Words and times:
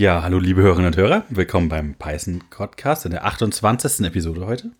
Ja, 0.00 0.22
hallo 0.22 0.38
liebe 0.38 0.62
Hörerinnen 0.62 0.86
und 0.86 0.96
Hörer, 0.96 1.24
willkommen 1.28 1.68
beim 1.68 1.94
Python 1.94 2.42
Podcast 2.48 3.04
in 3.04 3.10
der 3.10 3.26
28. 3.26 4.06
Episode 4.06 4.46
heute. 4.46 4.70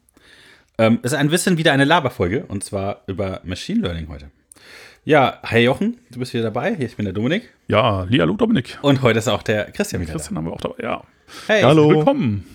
Ähm, 0.78 0.98
es 1.02 1.12
ist 1.12 1.18
ein 1.18 1.28
bisschen 1.28 1.58
wieder 1.58 1.74
eine 1.74 1.84
Laberfolge 1.84 2.46
und 2.46 2.64
zwar 2.64 3.02
über 3.06 3.42
Machine 3.44 3.82
Learning 3.82 4.08
heute. 4.08 4.30
Ja, 5.04 5.38
hi 5.42 5.58
Jochen, 5.58 5.98
du 6.10 6.20
bist 6.20 6.32
wieder 6.32 6.44
dabei. 6.44 6.74
Hier, 6.74 6.86
ich 6.86 6.96
bin 6.96 7.04
der 7.04 7.12
Dominik. 7.12 7.50
Ja, 7.68 8.06
hallo 8.10 8.32
Dominik. 8.32 8.78
Und 8.80 9.02
heute 9.02 9.18
ist 9.18 9.28
auch 9.28 9.42
der 9.42 9.70
Christian 9.72 10.00
wieder 10.00 10.12
Christian 10.12 10.36
da. 10.36 10.38
haben 10.38 10.46
wir 10.46 10.52
auch 10.54 10.60
dabei, 10.62 10.82
ja. 10.82 11.04
Hey, 11.48 11.60
hallo. 11.64 11.90
Willkommen. 11.90 12.46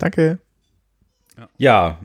Danke. 0.00 0.40
Ja, 1.38 1.48
ja 1.58 1.98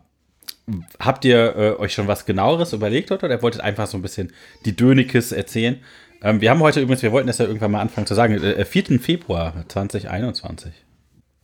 habt 0.99 1.25
ihr 1.25 1.55
äh, 1.55 1.79
euch 1.79 1.93
schon 1.93 2.07
was 2.07 2.25
genaueres 2.25 2.73
überlegt 2.73 3.11
oder, 3.11 3.25
oder 3.25 3.41
wolltet 3.41 3.61
einfach 3.61 3.87
so 3.87 3.97
ein 3.97 4.01
bisschen 4.01 4.31
die 4.65 4.75
Dönikes 4.75 5.31
erzählen? 5.31 5.79
Ähm, 6.21 6.41
wir 6.41 6.49
haben 6.49 6.59
heute 6.59 6.81
übrigens, 6.81 7.03
wir 7.03 7.11
wollten 7.11 7.27
das 7.27 7.37
ja 7.37 7.45
irgendwann 7.45 7.71
mal 7.71 7.81
anfangen 7.81 8.07
zu 8.07 8.15
sagen, 8.15 8.33
äh, 8.35 8.65
4. 8.65 8.99
Februar 8.99 9.53
2021. 9.67 10.73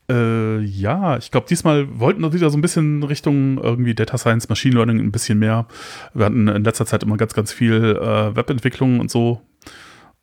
Äh, 0.09 0.59
ja, 0.59 1.17
ich 1.17 1.31
glaube, 1.31 1.47
diesmal 1.49 1.99
wollten 1.99 2.21
wir 2.21 2.33
wieder 2.33 2.49
so 2.49 2.57
ein 2.57 2.61
bisschen 2.61 3.03
Richtung 3.03 3.57
irgendwie 3.57 3.95
Data 3.95 4.17
Science, 4.17 4.49
Machine 4.49 4.75
Learning 4.75 4.99
ein 4.99 5.11
bisschen 5.11 5.39
mehr. 5.39 5.67
Wir 6.13 6.25
hatten 6.25 6.47
in 6.47 6.63
letzter 6.63 6.85
Zeit 6.85 7.03
immer 7.03 7.17
ganz, 7.17 7.33
ganz 7.33 7.53
viel 7.53 7.97
äh, 8.01 8.35
Webentwicklung 8.35 8.99
und 8.99 9.09
so 9.09 9.41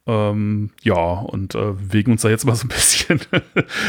ähm, 0.08 0.70
ja, 0.82 0.94
und 0.94 1.54
äh, 1.54 1.72
bewegen 1.72 2.12
uns 2.12 2.22
da 2.22 2.30
jetzt 2.30 2.46
mal 2.46 2.54
so 2.54 2.64
ein 2.64 2.68
bisschen. 2.68 3.20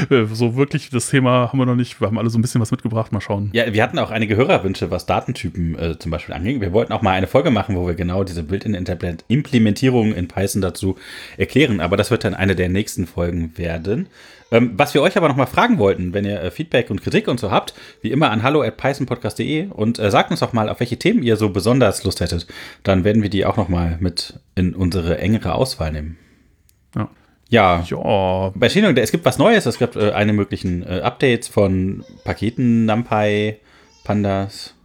so 0.36 0.58
wirklich 0.58 0.90
das 0.90 1.10
Thema 1.10 1.50
haben 1.50 1.60
wir 1.60 1.66
noch 1.66 1.78
nicht. 1.78 2.02
Wir 2.02 2.08
haben 2.08 2.18
alle 2.18 2.30
so 2.30 2.38
ein 2.38 2.42
bisschen 2.42 2.60
was 2.60 2.72
mitgebracht. 2.72 3.14
Mal 3.14 3.22
schauen. 3.22 3.50
Ja, 3.54 3.72
wir 3.74 3.82
hatten 3.82 3.98
auch 3.98 4.12
einige 4.12 4.36
Hörerwünsche, 4.36 4.92
was 4.92 5.06
Datentypen 5.06 5.80
äh, 5.80 5.98
zum 5.98 6.12
Beispiel 6.12 6.36
anging. 6.36 6.60
Wir 6.60 6.74
wollten 6.74 6.92
auch 6.92 7.02
mal 7.02 7.14
eine 7.14 7.28
Folge 7.28 7.52
machen, 7.52 7.78
wo 7.78 7.88
wir 7.88 7.96
genau 7.96 8.26
diese 8.26 8.44
Build-in-Implementierung 8.44 10.14
in 10.14 10.28
Python 10.28 10.62
dazu 10.62 10.98
erklären. 11.38 11.80
Aber 11.80 11.96
das 11.96 12.12
wird 12.12 12.26
dann 12.26 12.34
eine 12.34 12.56
der 12.56 12.68
nächsten 12.68 13.08
Folgen 13.08 13.58
werden. 13.58 14.08
Ähm, 14.52 14.74
was 14.76 14.94
wir 14.94 15.02
euch 15.02 15.16
aber 15.18 15.28
noch 15.28 15.36
mal 15.36 15.46
fragen 15.46 15.78
wollten, 15.78 16.14
wenn 16.14 16.26
ihr 16.26 16.42
äh, 16.42 16.52
Feedback 16.52 16.90
und 16.90 17.02
Kritik 17.02 17.28
und 17.28 17.40
so 17.40 17.52
habt, 17.52 17.74
wie 18.02 18.12
immer 18.12 18.32
an 18.32 18.44
hallo 18.44 18.62
at 18.62 18.78
pythonpodcast.de 18.78 19.68
und 19.68 20.00
äh, 20.00 20.10
sagt 20.10 20.32
uns 20.32 20.40
doch 20.40 20.54
mal, 20.54 20.70
auf 20.70 20.80
welche 20.80 20.98
Themen 20.98 21.24
ihr 21.24 21.36
so 21.36 21.50
besonders 21.50 22.04
Lust 22.04 22.20
hättet. 22.20 22.48
Dann 22.84 23.04
werden 23.04 23.22
wir 23.22 23.30
die 23.30 23.46
auch 23.46 23.58
noch 23.58 23.70
mal 23.70 23.98
mit 24.00 24.40
in 24.56 24.74
unsere 24.74 25.20
engere 25.20 25.54
Auswahl 25.54 25.92
nehmen. 25.92 26.18
Ja. 26.96 27.10
Ja, 27.52 27.84
ja. 27.88 28.52
bei 28.56 28.70
Schienung, 28.70 28.96
es 28.96 29.12
gibt 29.12 29.26
was 29.26 29.40
Neues. 29.40 29.66
Es 29.66 29.80
gibt 29.80 29.96
äh, 29.96 30.12
eine 30.12 30.34
möglichen 30.34 30.84
äh, 30.84 31.02
Updates 31.02 31.48
von 31.48 32.04
Paketen, 32.24 32.86
NumPy, 32.86 33.58
Pandas. 34.04 34.76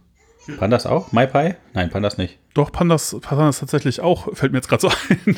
Pandas 0.57 0.85
auch? 0.85 1.11
MyPy? 1.11 1.55
Nein, 1.73 1.89
Pandas 1.89 2.17
nicht. 2.17 2.39
Doch, 2.53 2.71
Pandas, 2.71 3.17
Pandas 3.21 3.59
tatsächlich 3.59 4.01
auch, 4.01 4.33
fällt 4.35 4.51
mir 4.51 4.59
jetzt 4.59 4.69
gerade 4.69 4.81
so 4.81 4.89
ein. 5.09 5.37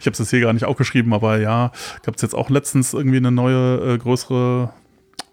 ich 0.00 0.06
habe 0.06 0.10
es 0.22 0.30
hier 0.30 0.40
gar 0.40 0.52
nicht 0.52 0.64
aufgeschrieben, 0.64 1.12
aber 1.12 1.38
ja, 1.38 1.72
gab 2.04 2.16
es 2.16 2.22
jetzt 2.22 2.34
auch 2.34 2.50
letztens 2.50 2.92
irgendwie 2.92 3.18
eine 3.18 3.30
neue, 3.30 3.94
äh, 3.94 3.98
größere 3.98 4.70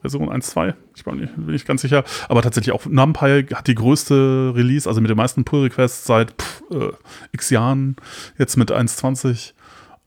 Version 0.01 0.29
1.2. 0.29 0.75
Ich 0.95 1.03
bin 1.03 1.17
nicht, 1.17 1.35
bin 1.35 1.47
nicht 1.47 1.67
ganz 1.67 1.81
sicher. 1.81 2.03
Aber 2.29 2.41
tatsächlich 2.41 2.73
auch 2.73 2.85
NumPy 2.85 3.47
hat 3.53 3.67
die 3.67 3.75
größte 3.75 4.53
Release, 4.55 4.87
also 4.87 5.01
mit 5.01 5.09
den 5.09 5.17
meisten 5.17 5.43
Pull-Requests 5.43 6.05
seit 6.05 6.31
pff, 6.31 6.61
äh, 6.71 6.91
x 7.31 7.49
Jahren, 7.49 7.95
jetzt 8.37 8.55
mit 8.55 8.71
1.20. 8.71 9.53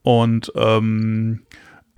Und 0.03 0.53
ähm, 0.55 1.43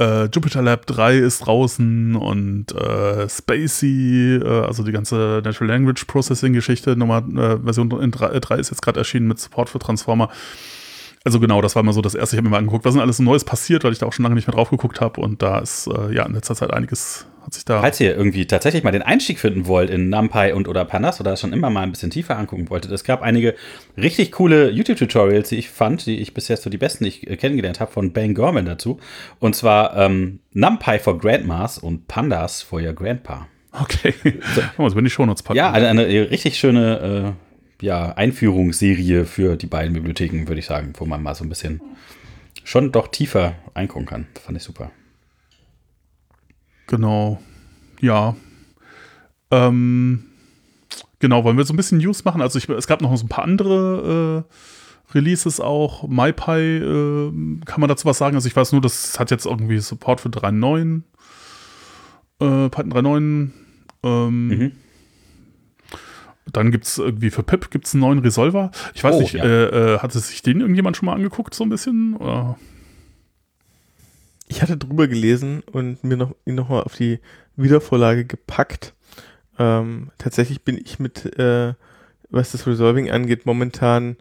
äh, 0.00 0.24
Jupyter 0.32 0.62
Lab 0.62 0.86
3 0.86 1.18
ist 1.18 1.46
draußen 1.46 2.16
und 2.16 2.72
äh, 2.72 3.28
Spacey, 3.28 4.36
äh, 4.42 4.64
also 4.66 4.82
die 4.82 4.92
ganze 4.92 5.42
Natural 5.44 5.68
Language 5.68 6.06
Processing 6.06 6.54
Geschichte, 6.54 6.96
Nummer, 6.96 7.18
äh, 7.18 7.58
Version 7.62 7.90
3, 7.90 8.40
3 8.40 8.56
ist 8.56 8.70
jetzt 8.70 8.82
gerade 8.82 8.98
erschienen 8.98 9.28
mit 9.28 9.38
Support 9.38 9.68
für 9.68 9.78
Transformer. 9.78 10.30
Also 11.22 11.38
genau, 11.38 11.60
das 11.60 11.76
war 11.76 11.82
mal 11.82 11.92
so 11.92 12.00
das 12.00 12.14
erste. 12.14 12.36
Ich 12.36 12.38
habe 12.38 12.48
mir 12.48 12.52
mal 12.52 12.58
angeguckt, 12.58 12.84
was 12.84 12.94
denn 12.94 13.02
alles 13.02 13.18
so 13.18 13.22
Neues 13.22 13.44
passiert, 13.44 13.84
weil 13.84 13.92
ich 13.92 13.98
da 13.98 14.06
auch 14.06 14.12
schon 14.12 14.22
lange 14.22 14.34
nicht 14.34 14.46
mehr 14.46 14.54
drauf 14.54 14.70
geguckt 14.70 15.00
habe. 15.00 15.20
Und 15.20 15.42
da 15.42 15.58
ist 15.58 15.86
äh, 15.86 16.14
ja 16.14 16.24
in 16.24 16.32
letzter 16.32 16.54
Zeit 16.54 16.72
einiges 16.72 17.26
hat 17.44 17.54
sich 17.54 17.64
da. 17.64 17.80
Falls 17.80 18.00
ihr 18.00 18.16
irgendwie 18.16 18.46
tatsächlich 18.46 18.84
mal 18.84 18.90
den 18.90 19.02
Einstieg 19.02 19.38
finden 19.38 19.66
wollt 19.66 19.90
in 19.90 20.08
NumPy 20.08 20.52
und 20.52 20.66
oder 20.66 20.84
Panas 20.84 21.20
oder 21.20 21.36
schon 21.36 21.52
immer 21.52 21.68
mal 21.68 21.82
ein 21.82 21.90
bisschen 21.90 22.10
tiefer 22.10 22.38
angucken 22.38 22.70
wolltet, 22.70 22.90
es 22.92 23.04
gab 23.04 23.22
einige 23.22 23.54
richtig 23.96 24.32
coole 24.32 24.70
YouTube-Tutorials, 24.70 25.50
die 25.50 25.56
ich 25.56 25.68
fand, 25.68 26.06
die 26.06 26.20
ich 26.20 26.32
bisher 26.32 26.56
so 26.56 26.70
die 26.70 26.78
besten, 26.78 27.04
die 27.04 27.10
ich 27.10 27.28
äh, 27.28 27.36
kennengelernt 27.36 27.80
habe, 27.80 27.92
von 27.92 28.12
Ben 28.12 28.34
Gorman 28.34 28.64
dazu. 28.64 28.98
Und 29.40 29.54
zwar 29.54 29.96
ähm, 29.96 30.40
NumPy 30.52 30.98
for 30.98 31.18
Grandmas 31.18 31.78
und 31.78 32.08
Pandas 32.08 32.62
for 32.62 32.80
your 32.80 32.94
Grandpa. 32.94 33.46
Okay. 33.72 34.14
So. 34.54 34.82
Also 34.82 34.96
wenn 34.96 35.04
die 35.04 35.10
Shownotes 35.10 35.42
packen. 35.42 35.58
Ja, 35.58 35.70
eine, 35.70 35.88
eine 35.88 36.06
richtig 36.30 36.58
schöne. 36.58 37.34
Äh, 37.36 37.49
ja, 37.80 38.12
Einführungsserie 38.12 39.24
für 39.24 39.56
die 39.56 39.66
beiden 39.66 39.94
Bibliotheken, 39.94 40.48
würde 40.48 40.60
ich 40.60 40.66
sagen, 40.66 40.92
wo 40.98 41.06
man 41.06 41.22
mal 41.22 41.34
so 41.34 41.44
ein 41.44 41.48
bisschen 41.48 41.80
schon 42.64 42.92
doch 42.92 43.08
tiefer 43.08 43.54
eingucken 43.74 44.06
kann. 44.06 44.26
Das 44.34 44.44
fand 44.44 44.56
ich 44.58 44.64
super. 44.64 44.90
Genau. 46.86 47.40
Ja. 48.00 48.36
Ähm, 49.50 50.24
genau, 51.18 51.44
wollen 51.44 51.56
wir 51.56 51.64
so 51.64 51.72
ein 51.72 51.76
bisschen 51.76 51.98
News 51.98 52.24
machen? 52.24 52.42
Also 52.42 52.58
ich, 52.58 52.68
es 52.68 52.86
gab 52.86 53.00
noch 53.00 53.16
so 53.16 53.24
ein 53.24 53.28
paar 53.28 53.44
andere 53.44 54.44
äh, 54.44 55.14
Releases 55.14 55.60
auch. 55.60 56.08
MyPy, 56.08 56.78
äh, 56.78 57.32
kann 57.64 57.80
man 57.80 57.88
dazu 57.88 58.06
was 58.06 58.18
sagen? 58.18 58.36
Also 58.36 58.48
ich 58.48 58.56
weiß 58.56 58.72
nur, 58.72 58.80
das 58.80 59.18
hat 59.18 59.30
jetzt 59.30 59.46
irgendwie 59.46 59.78
Support 59.78 60.20
für 60.20 60.28
3.9. 60.28 61.02
Äh, 62.40 62.68
Python 62.68 62.92
3.9. 62.92 63.50
Ähm, 64.02 64.48
mhm. 64.48 64.72
Dann 66.46 66.70
gibt 66.70 66.86
es 66.86 66.98
irgendwie 66.98 67.30
für 67.30 67.42
Pip 67.42 67.70
gibt's 67.70 67.94
einen 67.94 68.00
neuen 68.00 68.18
Resolver. 68.20 68.70
Ich 68.94 69.04
weiß 69.04 69.16
oh, 69.16 69.20
nicht, 69.20 69.34
ja. 69.34 69.44
äh, 69.44 69.94
äh, 69.94 69.98
hatte 69.98 70.18
sich 70.18 70.42
den 70.42 70.60
irgendjemand 70.60 70.96
schon 70.96 71.06
mal 71.06 71.14
angeguckt, 71.14 71.54
so 71.54 71.64
ein 71.64 71.70
bisschen? 71.70 72.16
Oder? 72.16 72.58
Ich 74.48 74.62
hatte 74.62 74.76
drüber 74.76 75.06
gelesen 75.06 75.62
und 75.70 76.02
mir 76.02 76.16
noch, 76.16 76.34
ihn 76.44 76.56
nochmal 76.56 76.82
auf 76.82 76.96
die 76.96 77.20
Wiedervorlage 77.56 78.24
gepackt. 78.24 78.94
Ähm, 79.58 80.10
tatsächlich 80.18 80.62
bin 80.62 80.76
ich 80.76 80.98
mit, 80.98 81.38
äh, 81.38 81.74
was 82.30 82.52
das 82.52 82.66
Resolving 82.66 83.10
angeht, 83.10 83.46
momentan 83.46 84.16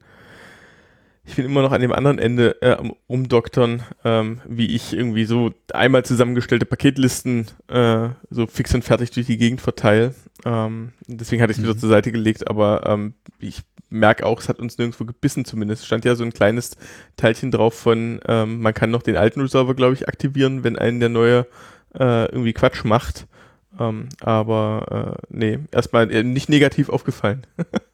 ich 1.25 1.35
bin 1.35 1.46
immer 1.46 1.62
noch 1.62 1.72
an 1.72 1.81
dem 1.81 1.91
anderen 1.91 2.19
Ende 2.19 2.62
äh, 2.62 2.78
umdoktern, 3.07 3.84
ähm, 4.03 4.41
wie 4.47 4.75
ich 4.75 4.94
irgendwie 4.94 5.25
so 5.25 5.53
einmal 5.74 6.03
zusammengestellte 6.03 6.66
Paketlisten 6.66 7.47
äh, 7.68 8.09
so 8.30 8.47
fix 8.47 8.74
und 8.74 8.84
fertig 8.84 9.12
durch 9.12 9.28
die 9.28 9.38
Gegend 9.38 9.62
verteile. 9.62 10.16
Ähm, 10.46 10.94
deswegen 11.07 11.41
hatte 11.41 11.52
ich 11.52 11.57
es 11.57 11.63
mhm. 11.63 11.69
wieder 11.69 11.78
zur 11.78 11.90
Seite 11.90 12.12
gelegt, 12.12 12.50
aber 12.50 12.84
ähm, 12.88 13.13
ich 13.40 13.62
merke 13.90 14.25
auch, 14.25 14.40
es 14.40 14.50
hat 14.50 14.59
uns 14.59 14.78
nirgendwo 14.78 15.06
gebissen 15.06 15.46
zumindest. 15.46 15.85
Stand 15.85 16.06
ja 16.06 16.16
so 16.16 16.24
ein 16.24 16.34
kleines 16.34 16.78
Teilchen 17.18 17.51
drauf 17.51 17.74
von, 17.74 18.19
ähm, 18.28 18.62
man 18.62 18.74
kann 18.74 18.91
noch 18.91 19.03
den 19.03 19.18
alten 19.18 19.41
Resolver, 19.41 19.75
glaube 19.75 19.94
ich, 19.94 20.07
aktivieren, 20.07 20.63
wenn 20.63 20.78
einen 20.78 21.00
der 21.00 21.09
neue 21.09 21.47
äh, 21.94 22.25
irgendwie 22.25 22.53
Quatsch 22.53 22.84
macht. 22.86 23.28
Ähm, 23.80 24.09
aber 24.22 25.18
äh, 25.22 25.28
nee, 25.30 25.59
erstmal 25.72 26.12
äh, 26.12 26.24
nicht 26.24 26.50
negativ 26.50 26.90
aufgefallen. 26.90 27.46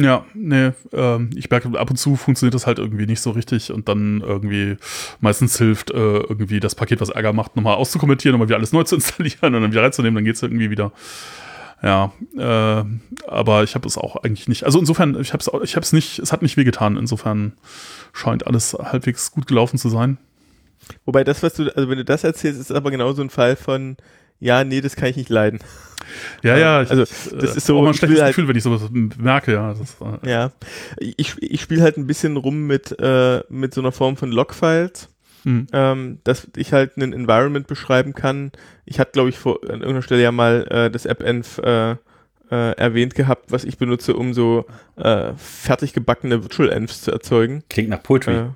Ja, 0.00 0.24
nee, 0.32 0.70
ähm, 0.92 1.30
ich 1.34 1.50
merke, 1.50 1.78
ab 1.78 1.90
und 1.90 1.96
zu 1.96 2.16
funktioniert 2.16 2.54
das 2.54 2.66
halt 2.66 2.78
irgendwie 2.78 3.04
nicht 3.04 3.20
so 3.20 3.32
richtig 3.32 3.70
und 3.70 3.86
dann 3.88 4.22
irgendwie 4.22 4.76
meistens 5.20 5.58
hilft 5.58 5.90
äh, 5.90 5.94
irgendwie 5.94 6.58
das 6.58 6.74
Paket, 6.74 7.02
was 7.02 7.10
Ärger 7.10 7.34
macht, 7.34 7.54
nochmal 7.54 7.74
auszukommentieren, 7.74 8.32
nochmal 8.32 8.48
wieder 8.48 8.56
alles 8.56 8.72
neu 8.72 8.82
zu 8.84 8.94
installieren 8.94 9.54
und 9.54 9.60
dann 9.60 9.72
wieder 9.72 9.82
reinzunehmen, 9.82 10.14
dann 10.14 10.24
geht 10.24 10.36
es 10.36 10.42
irgendwie 10.42 10.70
wieder. 10.70 10.92
Ja, 11.82 12.12
äh, 12.36 12.84
aber 13.26 13.62
ich 13.62 13.74
habe 13.74 13.86
es 13.86 13.98
auch 13.98 14.16
eigentlich 14.16 14.48
nicht. 14.48 14.64
Also 14.64 14.78
insofern, 14.78 15.18
ich 15.20 15.32
habe 15.32 15.42
es 15.42 15.68
ich 15.68 15.76
hab's 15.76 15.92
nicht, 15.92 16.18
es 16.18 16.32
hat 16.32 16.42
nicht 16.42 16.56
wehgetan. 16.56 16.96
Insofern 16.96 17.54
scheint 18.12 18.46
alles 18.46 18.74
halbwegs 18.74 19.30
gut 19.30 19.46
gelaufen 19.46 19.78
zu 19.78 19.88
sein. 19.88 20.18
Wobei 21.04 21.24
das, 21.24 21.42
was 21.42 21.54
du, 21.54 21.74
also 21.74 21.88
wenn 21.88 21.98
du 21.98 22.04
das 22.04 22.24
erzählst, 22.24 22.60
ist 22.60 22.72
aber 22.72 22.90
genau 22.90 23.12
so 23.12 23.22
ein 23.22 23.30
Fall 23.30 23.56
von, 23.56 23.96
ja, 24.40 24.64
nee, 24.64 24.80
das 24.80 24.96
kann 24.96 25.08
ich 25.08 25.16
nicht 25.16 25.30
leiden. 25.30 25.60
Ja, 26.42 26.56
ja, 26.56 26.82
ich, 26.82 26.90
also 26.90 27.04
das 27.36 27.56
ist 27.56 27.66
so 27.66 27.78
auch 27.78 27.86
ein 27.86 27.94
schlechtes 27.94 28.20
halt, 28.20 28.34
Gefühl, 28.34 28.48
wenn 28.48 28.56
ich 28.56 28.64
sowas 28.64 28.82
merke, 28.90 29.52
ja. 29.52 29.74
Das, 29.74 29.96
äh. 30.00 30.28
Ja, 30.28 30.50
ich, 30.98 31.40
ich 31.40 31.60
spiele 31.60 31.82
halt 31.82 31.98
ein 31.98 32.06
bisschen 32.08 32.36
rum 32.36 32.66
mit, 32.66 32.98
äh, 32.98 33.42
mit 33.48 33.74
so 33.74 33.80
einer 33.80 33.92
Form 33.92 34.16
von 34.16 34.32
Logfiles, 34.32 35.08
mhm. 35.44 35.68
ähm, 35.72 36.18
dass 36.24 36.48
ich 36.56 36.72
halt 36.72 36.96
ein 36.96 37.12
Environment 37.12 37.68
beschreiben 37.68 38.12
kann. 38.14 38.50
Ich 38.86 38.98
hatte, 38.98 39.12
glaube 39.12 39.28
ich, 39.28 39.38
vor, 39.38 39.60
an 39.62 39.82
irgendeiner 39.82 40.02
Stelle 40.02 40.22
ja 40.22 40.32
mal 40.32 40.66
äh, 40.70 40.90
das 40.90 41.06
AppEnv 41.06 41.58
äh, 41.58 41.92
äh, 41.92 41.96
erwähnt 42.50 43.14
gehabt, 43.14 43.52
was 43.52 43.64
ich 43.64 43.78
benutze, 43.78 44.16
um 44.16 44.34
so 44.34 44.66
äh, 44.96 45.32
fertig 45.36 45.92
gebackene 45.92 46.42
Virtual 46.42 46.70
Envs 46.70 47.02
zu 47.02 47.12
erzeugen. 47.12 47.62
Klingt 47.68 47.90
nach 47.90 48.02
Poetry. 48.02 48.34
Äh, 48.34 48.48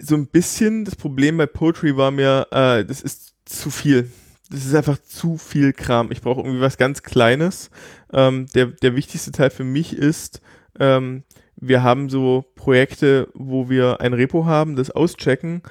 so 0.00 0.14
ein 0.14 0.28
bisschen 0.28 0.84
das 0.84 0.94
Problem 0.94 1.36
bei 1.36 1.46
Poetry 1.46 1.96
war 1.96 2.12
mir, 2.12 2.46
äh, 2.52 2.84
das 2.84 3.00
ist 3.00 3.34
zu 3.48 3.70
viel. 3.70 4.10
Das 4.50 4.64
ist 4.64 4.74
einfach 4.74 4.98
zu 4.98 5.36
viel 5.36 5.72
Kram. 5.72 6.10
Ich 6.10 6.22
brauche 6.22 6.40
irgendwie 6.40 6.60
was 6.60 6.78
ganz 6.78 7.02
Kleines. 7.02 7.70
Ähm, 8.12 8.46
der, 8.54 8.66
der 8.66 8.96
wichtigste 8.96 9.32
Teil 9.32 9.50
für 9.50 9.64
mich 9.64 9.94
ist, 9.94 10.40
ähm, 10.78 11.24
wir 11.56 11.82
haben 11.82 12.08
so 12.08 12.44
Projekte, 12.54 13.28
wo 13.34 13.68
wir 13.68 14.00
ein 14.00 14.12
Repo 14.12 14.46
haben, 14.46 14.76
das 14.76 14.90
auschecken 14.90 15.62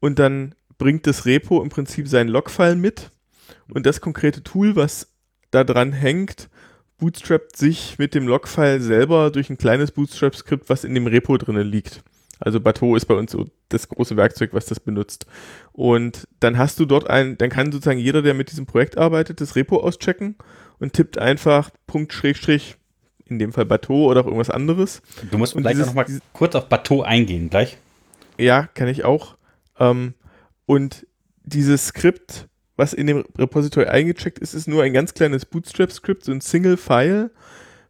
und 0.00 0.18
dann 0.18 0.54
bringt 0.78 1.06
das 1.06 1.26
Repo 1.26 1.62
im 1.62 1.68
Prinzip 1.68 2.08
sein 2.08 2.28
Logfile 2.28 2.76
mit 2.76 3.10
und 3.72 3.86
das 3.86 4.00
konkrete 4.00 4.42
Tool, 4.42 4.76
was 4.76 5.12
da 5.50 5.64
dran 5.64 5.92
hängt, 5.92 6.48
bootstrapt 6.98 7.56
sich 7.56 7.98
mit 7.98 8.14
dem 8.14 8.26
Logfile 8.26 8.80
selber 8.80 9.30
durch 9.30 9.50
ein 9.50 9.58
kleines 9.58 9.92
Bootstrap-Skript, 9.92 10.68
was 10.68 10.84
in 10.84 10.94
dem 10.94 11.06
Repo 11.06 11.36
drinne 11.36 11.62
liegt. 11.62 12.02
Also 12.38 12.60
Bateau 12.60 12.96
ist 12.96 13.06
bei 13.06 13.14
uns 13.14 13.32
so 13.32 13.46
das 13.70 13.88
große 13.88 14.16
Werkzeug, 14.16 14.50
was 14.52 14.66
das 14.66 14.78
benutzt. 14.80 15.26
Und 15.72 16.28
dann 16.40 16.58
hast 16.58 16.78
du 16.78 16.84
dort 16.84 17.08
ein, 17.08 17.38
dann 17.38 17.48
kann 17.50 17.72
sozusagen 17.72 17.98
jeder, 17.98 18.20
der 18.22 18.34
mit 18.34 18.50
diesem 18.50 18.66
Projekt 18.66 18.98
arbeitet, 18.98 19.40
das 19.40 19.56
Repo 19.56 19.78
auschecken 19.80 20.36
und 20.78 20.92
tippt 20.92 21.16
einfach 21.18 21.70
Punkt 21.86 22.12
Schrägstrich, 22.12 22.76
in 23.24 23.38
dem 23.38 23.52
Fall 23.52 23.64
Bateau 23.64 24.10
oder 24.10 24.20
auch 24.20 24.26
irgendwas 24.26 24.50
anderes. 24.50 25.00
Du 25.30 25.38
musst 25.38 25.54
Und 25.54 25.62
gleich 25.62 25.72
dieses- 25.74 25.86
noch 25.88 25.94
mal 25.94 26.04
dieses- 26.04 26.20
kurz 26.32 26.54
auf 26.54 26.68
Bateau 26.68 27.02
eingehen, 27.02 27.48
gleich. 27.50 27.78
Ja, 28.38 28.66
kann 28.74 28.88
ich 28.88 29.04
auch. 29.04 29.36
Ähm, 29.78 30.12
und 30.66 31.06
dieses 31.42 31.86
Skript, 31.86 32.48
was 32.76 32.92
in 32.92 33.06
dem 33.06 33.24
Repository 33.38 33.86
eingecheckt 33.86 34.38
ist, 34.40 34.52
ist 34.52 34.68
nur 34.68 34.82
ein 34.82 34.92
ganz 34.92 35.14
kleines 35.14 35.46
Bootstrap-Skript, 35.46 36.22
so 36.24 36.32
ein 36.32 36.42
Single-File, 36.42 37.30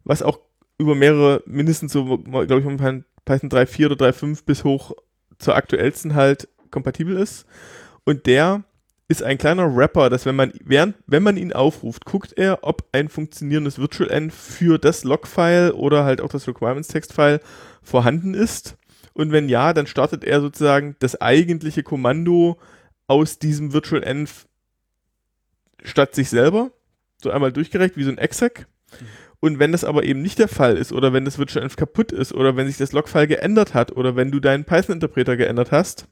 was 0.05 0.23
auch 0.23 0.39
über 0.77 0.95
mehrere, 0.95 1.43
mindestens 1.45 1.91
so, 1.91 2.17
glaube 2.19 2.59
ich, 2.59 2.63
momentan 2.63 3.03
Python 3.27 3.49
3.4 3.49 3.85
oder 3.85 4.07
3.5 4.07 4.45
bis 4.45 4.63
hoch 4.63 4.93
zur 5.37 5.55
aktuellsten 5.55 6.15
halt 6.15 6.47
kompatibel 6.71 7.17
ist. 7.17 7.45
Und 8.05 8.25
der 8.25 8.63
ist 9.09 9.21
ein 9.21 9.37
kleiner 9.37 9.75
Wrapper, 9.75 10.09
dass 10.09 10.25
wenn 10.25 10.35
man, 10.35 10.51
während, 10.63 10.95
wenn 11.05 11.23
man 11.23 11.37
ihn 11.37 11.53
aufruft, 11.53 12.05
guckt 12.05 12.33
er, 12.37 12.59
ob 12.63 12.87
ein 12.91 13.09
funktionierendes 13.09 13.79
Virtual 13.79 14.09
End 14.09 14.33
für 14.33 14.77
das 14.77 15.03
Log-File 15.03 15.71
oder 15.73 16.03
halt 16.03 16.21
auch 16.21 16.29
das 16.29 16.47
Requirements-Text-File 16.47 17.39
vorhanden 17.83 18.33
ist. 18.33 18.75
Und 19.13 19.31
wenn 19.31 19.49
ja, 19.49 19.73
dann 19.73 19.87
startet 19.87 20.23
er 20.23 20.41
sozusagen 20.41 20.95
das 20.99 21.19
eigentliche 21.21 21.83
Kommando 21.83 22.57
aus 23.07 23.39
diesem 23.39 23.73
Virtual 23.73 24.03
Env 24.03 24.45
statt 25.83 26.15
sich 26.15 26.29
selber. 26.29 26.71
So 27.21 27.31
einmal 27.31 27.51
durchgereicht 27.51 27.97
wie 27.97 28.03
so 28.03 28.11
ein 28.11 28.17
exec. 28.17 28.67
Und 29.39 29.59
wenn 29.59 29.71
das 29.71 29.83
aber 29.83 30.03
eben 30.03 30.21
nicht 30.21 30.39
der 30.39 30.47
Fall 30.47 30.77
ist 30.77 30.91
oder 30.91 31.13
wenn 31.13 31.25
das 31.25 31.37
Virtual 31.37 31.63
Env 31.63 31.75
kaputt 31.75 32.11
ist 32.11 32.33
oder 32.33 32.55
wenn 32.55 32.67
sich 32.67 32.77
das 32.77 32.91
Logfile 32.91 33.27
geändert 33.27 33.73
hat 33.73 33.91
oder 33.91 34.15
wenn 34.15 34.31
du 34.31 34.39
deinen 34.39 34.65
Python-Interpreter 34.65 35.37
geändert 35.37 35.71
hast, 35.71 36.07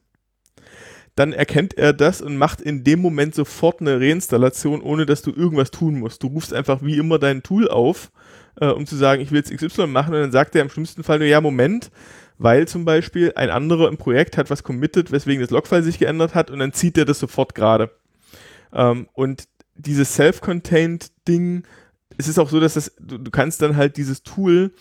dann 1.15 1.31
erkennt 1.31 1.77
er 1.77 1.93
das 1.93 2.21
und 2.21 2.37
macht 2.37 2.61
in 2.61 2.83
dem 2.83 2.99
Moment 2.99 3.33
sofort 3.33 3.79
eine 3.79 3.99
Reinstallation, 3.99 4.81
ohne 4.81 5.05
dass 5.05 5.21
du 5.21 5.31
irgendwas 5.31 5.71
tun 5.71 5.99
musst. 5.99 6.21
Du 6.21 6.27
rufst 6.27 6.53
einfach 6.53 6.81
wie 6.83 6.97
immer 6.97 7.19
dein 7.19 7.41
Tool 7.41 7.69
auf, 7.69 8.11
äh, 8.59 8.67
um 8.67 8.85
zu 8.85 8.97
sagen, 8.97 9.21
ich 9.21 9.31
will 9.31 9.37
jetzt 9.37 9.51
XY 9.51 9.87
machen 9.87 10.13
und 10.13 10.21
dann 10.21 10.31
sagt 10.31 10.55
er 10.55 10.61
im 10.61 10.69
schlimmsten 10.69 11.03
Fall 11.03 11.19
nur, 11.19 11.27
ja, 11.27 11.39
Moment, 11.39 11.89
weil 12.37 12.67
zum 12.67 12.83
Beispiel 12.83 13.31
ein 13.35 13.49
anderer 13.49 13.87
im 13.87 13.97
Projekt 13.97 14.37
hat 14.37 14.49
was 14.49 14.63
committed, 14.63 15.11
weswegen 15.11 15.41
das 15.41 15.51
Logfile 15.51 15.83
sich 15.83 15.99
geändert 15.99 16.35
hat 16.35 16.51
und 16.51 16.59
dann 16.59 16.73
zieht 16.73 16.97
er 16.97 17.05
das 17.05 17.19
sofort 17.19 17.55
gerade. 17.55 17.91
Ähm, 18.73 19.07
und 19.13 19.45
dieses 19.75 20.15
self-contained 20.15 21.11
Ding, 21.27 21.63
es 22.17 22.27
ist 22.27 22.39
auch 22.39 22.49
so, 22.49 22.59
dass 22.59 22.75
das, 22.75 22.93
du, 22.99 23.17
du 23.17 23.31
kannst 23.31 23.61
dann 23.61 23.75
halt 23.75 23.97
dieses 23.97 24.23
Tool 24.23 24.71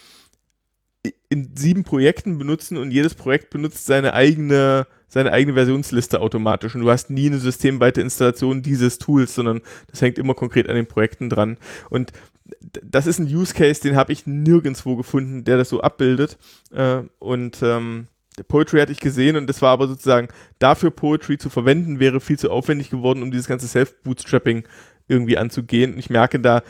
in 1.29 1.50
sieben 1.55 1.85
Projekten 1.85 2.38
benutzen 2.38 2.76
und 2.76 2.91
jedes 2.91 3.15
Projekt 3.15 3.50
benutzt 3.50 3.87
seine 3.87 4.15
eigene, 4.15 4.87
seine 5.09 5.32
eigene 5.32 5.55
Versionsliste 5.55 6.21
automatisch 6.21 6.75
und 6.75 6.81
du 6.81 6.91
hast 6.91 7.11
nie 7.11 7.26
eine 7.26 7.38
systemweite 7.38 8.00
Installation 8.00 8.62
dieses 8.62 8.99
Tools, 8.99 9.35
sondern 9.35 9.61
das 9.91 10.00
hängt 10.00 10.19
immer 10.19 10.35
konkret 10.35 10.69
an 10.69 10.76
den 10.76 10.87
Projekten 10.87 11.29
dran. 11.29 11.59
Und 11.91 12.12
das 12.82 13.06
ist 13.06 13.19
ein 13.19 13.26
Use 13.26 13.55
Case, 13.55 13.82
den 13.82 13.97
habe 13.97 14.12
ich 14.12 14.26
nirgendwo 14.26 14.97
gefunden, 14.97 15.44
der 15.44 15.56
das 15.56 15.69
so 15.69 15.81
abbildet. 15.81 16.38
Äh, 16.73 17.03
und 17.19 17.59
ähm, 17.62 18.06
Poetry 18.49 18.81
hatte 18.81 18.93
ich 18.93 19.00
gesehen 19.00 19.37
und 19.37 19.47
das 19.47 19.62
war 19.62 19.71
aber 19.71 19.87
sozusagen 19.87 20.29
dafür 20.59 20.91
Poetry 20.91 21.38
zu 21.38 21.50
verwenden, 21.50 22.00
wäre 22.00 22.21
viel 22.21 22.38
zu 22.38 22.50
aufwendig 22.50 22.91
geworden, 22.91 23.23
um 23.23 23.31
dieses 23.31 23.47
ganze 23.47 23.69
Self-Bootstrapping 23.69 24.65
irgendwie 25.09 25.39
anzugehen. 25.39 25.93
Und 25.95 25.99
ich 25.99 26.11
merke, 26.11 26.41
da, 26.41 26.62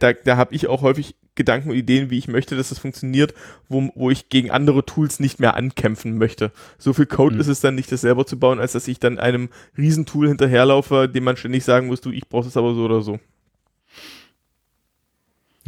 da, 0.00 0.12
da 0.12 0.36
habe 0.36 0.54
ich 0.54 0.66
auch 0.68 0.82
häufig 0.82 1.16
Gedanken 1.36 1.70
und 1.70 1.76
Ideen, 1.76 2.10
wie 2.10 2.18
ich 2.18 2.28
möchte, 2.28 2.56
dass 2.56 2.68
das 2.68 2.78
funktioniert, 2.78 3.32
wo, 3.68 3.90
wo 3.94 4.10
ich 4.10 4.28
gegen 4.28 4.50
andere 4.50 4.84
Tools 4.84 5.20
nicht 5.20 5.40
mehr 5.40 5.54
ankämpfen 5.54 6.18
möchte. 6.18 6.50
So 6.76 6.92
viel 6.92 7.06
Code 7.06 7.36
Mhm. 7.36 7.40
ist 7.40 7.46
es 7.48 7.60
dann 7.60 7.74
nicht, 7.76 7.90
das 7.92 8.02
selber 8.02 8.26
zu 8.26 8.38
bauen, 8.38 8.58
als 8.60 8.72
dass 8.72 8.88
ich 8.88 8.98
dann 9.00 9.18
einem 9.18 9.48
Riesentool 9.78 10.28
hinterherlaufe, 10.28 11.08
dem 11.08 11.24
man 11.24 11.36
ständig 11.36 11.64
sagen 11.64 11.86
muss, 11.86 12.00
du, 12.00 12.10
ich 12.10 12.28
brauche 12.28 12.48
es 12.48 12.56
aber 12.56 12.74
so 12.74 12.84
oder 12.84 13.00
so. 13.00 13.18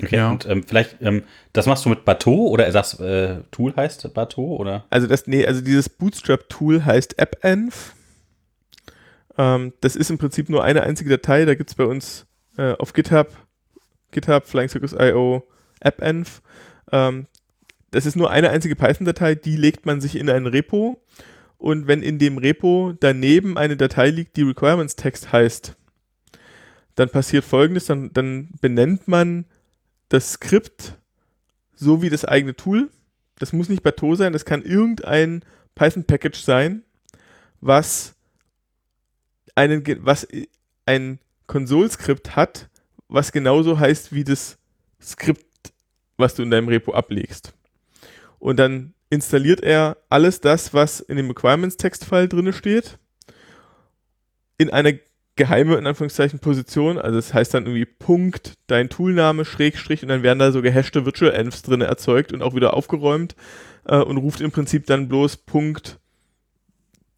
Okay, 0.03 0.17
Ja. 0.17 0.31
und 0.31 0.47
ähm, 0.47 0.63
vielleicht, 0.67 0.97
ähm, 1.03 1.23
das 1.53 1.67
machst 1.67 1.85
du 1.85 1.91
mit 1.91 2.05
Bateau 2.05 2.49
oder 2.49 2.71
das 2.71 2.99
äh, 2.99 3.37
Tool 3.51 3.75
heißt 3.77 4.13
Bateau 4.15 4.57
oder? 4.57 4.85
Also 4.91 5.07
das, 5.07 5.27
nee, 5.27 5.47
also 5.47 5.61
dieses 5.61 5.89
Bootstrap-Tool 5.89 6.85
heißt 6.85 7.19
AppEnv. 7.21 7.95
Ähm, 9.39 9.73
das 9.81 9.97
ist 9.97 10.11
im 10.11 10.19
Prinzip 10.19 10.49
nur 10.49 10.65
eine 10.65 10.83
einzige 10.83 11.11
Datei. 11.11 11.45
Da 11.45 11.55
gibt 11.55 11.71
es 11.71 11.77
bei 11.77 11.85
uns 11.85 12.27
äh, 12.57 12.73
auf 12.73 12.93
GitHub, 12.93 13.29
GitHub, 14.11 14.47
Flying 14.47 14.69
Circus 14.69 14.93
IO, 14.93 15.47
AppEnv. 15.81 16.43
Ähm, 16.91 17.27
das 17.91 18.07
ist 18.07 18.17
nur 18.17 18.31
eine 18.31 18.51
einzige 18.51 18.75
Python-Datei, 18.75 19.35
die 19.35 19.57
legt 19.57 19.85
man 19.85 20.01
sich 20.01 20.17
in 20.17 20.31
ein 20.31 20.47
Repo. 20.47 21.03
Und 21.59 21.87
wenn 21.87 22.03
in 22.03 22.19
dem 22.19 22.39
Repo 22.39 22.95
daneben 22.99 23.57
eine 23.57 23.77
Datei 23.77 24.11
liegt, 24.11 24.37
die 24.37 24.43
Requirements-Text 24.43 25.31
heißt, 25.31 25.77
dann 26.95 27.11
passiert 27.11 27.45
folgendes, 27.45 27.87
dann, 27.87 28.13
dann 28.13 28.49
benennt 28.61 29.09
man 29.09 29.45
das 30.09 30.33
Skript 30.33 30.99
so 31.75 32.03
wie 32.03 32.11
das 32.11 32.25
eigene 32.25 32.57
Tool. 32.57 32.91
Das 33.39 33.53
muss 33.53 33.69
nicht 33.69 33.83
Bateau 33.83 34.15
sein, 34.15 34.33
das 34.33 34.45
kann 34.45 34.63
irgendein 34.63 35.45
Python-Package 35.75 36.41
sein, 36.41 36.83
was 37.61 38.15
einen, 39.55 39.85
was 40.05 40.27
i- 40.33 40.49
ein 40.87 41.19
Konsolskript 41.47 42.37
hat, 42.37 42.69
was 43.09 43.33
genauso 43.33 43.79
heißt 43.79 44.13
wie 44.13 44.25
das 44.25 44.59
Skript, 45.01 45.73
was 46.17 46.35
du 46.35 46.43
in 46.43 46.51
deinem 46.51 46.69
Repo 46.69 46.95
ablegst. 46.95 47.55
Und 48.39 48.59
dann 48.59 48.95
installiert 49.11 49.61
er 49.63 49.99
alles 50.09 50.41
das, 50.41 50.73
was 50.73 51.01
in 51.01 51.17
dem 51.17 51.29
Requirements-Text-File 51.29 52.29
drin 52.29 52.53
steht, 52.53 52.99
in 54.59 54.71
eine 54.71 54.99
geheime, 55.37 55.77
in 55.77 55.87
Anführungszeichen, 55.87 56.39
Position. 56.39 56.99
Also 56.99 57.17
das 57.17 57.35
heißt 57.35 57.55
dann 57.55 57.65
irgendwie 57.67 57.85
Punkt, 57.87 58.55
dein 58.67 58.89
Toolname, 58.89 59.45
Schrägstrich 59.45 60.03
und 60.03 60.09
dann 60.09 60.23
werden 60.23 60.39
da 60.39 60.53
so 60.53 60.63
gehashte 60.63 61.05
Virtual 61.05 61.33
Envs 61.33 61.63
drin 61.63 61.81
erzeugt 61.81 62.33
und 62.33 62.43
auch 62.43 62.55
wieder 62.55 62.75
aufgeräumt 62.75 63.35
äh, 63.87 63.97
und 63.97 64.19
ruft 64.19 64.41
im 64.41 64.51
Prinzip 64.51 64.87
dann 64.87 65.09
bloß 65.09 65.39
Punkt 65.39 65.99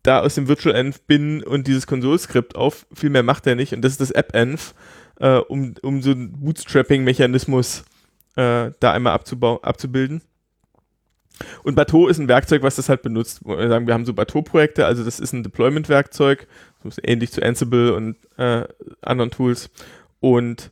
da 0.05 0.21
aus 0.21 0.37
dem 0.37 0.47
Virtual 0.47 0.75
Env 0.75 1.01
bin 1.07 1.43
und 1.43 1.67
dieses 1.67 1.89
Konsolskript 1.89 2.55
auf. 2.55 2.87
Viel 2.95 3.11
mehr 3.11 3.25
macht 3.25 3.47
er 3.47 3.57
nicht 3.57 3.75
und 3.75 3.83
das 3.83 3.93
ist 3.93 4.01
das 4.01 4.11
App-Env, 4.13 4.75
äh, 5.19 5.39
um, 5.39 5.75
um 5.83 6.03
so 6.03 6.13
einen 6.13 6.33
Bootstrapping-Mechanismus 6.41 7.85
äh, 8.37 8.71
da 8.79 8.93
einmal 8.93 9.15
abzubilden. 9.15 10.23
Und 11.65 11.75
Bateau 11.75 12.07
ist 12.07 12.19
ein 12.19 12.29
Werkzeug, 12.29 12.63
was 12.63 12.77
das 12.77 12.89
halt 12.89 13.03
benutzt. 13.03 13.45
Wir 13.45 13.69
sagen, 13.69 13.87
wir 13.87 13.95
haben 13.95 14.05
so 14.05 14.15
Bateau-Projekte, 14.15 14.87
also 14.87 15.03
das 15.03 15.19
ist 15.19 15.33
ein 15.33 15.43
Deployment-Werkzeug, 15.43 16.47
ähnlich 17.03 17.33
zu 17.33 17.43
Ansible 17.43 17.95
und 17.95 18.17
äh, 18.37 18.65
anderen 19.01 19.31
Tools. 19.31 19.71
Und 20.21 20.71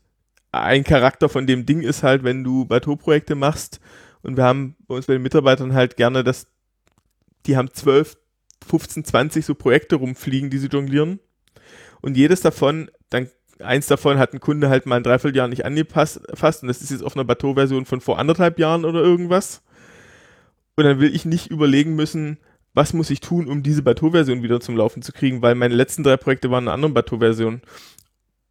ein 0.53 0.85
Charakter 0.85 1.29
von 1.29 1.47
dem 1.47 1.67
Ding 1.67 1.81
ist 1.81 2.03
halt, 2.03 2.23
wenn 2.23 2.45
du 2.45 2.65
Bateau-Projekte 2.67 3.35
machst, 3.35 3.81
und 4.23 4.37
wir 4.37 4.45
haben 4.45 4.77
bei 4.87 4.95
uns 4.95 5.07
bei 5.07 5.15
den 5.15 5.23
Mitarbeitern 5.23 5.75
halt 5.75 5.97
gerne, 5.97 6.23
dass 6.23 6.47
die 7.47 7.57
haben 7.57 7.73
12, 7.73 8.17
15, 8.63 9.05
20 9.05 9.45
so 9.45 9.55
Projekte 9.55 9.97
rumfliegen, 9.97 10.51
die 10.51 10.59
sie 10.59 10.69
jonglieren. 10.69 11.21
Und 12.01 12.17
jedes 12.17 12.41
davon, 12.41 12.91
dann 13.11 13.29
eins 13.61 13.87
davon 13.87 14.19
hat 14.19 14.33
ein 14.33 14.41
Kunde 14.41 14.69
halt 14.69 14.87
mal 14.87 14.97
ein 14.97 15.03
Dreivierteljahr 15.03 15.49
nicht 15.49 15.65
angepasst 15.65 16.19
und 16.63 16.69
das 16.69 16.83
ist 16.83 16.91
jetzt 16.91 17.05
auf 17.05 17.17
einer 17.17 17.25
Bateau-Version 17.25 17.85
von 17.85 18.01
vor 18.01 18.19
anderthalb 18.19 18.59
Jahren 18.59 18.85
oder 18.85 19.01
irgendwas. 19.01 19.63
Und 20.77 20.85
dann 20.85 21.01
will 21.01 21.15
ich 21.15 21.25
nicht 21.25 21.51
überlegen 21.51 21.95
müssen, 21.95 22.39
was 22.75 22.93
muss 22.95 23.11
ich 23.11 23.21
tun, 23.21 23.49
um 23.49 23.63
diese 23.63 23.83
Bateau-Version 23.83 24.43
wieder 24.43 24.61
zum 24.61 24.77
Laufen 24.77 25.03
zu 25.03 25.13
kriegen, 25.13 25.43
weil 25.43 25.55
meine 25.55 25.75
letzten 25.75 26.03
drei 26.03 26.17
Projekte 26.17 26.51
waren 26.51 26.65
eine 26.65 26.73
andere 26.73 26.93
Bateau-Version. 26.93 27.61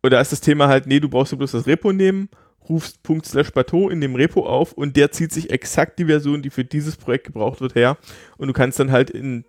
Und 0.03 0.13
da 0.13 0.21
ist 0.21 0.31
das 0.31 0.41
Thema 0.41 0.67
halt, 0.67 0.87
nee, 0.87 0.99
du 0.99 1.09
brauchst 1.09 1.31
du 1.31 1.37
bloß 1.37 1.51
das 1.51 1.67
Repo 1.67 1.91
nehmen, 1.91 2.29
rufst 2.69 3.03
Punkt 3.03 3.25
slash 3.25 3.51
Bateau 3.51 3.89
in 3.89 4.01
dem 4.01 4.15
Repo 4.15 4.45
auf 4.45 4.73
und 4.73 4.95
der 4.95 5.11
zieht 5.11 5.31
sich 5.31 5.49
exakt 5.49 5.99
die 5.99 6.05
Version, 6.05 6.41
die 6.41 6.49
für 6.49 6.63
dieses 6.63 6.95
Projekt 6.95 7.25
gebraucht 7.25 7.61
wird, 7.61 7.75
her. 7.75 7.97
Und 8.37 8.47
du 8.47 8.53
kannst 8.53 8.79
dann 8.79 8.91
halt 8.91 9.09
in 9.09 9.45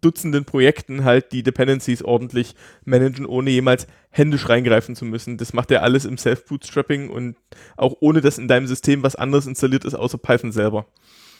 Dutzenden 0.00 0.44
Projekten 0.44 1.04
halt 1.04 1.32
die 1.32 1.42
Dependencies 1.42 2.02
ordentlich 2.02 2.54
managen, 2.84 3.26
ohne 3.26 3.50
jemals 3.50 3.86
händisch 4.10 4.48
reingreifen 4.48 4.96
zu 4.96 5.04
müssen. 5.04 5.36
Das 5.36 5.52
macht 5.52 5.70
er 5.70 5.82
alles 5.82 6.04
im 6.04 6.16
Self-Bootstrapping 6.16 7.10
und 7.10 7.36
auch 7.76 7.96
ohne, 8.00 8.20
dass 8.20 8.38
in 8.38 8.48
deinem 8.48 8.66
System 8.66 9.02
was 9.02 9.16
anderes 9.16 9.46
installiert 9.46 9.84
ist, 9.84 9.94
außer 9.94 10.18
Python 10.18 10.52
selber. 10.52 10.86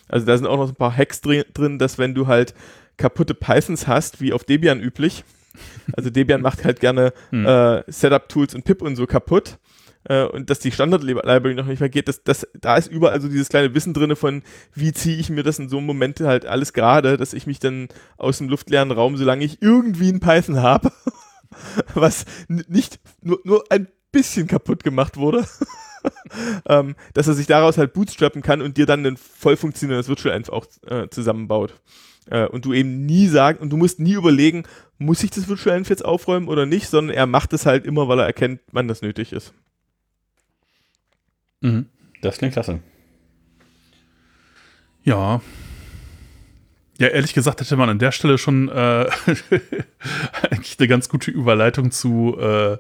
Also 0.09 0.27
da 0.27 0.37
sind 0.37 0.47
auch 0.47 0.57
noch 0.57 0.67
so 0.67 0.73
ein 0.73 0.77
paar 0.77 0.97
Hacks 0.97 1.21
drin, 1.21 1.79
dass 1.79 1.97
wenn 1.99 2.15
du 2.15 2.27
halt 2.27 2.55
kaputte 2.97 3.35
Pythons 3.35 3.87
hast, 3.87 4.21
wie 4.21 4.33
auf 4.33 4.45
Debian 4.45 4.81
üblich, 4.81 5.25
also 5.95 6.11
Debian 6.11 6.43
macht 6.43 6.65
halt 6.65 6.81
gerne 6.81 7.13
Hm. 7.31 7.47
äh, 7.47 7.83
Setup-Tools 7.91 8.55
und 8.55 8.65
Pip 8.65 8.83
und 8.83 8.97
so 8.97 9.07
kaputt, 9.07 9.59
äh, 10.05 10.25
und 10.25 10.51
dass 10.51 10.59
die 10.59 10.73
Standard-Library 10.73 11.55
noch 11.55 11.67
nicht 11.67 11.81
mehr 11.81 11.89
geht, 11.89 12.09
das, 12.09 12.23
das, 12.25 12.47
da 12.55 12.77
ist 12.77 12.91
überall 12.91 13.21
so 13.21 13.29
dieses 13.29 13.49
kleine 13.49 13.75
Wissen 13.75 13.95
drin 13.95 14.17
von, 14.17 14.43
wie 14.75 14.93
ziehe 14.93 15.17
ich 15.17 15.31
mir 15.31 15.43
das 15.43 15.59
in 15.59 15.69
so 15.69 15.79
einem 15.79 15.87
Moment 15.87 16.21
halt 16.21 16.47
alles 16.47 16.73
gerade, 16.73 17.17
dass 17.17 17.33
ich 17.33 17.47
mich 17.47 17.59
dann 17.61 17.89
aus 18.17 18.39
dem 18.39 18.49
luftleeren 18.49 18.91
Raum, 18.91 19.17
solange 19.17 19.45
ich 19.45 19.63
irgendwie 19.63 20.11
ein 20.11 20.21
Python 20.21 20.61
habe, 20.61 20.91
was 21.95 22.25
nicht 22.49 23.01
nur, 23.23 23.41
nur 23.45 23.65
ein 23.71 23.89
bisschen 24.11 24.47
kaputt 24.47 24.83
gemacht 24.83 25.17
wurde, 25.17 25.47
ähm, 26.69 26.97
dass 27.15 27.29
er 27.29 27.35
sich 27.35 27.47
daraus 27.47 27.79
halt 27.79 27.93
bootstrappen 27.93 28.43
kann 28.43 28.61
und 28.61 28.77
dir 28.77 28.87
dann 28.87 29.07
ein 29.07 29.17
voll 29.17 29.57
funktionierendes 29.57 30.09
Virtual 30.09 30.35
Env 30.35 30.51
auch 30.51 30.67
äh, 30.87 31.09
zusammenbaut. 31.09 31.75
Äh, 32.27 32.47
und 32.47 32.65
du 32.65 32.73
eben 32.73 33.07
nie 33.07 33.27
sagen, 33.27 33.59
und 33.59 33.71
du 33.71 33.77
musst 33.77 33.99
nie 33.99 34.13
überlegen, 34.13 34.65
muss 34.99 35.23
ich 35.23 35.31
das 35.31 35.49
Virtual 35.49 35.77
Env 35.77 35.89
jetzt 35.89 36.05
aufräumen 36.05 36.49
oder 36.49 36.67
nicht, 36.67 36.89
sondern 36.89 37.17
er 37.17 37.27
macht 37.27 37.53
es 37.53 37.67
halt 37.67 37.85
immer, 37.85 38.09
weil 38.09 38.21
er 38.21 38.27
erkennt, 38.27 38.61
wann 38.71 38.89
das 38.89 39.03
nötig 39.03 39.33
ist. 39.33 39.53
Mhm. 41.63 41.87
Das 42.21 42.39
klingt 42.39 42.53
klasse. 42.53 42.81
Ja. 45.05 45.41
Ja, 46.99 47.09
ehrlich 47.09 47.35
gesagt 47.35 47.61
hätte 47.61 47.77
man 47.77 47.89
an 47.89 47.99
der 47.99 48.13
Stelle 48.13 48.39
schon 48.39 48.69
äh, 48.69 48.73
eigentlich 50.51 50.79
eine 50.79 50.89
ganz 50.89 51.09
gute 51.09 51.31
Überleitung 51.31 51.91
zu 51.91 52.37
äh, 52.39 52.77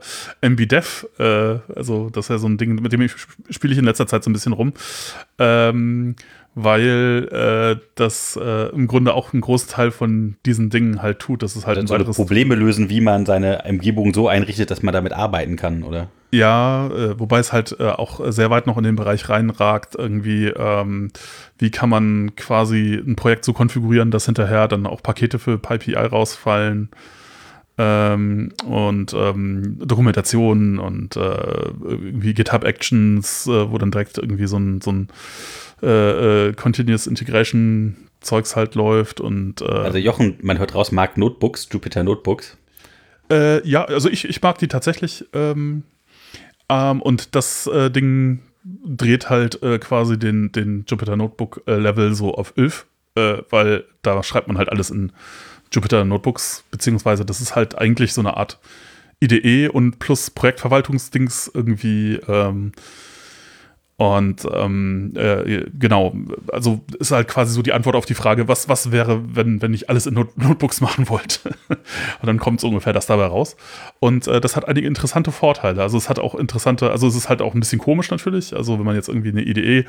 MBDev. 0.49 1.07
Äh, 1.19 1.59
also, 1.75 2.11
das 2.11 2.27
ist 2.27 2.29
ja 2.29 2.39
so 2.39 2.47
ein 2.47 2.59
Ding, 2.59 2.77
mit 2.77 2.93
dem 2.93 3.01
ich 3.01 3.15
spiele 3.51 3.73
ich 3.73 3.79
in 3.79 3.85
letzter 3.85 4.07
Zeit 4.07 4.23
so 4.23 4.31
ein 4.31 4.33
bisschen 4.33 4.53
rum. 4.53 4.75
Ähm, 5.39 6.15
weil 6.55 7.29
äh, 7.33 7.81
das 7.95 8.39
äh, 8.41 8.69
im 8.71 8.87
Grunde 8.87 9.15
auch 9.15 9.33
einen 9.33 9.41
großen 9.41 9.71
Teil 9.71 9.91
von 9.91 10.37
diesen 10.45 10.69
Dingen 10.71 11.01
halt 11.01 11.19
tut. 11.19 11.43
Das 11.43 11.57
ist 11.57 11.67
halt 11.67 11.79
also 11.79 11.95
ein 11.95 12.05
so 12.05 12.13
Probleme 12.13 12.55
lösen, 12.55 12.91
wie 12.91 13.01
man 13.01 13.25
seine 13.25 13.63
Umgebung 13.69 14.13
so 14.13 14.29
einrichtet, 14.29 14.71
dass 14.71 14.83
man 14.83 14.93
damit 14.93 15.13
arbeiten 15.13 15.57
kann, 15.57 15.83
oder? 15.83 16.09
Ja, 16.31 16.89
äh, 16.89 17.19
wobei 17.19 17.39
es 17.39 17.53
halt 17.53 17.77
äh, 17.79 17.89
auch 17.89 18.21
sehr 18.33 18.51
weit 18.51 18.67
noch 18.67 18.79
in 18.79 18.85
den 18.85 18.97
Bereich 18.97 19.29
reinragt, 19.29 19.95
irgendwie, 19.97 20.47
ähm, 20.47 21.11
wie 21.59 21.71
kann 21.71 21.91
man 21.91 22.37
quasi 22.37 22.95
ein 22.95 23.17
Projekt 23.17 23.45
so 23.45 23.53
konfigurieren, 23.53 24.11
dass 24.11 24.27
hinterher 24.27 24.69
dann 24.69 24.87
auch 24.87 25.03
Pakete 25.03 25.39
für 25.39 25.59
PyPI 25.59 25.95
rausfallen 25.95 26.91
ähm, 27.79 28.53
und 28.67 29.15
ähm, 29.15 29.79
Dokumentationen 29.79 30.79
und 30.79 31.17
äh, 31.17 31.21
irgendwie 31.21 32.35
GitHub 32.35 32.65
Actions, 32.65 33.47
äh, 33.47 33.71
wo 33.71 33.79
dann 33.79 33.91
direkt 33.91 34.19
irgendwie 34.19 34.47
so 34.47 34.59
ein, 34.59 34.81
so 34.81 34.93
ein 34.93 35.09
äh, 35.83 36.49
äh, 36.49 36.53
Continuous 36.53 37.07
Integration 37.07 37.97
Zeugs 38.21 38.55
halt 38.55 38.75
läuft 38.75 39.21
und 39.21 39.63
äh, 39.63 39.65
Also 39.65 39.99
Jochen, 39.99 40.39
man 40.43 40.59
hört 40.59 40.75
raus, 40.75 40.93
mag 40.93 41.17
Notebooks, 41.17 41.69
Jupyter 41.73 42.05
Notebooks. 42.05 42.57
Äh, 43.31 43.67
ja, 43.67 43.85
also 43.85 44.09
ich, 44.09 44.29
ich 44.29 44.41
mag 44.43 44.59
die 44.59 44.69
tatsächlich. 44.69 45.25
Ähm, 45.33 45.83
ähm, 46.69 47.03
und 47.03 47.35
das 47.35 47.69
Ding 47.75 48.41
dreht 48.65 49.29
halt 49.29 49.61
quasi 49.81 50.19
den, 50.19 50.53
den 50.53 50.85
Jupyter 50.87 51.17
Notebook 51.17 51.63
Level 51.67 52.15
so 52.15 52.35
auf 52.35 52.53
11, 52.57 52.87
weil 53.51 53.85
da 54.03 54.23
schreibt 54.23 54.47
man 54.47 54.57
halt 54.57 54.69
alles 54.69 54.91
in 54.91 55.11
Jupyter 55.73 56.05
Notebooks, 56.05 56.65
beziehungsweise 56.71 57.25
das 57.25 57.41
ist 57.41 57.57
halt 57.57 57.79
eigentlich 57.79 58.13
so 58.13 58.21
eine 58.21 58.37
Art 58.37 58.59
IDE 59.23 59.69
und 59.69 59.99
plus 59.99 60.31
Projektverwaltungsdings 60.31 61.51
irgendwie 61.55 62.21
ähm, 62.29 62.73
und 64.03 64.45
ähm, 64.53 65.13
äh, 65.15 65.65
genau, 65.79 66.13
also 66.53 66.81
ist 66.99 67.13
halt 67.13 67.29
quasi 67.29 67.55
so 67.55 67.63
die 67.63 67.73
Antwort 67.73 67.95
auf 67.95 68.05
die 68.05 68.15
Frage, 68.15 68.49
was, 68.49 68.69
was 68.69 68.91
wäre, 68.91 69.23
wenn, 69.33 69.63
wenn 69.63 69.73
ich 69.73 69.89
alles 69.89 70.07
in 70.07 70.15
Not 70.15 70.37
Notebooks 70.37 70.81
machen 70.81 71.09
wollte? 71.09 71.51
und 71.69 72.27
dann 72.27 72.41
kommt 72.41 72.61
so 72.61 72.67
ungefähr 72.67 72.93
das 72.93 73.07
dabei 73.07 73.27
raus. 73.27 73.57
Und 74.01 74.27
äh, 74.27 74.41
das 74.41 74.57
hat 74.57 74.67
einige 74.67 74.89
interessante 74.89 75.31
Vorteile. 75.31 75.83
Also 75.83 75.99
es 75.99 76.09
hat 76.09 76.19
auch 76.19 76.35
interessante, 76.35 76.91
also 76.91 77.07
es 77.07 77.15
ist 77.15 77.29
halt 77.29 77.43
auch 77.43 77.55
ein 77.55 77.61
bisschen 77.61 77.79
komisch 77.79 78.11
natürlich. 78.11 78.57
Also 78.57 78.77
wenn 78.77 78.85
man 78.85 78.97
jetzt 78.97 79.09
irgendwie 79.09 79.29
eine 79.29 79.43
IDE 79.43 79.85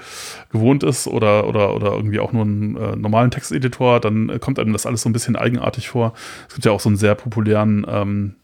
gewohnt 0.51 0.83
ist 0.83 1.07
oder, 1.07 1.47
oder, 1.47 1.75
oder 1.75 1.93
irgendwie 1.93 2.19
auch 2.19 2.33
nur 2.33 2.43
einen 2.43 2.75
äh, 2.75 2.95
normalen 2.95 3.31
Texteditor, 3.31 3.99
dann 3.99 4.39
kommt 4.39 4.59
einem 4.59 4.73
das 4.73 4.85
alles 4.85 5.01
so 5.01 5.09
ein 5.09 5.13
bisschen 5.13 5.35
eigenartig 5.35 5.89
vor. 5.89 6.13
Es 6.47 6.53
gibt 6.53 6.65
ja 6.65 6.71
auch 6.71 6.79
so 6.79 6.89
einen 6.89 6.97
sehr 6.97 7.15
populären 7.15 7.83
ähm, 7.89 8.35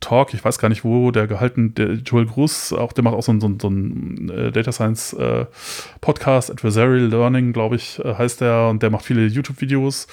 Talk, 0.00 0.34
ich 0.34 0.44
weiß 0.44 0.58
gar 0.58 0.68
nicht, 0.68 0.84
wo 0.84 1.10
der 1.10 1.26
gehalten, 1.26 1.74
der 1.74 1.94
Joel 1.94 2.26
Gruß, 2.26 2.72
auch 2.74 2.92
der 2.92 3.02
macht 3.04 3.14
auch 3.14 3.22
so 3.22 3.32
einen, 3.32 3.40
so 3.40 3.46
einen, 3.46 3.60
so 3.60 3.68
einen 3.68 4.30
äh, 4.30 4.52
Data 4.52 4.72
Science 4.72 5.14
äh, 5.14 5.46
Podcast, 6.00 6.50
Adversarial 6.50 7.06
Learning, 7.06 7.52
glaube 7.52 7.76
ich, 7.76 7.98
äh, 8.04 8.14
heißt 8.14 8.40
der, 8.40 8.68
und 8.68 8.82
der 8.82 8.90
macht 8.90 9.04
viele 9.04 9.26
YouTube-Videos 9.26 10.06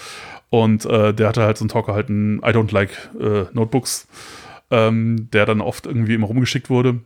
und 0.50 0.86
äh, 0.86 1.14
der 1.14 1.28
hatte 1.28 1.44
halt 1.44 1.58
so 1.58 1.64
einen 1.64 1.70
Talk 1.70 1.88
gehalten, 1.88 2.40
I 2.40 2.50
don't 2.50 2.74
like 2.74 2.92
äh, 3.20 3.46
Notebooks, 3.54 4.08
ähm, 4.72 5.30
der 5.32 5.46
dann 5.46 5.62
oft 5.62 5.86
irgendwie 5.86 6.14
immer 6.14 6.28
rumgeschickt 6.28 6.70
wurde. 6.70 7.02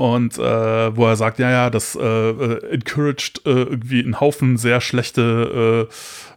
Und 0.00 0.38
äh, 0.38 0.96
wo 0.96 1.06
er 1.06 1.16
sagt, 1.16 1.38
ja, 1.38 1.50
ja, 1.50 1.68
das 1.68 1.94
encouraged 1.94 3.42
irgendwie 3.44 4.02
einen 4.02 4.18
Haufen 4.18 4.56
sehr 4.56 4.80
schlechte 4.80 5.88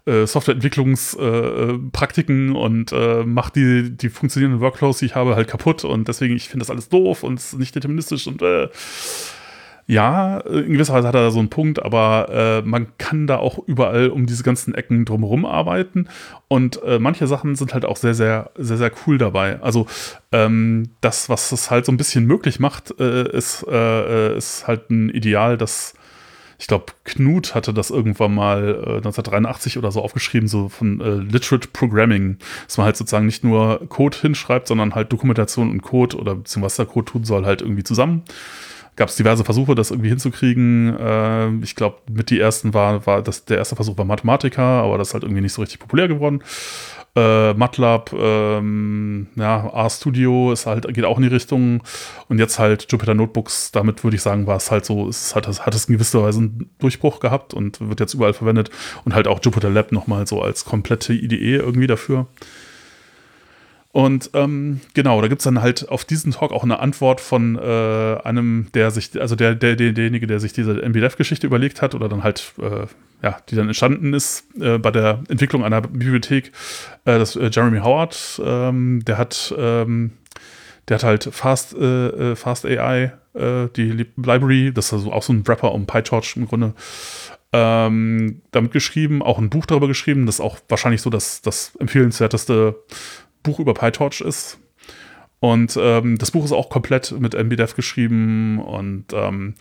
äh, 0.06 0.28
Softwareentwicklungspraktiken 0.28 2.56
äh, 2.56 2.58
und 2.58 2.92
äh, 2.92 3.24
macht 3.24 3.56
die, 3.56 3.96
die 3.96 4.10
funktionierenden 4.10 4.60
Workflows, 4.60 4.98
die 4.98 5.06
ich 5.06 5.16
habe, 5.16 5.38
halt 5.38 5.48
kaputt. 5.48 5.86
Und 5.86 6.10
deswegen, 6.10 6.36
ich 6.36 6.50
finde 6.50 6.66
das 6.66 6.70
alles 6.70 6.90
doof 6.90 7.24
und 7.24 7.42
nicht 7.58 7.74
deterministisch 7.74 8.28
und 8.28 8.42
äh, 8.42 8.68
ja, 9.86 10.40
in 10.40 10.74
gewisser 10.74 10.94
Weise 10.94 11.08
hat 11.08 11.16
er 11.16 11.24
da 11.24 11.32
so 11.32 11.40
einen 11.40 11.50
Punkt, 11.50 11.84
aber 11.84 12.30
äh, 12.30 12.68
man 12.68 12.98
kann 12.98 13.28
da 13.28 13.38
auch 13.38 13.60
überall 13.68 14.10
um 14.10 14.26
diese 14.26 14.44
ganzen 14.44 14.74
Ecken 14.74 15.04
drumherum 15.04 15.46
arbeiten 15.46 16.08
und 16.48 16.82
äh, 16.84 17.00
manche 17.00 17.28
Sachen 17.28 17.56
sind 17.56 17.74
halt 17.74 17.84
auch 17.84 17.98
sehr, 17.98 18.14
sehr, 18.14 18.52
sehr, 18.58 18.78
sehr 18.78 18.92
cool 19.06 19.18
dabei. 19.18 19.62
Also 19.62 19.88
ähm, 20.32 20.90
das, 21.02 21.28
was 21.28 21.52
es 21.52 21.70
halt 21.70 21.86
so 21.86 21.92
ein 21.92 21.98
bisschen 21.98 22.26
möglich 22.26 22.60
macht, 22.60 22.98
äh, 23.00 23.30
ist, 23.30 23.66
äh, 23.70 24.38
ist 24.38 24.68
halt 24.68 24.90
ein 24.90 25.10
Ideal, 25.10 25.58
das 25.58 25.96
ich 26.64 26.68
glaube, 26.68 26.86
Knut 27.04 27.56
hatte 27.56 27.74
das 27.74 27.90
irgendwann 27.90 28.34
mal 28.34 28.70
äh, 28.70 28.98
1983 28.98 29.78
oder 29.78 29.92
so 29.92 30.02
aufgeschrieben, 30.02 30.48
so 30.48 30.70
von 30.70 31.02
äh, 31.02 31.16
Literate 31.16 31.68
Programming, 31.74 32.38
dass 32.68 32.78
man 32.78 32.86
halt 32.86 32.96
sozusagen 32.96 33.26
nicht 33.26 33.44
nur 33.44 33.82
Code 33.90 34.18
hinschreibt, 34.18 34.70
sondern 34.70 34.96
halt 34.96 35.12
Dokumentation 35.12 35.70
und 35.70 35.82
Code 35.82 36.16
oder 36.16 36.36
beziehungsweise 36.36 36.86
der 36.86 36.94
Code 36.94 37.12
tun 37.12 37.26
soll, 37.26 37.46
halt 37.46 37.62
irgendwie 37.62 37.84
zusammen. 37.84 38.24
Gab 38.96 39.10
es 39.10 39.16
diverse 39.16 39.44
Versuche, 39.44 39.76
das 39.76 39.92
irgendwie 39.92 40.10
hinzukriegen. 40.10 40.96
Äh, 40.98 41.50
ich 41.64 41.76
glaube, 41.76 41.98
mit 42.12 42.30
die 42.30 42.40
ersten 42.40 42.74
war, 42.74 43.06
war 43.08 43.22
das, 43.22 43.46
der 43.46 43.58
erste 43.58 43.76
Versuch 43.76 43.98
war 43.98 44.06
Mathematiker, 44.06 44.62
aber 44.62 44.98
das 44.98 45.10
ist 45.10 45.14
halt 45.14 45.24
irgendwie 45.24 45.42
nicht 45.42 45.54
so 45.54 45.62
richtig 45.62 45.80
populär 45.80 46.08
geworden. 46.08 46.44
Äh, 47.16 47.54
MATLAB, 47.54 48.12
ähm, 48.14 49.28
ja, 49.36 49.68
RStudio 49.68 50.52
ist 50.52 50.66
halt, 50.66 50.92
geht 50.94 51.06
auch 51.06 51.18
in 51.18 51.24
die 51.24 51.30
Richtung. 51.30 51.84
Und 52.28 52.40
jetzt 52.40 52.58
halt 52.58 52.92
Jupyter 52.92 53.14
Notebooks, 53.14 53.72
damit 53.72 54.04
würde 54.04 54.16
ich 54.16 54.24
sagen, 54.24 54.48
war 54.48 54.58
es 54.58 54.72
halt 54.72 54.86
so, 54.86 55.08
es 55.08 55.36
hat, 55.36 55.48
hat 55.48 55.76
es 55.76 55.86
in 55.86 55.94
gewisser 55.94 56.24
Weise 56.24 56.40
einen 56.40 56.70
Durchbruch 56.80 57.20
gehabt 57.20 57.54
und 57.54 57.88
wird 57.88 58.00
jetzt 58.00 58.16
überall 58.16 58.34
verwendet. 58.34 58.72
Und 59.06 59.14
halt 59.14 59.28
auch 59.28 59.40
Jupyter 59.44 59.70
Lab 59.70 59.92
nochmal 59.92 60.26
so 60.26 60.42
als 60.42 60.66
komplette 60.66 61.14
IDE 61.14 61.58
irgendwie 61.58 61.88
dafür. 61.88 62.28
Und 63.94 64.32
ähm, 64.34 64.82
genau, 64.96 65.22
da 65.22 65.28
gibt 65.28 65.42
es 65.42 65.44
dann 65.44 65.62
halt 65.62 65.88
auf 65.88 66.04
diesen 66.04 66.32
Talk 66.32 66.52
auch 66.52 66.64
eine 66.64 66.80
Antwort 66.80 67.22
von 67.22 67.56
äh, 67.56 68.18
einem, 68.24 68.70
der 68.74 68.90
sich, 68.90 69.22
also 69.22 69.36
der, 69.36 69.54
der, 69.54 69.76
der, 69.76 69.92
derjenige, 69.92 70.26
der 70.26 70.40
sich 70.40 70.52
diese 70.52 70.82
MBDF-Geschichte 70.82 71.46
überlegt 71.46 71.84
hat 71.84 71.94
oder 71.94 72.10
dann 72.10 72.24
halt, 72.24 72.54
äh, 72.60 72.88
ja, 73.22 73.38
die 73.48 73.56
dann 73.56 73.68
entstanden 73.68 74.16
ist 74.16 74.46
äh, 74.60 74.80
bei 74.80 74.90
der 74.90 75.20
Entwicklung 75.30 75.64
einer 75.64 75.82
Bibliothek, 75.82 76.48
äh, 77.06 77.20
das 77.20 77.36
äh, 77.36 77.52
Jeremy 77.54 77.82
Howard, 77.82 78.42
ähm, 78.44 79.06
der 79.06 79.20
hat, 79.20 79.54
ähm, 79.56 80.14
der 80.88 80.96
hat 80.96 81.04
halt 81.04 81.30
Fast, 81.32 81.76
äh, 81.76 82.36
Fast 82.36 82.66
AI, 82.66 83.14
die 83.36 84.06
Library, 84.16 84.72
das 84.72 84.88
ist 84.88 84.94
also 84.94 85.12
auch 85.12 85.24
so 85.24 85.34
ein 85.34 85.48
Wrapper 85.48 85.72
um 85.72 85.88
PyTorch 85.88 86.36
im 86.38 86.48
Grunde, 86.48 86.76
ähm, 87.52 88.42
damit 88.52 88.72
geschrieben, 88.72 89.24
auch 89.24 89.40
ein 89.40 89.50
Buch 89.50 89.66
darüber 89.66 89.88
geschrieben, 89.88 90.28
das 90.28 90.36
ist 90.36 90.42
auch 90.42 90.60
wahrscheinlich 90.70 91.02
so 91.02 91.10
das, 91.10 91.42
das 91.42 91.76
empfehlenswerteste 91.78 92.76
Buch 93.44 93.60
über 93.60 93.74
PyTorch 93.74 94.22
ist. 94.22 94.60
Und 95.40 95.78
ähm, 95.80 96.18
das 96.18 96.32
Buch 96.32 96.46
ist 96.46 96.54
auch 96.54 96.70
komplett 96.70 97.12
mit 97.20 97.34
MBDev 97.34 97.76
geschrieben 97.76 98.60
und 98.60 99.08
ähm, 99.14 99.56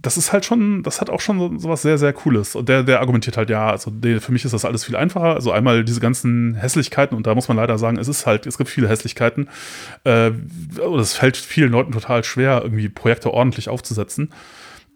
das 0.00 0.16
ist 0.16 0.32
halt 0.32 0.44
schon, 0.44 0.84
das 0.84 1.00
hat 1.00 1.10
auch 1.10 1.20
schon 1.20 1.58
so, 1.58 1.68
was 1.68 1.82
sehr, 1.82 1.98
sehr 1.98 2.12
Cooles. 2.12 2.54
Und 2.54 2.68
der, 2.68 2.84
der 2.84 3.00
argumentiert 3.00 3.36
halt, 3.36 3.50
ja, 3.50 3.68
also 3.68 3.90
der, 3.90 4.20
für 4.20 4.30
mich 4.30 4.44
ist 4.44 4.54
das 4.54 4.64
alles 4.64 4.84
viel 4.84 4.94
einfacher. 4.94 5.34
Also 5.34 5.50
einmal 5.50 5.82
diese 5.82 5.98
ganzen 5.98 6.54
Hässlichkeiten, 6.54 7.16
und 7.16 7.26
da 7.26 7.34
muss 7.34 7.48
man 7.48 7.56
leider 7.56 7.78
sagen, 7.78 7.98
es 7.98 8.06
ist 8.06 8.24
halt, 8.24 8.46
es 8.46 8.58
gibt 8.58 8.70
viele 8.70 8.88
Hässlichkeiten. 8.88 9.48
Äh, 10.04 10.30
es 11.00 11.14
fällt 11.14 11.36
vielen 11.36 11.72
Leuten 11.72 11.90
total 11.90 12.22
schwer, 12.22 12.60
irgendwie 12.62 12.88
Projekte 12.88 13.34
ordentlich 13.34 13.68
aufzusetzen 13.68 14.30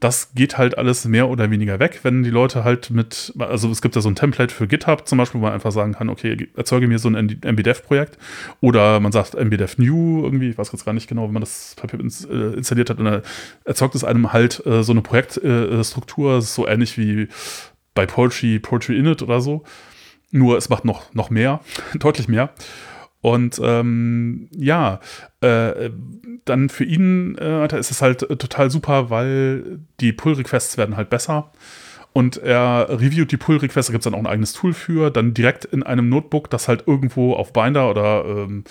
das 0.02 0.34
geht 0.34 0.58
halt 0.58 0.76
alles 0.78 1.04
mehr 1.04 1.28
oder 1.28 1.50
weniger 1.50 1.78
weg, 1.78 2.00
wenn 2.02 2.24
die 2.24 2.30
Leute 2.30 2.64
halt 2.64 2.90
mit, 2.90 3.32
also 3.38 3.70
es 3.70 3.80
gibt 3.82 3.94
ja 3.94 4.00
so 4.00 4.08
ein 4.08 4.16
Template 4.16 4.52
für 4.52 4.66
GitHub 4.66 5.06
zum 5.06 5.18
Beispiel, 5.18 5.40
wo 5.40 5.44
man 5.44 5.52
einfach 5.52 5.70
sagen 5.70 5.92
kann, 5.92 6.08
okay, 6.08 6.48
erzeuge 6.56 6.88
mir 6.88 6.98
so 6.98 7.08
ein 7.08 7.40
MBDev-Projekt 7.44 8.18
oder 8.60 8.98
man 8.98 9.12
sagt 9.12 9.34
MBDev 9.34 9.80
New 9.80 10.24
irgendwie, 10.24 10.50
ich 10.50 10.58
weiß 10.58 10.72
jetzt 10.72 10.84
gar 10.84 10.92
nicht 10.92 11.08
genau, 11.08 11.28
wie 11.28 11.32
man 11.32 11.40
das 11.40 11.76
Papier 11.76 12.00
äh, 12.00 12.56
installiert 12.56 12.90
hat 12.90 12.98
dann 12.98 13.22
erzeugt 13.64 13.94
es 13.94 14.02
einem 14.02 14.32
halt 14.32 14.66
äh, 14.66 14.82
so 14.82 14.90
eine 14.90 15.02
Projektstruktur, 15.02 16.38
äh, 16.38 16.42
so 16.42 16.66
ähnlich 16.66 16.98
wie 16.98 17.28
bei 17.94 18.04
Poetry, 18.04 18.58
Poetry 18.58 18.98
Init 18.98 19.22
oder 19.22 19.40
so. 19.40 19.62
Nur 20.32 20.56
es 20.56 20.68
macht 20.68 20.84
noch, 20.84 21.14
noch 21.14 21.30
mehr, 21.30 21.60
deutlich 21.94 22.26
mehr. 22.26 22.50
Und 23.22 23.60
ähm, 23.62 24.48
ja, 24.50 25.00
äh, 25.40 25.90
dann 26.44 26.68
für 26.68 26.84
ihn 26.84 27.38
äh, 27.38 27.78
ist 27.78 27.92
es 27.92 28.02
halt 28.02 28.28
äh, 28.28 28.36
total 28.36 28.70
super, 28.70 29.10
weil 29.10 29.78
die 30.00 30.12
Pull-Requests 30.12 30.76
werden 30.76 30.96
halt 30.96 31.08
besser. 31.08 31.52
Und 32.12 32.36
er 32.36 32.88
reviewt 32.90 33.32
die 33.32 33.38
Pull-Requests, 33.38 33.86
da 33.86 33.92
gibt 33.92 34.02
es 34.02 34.10
dann 34.10 34.14
auch 34.14 34.18
ein 34.18 34.26
eigenes 34.26 34.52
Tool 34.52 34.74
für, 34.74 35.10
dann 35.10 35.32
direkt 35.32 35.64
in 35.64 35.82
einem 35.82 36.10
Notebook, 36.10 36.50
das 36.50 36.68
halt 36.68 36.84
irgendwo 36.86 37.34
auf 37.34 37.54
Binder 37.54 37.88
oder 37.88 38.24
ähm, 38.26 38.64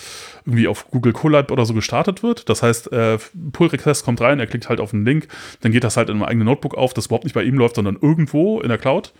irgendwie 0.46 0.68
auf 0.68 0.92
Google 0.92 1.14
Colab 1.14 1.50
oder 1.50 1.66
so 1.66 1.74
gestartet 1.74 2.22
wird. 2.22 2.50
Das 2.50 2.62
heißt, 2.62 2.92
äh, 2.92 3.18
Pull-Request 3.54 4.06
kommt 4.06 4.22
rein, 4.22 4.40
er 4.40 4.48
klickt 4.48 4.70
halt 4.70 4.80
auf 4.80 4.94
einen 4.94 5.06
Link, 5.06 5.28
dann 5.62 5.72
geht 5.72 5.84
das 5.84 5.98
halt 5.98 6.10
in 6.10 6.18
einem 6.18 6.24
eigenen 6.24 6.46
Notebook 6.46 6.76
auf, 6.76 6.94
das 6.94 7.08
überhaupt 7.08 7.24
nicht 7.24 7.34
bei 7.34 7.44
ihm 7.44 7.56
läuft, 7.56 7.78
sondern 7.78 7.98
irgendwo 8.00 8.60
in 8.60 8.70
der 8.70 8.78
Cloud. 8.78 9.14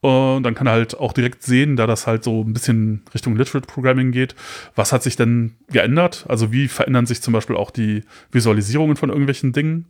Und 0.00 0.42
dann 0.42 0.54
kann 0.54 0.66
er 0.66 0.74
halt 0.74 0.98
auch 0.98 1.12
direkt 1.12 1.42
sehen, 1.42 1.76
da 1.76 1.86
das 1.86 2.06
halt 2.06 2.22
so 2.22 2.42
ein 2.42 2.52
bisschen 2.52 3.02
Richtung 3.14 3.34
Literate 3.36 3.66
Programming 3.66 4.12
geht, 4.12 4.34
was 4.74 4.92
hat 4.92 5.02
sich 5.02 5.16
denn 5.16 5.56
geändert? 5.68 6.26
Also 6.28 6.52
wie 6.52 6.68
verändern 6.68 7.06
sich 7.06 7.22
zum 7.22 7.32
Beispiel 7.32 7.56
auch 7.56 7.70
die 7.70 8.04
Visualisierungen 8.30 8.96
von 8.96 9.08
irgendwelchen 9.08 9.52
Dingen? 9.52 9.86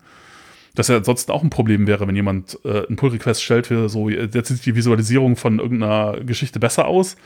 Das 0.75 0.89
ja 0.89 0.97
ansonsten 0.97 1.33
auch 1.33 1.43
ein 1.43 1.51
Problem 1.51 1.87
wäre, 1.87 2.07
wenn 2.07 2.15
jemand 2.15 2.59
äh, 2.65 2.87
einen 2.87 2.97
Pull-Request 2.97 3.43
stellt 3.43 3.67
für 3.67 3.89
so, 3.89 4.09
jetzt 4.09 4.49
sieht 4.49 4.67
die 4.67 4.77
Visualisierung 4.77 5.37
von 5.37 5.59
irgendeiner 5.59 6.19
Geschichte 6.25 6.61
besser 6.61 6.87
aus. 6.87 7.17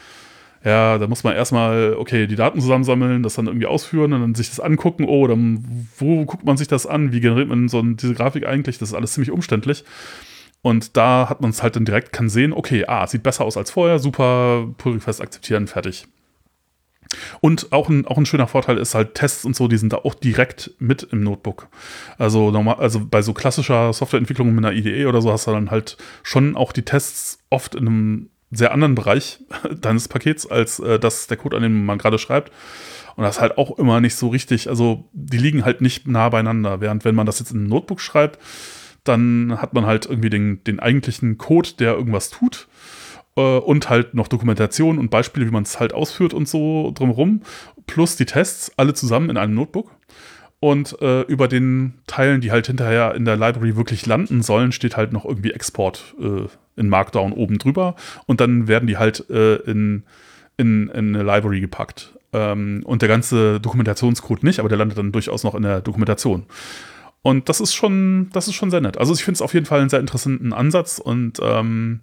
Ja, 0.64 0.98
da 0.98 1.06
muss 1.06 1.24
man 1.24 1.34
erstmal, 1.34 1.94
okay, 1.94 2.26
die 2.26 2.36
Daten 2.36 2.60
zusammensammeln, 2.60 3.22
das 3.22 3.34
dann 3.34 3.46
irgendwie 3.46 3.66
ausführen 3.66 4.12
und 4.12 4.20
dann 4.20 4.34
sich 4.34 4.50
das 4.50 4.60
angucken. 4.60 5.04
Oh, 5.04 5.26
dann, 5.26 5.88
wo 5.96 6.24
guckt 6.26 6.44
man 6.44 6.58
sich 6.58 6.68
das 6.68 6.86
an? 6.86 7.12
Wie 7.12 7.20
generiert 7.20 7.48
man 7.48 7.68
so 7.68 7.82
diese 7.82 8.14
Grafik 8.14 8.46
eigentlich? 8.46 8.78
Das 8.78 8.90
ist 8.90 8.94
alles 8.94 9.12
ziemlich 9.12 9.30
umständlich. 9.30 9.84
Und 10.62 10.96
da 10.96 11.28
hat 11.28 11.40
man 11.40 11.50
es 11.50 11.62
halt 11.62 11.76
dann 11.76 11.84
direkt, 11.84 12.12
kann 12.12 12.28
sehen, 12.28 12.52
okay, 12.52 12.84
ah, 12.86 13.06
sieht 13.06 13.22
besser 13.22 13.44
aus 13.44 13.56
als 13.56 13.70
vorher, 13.70 13.98
super, 13.98 14.66
Pull 14.76 14.94
Request 14.94 15.22
akzeptieren, 15.22 15.66
fertig. 15.66 16.06
Und 17.40 17.72
auch 17.72 17.88
ein, 17.88 18.06
auch 18.06 18.18
ein 18.18 18.26
schöner 18.26 18.46
Vorteil 18.46 18.78
ist 18.78 18.94
halt 18.94 19.14
Tests 19.14 19.44
und 19.44 19.56
so, 19.56 19.66
die 19.66 19.78
sind 19.78 19.92
da 19.92 19.98
auch 19.98 20.14
direkt 20.14 20.72
mit 20.78 21.02
im 21.10 21.22
Notebook. 21.22 21.68
Also 22.18 22.50
normal, 22.50 22.76
also 22.76 23.04
bei 23.04 23.22
so 23.22 23.32
klassischer 23.32 23.92
Softwareentwicklung 23.92 24.54
mit 24.54 24.64
einer 24.64 24.76
IDE 24.76 25.06
oder 25.06 25.20
so 25.20 25.32
hast 25.32 25.46
du 25.46 25.50
dann 25.50 25.70
halt 25.70 25.96
schon 26.22 26.56
auch 26.56 26.72
die 26.72 26.84
Tests 26.84 27.40
oft 27.50 27.74
in 27.74 27.86
einem 27.86 28.30
sehr 28.52 28.72
anderen 28.72 28.94
Bereich 28.94 29.40
deines 29.80 30.08
Pakets 30.08 30.46
als 30.46 30.78
äh, 30.78 30.98
das 30.98 31.26
der 31.26 31.36
Code, 31.36 31.56
an 31.56 31.62
dem 31.62 31.84
man 31.84 31.98
gerade 31.98 32.18
schreibt. 32.18 32.52
Und 33.16 33.24
das 33.24 33.36
ist 33.36 33.40
halt 33.42 33.58
auch 33.58 33.76
immer 33.78 34.00
nicht 34.00 34.14
so 34.14 34.28
richtig, 34.28 34.68
also 34.68 35.08
die 35.12 35.36
liegen 35.36 35.64
halt 35.64 35.80
nicht 35.80 36.06
nah 36.06 36.28
beieinander. 36.28 36.80
Während 36.80 37.04
wenn 37.04 37.14
man 37.14 37.26
das 37.26 37.40
jetzt 37.40 37.50
in 37.50 37.58
einem 37.58 37.68
Notebook 37.68 38.00
schreibt, 38.00 38.38
dann 39.04 39.58
hat 39.60 39.74
man 39.74 39.86
halt 39.86 40.06
irgendwie 40.06 40.30
den, 40.30 40.62
den 40.64 40.80
eigentlichen 40.80 41.38
Code, 41.38 41.70
der 41.78 41.94
irgendwas 41.94 42.30
tut 42.30 42.68
äh, 43.36 43.40
und 43.40 43.88
halt 43.88 44.14
noch 44.14 44.28
Dokumentation 44.28 44.98
und 44.98 45.10
Beispiele, 45.10 45.46
wie 45.46 45.50
man 45.50 45.62
es 45.62 45.80
halt 45.80 45.92
ausführt 45.94 46.34
und 46.34 46.48
so 46.48 46.92
drumherum, 46.94 47.42
plus 47.86 48.16
die 48.16 48.26
Tests, 48.26 48.72
alle 48.76 48.94
zusammen 48.94 49.30
in 49.30 49.36
einem 49.36 49.54
Notebook. 49.54 49.90
Und 50.62 51.00
äh, 51.00 51.22
über 51.22 51.48
den 51.48 51.94
Teilen, 52.06 52.42
die 52.42 52.50
halt 52.52 52.66
hinterher 52.66 53.14
in 53.14 53.24
der 53.24 53.36
Library 53.36 53.76
wirklich 53.76 54.04
landen 54.04 54.42
sollen, 54.42 54.72
steht 54.72 54.94
halt 54.94 55.10
noch 55.10 55.24
irgendwie 55.24 55.52
Export 55.52 56.14
äh, 56.20 56.48
in 56.76 56.90
Markdown 56.90 57.32
oben 57.32 57.56
drüber. 57.56 57.96
Und 58.26 58.42
dann 58.42 58.68
werden 58.68 58.86
die 58.86 58.98
halt 58.98 59.24
äh, 59.30 59.56
in, 59.56 60.02
in, 60.58 60.88
in 60.88 61.16
eine 61.16 61.22
Library 61.22 61.60
gepackt. 61.60 62.12
Ähm, 62.34 62.82
und 62.84 63.00
der 63.00 63.08
ganze 63.08 63.58
Dokumentationscode 63.58 64.42
nicht, 64.42 64.60
aber 64.60 64.68
der 64.68 64.76
landet 64.76 64.98
dann 64.98 65.12
durchaus 65.12 65.44
noch 65.44 65.54
in 65.54 65.62
der 65.62 65.80
Dokumentation. 65.80 66.44
Und 67.22 67.48
das 67.48 67.60
ist 67.60 67.74
schon, 67.74 68.30
das 68.32 68.48
ist 68.48 68.54
schon 68.54 68.70
sehr 68.70 68.80
nett. 68.80 68.96
Also 68.98 69.12
ich 69.12 69.24
finde 69.24 69.36
es 69.36 69.42
auf 69.42 69.52
jeden 69.52 69.66
Fall 69.66 69.80
einen 69.80 69.90
sehr 69.90 70.00
interessanten 70.00 70.52
Ansatz 70.52 70.98
und 70.98 71.38
ähm, 71.42 72.00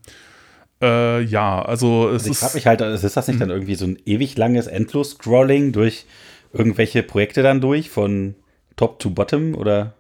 äh, 0.82 1.24
ja, 1.24 1.62
also 1.62 2.10
es 2.10 2.24
also 2.24 2.32
ich 2.32 2.38
frage 2.38 2.56
mich 2.56 2.68
halt, 2.68 2.82
ist 2.82 3.18
das 3.18 3.28
nicht 3.28 3.42
dann 3.42 3.50
irgendwie 3.50 3.76
so 3.76 3.86
ein 3.86 3.98
ewig 4.06 4.38
langes 4.38 4.68
Endlos-Scrolling 4.68 5.72
durch 5.72 6.06
irgendwelche 6.54 7.02
Projekte 7.02 7.42
dann 7.42 7.62
durch, 7.62 7.90
von 7.90 8.36
Top 8.76 9.00
to 9.00 9.10
Bottom 9.10 9.56
oder? 9.56 9.96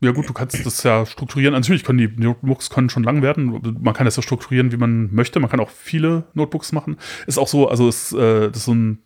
Ja 0.00 0.12
gut, 0.12 0.28
du 0.28 0.34
kannst 0.34 0.64
das 0.66 0.82
ja 0.82 1.06
strukturieren. 1.06 1.54
Natürlich 1.54 1.82
können 1.82 1.98
die 1.98 2.08
Notebooks 2.08 2.68
können 2.68 2.90
schon 2.90 3.04
lang 3.04 3.22
werden. 3.22 3.78
Man 3.80 3.94
kann 3.94 4.04
das 4.04 4.16
ja 4.16 4.22
strukturieren, 4.22 4.70
wie 4.70 4.76
man 4.76 5.12
möchte. 5.14 5.40
Man 5.40 5.48
kann 5.48 5.60
auch 5.60 5.70
viele 5.70 6.24
Notebooks 6.34 6.72
machen. 6.72 6.98
Ist 7.26 7.38
auch 7.38 7.48
so, 7.48 7.68
also 7.68 7.88
ist, 7.88 8.12
äh, 8.12 8.48
das 8.48 8.58
ist 8.58 8.64
so 8.66 8.74
ein 8.74 8.98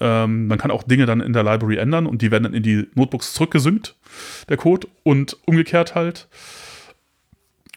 ähm, 0.00 0.46
man 0.46 0.58
kann 0.58 0.70
auch 0.70 0.82
Dinge 0.82 1.06
dann 1.06 1.20
in 1.20 1.32
der 1.32 1.42
Library 1.42 1.76
ändern 1.76 2.06
und 2.06 2.22
die 2.22 2.30
werden 2.30 2.44
dann 2.44 2.54
in 2.54 2.62
die 2.62 2.88
Notebooks 2.94 3.34
zurückgesynkt, 3.34 3.96
der 4.48 4.56
Code, 4.56 4.88
und 5.02 5.36
umgekehrt 5.46 5.94
halt. 5.94 6.28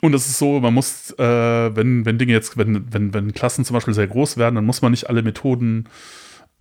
Und 0.01 0.13
es 0.13 0.27
ist 0.27 0.37
so, 0.37 0.59
man 0.59 0.73
muss, 0.73 1.11
äh, 1.17 1.75
wenn, 1.75 2.05
wenn 2.05 2.17
Dinge 2.17 2.33
jetzt, 2.33 2.57
wenn, 2.57 2.91
wenn, 2.93 3.13
wenn 3.13 3.33
Klassen 3.33 3.63
zum 3.63 3.73
Beispiel 3.75 3.93
sehr 3.93 4.07
groß 4.07 4.37
werden, 4.37 4.55
dann 4.55 4.65
muss 4.65 4.81
man 4.81 4.91
nicht 4.91 5.09
alle 5.09 5.21
Methoden 5.21 5.85
äh, 5.85 5.89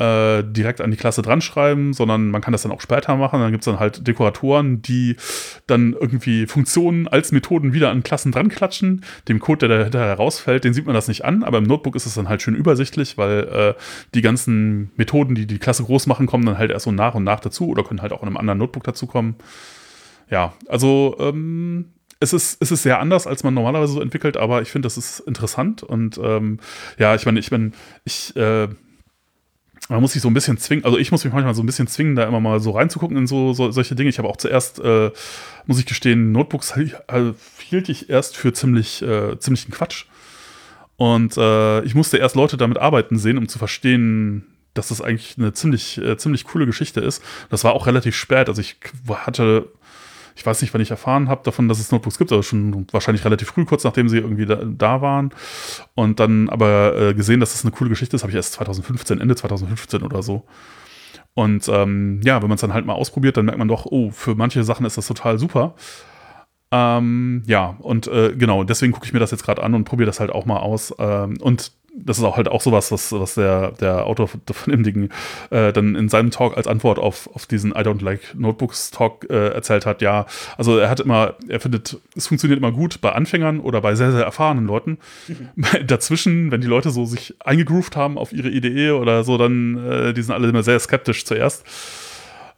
direkt 0.03 0.81
an 0.81 0.91
die 0.91 0.97
Klasse 0.97 1.23
dran 1.23 1.41
schreiben, 1.41 1.93
sondern 1.93 2.31
man 2.31 2.41
kann 2.41 2.53
das 2.53 2.63
dann 2.63 2.73
auch 2.73 2.81
später 2.81 3.17
machen. 3.17 3.41
Dann 3.41 3.53
gibt 3.53 3.63
es 3.63 3.67
dann 3.67 3.79
halt 3.79 4.07
Dekoratoren, 4.07 4.83
die 4.83 5.17
dann 5.67 5.93
irgendwie 5.93 6.47
Funktionen 6.47 7.09
als 7.09 7.33
Methoden 7.33 7.73
wieder 7.73 7.91
an 7.91 8.03
Klassen 8.03 8.33
dran 8.33 8.49
klatschen. 8.49 9.05
Dem 9.29 9.39
Code, 9.39 9.69
der 9.69 9.79
dahinter 9.79 10.05
herausfällt, 10.05 10.65
den 10.65 10.75
sieht 10.75 10.87
man 10.87 10.95
das 10.95 11.09
nicht 11.09 11.25
an, 11.25 11.43
aber 11.43 11.59
im 11.59 11.65
Notebook 11.65 11.97
ist 11.97 12.07
es 12.07 12.15
dann 12.15 12.29
halt 12.29 12.43
schön 12.43 12.55
übersichtlich, 12.55 13.19
weil 13.19 13.41
äh, 13.45 13.75
die 14.15 14.23
ganzen 14.23 14.91
Methoden, 14.97 15.35
die 15.35 15.47
die 15.47 15.59
Klasse 15.59 15.85
groß 15.85 16.07
machen, 16.07 16.27
kommen 16.27 16.47
dann 16.47 16.59
halt 16.59 16.71
erst 16.71 16.85
so 16.85 16.93
nach 16.93 17.15
und 17.15 17.25
nach 17.25 17.41
dazu 17.41 17.69
oder 17.69 17.85
können 17.85 18.03
halt 18.03 18.13
auch 18.13 18.23
in 18.23 18.29
einem 18.29 18.37
anderen 18.37 18.59
Notebook 18.59 18.85
dazukommen. 18.85 19.37
Ja, 20.31 20.55
also 20.69 21.17
ähm, 21.21 21.93
es 22.21 22.33
ist, 22.33 22.63
es 22.63 22.71
ist 22.71 22.85
sehr 22.85 23.01
anders, 23.01 23.27
als 23.27 23.43
man 23.43 23.53
normalerweise 23.53 23.93
so 23.95 24.01
entwickelt, 24.01 24.37
aber 24.37 24.63
ich 24.63 24.71
finde, 24.71 24.87
das 24.87 24.97
ist 24.97 25.21
interessant 25.21 25.83
und 25.83 26.19
ähm, 26.23 26.61
ja, 26.99 27.15
ich 27.15 27.27
meine, 27.27 27.41
ich 27.41 27.51
bin, 27.51 27.73
ich 28.05 28.35
äh, 28.37 28.69
man 29.89 30.01
muss 30.01 30.13
sich 30.13 30.23
so 30.23 30.29
ein 30.29 30.35
bisschen 30.35 30.59
zwingen, 30.59 30.85
also 30.85 30.97
ich 30.97 31.11
muss 31.11 31.25
mich 31.25 31.33
manchmal 31.33 31.55
so 31.55 31.63
ein 31.63 31.67
bisschen 31.67 31.89
zwingen, 31.89 32.15
da 32.15 32.25
immer 32.25 32.41
mal 32.41 32.61
so 32.61 32.71
reinzugucken 32.71 33.17
in 33.17 33.27
so, 33.27 33.53
so 33.53 33.71
solche 33.71 33.95
Dinge. 33.95 34.11
Ich 34.11 34.19
habe 34.19 34.29
auch 34.29 34.37
zuerst, 34.37 34.79
äh, 34.81 35.11
muss 35.67 35.79
ich 35.79 35.87
gestehen, 35.87 36.33
Notebooks 36.33 36.75
also 37.07 37.35
hielt 37.59 37.89
ich 37.89 38.09
erst 38.09 38.37
für 38.37 38.53
ziemlich, 38.53 39.03
äh, 39.03 39.39
ziemlichen 39.39 39.73
Quatsch. 39.73 40.07
Und 40.97 41.37
äh, 41.37 41.83
ich 41.83 41.95
musste 41.95 42.19
erst 42.19 42.37
Leute 42.37 42.57
damit 42.57 42.79
arbeiten 42.79 43.19
sehen, 43.19 43.39
um 43.39 43.49
zu 43.49 43.59
verstehen, 43.59 44.47
dass 44.75 44.89
das 44.89 45.01
eigentlich 45.01 45.37
eine 45.37 45.53
ziemlich, 45.53 45.99
äh, 45.99 46.17
ziemlich 46.17 46.45
coole 46.45 46.67
Geschichte 46.67 47.01
ist. 47.01 47.23
Das 47.51 47.65
war 47.65 47.73
auch 47.73 47.87
relativ 47.87 48.15
spät. 48.15 48.49
Also 48.49 48.61
ich 48.61 48.77
hatte 49.09 49.69
ich 50.35 50.45
weiß 50.45 50.63
nicht, 50.63 50.73
wann 50.73 50.81
ich 50.81 50.91
erfahren 50.91 51.29
habe 51.29 51.43
davon, 51.45 51.69
dass 51.69 51.79
es 51.79 51.93
Notebooks 51.93 52.19
gibt, 52.19 52.33
aber 52.33 52.43
schon 52.43 52.87
wahrscheinlich 52.93 53.25
relativ 53.25 53.49
früh, 53.49 53.65
kurz 53.65 53.85
nachdem 53.85 54.09
sie 54.09 54.19
irgendwie 54.19 54.47
da, 54.47 54.57
da 54.65 55.01
waren. 55.01 55.31
Und 55.95 56.21
dann 56.21 56.49
aber 56.49 56.97
äh, 56.97 57.15
gesehen, 57.15 57.41
dass 57.41 57.53
das 57.53 57.65
eine 57.65 57.73
coole 57.73 57.91
Geschichte 57.91 58.17
ist, 58.17 58.23
habe 58.23 58.31
ich 58.31 58.37
erst 58.37 58.55
2015, 58.55 59.21
Ende 59.21 59.37
2015 59.37 60.03
oder 60.03 60.23
so. 60.23 60.45
Und 61.35 61.69
ähm, 61.69 62.21
ja, 62.25 62.43
wenn 62.43 62.49
man 62.49 62.57
es 62.57 62.61
dann 62.61 62.75
halt 62.75 62.87
mal 62.87 62.95
ausprobiert, 62.95 63.37
dann 63.37 63.47
merkt 63.47 63.59
man 63.59 63.69
doch, 63.69 63.87
oh, 63.87 64.11
für 64.11 64.35
manche 64.35 64.65
Sachen 64.65 64.85
ist 64.85 64.99
das 64.99 65.07
total 65.07 65.39
super. 65.39 65.75
Ähm, 66.71 67.43
ja, 67.47 67.77
und 67.81 68.07
äh, 68.09 68.35
genau, 68.35 68.65
deswegen 68.65 68.93
gucke 68.93 69.07
ich 69.07 69.13
mir 69.13 69.19
das 69.19 69.31
jetzt 69.31 69.45
gerade 69.45 69.63
an 69.63 69.75
und 69.75 69.85
probiere 69.85 70.07
das 70.07 70.21
halt 70.21 70.31
auch 70.31 70.47
mal 70.47 70.59
aus. 70.59 70.95
Ähm, 70.99 71.37
und 71.41 71.73
das 71.95 72.19
ist 72.19 72.25
auch 72.25 72.37
halt 72.37 72.49
auch 72.49 72.61
sowas, 72.61 72.91
was, 72.91 73.13
was 73.13 73.35
der, 73.35 73.73
der 73.73 74.07
Autor 74.07 74.29
von 74.29 74.41
dem 74.67 74.83
Ding 74.83 75.11
äh, 75.51 75.73
dann 75.73 75.95
in 75.95 76.09
seinem 76.09 76.31
Talk 76.31 76.57
als 76.57 76.67
Antwort 76.67 76.99
auf, 76.99 77.29
auf 77.35 77.47
diesen 77.47 77.73
I 77.73 77.81
don't 77.81 78.03
like 78.03 78.35
Notebooks 78.35 78.91
Talk 78.91 79.27
äh, 79.29 79.49
erzählt 79.49 79.85
hat. 79.85 80.01
Ja, 80.01 80.27
also 80.57 80.79
er 80.79 80.89
hat 80.89 81.01
immer, 81.01 81.35
er 81.49 81.61
findet, 81.61 81.99
es 82.17 82.29
funktioniert 82.29 82.59
immer 82.59 82.73
gut 82.73 83.01
bei 83.01 83.13
Anfängern 83.13 83.61
oder 83.61 83.81
bei 83.83 83.95
sehr, 83.95 84.13
sehr 84.13 84.25
erfahrenen 84.25 84.67
Leuten. 84.67 84.99
Mhm. 85.29 85.65
Dazwischen, 85.87 86.51
wenn 86.51 86.63
die 86.63 86.67
Leute 86.67 86.91
so 86.91 87.05
sich 87.05 87.35
eingegroovt 87.45 87.95
haben 87.97 88.17
auf 88.17 88.33
ihre 88.33 88.49
Idee 88.49 88.93
oder 88.93 89.23
so, 89.25 89.37
dann, 89.37 89.77
äh, 89.87 90.15
die 90.15 90.23
sind 90.23 90.35
alle 90.35 90.49
immer 90.49 90.63
sehr 90.63 90.79
skeptisch 90.81 91.25
zuerst. 91.25 91.65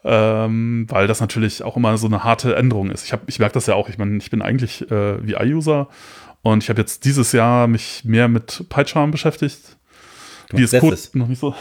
Ähm, 0.06 0.86
weil 0.90 1.06
das 1.06 1.22
natürlich 1.22 1.62
auch 1.62 1.78
immer 1.78 1.96
so 1.96 2.06
eine 2.06 2.24
harte 2.24 2.54
Änderung 2.56 2.90
ist. 2.90 3.06
Ich, 3.06 3.18
ich 3.26 3.38
merke 3.38 3.54
das 3.54 3.66
ja 3.66 3.74
auch. 3.74 3.88
Ich 3.88 3.96
meine, 3.96 4.18
ich 4.18 4.30
bin 4.30 4.42
eigentlich 4.42 4.82
äh, 4.90 5.26
VI-User 5.26 5.88
und 6.44 6.62
ich 6.62 6.68
habe 6.68 6.80
jetzt 6.82 7.06
dieses 7.06 7.32
Jahr 7.32 7.66
mich 7.66 8.04
mehr 8.04 8.28
mit 8.28 8.66
PyCharm 8.68 9.10
beschäftigt. 9.10 9.78
Wie 10.50 10.62
ist 10.62 10.78
Code 10.78 10.98
noch 11.14 11.26
nicht 11.26 11.38
so. 11.40 11.54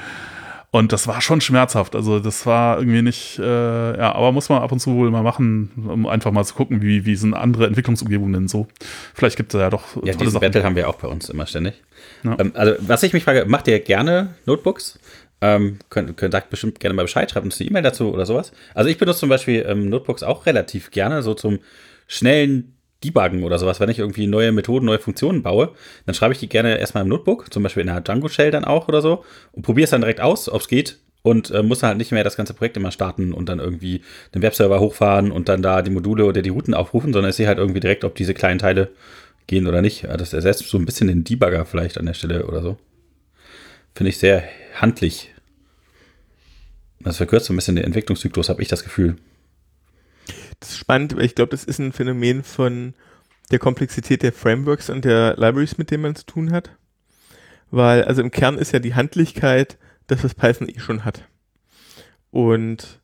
und 0.70 0.92
das 0.92 1.06
war 1.06 1.22
schon 1.22 1.40
schmerzhaft. 1.40 1.96
Also 1.96 2.20
das 2.20 2.44
war 2.44 2.78
irgendwie 2.78 3.00
nicht, 3.00 3.38
äh, 3.38 3.96
ja, 3.96 4.14
aber 4.14 4.30
muss 4.32 4.50
man 4.50 4.60
ab 4.60 4.70
und 4.70 4.80
zu 4.80 4.94
wohl 4.94 5.10
mal 5.10 5.22
machen, 5.22 5.70
um 5.88 6.06
einfach 6.06 6.30
mal 6.30 6.44
zu 6.44 6.54
gucken, 6.54 6.82
wie, 6.82 7.06
wie 7.06 7.16
sind 7.16 7.32
andere 7.32 7.66
Entwicklungsumgebungen 7.66 8.34
denn 8.34 8.48
so. 8.48 8.68
Vielleicht 9.14 9.38
gibt 9.38 9.54
es 9.54 9.60
ja 9.60 9.70
doch. 9.70 9.96
Ja, 10.04 10.12
diesen 10.12 10.28
Sachen. 10.28 10.42
Battle 10.42 10.62
haben 10.62 10.76
wir 10.76 10.90
auch 10.90 10.96
bei 10.96 11.08
uns 11.08 11.30
immer 11.30 11.46
ständig. 11.46 11.82
Ja. 12.22 12.36
Ähm, 12.38 12.52
also, 12.54 12.74
was 12.80 13.02
ich 13.02 13.14
mich 13.14 13.24
frage, 13.24 13.46
macht 13.46 13.66
ihr 13.66 13.80
gerne 13.80 14.34
Notebooks? 14.44 14.98
Ähm, 15.40 15.78
könnt, 15.88 16.14
könnt, 16.18 16.32
sagt 16.32 16.50
bestimmt 16.50 16.80
gerne 16.80 16.92
mal 16.92 17.02
Bescheid, 17.02 17.30
schreibt 17.30 17.46
uns 17.46 17.58
eine 17.58 17.70
E-Mail 17.70 17.82
dazu 17.82 18.12
oder 18.12 18.26
sowas. 18.26 18.52
Also 18.74 18.90
ich 18.90 18.98
benutze 18.98 19.20
zum 19.20 19.30
Beispiel 19.30 19.64
ähm, 19.66 19.88
Notebooks 19.88 20.22
auch 20.22 20.44
relativ 20.44 20.90
gerne, 20.90 21.22
so 21.22 21.32
zum 21.32 21.60
schnellen 22.06 22.74
debuggen 23.02 23.44
oder 23.44 23.58
sowas, 23.58 23.80
wenn 23.80 23.88
ich 23.88 23.98
irgendwie 23.98 24.26
neue 24.26 24.52
Methoden, 24.52 24.86
neue 24.86 24.98
Funktionen 24.98 25.42
baue, 25.42 25.70
dann 26.06 26.14
schreibe 26.14 26.34
ich 26.34 26.40
die 26.40 26.48
gerne 26.48 26.78
erstmal 26.78 27.02
im 27.02 27.08
Notebook, 27.08 27.52
zum 27.52 27.62
Beispiel 27.62 27.82
in 27.82 27.88
einer 27.88 28.00
Django 28.00 28.28
Shell 28.28 28.50
dann 28.50 28.64
auch 28.64 28.88
oder 28.88 29.02
so 29.02 29.24
und 29.52 29.62
probiere 29.62 29.84
es 29.84 29.90
dann 29.90 30.00
direkt 30.00 30.20
aus, 30.20 30.48
ob 30.48 30.60
es 30.60 30.68
geht 30.68 30.98
und 31.22 31.50
äh, 31.50 31.62
muss 31.62 31.80
dann 31.80 31.88
halt 31.88 31.98
nicht 31.98 32.12
mehr 32.12 32.24
das 32.24 32.36
ganze 32.36 32.54
Projekt 32.54 32.76
immer 32.76 32.90
starten 32.90 33.32
und 33.32 33.48
dann 33.48 33.58
irgendwie 33.58 34.02
den 34.34 34.42
Webserver 34.42 34.80
hochfahren 34.80 35.30
und 35.30 35.48
dann 35.48 35.62
da 35.62 35.82
die 35.82 35.90
Module 35.90 36.24
oder 36.24 36.42
die 36.42 36.50
Routen 36.50 36.74
aufrufen, 36.74 37.12
sondern 37.12 37.30
ich 37.30 37.36
sehe 37.36 37.46
halt 37.46 37.58
irgendwie 37.58 37.80
direkt, 37.80 38.04
ob 38.04 38.14
diese 38.14 38.34
kleinen 38.34 38.58
Teile 38.58 38.90
gehen 39.46 39.66
oder 39.66 39.82
nicht. 39.82 40.04
Das 40.04 40.32
ersetzt 40.32 40.68
so 40.68 40.78
ein 40.78 40.84
bisschen 40.84 41.08
den 41.08 41.24
Debugger 41.24 41.64
vielleicht 41.64 41.98
an 41.98 42.06
der 42.06 42.14
Stelle 42.14 42.46
oder 42.46 42.62
so. 42.62 42.76
Finde 43.94 44.10
ich 44.10 44.18
sehr 44.18 44.44
handlich. 44.74 45.30
Das 47.00 47.16
verkürzt 47.16 47.46
so 47.46 47.52
ein 47.52 47.56
bisschen 47.56 47.76
den 47.76 47.84
Entwicklungszyklus, 47.84 48.48
habe 48.48 48.62
ich 48.62 48.68
das 48.68 48.84
Gefühl 48.84 49.16
das 50.62 50.70
ist 50.70 50.78
spannend, 50.78 51.16
weil 51.16 51.24
ich 51.24 51.34
glaube, 51.34 51.50
das 51.50 51.64
ist 51.64 51.78
ein 51.78 51.92
Phänomen 51.92 52.42
von 52.42 52.94
der 53.50 53.58
Komplexität 53.58 54.22
der 54.22 54.32
Frameworks 54.32 54.90
und 54.90 55.04
der 55.04 55.36
Libraries, 55.36 55.78
mit 55.78 55.90
denen 55.90 56.02
man 56.02 56.16
zu 56.16 56.24
tun 56.24 56.52
hat. 56.52 56.70
Weil, 57.70 58.04
also 58.04 58.22
im 58.22 58.30
Kern 58.30 58.58
ist 58.58 58.72
ja 58.72 58.78
die 58.78 58.94
Handlichkeit 58.94 59.78
das, 60.06 60.22
was 60.24 60.34
Python 60.34 60.68
eh 60.68 60.78
schon 60.78 61.04
hat. 61.04 61.28
Und 62.30 63.00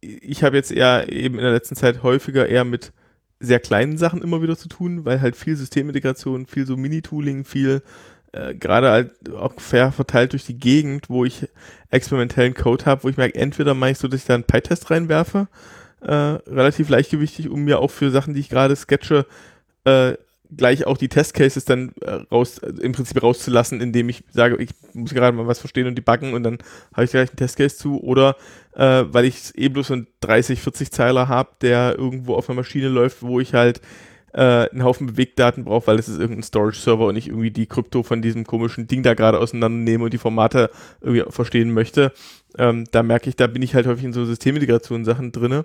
ich 0.00 0.42
habe 0.42 0.56
jetzt 0.56 0.72
eher 0.72 1.10
eben 1.12 1.36
in 1.36 1.44
der 1.44 1.52
letzten 1.52 1.76
Zeit 1.76 2.02
häufiger 2.02 2.48
eher 2.48 2.64
mit 2.64 2.92
sehr 3.40 3.60
kleinen 3.60 3.98
Sachen 3.98 4.22
immer 4.22 4.42
wieder 4.42 4.56
zu 4.56 4.68
tun, 4.68 5.04
weil 5.04 5.20
halt 5.20 5.36
viel 5.36 5.56
Systemintegration, 5.56 6.46
viel 6.46 6.66
so 6.66 6.76
Mini-Tooling, 6.76 7.44
viel 7.44 7.82
äh, 8.32 8.54
gerade 8.54 8.90
halt 8.90 9.30
auch 9.32 9.60
fair 9.60 9.92
verteilt 9.92 10.32
durch 10.32 10.44
die 10.44 10.58
Gegend, 10.58 11.08
wo 11.08 11.24
ich 11.24 11.48
experimentellen 11.90 12.54
Code 12.54 12.84
habe, 12.86 13.04
wo 13.04 13.08
ich 13.08 13.16
merke, 13.16 13.38
entweder 13.38 13.74
mache 13.74 13.92
ich 13.92 13.98
so, 13.98 14.08
dass 14.08 14.20
ich 14.20 14.26
da 14.26 14.34
einen 14.34 14.44
PyTest 14.44 14.90
reinwerfe, 14.90 15.48
äh, 16.04 16.12
relativ 16.12 16.88
leichtgewichtig, 16.88 17.48
um 17.48 17.64
mir 17.64 17.78
auch 17.78 17.90
für 17.90 18.10
Sachen, 18.10 18.34
die 18.34 18.40
ich 18.40 18.48
gerade 18.48 18.76
sketche, 18.76 19.26
äh, 19.84 20.14
gleich 20.56 20.86
auch 20.86 20.98
die 20.98 21.08
Testcases 21.08 21.64
dann 21.64 21.92
äh, 22.02 22.12
raus, 22.30 22.58
im 22.58 22.92
Prinzip 22.92 23.22
rauszulassen, 23.22 23.80
indem 23.80 24.08
ich 24.08 24.24
sage, 24.30 24.56
ich 24.62 24.70
muss 24.92 25.14
gerade 25.14 25.36
mal 25.36 25.46
was 25.46 25.58
verstehen 25.58 25.86
und 25.86 25.96
debuggen 25.96 26.34
und 26.34 26.42
dann 26.42 26.58
habe 26.92 27.04
ich 27.04 27.10
gleich 27.10 27.30
einen 27.30 27.36
Testcase 27.36 27.76
zu 27.76 28.00
oder 28.02 28.36
äh, 28.74 29.04
weil 29.06 29.24
ich 29.24 29.56
eh 29.56 29.68
bloß 29.68 29.88
so 29.88 29.94
einen 29.94 30.06
30, 30.20 30.60
40 30.60 30.92
Zeiler 30.92 31.28
habe, 31.28 31.50
der 31.62 31.96
irgendwo 31.98 32.34
auf 32.34 32.48
einer 32.48 32.56
Maschine 32.56 32.88
läuft, 32.88 33.22
wo 33.22 33.40
ich 33.40 33.54
halt 33.54 33.80
äh, 34.34 34.68
einen 34.68 34.82
Haufen 34.82 35.06
Bewegdaten 35.06 35.64
brauche, 35.64 35.86
weil 35.86 35.98
es 35.98 36.08
ist 36.08 36.18
irgendein 36.18 36.42
Storage-Server 36.42 37.06
und 37.06 37.16
ich 37.16 37.28
irgendwie 37.28 37.52
die 37.52 37.66
Krypto 37.66 38.02
von 38.02 38.20
diesem 38.20 38.44
komischen 38.44 38.88
Ding 38.88 39.02
da 39.02 39.14
gerade 39.14 39.38
auseinandernehme 39.38 40.04
und 40.04 40.12
die 40.12 40.18
Formate 40.18 40.70
irgendwie 41.00 41.30
verstehen 41.30 41.72
möchte. 41.72 42.12
Ähm, 42.58 42.84
da 42.90 43.02
merke 43.02 43.28
ich, 43.28 43.36
da 43.36 43.46
bin 43.46 43.62
ich 43.62 43.74
halt 43.74 43.86
häufig 43.86 44.04
in 44.04 44.12
so 44.12 44.24
Systemintegration-Sachen 44.24 45.30
drinne. 45.30 45.64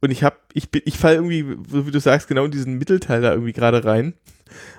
Und 0.00 0.12
ich 0.12 0.22
habe, 0.22 0.36
ich 0.54 0.70
bin, 0.70 0.82
ich 0.84 0.96
falle 0.96 1.16
irgendwie, 1.16 1.44
so 1.68 1.86
wie 1.86 1.90
du 1.90 1.98
sagst, 1.98 2.28
genau 2.28 2.44
in 2.44 2.52
diesen 2.52 2.78
Mittelteil 2.78 3.20
da 3.20 3.32
irgendwie 3.32 3.52
gerade 3.52 3.84
rein. 3.84 4.14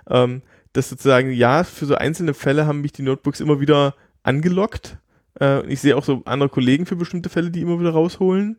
Ähm, 0.09 0.41
dass 0.71 0.89
sozusagen, 0.89 1.31
ja, 1.31 1.65
für 1.65 1.85
so 1.85 1.95
einzelne 1.95 2.33
Fälle 2.33 2.67
haben 2.67 2.81
mich 2.81 2.93
die 2.93 3.01
Notebooks 3.01 3.41
immer 3.41 3.59
wieder 3.59 3.95
angelockt. 4.23 4.97
Äh, 5.41 5.65
ich 5.67 5.81
sehe 5.81 5.97
auch 5.97 6.05
so 6.05 6.21
andere 6.23 6.49
Kollegen 6.49 6.85
für 6.85 6.95
bestimmte 6.95 7.29
Fälle, 7.29 7.51
die 7.51 7.61
immer 7.61 7.79
wieder 7.81 7.91
rausholen. 7.91 8.57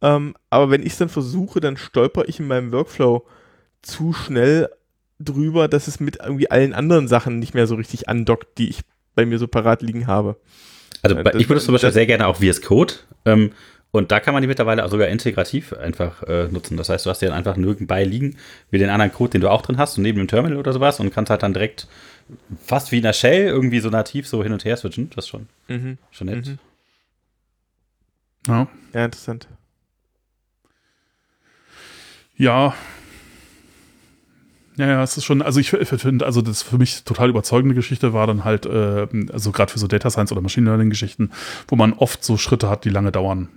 Ähm, 0.00 0.34
aber 0.48 0.70
wenn 0.70 0.82
ich 0.82 0.92
es 0.92 0.98
dann 0.98 1.10
versuche, 1.10 1.60
dann 1.60 1.76
stolper 1.76 2.26
ich 2.26 2.40
in 2.40 2.46
meinem 2.46 2.72
Workflow 2.72 3.26
zu 3.82 4.12
schnell 4.12 4.68
drüber, 5.20 5.68
dass 5.68 5.88
es 5.88 6.00
mit 6.00 6.18
irgendwie 6.22 6.50
allen 6.50 6.72
anderen 6.72 7.08
Sachen 7.08 7.38
nicht 7.38 7.54
mehr 7.54 7.66
so 7.66 7.74
richtig 7.74 8.08
andockt, 8.08 8.58
die 8.58 8.68
ich 8.68 8.80
bei 9.14 9.26
mir 9.26 9.38
so 9.38 9.48
parat 9.48 9.82
liegen 9.82 10.06
habe. 10.06 10.36
Also 11.02 11.16
äh, 11.16 11.36
ich 11.38 11.48
benutze 11.48 11.66
zum 11.66 11.74
Beispiel 11.74 11.92
sehr 11.92 12.06
gerne 12.06 12.26
auch 12.26 12.36
VS 12.36 12.62
Code. 12.62 12.94
Ähm, 13.24 13.52
und 13.90 14.12
da 14.12 14.20
kann 14.20 14.34
man 14.34 14.42
die 14.42 14.48
mittlerweile 14.48 14.84
auch 14.84 14.90
sogar 14.90 15.08
integrativ 15.08 15.72
einfach 15.72 16.22
äh, 16.24 16.48
nutzen. 16.48 16.76
Das 16.76 16.88
heißt, 16.88 17.06
du 17.06 17.10
hast 17.10 17.20
die 17.20 17.26
dann 17.26 17.34
einfach 17.34 17.56
nirgendbei 17.56 18.04
liegen, 18.04 18.36
wie 18.70 18.78
den 18.78 18.90
anderen 18.90 19.12
Code, 19.12 19.30
den 19.30 19.40
du 19.40 19.50
auch 19.50 19.62
drin 19.62 19.78
hast, 19.78 19.96
und 19.96 20.02
neben 20.02 20.18
dem 20.18 20.28
Terminal 20.28 20.58
oder 20.58 20.72
sowas 20.72 21.00
und 21.00 21.12
kannst 21.12 21.30
halt 21.30 21.42
dann 21.42 21.54
direkt 21.54 21.88
fast 22.62 22.92
wie 22.92 22.98
in 22.98 23.02
der 23.02 23.14
Shell 23.14 23.46
irgendwie 23.46 23.80
so 23.80 23.88
nativ 23.88 24.28
so 24.28 24.42
hin 24.42 24.52
und 24.52 24.64
her 24.64 24.76
switchen. 24.76 25.08
Das 25.14 25.24
ist 25.24 25.30
schon, 25.30 25.48
mhm. 25.68 25.96
schon 26.10 26.26
nett. 26.26 26.46
Mhm. 26.46 26.58
Ja. 28.46 28.68
ja, 28.92 29.04
interessant. 29.04 29.48
Ja. 32.36 32.74
Ja, 34.78 34.86
ja, 34.86 35.02
es 35.02 35.16
ist 35.16 35.24
schon, 35.24 35.42
also 35.42 35.58
ich, 35.58 35.70
finde, 35.70 36.24
also 36.24 36.40
das 36.40 36.62
für 36.62 36.78
mich 36.78 37.02
total 37.02 37.28
überzeugende 37.30 37.74
Geschichte 37.74 38.12
war 38.12 38.28
dann 38.28 38.44
halt, 38.44 38.64
äh, 38.64 39.08
also 39.32 39.50
gerade 39.50 39.72
für 39.72 39.80
so 39.80 39.88
Data 39.88 40.08
Science 40.08 40.30
oder 40.30 40.40
Machine 40.40 40.66
Learning 40.66 40.88
Geschichten, 40.88 41.32
wo 41.66 41.74
man 41.74 41.92
oft 41.94 42.22
so 42.22 42.36
Schritte 42.36 42.70
hat, 42.70 42.84
die 42.84 42.90
lange 42.90 43.10
dauern. 43.10 43.48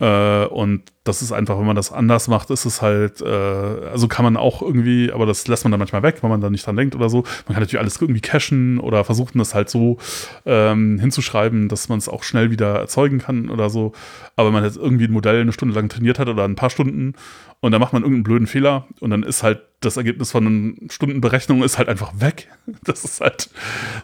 Äh, 0.00 0.46
und 0.46 0.84
das 1.04 1.20
ist 1.20 1.32
einfach, 1.32 1.58
wenn 1.58 1.66
man 1.66 1.74
das 1.74 1.90
anders 1.90 2.28
macht, 2.28 2.50
ist 2.50 2.64
es 2.64 2.80
halt, 2.80 3.20
äh, 3.20 3.26
also 3.26 4.06
kann 4.06 4.24
man 4.24 4.36
auch 4.36 4.62
irgendwie, 4.62 5.10
aber 5.12 5.26
das 5.26 5.48
lässt 5.48 5.64
man 5.64 5.72
dann 5.72 5.80
manchmal 5.80 6.04
weg, 6.04 6.22
wenn 6.22 6.30
man 6.30 6.40
da 6.40 6.48
nicht 6.48 6.64
dran 6.64 6.76
denkt 6.76 6.94
oder 6.94 7.10
so. 7.10 7.24
Man 7.46 7.54
kann 7.54 7.62
natürlich 7.62 7.80
alles 7.80 8.00
irgendwie 8.00 8.20
cachen 8.20 8.78
oder 8.78 9.02
versuchen, 9.02 9.38
das 9.38 9.54
halt 9.54 9.68
so 9.68 9.98
ähm, 10.46 11.00
hinzuschreiben, 11.00 11.68
dass 11.68 11.88
man 11.88 11.98
es 11.98 12.08
auch 12.08 12.22
schnell 12.22 12.52
wieder 12.52 12.76
erzeugen 12.76 13.18
kann 13.18 13.50
oder 13.50 13.68
so. 13.68 13.92
Aber 14.36 14.48
wenn 14.48 14.54
man 14.54 14.64
jetzt 14.64 14.76
irgendwie 14.76 15.06
ein 15.06 15.12
Modell 15.12 15.40
eine 15.40 15.52
Stunde 15.52 15.74
lang 15.74 15.88
trainiert 15.88 16.20
hat 16.20 16.28
oder 16.28 16.44
ein 16.44 16.54
paar 16.54 16.70
Stunden 16.70 17.14
und 17.60 17.72
dann 17.72 17.80
macht 17.80 17.92
man 17.92 18.02
irgendeinen 18.02 18.24
blöden 18.24 18.46
Fehler 18.46 18.86
und 19.00 19.10
dann 19.10 19.22
ist 19.24 19.42
halt 19.42 19.62
das 19.84 19.96
Ergebnis 19.96 20.30
von 20.30 20.76
Stundenberechnung 20.90 21.62
ist 21.62 21.78
halt 21.78 21.88
einfach 21.88 22.12
weg. 22.20 22.48
Das 22.84 23.04
ist 23.04 23.20
halt 23.20 23.50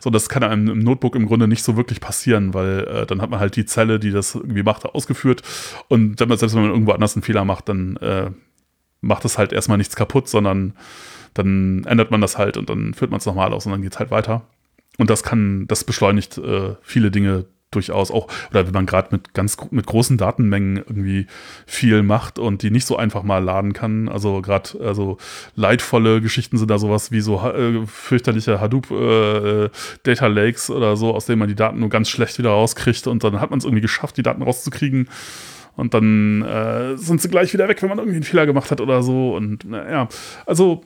so, 0.01 0.11
das 0.11 0.29
kann 0.29 0.43
einem 0.43 0.69
im 0.69 0.79
Notebook 0.81 1.15
im 1.17 1.27
Grunde 1.27 1.49
nicht 1.49 1.63
so 1.63 1.77
wirklich 1.77 2.01
passieren, 2.01 2.55
weil 2.55 2.81
äh, 2.81 3.07
dann 3.07 3.23
hat 3.23 3.31
man 3.31 3.41
halt 3.41 3.57
die 3.57 3.67
Zelle, 3.67 3.99
die 3.99 4.11
das 4.11 4.35
irgendwie 4.35 4.63
macht, 4.63 4.85
ausgeführt 4.85 5.43
und 5.89 6.19
wenn 6.21 6.29
selbst 6.37 6.55
wenn 6.55 6.63
man 6.63 6.73
irgendwo 6.73 6.88
anders 6.94 7.16
einen 7.16 7.22
Fehler 7.22 7.44
macht, 7.44 7.68
dann 7.68 7.96
äh, 7.96 8.31
macht 9.01 9.24
es 9.24 9.38
halt 9.38 9.53
erstmal 9.53 9.79
nichts 9.79 9.96
kaputt, 9.96 10.29
sondern 10.29 10.74
dann 11.35 11.85
ändert 11.85 12.11
man 12.11 12.20
das 12.20 12.38
halt 12.38 12.57
und 12.57 12.68
dann 12.68 12.94
führt 12.94 13.11
man 13.11 13.18
es 13.18 13.27
nochmal 13.27 13.53
aus 13.53 13.66
und 13.66 13.72
dann 13.72 13.83
geht 13.83 13.92
es 13.92 13.98
halt 13.98 14.11
weiter. 14.11 14.42
Und 14.98 15.11
das 15.11 15.22
kann, 15.22 15.66
das 15.68 15.85
beschleunigt 15.85 16.38
äh, 16.38 16.74
viele 16.83 17.11
Dinge 17.11 17.46
durchaus 17.70 18.11
auch, 18.11 18.29
oder 18.51 18.66
wenn 18.66 18.72
man 18.72 18.87
gerade 18.87 19.09
mit 19.11 19.35
ganz 19.35 19.57
mit 19.70 19.87
großen 19.87 20.16
Datenmengen 20.16 20.79
irgendwie 20.79 21.27
viel 21.66 22.03
macht 22.03 22.38
und 22.38 22.62
die 22.62 22.70
nicht 22.70 22.87
so 22.87 22.96
einfach 22.96 23.22
mal 23.22 23.44
laden 23.44 23.74
kann. 23.74 24.09
Also 24.09 24.40
gerade 24.40 24.81
also 24.81 25.18
leidvolle 25.55 26.22
Geschichten 26.22 26.57
sind 26.57 26.70
da 26.70 26.79
sowas 26.79 27.12
wie 27.12 27.20
so 27.20 27.40
äh, 27.40 27.87
fürchterliche 27.87 28.61
Hadoop 28.61 28.90
äh, 28.90 29.68
Data 30.03 30.27
Lakes 30.29 30.70
oder 30.70 30.96
so, 30.96 31.14
aus 31.14 31.27
denen 31.27 31.40
man 31.40 31.48
die 31.48 31.55
Daten 31.55 31.81
nur 31.81 31.90
ganz 31.90 32.09
schlecht 32.09 32.38
wieder 32.38 32.51
rauskriegt 32.51 33.07
und 33.07 33.22
dann 33.22 33.38
hat 33.38 33.51
man 33.51 33.59
es 33.59 33.66
irgendwie 33.66 33.83
geschafft, 33.83 34.16
die 34.16 34.22
Daten 34.22 34.42
rauszukriegen. 34.42 35.09
Und 35.79 35.95
dann 35.95 36.43
äh, 36.43 36.97
sind 36.97 37.23
sie 37.23 37.29
gleich 37.29 37.53
wieder 37.53 37.69
weg, 37.69 37.81
wenn 37.83 37.88
man 37.88 37.99
irgendwie 37.99 38.17
einen 38.17 38.25
Fehler 38.25 38.47
gemacht 38.47 38.73
hat 38.73 38.81
oder 38.81 39.01
so. 39.03 39.37
Und 39.37 39.64
ja, 39.71 40.09
also 40.45 40.83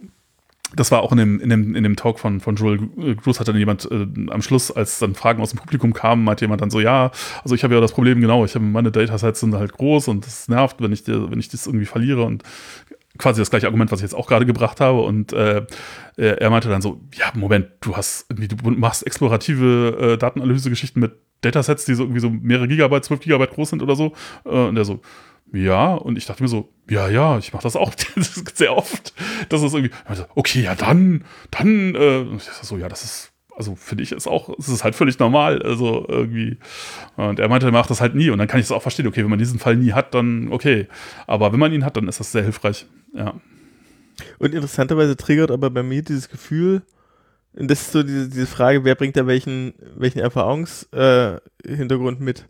das 0.77 0.91
war 0.91 1.03
auch 1.03 1.13
in 1.13 1.19
dem, 1.19 1.41
in 1.41 1.49
dem, 1.49 1.75
in 1.75 1.83
dem 1.83 1.97
Talk 1.97 2.19
von, 2.19 2.41
von 2.41 2.57
Joel 2.57 2.79
Cruz 3.17 3.41
hat 3.41 3.49
dann 3.49 3.57
jemand 3.57 3.91
äh, 3.91 4.07
am 4.29 4.43
Schluss, 4.43 4.71
als 4.71 4.99
dann 4.99 5.15
Fragen 5.15 5.43
aus 5.43 5.51
dem 5.51 5.59
Publikum 5.59 5.95
kamen, 5.95 6.25
meinte 6.25 6.45
jemand 6.45 6.61
dann 6.61 6.71
so, 6.71 6.81
ja, 6.81 7.11
also 7.43 7.55
ich 7.55 7.65
habe 7.65 7.75
ja 7.75 7.81
das 7.81 7.93
Problem, 7.93 8.21
genau, 8.21 8.45
ich 8.45 8.55
habe 8.55 8.65
meine 8.65 8.91
Datasets 8.91 9.41
sind 9.41 9.55
halt 9.55 9.73
groß 9.73 10.09
und 10.09 10.27
das 10.27 10.49
nervt, 10.49 10.77
wenn 10.81 10.93
ich, 10.93 11.07
wenn 11.07 11.41
ich 11.41 11.49
das 11.49 11.67
irgendwie 11.67 11.87
verliere 11.87 12.25
und 12.25 12.43
quasi 13.19 13.41
das 13.41 13.51
gleiche 13.51 13.67
Argument, 13.67 13.91
was 13.93 14.01
ich 14.01 14.05
jetzt 14.05 14.15
auch 14.15 14.27
gerade 14.27 14.47
gebracht 14.47 14.81
habe. 14.81 15.01
Und 15.01 15.33
äh, 15.33 15.65
er 16.17 16.51
meinte 16.51 16.69
dann 16.69 16.83
so, 16.83 17.01
ja, 17.15 17.31
Moment, 17.35 17.69
du 17.81 17.97
hast 17.97 18.27
du 18.31 18.71
machst 18.71 19.07
explorative 19.07 20.13
äh, 20.15 20.19
Datenanalyse-Geschichten 20.19 21.01
mit 21.01 21.13
Datasets, 21.43 21.85
die 21.85 21.95
so 21.95 22.05
irgendwie 22.05 22.21
so 22.21 22.31
mehrere 22.31 22.69
Gigabyte, 22.69 23.05
12 23.05 23.21
Gigabyte 23.21 23.51
groß 23.51 23.71
sind 23.71 23.83
oder 23.83 23.95
so. 23.95 24.13
Äh, 24.45 24.49
und 24.49 24.77
er 24.77 24.85
so, 24.85 25.01
ja, 25.53 25.95
und 25.95 26.17
ich 26.17 26.25
dachte 26.27 26.43
mir 26.43 26.49
so, 26.49 26.73
ja, 26.89 27.09
ja, 27.09 27.39
ich 27.39 27.53
mache 27.53 27.63
das 27.63 27.77
auch 27.77 27.95
das 28.17 28.35
sehr 28.55 28.77
oft. 28.77 29.13
Das 29.49 29.63
ist 29.63 29.75
irgendwie, 29.75 29.95
also, 30.05 30.25
okay, 30.35 30.63
ja, 30.63 30.75
dann, 30.75 31.25
dann, 31.51 31.95
äh, 31.95 32.25
so, 32.63 32.79
ja, 32.79 32.89
das 32.89 33.05
ist, 33.05 33.33
also 33.55 33.75
finde 33.75 34.03
ich 34.03 34.13
ist 34.13 34.27
auch, 34.27 34.49
es 34.59 34.69
ist 34.69 34.83
halt 34.83 34.95
völlig 34.95 35.19
normal, 35.19 35.63
also 35.63 36.07
irgendwie. 36.09 36.59
Und 37.17 37.39
er 37.39 37.49
meinte, 37.49 37.67
er 37.67 37.73
macht 37.73 37.91
das 37.91 38.01
halt 38.01 38.15
nie 38.15 38.31
und 38.31 38.39
dann 38.39 38.49
kann 38.49 38.61
ich 38.61 38.67
es 38.67 38.73
auch 38.73 38.81
verstehen, 38.81 39.07
okay, 39.07 39.23
wenn 39.23 39.31
man 39.31 39.39
diesen 39.39 39.59
Fall 39.59 39.77
nie 39.77 39.93
hat, 39.93 40.15
dann 40.15 40.51
okay. 40.51 40.89
Aber 41.27 41.53
wenn 41.53 41.61
man 41.61 41.73
ihn 41.73 41.85
hat, 41.85 41.99
dann 41.99 42.09
ist 42.09 42.19
das 42.19 42.33
sehr 42.33 42.43
hilfreich, 42.43 42.87
ja. 43.15 43.35
Und 44.39 44.55
interessanterweise 44.55 45.17
triggert 45.17 45.51
aber 45.51 45.71
bei 45.71 45.83
mir 45.83 46.03
dieses 46.03 46.29
Gefühl, 46.29 46.83
und 47.55 47.71
das 47.71 47.83
ist 47.83 47.93
so 47.93 48.03
diese, 48.03 48.29
diese 48.29 48.47
Frage, 48.47 48.85
wer 48.85 48.95
bringt 48.95 49.17
da 49.17 49.27
welchen, 49.27 49.75
welchen 49.97 50.21
Erfahrungshintergrund 50.21 52.21
äh, 52.21 52.23
mit? 52.23 52.47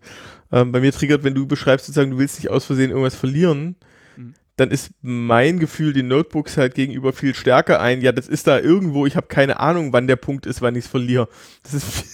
Ähm, 0.53 0.71
bei 0.71 0.81
mir 0.81 0.93
triggert, 0.93 1.25
wenn 1.25 1.35
du 1.35 1.47
beschreibst, 1.47 1.87
sozusagen, 1.87 2.13
du 2.13 2.19
willst 2.19 2.39
nicht 2.39 2.51
aus 2.51 2.67
Versehen 2.67 2.91
irgendwas 2.91 3.17
verlieren, 3.17 3.75
mhm. 4.17 4.35
dann 4.57 4.71
ist 4.71 4.93
mein 5.01 5.59
Gefühl 5.59 5.93
den 5.93 6.09
Notebooks 6.09 6.57
halt 6.57 6.77
gegenüber 6.77 7.13
viel 7.13 7.35
stärker 7.35 7.81
ein. 7.81 8.01
Ja, 8.01 8.13
das 8.13 8.29
ist 8.29 8.47
da 8.47 8.61
irgendwo, 8.61 9.07
ich 9.07 9.17
habe 9.17 9.27
keine 9.27 9.59
Ahnung, 9.59 9.93
wann 9.93 10.07
der 10.07 10.17
Punkt 10.17 10.47
ist, 10.47 10.63
wann 10.63 10.77
ich 10.77 10.85
es 10.85 10.91
verliere. 10.91 11.29
Das 11.65 11.75
ist, 11.75 12.05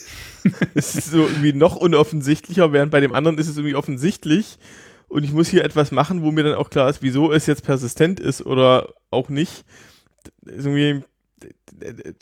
das 0.75 0.95
ist 0.95 1.11
so 1.11 1.27
irgendwie 1.27 1.53
noch 1.53 1.77
unoffensichtlicher, 1.77 2.73
während 2.73 2.91
bei 2.91 3.01
dem 3.01 3.15
anderen 3.15 3.37
ist 3.37 3.49
es 3.49 3.59
irgendwie 3.59 3.77
offensichtlich. 3.77 4.59
Und 5.09 5.25
ich 5.25 5.33
muss 5.33 5.49
hier 5.49 5.65
etwas 5.65 5.91
machen, 5.91 6.23
wo 6.23 6.33
mir 6.33 6.45
dann 6.45 6.55
auch 6.55 6.71
klar 6.71 6.89
ist, 6.89 7.03
wieso 7.03 7.33
es 7.33 7.47
jetzt 7.47 7.65
persistent 7.65 8.21
ist 8.21 8.45
oder 8.45 8.95
auch 9.11 9.29
nicht. 9.29 9.65
Ist 10.45 10.67
irgendwie 10.67 11.03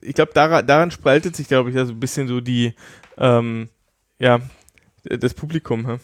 ich 0.02 0.14
glaube, 0.14 0.32
daran, 0.34 0.66
daran 0.66 0.90
spaltet 0.90 1.36
sich, 1.36 1.48
glaube 1.48 1.70
ich, 1.70 1.76
also 1.76 1.92
ein 1.92 2.00
bisschen 2.00 2.28
so 2.28 2.40
die, 2.40 2.74
ähm, 3.18 3.68
ja, 4.18 4.40
das 5.04 5.34
Publikum. 5.34 5.86
Ja? 5.86 5.98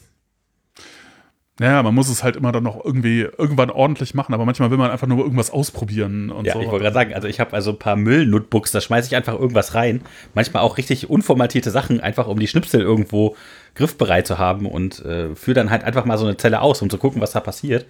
Naja, 1.59 1.83
man 1.83 1.95
muss 1.95 2.09
es 2.09 2.25
halt 2.25 2.37
immer 2.37 2.51
dann 2.51 2.65
noch 2.65 2.83
irgendwie 2.83 3.21
irgendwann 3.21 3.71
ordentlich 3.71 4.15
machen, 4.15 4.33
aber 4.33 4.47
manchmal 4.47 4.71
will 4.71 4.79
man 4.79 4.91
einfach 4.91 5.07
nur 5.07 5.19
irgendwas 5.19 5.51
ausprobieren 5.51 6.31
und 6.31 6.47
ja, 6.47 6.55
so. 6.55 6.61
ich 6.61 6.67
wollte 6.67 6.83
gerade 6.83 6.95
sagen, 6.95 7.15
also 7.15 7.29
ich 7.29 7.41
habe 7.41 7.53
also 7.53 7.73
ein 7.73 7.79
paar 7.79 7.95
Müll-Notebooks, 7.97 8.73
da 8.73 8.81
schmeiße 8.81 9.09
ich 9.09 9.17
einfach 9.17 9.39
irgendwas 9.39 9.75
rein. 9.75 10.01
Manchmal 10.35 10.63
auch 10.63 10.79
richtig 10.79 11.11
unformatierte 11.11 11.71
Sachen, 11.71 12.01
einfach 12.01 12.27
um 12.27 12.39
die 12.39 12.49
Schnipsel 12.49 12.81
irgendwo 12.81 13.37
griffbereit 13.75 14.27
zu 14.27 14.39
haben 14.39 14.67
und 14.67 15.05
äh, 15.05 15.35
führe 15.37 15.55
dann 15.55 15.71
halt 15.71 15.85
einfach 15.85 16.07
mal 16.07 16.17
so 16.17 16.25
eine 16.25 16.39
Zelle 16.39 16.63
aus, 16.63 16.81
um 16.81 16.89
zu 16.89 16.99
gucken, 16.99 17.21
was 17.21 17.33
da 17.33 17.41
passiert. 17.41 17.87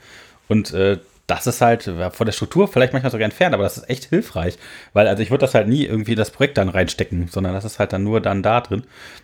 Und 0.49 0.75
äh, 0.75 0.99
das 1.27 1.47
ist 1.47 1.61
halt 1.61 1.85
von 1.85 2.27
der 2.27 2.33
Struktur 2.33 2.69
vielleicht 2.69 2.93
manchmal 2.93 3.13
sogar 3.13 3.25
entfernt, 3.25 3.55
aber 3.55 3.63
das 3.63 3.77
ist 3.79 3.89
echt 3.89 4.07
hilfreich. 4.07 4.59
Weil, 4.93 5.07
also 5.07 5.23
ich 5.23 5.31
würde 5.31 5.43
das 5.43 5.55
halt 5.55 5.69
nie 5.69 5.85
irgendwie 5.85 6.15
das 6.15 6.31
Projekt 6.31 6.59
dann 6.59 6.69
reinstecken, 6.69 7.29
sondern 7.29 7.55
das 7.55 7.65
ist 7.65 7.79
halt 7.79 7.93
dann 7.93 8.03
nur 8.03 8.21
dann 8.21 8.43
da 8.43 8.61
drin. 8.61 8.83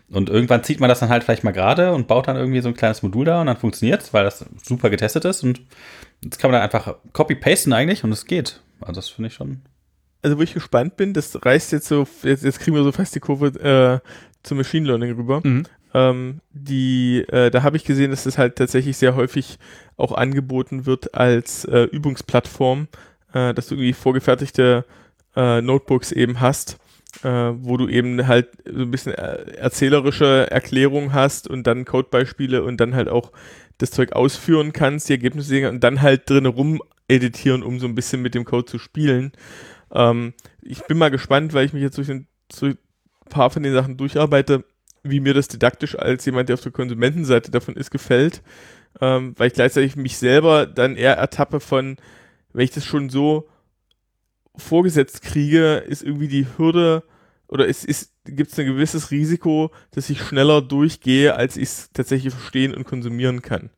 Und 0.09 0.31
irgendwann 0.31 0.65
zieht 0.65 0.81
man 0.81 0.89
das 0.89 1.01
dann 1.01 1.09
halt 1.09 1.25
vielleicht 1.25 1.45
mal 1.45 1.53
gerade 1.53 1.93
und 1.93 2.07
baut 2.07 2.29
dann 2.29 2.37
irgendwie 2.37 2.61
so 2.61 2.69
ein 2.69 2.75
kleines 2.75 3.03
Modul 3.03 3.25
da 3.25 3.41
und 3.41 3.47
dann 3.47 3.57
funktioniert 3.57 4.03
es, 4.03 4.15
weil 4.15 4.25
das 4.25 4.45
super 4.63 4.91
getestet 4.91 5.25
ist. 5.25 5.43
Und 5.43 5.61
jetzt 6.23 6.39
kann 6.39 6.51
man 6.51 6.61
dann 6.61 6.71
einfach 6.71 6.97
copy-pasten 7.13 7.73
eigentlich 7.73 8.05
und 8.05 8.13
es 8.13 8.27
geht. 8.27 8.61
Also 8.81 8.95
das 8.95 9.09
finde 9.09 9.29
ich 9.29 9.35
schon. 9.35 9.63
Also 10.23 10.39
wo 10.39 10.43
ich 10.43 10.55
gespannt 10.55 10.97
bin, 10.97 11.15
das 11.15 11.45
reißt 11.45 11.73
jetzt 11.73 11.89
so, 11.89 12.07
jetzt, 12.23 12.45
jetzt 12.45 12.61
kriegen 12.61 12.77
wir 12.77 12.85
so 12.85 12.93
fast 12.93 13.15
die 13.15 13.21
Kurve 13.21 13.49
äh, 14.03 14.09
zum 14.43 14.59
Machine 14.59 14.87
Learning 14.87 15.15
rüber. 15.15 15.41
Mhm. 15.43 15.67
Ähm, 15.99 16.41
die, 16.51 17.25
äh, 17.29 17.51
da 17.51 17.63
habe 17.63 17.77
ich 17.77 17.85
gesehen, 17.85 18.11
dass 18.11 18.25
das 18.25 18.39
halt 18.39 18.57
tatsächlich 18.57 18.97
sehr 18.97 19.17
häufig 19.17 19.59
auch 19.97 20.13
angeboten 20.13 20.87
wird 20.87 21.15
als 21.15 21.65
äh, 21.65 21.85
Übungsplattform 21.85 22.89
äh, 23.33 23.55
dass 23.55 23.69
du 23.69 23.75
irgendwie 23.75 23.93
vorgefertigte 23.93 24.85
äh, 25.37 25.61
Notebooks 25.61 26.13
eben 26.13 26.41
hast, 26.41 26.79
äh, 27.23 27.29
wo 27.29 27.77
du 27.77 27.89
eben 27.89 28.27
halt 28.27 28.49
so 28.65 28.83
ein 28.83 28.91
bisschen 28.91 29.15
äh, 29.15 29.53
erzählerische 29.57 30.51
Erklärungen 30.51 31.13
hast 31.13 31.49
und 31.49 31.67
dann 31.67 31.85
Codebeispiele 31.85 32.63
und 32.63 32.79
dann 32.79 32.95
halt 32.95 33.09
auch 33.09 33.33
das 33.79 33.91
Zeug 33.91 34.13
ausführen 34.13 34.73
kannst, 34.73 35.09
die 35.09 35.13
Ergebnisse 35.13 35.49
sehen 35.49 35.69
und 35.69 35.85
dann 35.85 36.03
halt 36.03 36.29
drin 36.29 36.47
rum 36.47 36.83
editieren, 37.07 37.63
um 37.63 37.79
so 37.79 37.87
ein 37.87 37.95
bisschen 37.95 38.23
mit 38.23 38.35
dem 38.35 38.45
Code 38.45 38.67
zu 38.67 38.79
spielen. 38.79 39.33
Ähm, 39.93 40.35
ich 40.63 40.85
bin 40.85 40.99
mal 40.99 41.11
gespannt, 41.11 41.55
weil 41.55 41.65
ich 41.65 41.73
mich 41.73 41.83
jetzt 41.83 41.97
durch 41.97 42.11
ein 42.11 42.27
paar 43.31 43.51
von 43.51 43.63
den 43.63 43.73
Sachen 43.73 43.97
durcharbeite, 43.97 44.65
wie 45.03 45.21
mir 45.21 45.35
das 45.35 45.49
didaktisch 45.49 45.99
als 45.99 46.25
jemand, 46.25 46.49
der 46.49 46.55
auf 46.55 46.61
der 46.61 46.73
Konsumentenseite 46.73 47.51
davon 47.51 47.77
ist, 47.77 47.91
gefällt. 47.91 48.43
Ähm, 49.01 49.35
weil 49.37 49.49
ich 49.49 49.55
gleichzeitig 49.55 49.97
mich 49.97 50.17
selber 50.19 50.67
dann 50.67 50.97
eher 50.97 51.17
ertappe 51.17 51.61
von, 51.61 51.97
wenn 52.53 52.65
ich 52.65 52.71
das 52.71 52.85
schon 52.85 53.11
so 53.11 53.49
vorgesetzt 54.57 55.23
kriege, 55.23 55.85
ist 55.87 56.03
irgendwie 56.03 56.29
die 56.29 56.47
Hürde 56.57 57.05
oder 57.49 57.69
es 57.69 57.85
ist, 57.85 58.13
gibt 58.25 58.53
es 58.53 58.59
ein 58.59 58.67
gewisses 58.67 59.11
Risiko, 59.11 59.71
dass 59.93 60.11
ich 60.11 60.21
schneller 60.21 60.61
durchgehe, 60.61 61.35
als 61.35 61.57
ich 61.57 61.65
es 61.65 61.93
tatsächlich 61.93 62.35
verstehen 62.35 62.75
und 62.75 62.85
konsumieren 62.85 63.41
kann. 63.43 63.71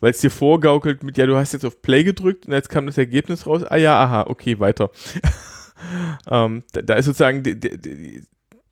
Weil 0.00 0.12
es 0.12 0.20
dir 0.20 0.30
vorgaukelt 0.30 1.02
mit, 1.02 1.18
ja, 1.18 1.26
du 1.26 1.36
hast 1.36 1.52
jetzt 1.52 1.64
auf 1.64 1.82
Play 1.82 2.04
gedrückt 2.04 2.46
und 2.46 2.52
jetzt 2.52 2.68
kam 2.68 2.86
das 2.86 2.96
Ergebnis 2.98 3.46
raus. 3.46 3.64
Ah 3.64 3.76
ja, 3.76 4.00
aha, 4.00 4.26
okay, 4.28 4.60
weiter. 4.60 4.90
ähm, 6.30 6.62
da, 6.72 6.82
da, 6.82 6.94
ist 6.94 7.06
sozusagen 7.06 7.42
die, 7.42 7.58
die, 7.58 7.76
die, 7.76 8.22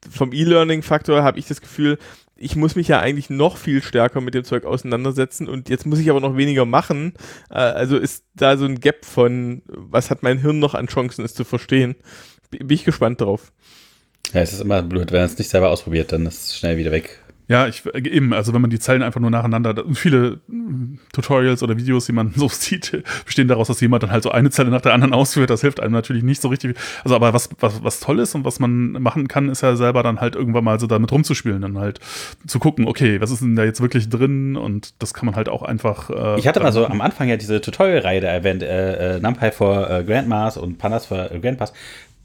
vom 0.09 0.33
E-Learning-Faktor 0.33 1.23
habe 1.23 1.39
ich 1.39 1.47
das 1.47 1.61
Gefühl, 1.61 1.97
ich 2.35 2.55
muss 2.55 2.75
mich 2.75 2.87
ja 2.87 2.99
eigentlich 2.99 3.29
noch 3.29 3.57
viel 3.57 3.81
stärker 3.81 4.21
mit 4.21 4.33
dem 4.33 4.43
Zeug 4.43 4.65
auseinandersetzen 4.65 5.47
und 5.47 5.69
jetzt 5.69 5.85
muss 5.85 5.99
ich 5.99 6.09
aber 6.09 6.19
noch 6.19 6.37
weniger 6.37 6.65
machen. 6.65 7.13
Äh, 7.49 7.55
also 7.55 7.97
ist 7.97 8.25
da 8.35 8.57
so 8.57 8.65
ein 8.65 8.79
Gap 8.79 9.05
von, 9.05 9.63
was 9.67 10.09
hat 10.09 10.23
mein 10.23 10.39
Hirn 10.39 10.59
noch 10.59 10.75
an 10.75 10.87
Chancen, 10.87 11.25
es 11.25 11.33
zu 11.33 11.43
verstehen. 11.43 11.95
Bin 12.51 12.69
ich 12.69 12.85
gespannt 12.85 13.21
drauf. 13.21 13.51
Ja, 14.33 14.41
es 14.41 14.53
ist 14.53 14.61
immer 14.61 14.81
blöd, 14.83 15.11
wenn 15.11 15.21
man 15.21 15.29
es 15.29 15.37
nicht 15.37 15.49
selber 15.49 15.69
ausprobiert, 15.69 16.11
dann 16.11 16.25
ist 16.25 16.45
es 16.45 16.57
schnell 16.57 16.77
wieder 16.77 16.91
weg. 16.91 17.19
Ja, 17.49 17.67
ich, 17.67 17.85
eben, 17.95 18.33
also 18.33 18.53
wenn 18.53 18.59
man 18.59 18.69
die 18.69 18.79
Zeilen 18.79 19.01
einfach 19.01 19.21
nur 19.21 19.29
nacheinander, 19.29 19.85
viele 19.93 20.41
hm, 20.49 20.99
Tutorials 21.13 21.63
oder 21.63 21.77
Videos, 21.77 22.05
die 22.05 22.11
man 22.11 22.33
so 22.35 22.49
sieht, 22.49 23.03
bestehen 23.25 23.47
daraus, 23.47 23.67
dass 23.67 23.79
jemand 23.79 24.03
dann 24.03 24.11
halt 24.11 24.23
so 24.23 24.31
eine 24.31 24.49
Zelle 24.49 24.69
nach 24.69 24.81
der 24.81 24.93
anderen 24.93 25.13
ausführt. 25.13 25.49
Das 25.49 25.61
hilft 25.61 25.79
einem 25.79 25.93
natürlich 25.93 26.23
nicht 26.23 26.41
so 26.41 26.49
richtig. 26.49 26.77
Also, 27.05 27.15
aber 27.15 27.33
was, 27.33 27.49
was, 27.59 27.83
was 27.83 27.99
toll 28.01 28.19
ist 28.19 28.35
und 28.35 28.43
was 28.43 28.59
man 28.59 28.91
machen 28.93 29.29
kann, 29.29 29.49
ist 29.49 29.61
ja 29.61 29.75
selber 29.75 30.03
dann 30.03 30.19
halt 30.19 30.35
irgendwann 30.35 30.65
mal 30.65 30.79
so 30.79 30.87
damit 30.87 31.11
rumzuspielen, 31.11 31.61
dann 31.61 31.77
halt 31.77 31.99
zu 32.45 32.59
gucken, 32.59 32.85
okay, 32.87 33.21
was 33.21 33.31
ist 33.31 33.41
denn 33.41 33.55
da 33.55 33.63
jetzt 33.63 33.79
wirklich 33.79 34.09
drin? 34.09 34.57
Und 34.57 35.01
das 35.01 35.13
kann 35.13 35.25
man 35.25 35.35
halt 35.35 35.47
auch 35.47 35.63
einfach. 35.63 36.09
Äh, 36.09 36.39
ich 36.39 36.47
hatte 36.47 36.59
mal 36.59 36.73
so 36.73 36.85
am 36.85 36.99
Anfang 36.99 37.29
ja 37.29 37.37
diese 37.37 37.61
Tutorial-Reihe 37.61 38.19
da 38.19 38.27
erwähnt, 38.27 38.61
äh, 38.61 39.15
äh, 39.15 39.19
NumPy 39.19 39.51
for 39.51 39.89
äh, 39.89 40.03
Grandmas 40.03 40.57
und 40.57 40.77
Pandas 40.77 41.05
für 41.05 41.31
äh, 41.31 41.39
Grandpas. 41.39 41.71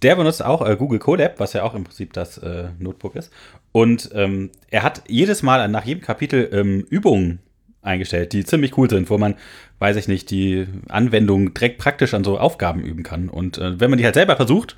Der 0.03 0.17
benutzt 0.17 0.45
auch 0.45 0.67
äh, 0.67 0.75
Google 0.77 0.99
Colab, 0.99 1.39
was 1.39 1.53
ja 1.53 1.63
auch 1.63 1.75
im 1.75 1.85
Prinzip 1.85 2.13
das 2.13 2.39
äh, 2.39 2.71
Notebook 2.81 3.15
ist. 3.15 3.31
Und 3.73 4.11
ähm, 4.15 4.51
er 4.71 4.83
hat 4.83 5.03
jedes 5.09 5.43
Mal 5.43 5.67
nach 5.69 5.85
jedem 5.85 6.03
Kapitel 6.03 6.49
ähm, 6.53 6.87
Übungen 6.91 7.41
eingestellt, 7.81 8.33
die 8.33 8.45
ziemlich 8.45 8.77
cool 8.79 8.89
sind, 8.89 9.11
wo 9.11 9.19
man, 9.19 9.35
weiß 9.79 9.97
ich 9.97 10.09
nicht, 10.09 10.31
die 10.31 10.67
Anwendung 10.89 11.55
direkt 11.55 11.79
praktisch 11.79 12.15
an 12.15 12.23
so 12.23 12.39
Aufgaben 12.39 12.81
üben 12.83 13.03
kann. 13.03 13.29
Und 13.29 13.59
äh, 13.59 13.81
wenn 13.81 13.91
man 13.91 13.99
die 13.99 14.05
halt 14.05 14.15
selber 14.15 14.37
versucht, 14.37 14.77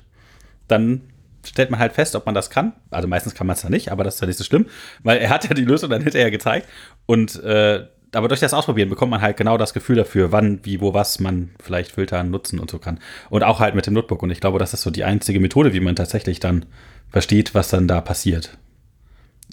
dann 0.67 1.01
stellt 1.45 1.69
man 1.69 1.79
halt 1.79 1.93
fest, 1.93 2.15
ob 2.15 2.25
man 2.25 2.33
das 2.33 2.49
kann. 2.49 2.73
Also 2.89 3.07
meistens 3.07 3.35
kann 3.35 3.45
man 3.45 3.55
es 3.55 3.61
dann 3.61 3.71
nicht, 3.71 3.91
aber 3.91 4.03
das 4.03 4.15
ist 4.15 4.21
ja 4.21 4.27
nicht 4.27 4.37
so 4.37 4.43
schlimm, 4.43 4.65
weil 5.03 5.19
er 5.19 5.29
hat 5.29 5.47
ja 5.47 5.53
die 5.53 5.65
Lösung 5.65 5.89
dann 5.89 6.01
hinterher 6.01 6.31
gezeigt. 6.31 6.67
Und 7.05 7.41
äh, 7.43 7.85
aber 8.13 8.29
durch 8.29 8.39
das 8.39 8.53
Ausprobieren 8.53 8.89
bekommt 8.89 9.11
man 9.11 9.21
halt 9.21 9.35
genau 9.35 9.57
das 9.57 9.73
Gefühl 9.73 9.97
dafür, 9.97 10.31
wann, 10.31 10.61
wie, 10.63 10.79
wo, 10.79 10.93
was 10.93 11.19
man 11.19 11.49
vielleicht 11.61 11.91
filtern, 11.91 12.31
nutzen 12.31 12.59
und 12.59 12.71
so 12.71 12.79
kann. 12.79 12.99
Und 13.29 13.43
auch 13.43 13.59
halt 13.59 13.75
mit 13.75 13.87
dem 13.87 13.93
Notebook. 13.93 14.23
Und 14.23 14.29
ich 14.29 14.39
glaube, 14.39 14.57
das 14.57 14.73
ist 14.73 14.83
so 14.83 14.89
die 14.89 15.03
einzige 15.03 15.41
Methode, 15.41 15.73
wie 15.73 15.81
man 15.81 15.97
tatsächlich 15.97 16.39
dann 16.39 16.65
versteht, 17.09 17.53
was 17.53 17.67
dann 17.67 17.89
da 17.89 17.99
passiert 17.99 18.57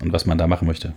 und 0.03 0.13
was 0.13 0.27
man 0.27 0.39
da 0.39 0.47
machen 0.47 0.67
möchte. 0.67 0.95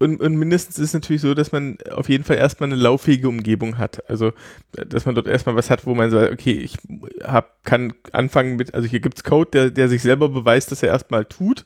Und, 0.00 0.20
und, 0.20 0.36
mindestens 0.36 0.78
ist 0.78 0.88
es 0.88 0.94
natürlich 0.94 1.22
so, 1.22 1.34
dass 1.34 1.52
man 1.52 1.78
auf 1.92 2.08
jeden 2.08 2.24
Fall 2.24 2.36
erstmal 2.36 2.68
eine 2.68 2.80
lauffähige 2.80 3.28
Umgebung 3.28 3.78
hat. 3.78 4.08
Also, 4.10 4.32
dass 4.72 5.06
man 5.06 5.14
dort 5.14 5.28
erstmal 5.28 5.54
was 5.54 5.70
hat, 5.70 5.86
wo 5.86 5.94
man 5.94 6.10
sagt, 6.10 6.32
okay, 6.32 6.52
ich 6.52 6.76
hab, 7.22 7.62
kann 7.64 7.94
anfangen 8.12 8.56
mit, 8.56 8.74
also 8.74 8.88
hier 8.88 9.00
gibt 9.00 9.18
es 9.18 9.24
Code, 9.24 9.50
der, 9.52 9.70
der 9.70 9.88
sich 9.88 10.02
selber 10.02 10.28
beweist, 10.28 10.72
dass 10.72 10.82
er 10.82 10.88
erstmal 10.88 11.24
tut. 11.24 11.64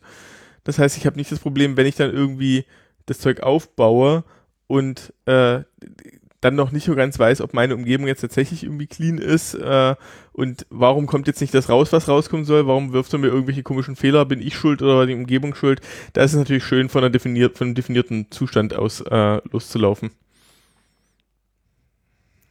Das 0.64 0.78
heißt, 0.78 0.98
ich 0.98 1.06
habe 1.06 1.16
nicht 1.16 1.32
das 1.32 1.38
Problem, 1.38 1.76
wenn 1.76 1.86
ich 1.86 1.96
dann 1.96 2.12
irgendwie 2.12 2.66
das 3.06 3.18
Zeug 3.18 3.40
aufbaue, 3.40 4.24
und 4.68 5.14
äh, 5.24 5.62
dann 6.40 6.54
noch 6.54 6.70
nicht 6.70 6.84
so 6.84 6.94
ganz 6.94 7.18
weiß, 7.18 7.40
ob 7.40 7.52
meine 7.52 7.74
Umgebung 7.74 8.06
jetzt 8.06 8.20
tatsächlich 8.20 8.62
irgendwie 8.62 8.86
clean 8.86 9.18
ist 9.18 9.54
äh, 9.54 9.96
und 10.32 10.66
warum 10.70 11.06
kommt 11.06 11.26
jetzt 11.26 11.40
nicht 11.40 11.52
das 11.52 11.68
raus, 11.68 11.92
was 11.92 12.08
rauskommen 12.08 12.44
soll, 12.44 12.66
warum 12.66 12.92
wirft 12.92 13.12
er 13.12 13.18
mir 13.18 13.26
irgendwelche 13.26 13.64
komischen 13.64 13.96
Fehler, 13.96 14.24
bin 14.24 14.40
ich 14.40 14.54
schuld 14.54 14.80
oder 14.80 15.06
die 15.06 15.14
Umgebung 15.14 15.54
schuld, 15.54 15.80
da 16.12 16.22
ist 16.22 16.32
es 16.32 16.38
natürlich 16.38 16.64
schön, 16.64 16.88
von, 16.88 17.02
einer 17.02 17.10
definiert, 17.10 17.58
von 17.58 17.68
einem 17.68 17.74
definierten 17.74 18.30
Zustand 18.30 18.74
aus 18.74 19.00
äh, 19.00 19.40
loszulaufen. 19.50 20.10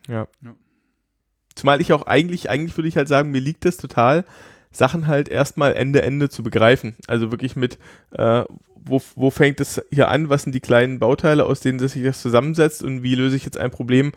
Ja. 0.07 0.27
ja. 0.43 0.55
Zumal 1.55 1.81
ich 1.81 1.93
auch 1.93 2.05
eigentlich, 2.05 2.49
eigentlich 2.49 2.77
würde 2.77 2.89
ich 2.89 2.97
halt 2.97 3.07
sagen, 3.07 3.31
mir 3.31 3.41
liegt 3.41 3.65
es 3.65 3.77
total, 3.77 4.25
Sachen 4.71 5.07
halt 5.07 5.29
erstmal 5.29 5.73
Ende 5.73 6.01
Ende 6.01 6.29
zu 6.29 6.43
begreifen. 6.43 6.95
Also 7.07 7.31
wirklich 7.31 7.55
mit, 7.55 7.79
äh, 8.11 8.43
wo, 8.87 9.01
wo 9.15 9.29
fängt 9.29 9.59
es 9.59 9.81
hier 9.91 10.09
an, 10.09 10.29
was 10.29 10.43
sind 10.43 10.53
die 10.53 10.59
kleinen 10.59 10.99
Bauteile, 10.99 11.45
aus 11.45 11.59
denen 11.59 11.79
sich 11.79 12.03
das 12.03 12.21
zusammensetzt 12.21 12.83
und 12.83 13.03
wie 13.03 13.15
löse 13.15 13.35
ich 13.35 13.45
jetzt 13.45 13.57
ein 13.57 13.71
Problem 13.71 14.11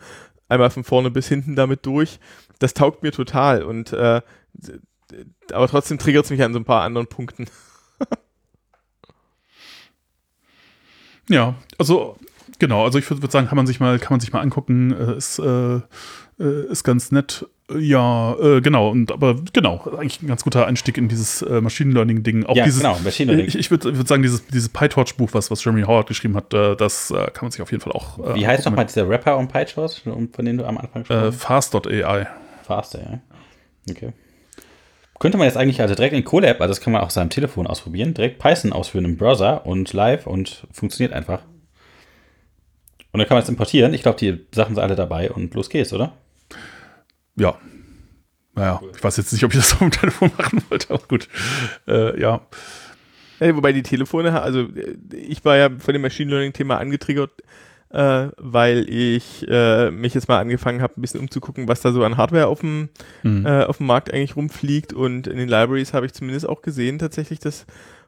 einmal 0.49 0.69
von 0.69 0.83
vorne 0.83 1.09
bis 1.11 1.27
hinten 1.27 1.55
damit 1.55 1.85
durch. 1.85 2.19
Das 2.59 2.73
taugt 2.73 3.03
mir 3.03 3.11
total 3.11 3.63
und 3.63 3.93
äh, 3.93 4.21
aber 5.51 5.67
trotzdem 5.67 5.97
triggert 5.97 6.25
es 6.25 6.31
mich 6.31 6.43
an 6.43 6.53
so 6.53 6.59
ein 6.59 6.65
paar 6.65 6.83
anderen 6.83 7.07
Punkten. 7.07 7.47
ja, 11.29 11.55
also 11.77 12.17
genau, 12.59 12.85
also 12.85 12.99
ich 12.99 13.09
würde 13.09 13.21
würd 13.21 13.31
sagen, 13.31 13.47
kann 13.47 13.55
man 13.57 13.67
sich 13.67 13.79
mal, 13.79 13.99
kann 13.99 14.13
man 14.13 14.19
sich 14.19 14.33
mal 14.33 14.41
angucken, 14.41 14.91
äh, 14.91 15.15
ist, 15.17 15.39
äh, 15.39 15.81
äh 16.39 16.65
ist 16.69 16.83
ganz 16.83 17.11
nett. 17.11 17.47
Ja, 17.79 18.35
äh, 18.39 18.61
genau, 18.61 18.89
und 18.89 19.11
aber 19.11 19.35
genau, 19.53 19.81
eigentlich 19.97 20.21
ein 20.21 20.27
ganz 20.27 20.43
guter 20.43 20.67
Einstieg 20.67 20.97
in 20.97 21.07
dieses 21.07 21.41
äh, 21.41 21.61
Machine 21.61 21.93
Learning-Ding. 21.93 22.45
Auch 22.45 22.55
ja, 22.55 22.65
dieses, 22.65 22.81
genau, 22.81 22.97
Machine 23.03 23.31
Learning. 23.31 23.47
Ich, 23.47 23.57
ich 23.57 23.71
würde 23.71 23.97
würd 23.97 24.07
sagen, 24.07 24.23
dieses, 24.23 24.45
dieses 24.47 24.69
PyTorch-Buch, 24.69 25.29
was, 25.33 25.51
was 25.51 25.63
Jeremy 25.63 25.83
Howard 25.83 26.07
geschrieben 26.07 26.35
hat, 26.35 26.53
äh, 26.53 26.75
das 26.75 27.11
äh, 27.11 27.15
kann 27.31 27.43
man 27.43 27.51
sich 27.51 27.61
auf 27.61 27.71
jeden 27.71 27.81
Fall 27.81 27.93
auch. 27.93 28.19
Äh, 28.19 28.35
Wie 28.35 28.47
heißt 28.47 28.65
nochmal 28.65 28.85
dieser 28.85 29.07
Rapper 29.07 29.37
um 29.37 29.47
PyTorch, 29.47 30.01
von 30.03 30.45
dem 30.45 30.57
du 30.57 30.65
am 30.65 30.77
Anfang 30.77 31.05
schon 31.05 31.15
äh, 31.15 31.31
Fast.ai. 31.31 32.27
Fast.ai. 32.63 33.21
Okay. 33.89 34.13
Könnte 35.19 35.37
man 35.37 35.45
jetzt 35.45 35.57
eigentlich 35.57 35.81
also 35.81 35.93
direkt 35.93 36.15
in 36.15 36.23
Colab, 36.23 36.59
also 36.61 36.71
das 36.71 36.81
kann 36.81 36.93
man 36.93 37.03
auch 37.03 37.11
seinem 37.11 37.29
Telefon 37.29 37.67
ausprobieren, 37.67 38.15
direkt 38.15 38.39
Python 38.39 38.73
ausführen 38.73 39.05
im 39.05 39.17
Browser 39.17 39.67
und 39.67 39.93
live 39.93 40.25
und 40.25 40.65
funktioniert 40.71 41.13
einfach. 41.13 41.43
Und 43.11 43.19
dann 43.19 43.27
kann 43.27 43.35
man 43.35 43.43
es 43.43 43.49
importieren. 43.49 43.93
Ich 43.93 44.01
glaube, 44.01 44.17
die 44.17 44.39
Sachen 44.51 44.73
sind 44.73 44.83
alle 44.83 44.95
dabei 44.95 45.31
und 45.31 45.53
los 45.53 45.69
geht's, 45.69 45.93
oder? 45.93 46.13
Ja. 47.35 47.57
Naja, 48.53 48.79
cool. 48.81 48.91
ich 48.95 49.03
weiß 49.03 49.17
jetzt 49.17 49.31
nicht, 49.31 49.43
ob 49.43 49.53
ich 49.53 49.59
das 49.59 49.71
auf 49.73 49.79
dem 49.79 49.91
Telefon 49.91 50.31
machen 50.37 50.63
wollte, 50.69 50.93
aber 50.93 51.03
gut. 51.07 51.27
Äh, 51.87 52.19
ja. 52.19 52.41
ja. 53.39 53.55
Wobei 53.55 53.71
die 53.71 53.83
Telefone, 53.83 54.41
also 54.41 54.67
ich 55.13 55.43
war 55.45 55.57
ja 55.57 55.69
von 55.69 55.93
dem 55.93 56.01
Machine 56.01 56.31
Learning-Thema 56.31 56.77
angetriggert, 56.77 57.31
äh, 57.89 58.29
weil 58.37 58.87
ich 58.89 59.45
äh, 59.49 59.91
mich 59.91 60.13
jetzt 60.13 60.27
mal 60.27 60.39
angefangen 60.39 60.81
habe, 60.81 60.93
ein 60.97 61.01
bisschen 61.01 61.19
umzugucken, 61.19 61.67
was 61.67 61.81
da 61.81 61.91
so 61.91 62.03
an 62.03 62.17
Hardware 62.17 62.47
auf 62.47 62.61
dem, 62.61 62.89
mhm. 63.23 63.45
Äh, 63.45 63.63
auf 63.63 63.77
dem 63.77 63.87
Markt 63.87 64.13
eigentlich 64.13 64.35
rumfliegt. 64.35 64.93
Und 64.93 65.27
in 65.27 65.37
den 65.37 65.49
Libraries 65.49 65.93
habe 65.93 66.05
ich 66.05 66.13
zumindest 66.13 66.47
auch 66.47 66.61
gesehen, 66.61 66.99
tatsächlich, 66.99 67.39
dass 67.39 67.65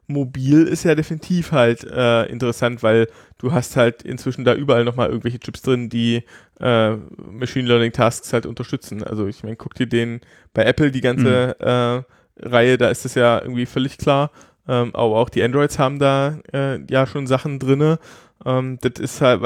mobil 0.07 0.63
ist 0.63 0.83
ja 0.83 0.95
definitiv 0.95 1.51
halt 1.51 1.83
äh, 1.83 2.25
interessant, 2.25 2.83
weil 2.83 3.07
du 3.37 3.51
hast 3.51 3.75
halt 3.75 4.03
inzwischen 4.03 4.43
da 4.43 4.53
überall 4.53 4.83
nochmal 4.83 5.09
irgendwelche 5.09 5.39
Chips 5.39 5.61
drin, 5.61 5.89
die 5.89 6.23
äh, 6.59 6.95
Machine 7.31 7.67
Learning 7.67 7.91
Tasks 7.91 8.33
halt 8.33 8.45
unterstützen. 8.45 9.03
Also 9.03 9.27
ich 9.27 9.43
meine, 9.43 9.55
guck 9.55 9.75
dir 9.75 9.87
den 9.87 10.21
bei 10.53 10.65
Apple 10.65 10.91
die 10.91 11.01
ganze 11.01 11.55
mhm. 11.59 11.65
äh, 11.65 12.47
Reihe, 12.47 12.77
da 12.77 12.89
ist 12.89 13.05
das 13.05 13.15
ja 13.15 13.41
irgendwie 13.41 13.65
völlig 13.65 13.97
klar. 13.97 14.31
Ähm, 14.67 14.91
aber 14.93 15.17
auch 15.17 15.29
die 15.29 15.43
Androids 15.43 15.77
haben 15.77 15.99
da 15.99 16.39
äh, 16.53 16.79
ja 16.89 17.05
schon 17.05 17.27
Sachen 17.27 17.59
drinne. 17.59 17.99
Ähm, 18.45 18.77
das 18.81 18.99
ist 18.99 19.21
halt, 19.21 19.41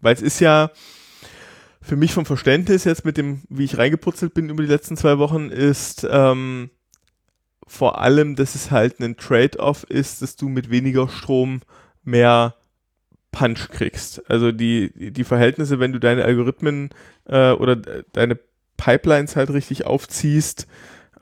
weil 0.00 0.14
es 0.14 0.22
ist 0.22 0.40
ja 0.40 0.70
für 1.80 1.96
mich 1.96 2.14
vom 2.14 2.24
Verständnis 2.24 2.84
jetzt 2.84 3.04
mit 3.04 3.16
dem, 3.16 3.42
wie 3.48 3.64
ich 3.64 3.76
reingeputzelt 3.76 4.34
bin 4.34 4.48
über 4.48 4.62
die 4.62 4.68
letzten 4.68 4.96
zwei 4.96 5.18
Wochen, 5.18 5.50
ist 5.50 6.06
ähm, 6.10 6.70
vor 7.72 8.02
allem, 8.02 8.36
dass 8.36 8.54
es 8.54 8.70
halt 8.70 9.00
ein 9.00 9.16
Trade-off 9.16 9.84
ist, 9.84 10.20
dass 10.20 10.36
du 10.36 10.50
mit 10.50 10.68
weniger 10.68 11.08
Strom 11.08 11.62
mehr 12.04 12.54
Punch 13.30 13.70
kriegst. 13.70 14.30
Also 14.30 14.52
die, 14.52 14.92
die 15.10 15.24
Verhältnisse, 15.24 15.80
wenn 15.80 15.92
du 15.92 15.98
deine 15.98 16.22
Algorithmen 16.22 16.90
äh, 17.26 17.52
oder 17.52 17.76
deine 17.76 18.38
Pipelines 18.76 19.36
halt 19.36 19.48
richtig 19.48 19.86
aufziehst, 19.86 20.66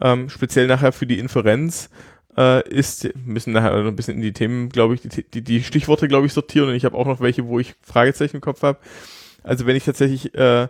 ähm, 0.01 0.29
speziell 0.29 0.67
nachher 0.67 0.91
für 0.91 1.07
die 1.07 1.21
Inferenz, 1.21 1.89
äh, 2.37 2.69
ist, 2.69 3.09
müssen 3.25 3.53
nachher 3.53 3.71
noch 3.81 3.87
ein 3.87 3.95
bisschen 3.95 4.17
in 4.17 4.23
die 4.23 4.33
Themen, 4.33 4.71
glaube 4.71 4.95
ich, 4.95 5.03
die, 5.03 5.23
die, 5.23 5.43
die 5.43 5.63
Stichworte, 5.63 6.09
glaube 6.09 6.27
ich, 6.27 6.33
sortieren 6.33 6.71
und 6.71 6.75
ich 6.75 6.85
habe 6.85 6.99
auch 6.99 7.07
noch 7.07 7.21
welche, 7.21 7.47
wo 7.47 7.61
ich 7.61 7.77
Fragezeichen 7.81 8.39
im 8.39 8.43
Kopf 8.43 8.63
habe. 8.63 8.81
Also 9.45 9.67
wenn 9.67 9.77
ich 9.77 9.85
tatsächlich 9.85 10.35
äh, 10.35 10.67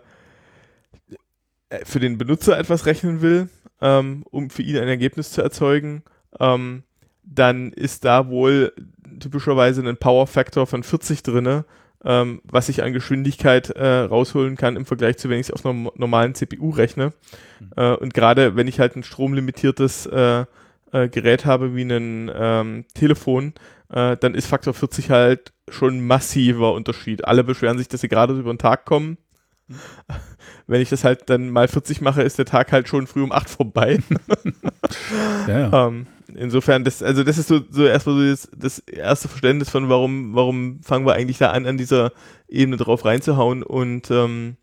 für 1.85 2.00
den 2.00 2.18
Benutzer 2.18 2.59
etwas 2.59 2.87
rechnen 2.87 3.22
will, 3.22 3.48
ähm, 3.80 4.24
um 4.30 4.50
für 4.50 4.62
ihn 4.62 4.76
ein 4.76 4.88
Ergebnis 4.88 5.33
zu 5.33 5.42
erzeugen, 5.42 6.02
ähm, 6.38 6.83
dann 7.22 7.72
ist 7.72 8.04
da 8.04 8.28
wohl 8.28 8.72
typischerweise 9.20 9.87
ein 9.87 9.96
Power 9.96 10.26
Factor 10.26 10.66
von 10.66 10.83
40 10.83 11.22
drinne, 11.22 11.64
ähm, 12.04 12.40
was 12.44 12.68
ich 12.68 12.83
an 12.83 12.92
Geschwindigkeit 12.92 13.70
äh, 13.70 14.00
rausholen 14.00 14.56
kann 14.56 14.76
im 14.76 14.87
Vergleich 14.87 15.18
zu, 15.18 15.28
wenn 15.28 15.38
ich 15.38 15.48
es 15.48 15.52
auf 15.52 15.64
einer 15.64 15.90
normalen 15.96 16.35
CPU 16.35 16.70
rechne. 16.70 17.12
Mhm. 17.61 17.70
Äh, 17.76 17.94
und 17.94 18.14
gerade 18.14 18.56
wenn 18.56 18.68
ich 18.68 18.80
halt 18.80 18.96
ein 18.96 19.02
stromlimitiertes 19.02 20.06
äh, 20.06 20.44
äh, 20.92 21.09
Gerät 21.09 21.44
habe 21.44 21.74
wie 21.74 21.83
ein 21.83 22.30
ähm, 22.35 22.85
Telefon, 22.94 23.54
äh, 23.90 24.16
dann 24.16 24.35
ist 24.35 24.46
Faktor 24.46 24.74
40 24.74 25.11
halt 25.11 25.52
schon 25.68 25.98
ein 25.98 26.06
massiver 26.06 26.72
Unterschied. 26.72 27.24
Alle 27.26 27.44
beschweren 27.44 27.78
sich, 27.78 27.88
dass 27.88 28.00
sie 28.00 28.09
gerade 28.09 28.35
über 28.35 28.52
den 28.52 28.59
Tag 28.59 28.87
kommen. 28.87 29.18
Wenn 30.66 30.80
ich 30.80 30.88
das 30.88 31.04
halt 31.04 31.28
dann 31.30 31.50
mal 31.50 31.68
40 31.68 32.00
mache, 32.00 32.22
ist 32.22 32.38
der 32.38 32.44
Tag 32.44 32.72
halt 32.72 32.88
schon 32.88 33.06
früh 33.06 33.22
um 33.22 33.33
8 33.33 33.50
vorbei. 33.50 33.98
ja. 35.48 35.88
Ähm, 35.88 36.06
insofern, 36.35 36.85
das, 36.85 37.02
also 37.02 37.24
das 37.24 37.38
ist 37.38 37.48
so, 37.48 37.61
so 37.70 37.85
erstmal 37.87 38.16
so 38.16 38.30
das, 38.30 38.48
das, 38.56 38.78
erste 38.80 39.28
Verständnis 39.28 39.70
von, 39.70 39.88
warum, 39.88 40.35
warum 40.35 40.80
fangen 40.83 41.06
wir 41.06 41.14
eigentlich 41.14 41.38
da 41.38 41.50
an, 41.50 41.66
an 41.66 41.76
dieser 41.76 42.12
Ebene 42.48 42.76
drauf 42.76 43.04
reinzuhauen. 43.04 43.62
Und 43.62 44.11
ähm, 44.11 44.56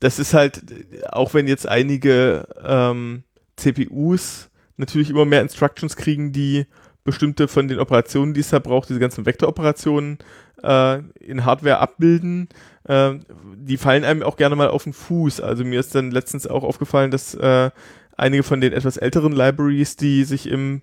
das 0.00 0.18
ist 0.18 0.34
halt, 0.34 0.62
auch 1.10 1.34
wenn 1.34 1.48
jetzt 1.48 1.66
einige 1.66 2.46
ähm, 2.64 3.24
CPUs 3.56 4.50
natürlich 4.76 5.10
immer 5.10 5.24
mehr 5.24 5.42
Instructions 5.42 5.96
kriegen, 5.96 6.32
die 6.32 6.66
bestimmte 7.04 7.48
von 7.48 7.68
den 7.68 7.80
Operationen, 7.80 8.34
die 8.34 8.40
es 8.40 8.50
da 8.50 8.58
braucht, 8.58 8.90
diese 8.90 9.00
ganzen 9.00 9.26
Vektoroperationen 9.26 10.18
äh, 10.62 10.98
in 11.20 11.44
Hardware 11.44 11.78
abbilden, 11.78 12.48
äh, 12.84 13.14
die 13.54 13.76
fallen 13.76 14.04
einem 14.04 14.22
auch 14.22 14.36
gerne 14.36 14.56
mal 14.56 14.68
auf 14.68 14.84
den 14.84 14.92
Fuß. 14.92 15.40
Also 15.40 15.64
mir 15.64 15.80
ist 15.80 15.94
dann 15.94 16.10
letztens 16.10 16.46
auch 16.46 16.64
aufgefallen, 16.64 17.10
dass 17.10 17.34
äh, 17.34 17.70
einige 18.16 18.42
von 18.42 18.60
den 18.60 18.72
etwas 18.72 18.96
älteren 18.96 19.32
Libraries, 19.32 19.96
die 19.96 20.24
sich 20.24 20.48
im 20.48 20.82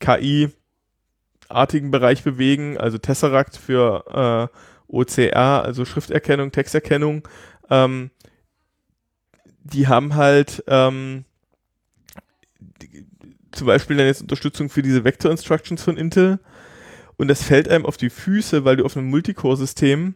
KI-artigen 0.00 1.90
Bereich 1.90 2.22
bewegen, 2.22 2.78
also 2.78 2.98
Tesseract 2.98 3.56
für 3.56 4.50
äh, 4.50 4.56
OCR, 4.88 5.62
also 5.62 5.84
Schrifterkennung, 5.84 6.52
Texterkennung, 6.52 7.28
ähm, 7.68 8.10
die 9.62 9.88
haben 9.88 10.14
halt 10.14 10.64
ähm, 10.66 11.24
die, 12.58 13.06
zum 13.52 13.66
Beispiel 13.66 13.96
dann 13.96 14.06
jetzt 14.06 14.22
Unterstützung 14.22 14.68
für 14.68 14.82
diese 14.82 15.04
Vector 15.04 15.30
Instructions 15.30 15.82
von 15.82 15.96
Intel 15.96 16.40
und 17.20 17.28
das 17.28 17.42
fällt 17.42 17.68
einem 17.68 17.84
auf 17.84 17.98
die 17.98 18.08
Füße, 18.08 18.64
weil 18.64 18.76
du 18.76 18.84
auf 18.86 18.96
einem 18.96 19.10
Multicore-System 19.10 20.14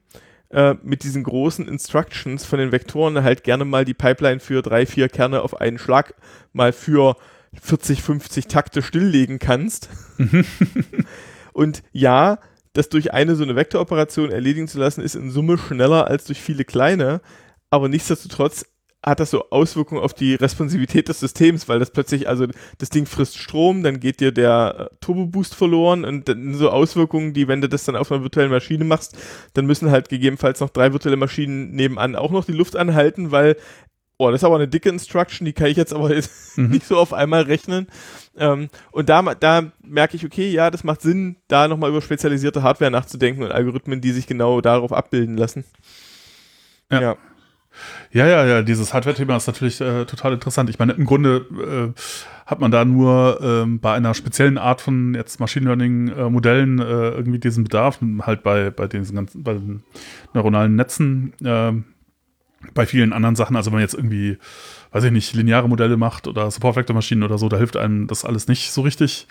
äh, 0.49 0.75
mit 0.83 1.03
diesen 1.03 1.23
großen 1.23 1.69
Instructions 1.69 2.47
von 2.47 2.59
den 2.59 2.73
Vektoren 2.73 3.23
halt 3.23 3.45
gerne 3.45 3.67
mal 3.67 3.85
die 3.85 3.93
Pipeline 3.93 4.41
für 4.41 4.63
drei, 4.63 4.87
vier 4.87 5.11
Kerne 5.11 5.43
auf 5.43 5.61
einen 5.61 5.77
Schlag 5.77 6.15
mal 6.55 6.73
für 6.73 7.19
40, 7.61 8.01
50 8.01 8.47
Takte 8.47 8.81
stilllegen 8.81 9.39
kannst. 9.39 9.91
und 11.53 11.83
ja, 11.93 12.39
das 12.73 12.89
durch 12.89 13.13
eine 13.13 13.37
so 13.37 13.45
eine 13.45 13.55
Vektoroperation 13.55 14.31
erledigen 14.31 14.67
zu 14.67 14.79
lassen, 14.79 15.03
ist 15.03 15.15
in 15.15 15.31
Summe 15.31 15.59
schneller 15.59 16.07
als 16.07 16.25
durch 16.25 16.41
viele 16.41 16.65
kleine, 16.65 17.21
aber 17.69 17.91
nichtsdestotrotz 17.91 18.65
hat 19.05 19.21
das 19.21 19.31
so 19.31 19.51
Auswirkungen 19.51 20.03
auf 20.03 20.15
die 20.15 20.35
Responsivität 20.35 21.09
des 21.09 21.21
Systems, 21.21 21.69
weil 21.69 21.79
das 21.79 21.91
plötzlich, 21.91 22.29
also 22.29 22.47
das 22.79 22.89
Ding 22.89 23.07
frisst 23.07 23.39
Strom, 23.39 23.83
dann 23.83 24.01
geht 24.01 24.21
dir 24.21 24.33
der 24.33 24.91
äh, 24.93 24.97
Turbo 25.01 25.27
Boost 25.27 25.55
verloren 25.55 26.05
und 26.05 26.29
dann 26.29 26.55
so 26.55 26.71
Auswirkungen, 26.71 27.35
die, 27.35 27.47
wenn 27.47 27.61
du 27.61 27.69
das 27.69 27.85
dann 27.85 27.97
auf 27.97 28.11
einer 28.11 28.23
virtuellen 28.23 28.51
Maschine 28.51 28.85
machst, 28.85 29.17
dann 29.53 29.67
müssen 29.67 29.91
halt 29.91 30.09
gegebenenfalls 30.09 30.61
noch 30.61 30.71
drei 30.71 30.93
virtuelle 30.93 31.17
Maschinen 31.17 31.73
nebenan 31.73 32.17
auch 32.17 32.31
noch 32.31 32.47
die 32.47 32.53
Luft 32.53 32.77
anhalten, 32.77 33.31
weil, 33.31 33.57
oh, 34.17 34.31
das 34.31 34.41
ist 34.41 34.45
aber 34.45 34.57
eine 34.57 34.69
dicke 34.69 34.89
Instruction, 34.89 35.45
die 35.45 35.53
kann 35.53 35.67
ich 35.67 35.77
jetzt 35.77 35.93
aber 35.93 36.15
jetzt 36.15 36.33
mhm. 36.57 36.71
nicht 36.71 36.87
so 36.87 36.97
auf 36.97 37.13
einmal 37.13 37.43
rechnen. 37.43 37.89
Ähm, 38.37 38.69
und 38.91 39.11
da, 39.11 39.23
da 39.35 39.71
merke 39.83 40.17
ich, 40.17 40.25
okay, 40.25 40.51
ja, 40.51 40.71
das 40.71 40.83
macht 40.83 41.03
Sinn, 41.03 41.37
da 41.49 41.69
nochmal 41.69 41.91
über 41.91 42.01
spezialisierte 42.01 42.63
Hardware 42.63 42.91
nachzudenken 42.91 43.43
und 43.43 43.53
Algorithmen, 43.53 44.01
die 44.01 44.13
sich 44.13 44.27
genau 44.27 44.63
darauf 44.63 44.93
abbilden 44.93 45.37
lassen. 45.37 45.65
ja. 46.91 47.01
ja. 47.01 47.17
Ja, 48.13 48.27
ja, 48.27 48.45
ja, 48.45 48.63
dieses 48.63 48.95
Hardware-Thema 48.95 49.37
ist 49.37 49.47
natürlich 49.47 49.81
äh, 49.81 50.05
total 50.05 50.35
interessant. 50.35 50.71
Ich 50.71 50.79
meine, 50.79 50.93
im 50.93 51.05
Grunde 51.05 51.93
äh, 51.97 52.01
hat 52.47 52.61
man 52.61 52.71
da 52.71 52.85
nur 52.85 53.41
ähm, 53.43 53.81
bei 53.81 53.95
einer 53.95 54.15
speziellen 54.15 54.59
Art 54.59 54.81
von 54.81 55.15
jetzt 55.15 55.41
Machine 55.41 55.67
Learning-Modellen 55.67 56.79
äh, 56.79 56.83
äh, 56.85 57.11
irgendwie 57.17 57.39
diesen 57.39 57.65
Bedarf, 57.65 57.99
halt 58.21 58.43
bei, 58.43 58.71
bei 58.71 58.87
diesen 58.87 59.17
ganzen, 59.17 59.43
bei 59.43 59.55
den 59.55 59.83
neuronalen 60.35 60.77
Netzen, 60.77 61.33
ähm, 61.45 61.85
bei 62.73 62.87
vielen 62.87 63.13
anderen 63.13 63.37
Sachen, 63.37 63.57
also 63.57 63.71
wenn 63.71 63.77
man 63.77 63.83
jetzt 63.83 63.95
irgendwie, 63.95 64.39
weiß 64.93 65.05
ich 65.05 65.13
nicht, 65.13 65.35
lineare 65.35 65.69
Modelle 65.69 65.97
macht 65.97 66.27
oder 66.27 66.51
Support-Vector-Maschinen 66.51 67.23
oder 67.23 67.39
so, 67.39 67.49
da 67.49 67.57
hilft 67.57 67.77
einem 67.77 68.07
das 68.07 68.25
alles 68.25 68.49
nicht 68.49 68.73
so 68.73 68.83
richtig. 68.83 69.27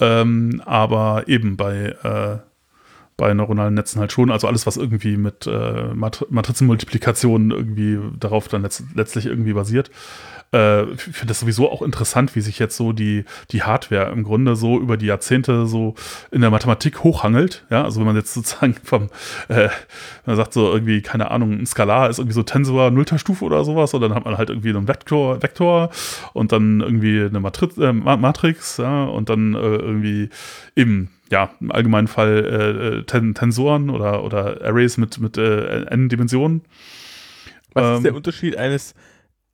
Ähm, 0.00 0.62
aber 0.64 1.24
eben 1.28 1.56
bei 1.56 1.94
äh, 2.02 2.38
bei 3.16 3.32
neuronalen 3.34 3.74
Netzen 3.74 4.00
halt 4.00 4.12
schon. 4.12 4.30
Also 4.30 4.46
alles, 4.46 4.66
was 4.66 4.76
irgendwie 4.76 5.16
mit 5.16 5.46
äh, 5.46 5.94
Mat 5.94 6.26
Matrizenmultiplikation 6.30 7.50
irgendwie 7.50 7.98
darauf 8.18 8.48
dann 8.48 8.62
letzt 8.62 8.84
letztlich 8.94 9.26
irgendwie 9.26 9.52
basiert. 9.52 9.90
Äh, 10.54 10.92
ich 10.92 11.02
finde 11.02 11.26
das 11.28 11.40
sowieso 11.40 11.70
auch 11.70 11.82
interessant, 11.82 12.34
wie 12.36 12.40
sich 12.40 12.58
jetzt 12.58 12.76
so 12.76 12.92
die, 12.92 13.24
die 13.50 13.62
Hardware 13.62 14.10
im 14.12 14.22
Grunde 14.22 14.56
so 14.56 14.78
über 14.78 14.96
die 14.96 15.06
Jahrzehnte 15.06 15.66
so 15.66 15.94
in 16.30 16.40
der 16.40 16.50
Mathematik 16.50 17.02
hochhangelt. 17.02 17.64
Ja, 17.70 17.84
also 17.84 18.00
wenn 18.00 18.06
man 18.06 18.16
jetzt 18.16 18.34
sozusagen 18.34 18.74
vom, 18.82 19.10
äh, 19.48 19.68
man 20.26 20.36
sagt 20.36 20.52
so 20.52 20.72
irgendwie, 20.72 21.02
keine 21.02 21.30
Ahnung, 21.30 21.52
ein 21.52 21.66
Skalar 21.66 22.08
ist 22.08 22.18
irgendwie 22.18 22.34
so 22.34 22.42
Tensor 22.42 22.90
nullter 22.90 23.18
Stufe 23.18 23.44
oder 23.44 23.64
sowas 23.64 23.94
und 23.94 24.00
dann 24.00 24.14
hat 24.14 24.24
man 24.24 24.38
halt 24.38 24.50
irgendwie 24.50 24.70
einen 24.70 24.88
Vektor, 24.88 25.42
Vektor 25.42 25.90
und 26.32 26.52
dann 26.52 26.80
irgendwie 26.80 27.24
eine 27.24 27.40
Matriz, 27.40 27.76
äh, 27.78 27.92
Matrix, 27.92 28.76
ja, 28.76 29.04
und 29.04 29.28
dann 29.28 29.54
äh, 29.54 29.58
irgendwie 29.58 30.30
eben 30.76 31.10
ja, 31.34 31.50
im 31.60 31.72
allgemeinen 31.72 32.06
Fall 32.06 32.44
äh, 32.44 32.98
äh, 32.98 33.02
Ten 33.02 33.34
Tensoren 33.34 33.90
oder, 33.90 34.22
oder 34.22 34.62
Arrays 34.62 34.96
mit, 34.98 35.18
mit 35.18 35.36
äh, 35.36 35.82
n-Dimensionen. 35.86 36.62
Was 37.72 37.84
ähm, 37.84 37.96
ist 37.96 38.04
der 38.04 38.14
Unterschied 38.14 38.56
eines 38.56 38.94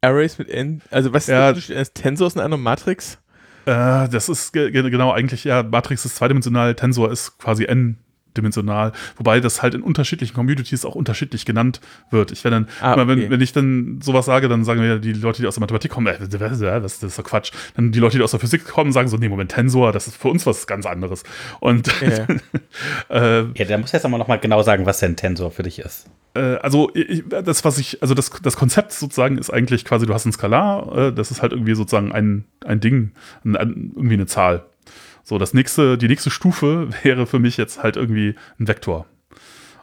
Arrays 0.03 0.39
mit 0.39 0.51
n, 0.51 0.83
also 0.91 1.15
was 1.15 1.23
ist 1.23 1.29
ja, 1.29 1.39
der 1.39 1.49
Unterschied 1.49 1.77
eines 1.77 1.95
Tensors 1.95 2.35
in 2.35 2.43
einer 2.43 2.59
Matrix? 2.59 3.19
Äh, 3.65 4.09
das 4.11 4.29
ist 4.29 4.53
genau 4.53 5.11
eigentlich, 5.13 5.45
ja, 5.45 5.63
Matrix 5.63 6.05
ist 6.05 6.17
zweidimensional, 6.17 6.75
Tensor 6.75 7.11
ist 7.11 7.39
quasi 7.39 7.65
n 7.65 7.97
dimensional, 8.37 8.93
wobei 9.17 9.41
das 9.41 9.63
halt 9.63 9.75
in 9.75 9.83
unterschiedlichen 9.83 10.35
Communities 10.35 10.85
auch 10.85 10.95
unterschiedlich 10.95 11.45
genannt 11.45 11.81
wird. 12.11 12.33
Ich 12.33 12.45
wenn 12.45 12.53
dann, 12.53 12.69
ah, 12.81 12.93
okay. 12.93 13.09
wenn, 13.09 13.31
wenn 13.31 13.41
ich 13.41 13.53
dann 13.53 14.01
sowas 14.03 14.27
sage, 14.27 14.49
dann 14.49 14.65
sagen 14.65 14.81
wir 14.81 14.99
die 14.99 15.13
Leute, 15.13 15.43
die 15.43 15.49
aus 15.49 15.55
der 15.55 15.61
Mathematik 15.61 15.91
kommen, 15.91 16.07
äh, 16.07 16.19
das, 16.19 17.03
ist 17.03 17.19
doch 17.19 17.25
Quatsch. 17.25 17.53
Dann 17.75 17.93
die 17.93 17.99
Leute, 17.99 18.19
die 18.19 18.23
aus 18.23 18.31
der 18.31 18.41
Physik 18.41 18.67
kommen, 18.67 18.93
sagen 18.93 19.09
so, 19.09 19.17
nee, 19.17 19.29
Moment, 19.29 19.53
Tensor, 19.53 19.93
das 19.93 20.07
ist 20.07 20.17
für 20.17 20.29
uns 20.29 20.47
was 20.47 20.67
ganz 20.67 20.87
anderes. 20.87 21.23
Und 21.61 21.91
ja, 22.01 22.27
äh, 23.41 23.47
ja 23.55 23.65
da 23.65 23.79
muss 23.79 23.93
jetzt 23.93 24.05
aber 24.05 24.19
nochmal 24.19 24.39
genau 24.39 24.63
sagen, 24.63 24.87
was 24.87 24.99
denn 24.99 25.17
Tensor 25.17 25.51
für 25.51 25.63
dich 25.63 25.79
ist. 25.79 26.09
Äh, 26.35 26.57
also 26.57 26.91
ich, 26.95 27.25
das, 27.29 27.65
was 27.65 27.79
ich, 27.79 28.03
also 28.03 28.15
das, 28.15 28.31
das 28.43 28.57
Konzept 28.57 28.93
sozusagen 28.93 29.39
ist 29.39 29.51
eigentlich 29.51 29.85
quasi, 29.85 30.07
du 30.07 30.15
hast 30.15 30.27
ein 30.27 30.33
Skalar, 30.33 30.97
äh, 30.97 31.13
das 31.13 31.31
ist 31.31 31.43
halt 31.43 31.53
irgendwie 31.53 31.75
sozusagen 31.75 32.13
ein, 32.13 32.45
ein 32.65 32.81
Ding, 32.81 33.13
ein, 33.45 33.57
ein, 33.57 33.93
irgendwie 33.95 34.15
eine 34.15 34.27
Zahl. 34.27 34.65
So, 35.31 35.39
das 35.39 35.55
nächste, 35.55 35.97
die 35.97 36.09
nächste 36.09 36.29
Stufe 36.29 36.89
wäre 37.05 37.25
für 37.25 37.39
mich 37.39 37.57
jetzt 37.57 37.85
halt 37.85 37.95
irgendwie 37.95 38.35
ein 38.59 38.67
Vektor. 38.67 39.07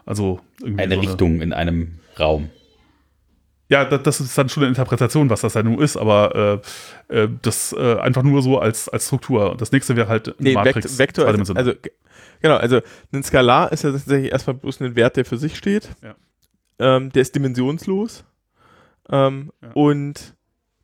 Also 0.04 0.40
irgendwie 0.60 0.82
eine 0.82 0.96
so 0.96 1.00
Richtung 1.00 1.34
eine, 1.36 1.44
in 1.44 1.52
einem 1.54 2.00
Raum. 2.20 2.50
Ja, 3.70 3.86
das, 3.86 4.02
das, 4.02 4.20
ist 4.20 4.36
dann 4.36 4.50
schon 4.50 4.64
eine 4.64 4.68
Interpretation, 4.68 5.30
was 5.30 5.40
das 5.40 5.54
dann 5.54 5.64
nun 5.64 5.80
ist, 5.80 5.96
aber 5.96 6.60
äh, 7.08 7.20
äh, 7.22 7.28
das 7.40 7.72
äh, 7.72 7.98
einfach 7.98 8.22
nur 8.22 8.42
so 8.42 8.58
als, 8.58 8.90
als 8.90 9.06
Struktur. 9.06 9.56
Das 9.58 9.72
nächste 9.72 9.96
wäre 9.96 10.08
halt 10.08 10.34
nee, 10.38 10.52
Matrix. 10.52 10.98
Vektor, 10.98 11.26
also, 11.26 11.54
also, 11.54 11.72
genau, 12.42 12.56
also 12.56 12.80
ein 13.12 13.22
Skalar 13.22 13.72
ist 13.72 13.84
ja 13.84 13.92
tatsächlich 13.92 14.30
erstmal 14.30 14.54
bloß 14.54 14.82
ein 14.82 14.96
Wert, 14.96 15.16
der 15.16 15.24
für 15.24 15.38
sich 15.38 15.56
steht. 15.56 15.88
Ja. 16.02 16.14
Ähm, 16.78 17.10
der 17.10 17.22
ist 17.22 17.34
dimensionslos. 17.34 18.22
Ähm, 19.08 19.50
ja. 19.62 19.70
Und 19.72 20.34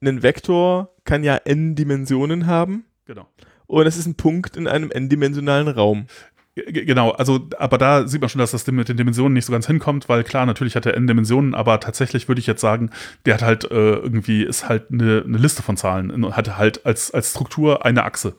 ein 0.00 0.22
Vektor 0.22 0.94
kann 1.04 1.22
ja 1.22 1.36
n 1.36 1.74
Dimensionen 1.74 2.46
haben. 2.46 2.86
Genau 3.04 3.28
und 3.66 3.86
es 3.86 3.96
ist 3.96 4.06
ein 4.06 4.14
Punkt 4.14 4.56
in 4.56 4.68
einem 4.68 4.90
n-dimensionalen 4.90 5.68
Raum. 5.68 6.06
Genau, 6.54 7.10
also, 7.10 7.48
aber 7.58 7.78
da 7.78 8.06
sieht 8.06 8.20
man 8.20 8.30
schon, 8.30 8.38
dass 8.38 8.52
das 8.52 8.64
mit 8.68 8.88
den 8.88 8.96
Dimensionen 8.96 9.32
nicht 9.32 9.44
so 9.44 9.52
ganz 9.52 9.66
hinkommt, 9.66 10.08
weil 10.08 10.22
klar, 10.22 10.46
natürlich 10.46 10.76
hat 10.76 10.86
er 10.86 10.94
n 10.94 11.08
Dimensionen, 11.08 11.52
aber 11.52 11.80
tatsächlich 11.80 12.28
würde 12.28 12.38
ich 12.38 12.46
jetzt 12.46 12.60
sagen, 12.60 12.90
der 13.26 13.34
hat 13.34 13.42
halt 13.42 13.64
äh, 13.64 13.94
irgendwie, 13.94 14.44
ist 14.44 14.68
halt 14.68 14.84
eine, 14.92 15.24
eine 15.26 15.38
Liste 15.38 15.62
von 15.62 15.76
Zahlen, 15.76 16.36
hat 16.36 16.56
halt 16.56 16.86
als, 16.86 17.10
als 17.10 17.30
Struktur 17.30 17.84
eine 17.84 18.04
Achse. 18.04 18.36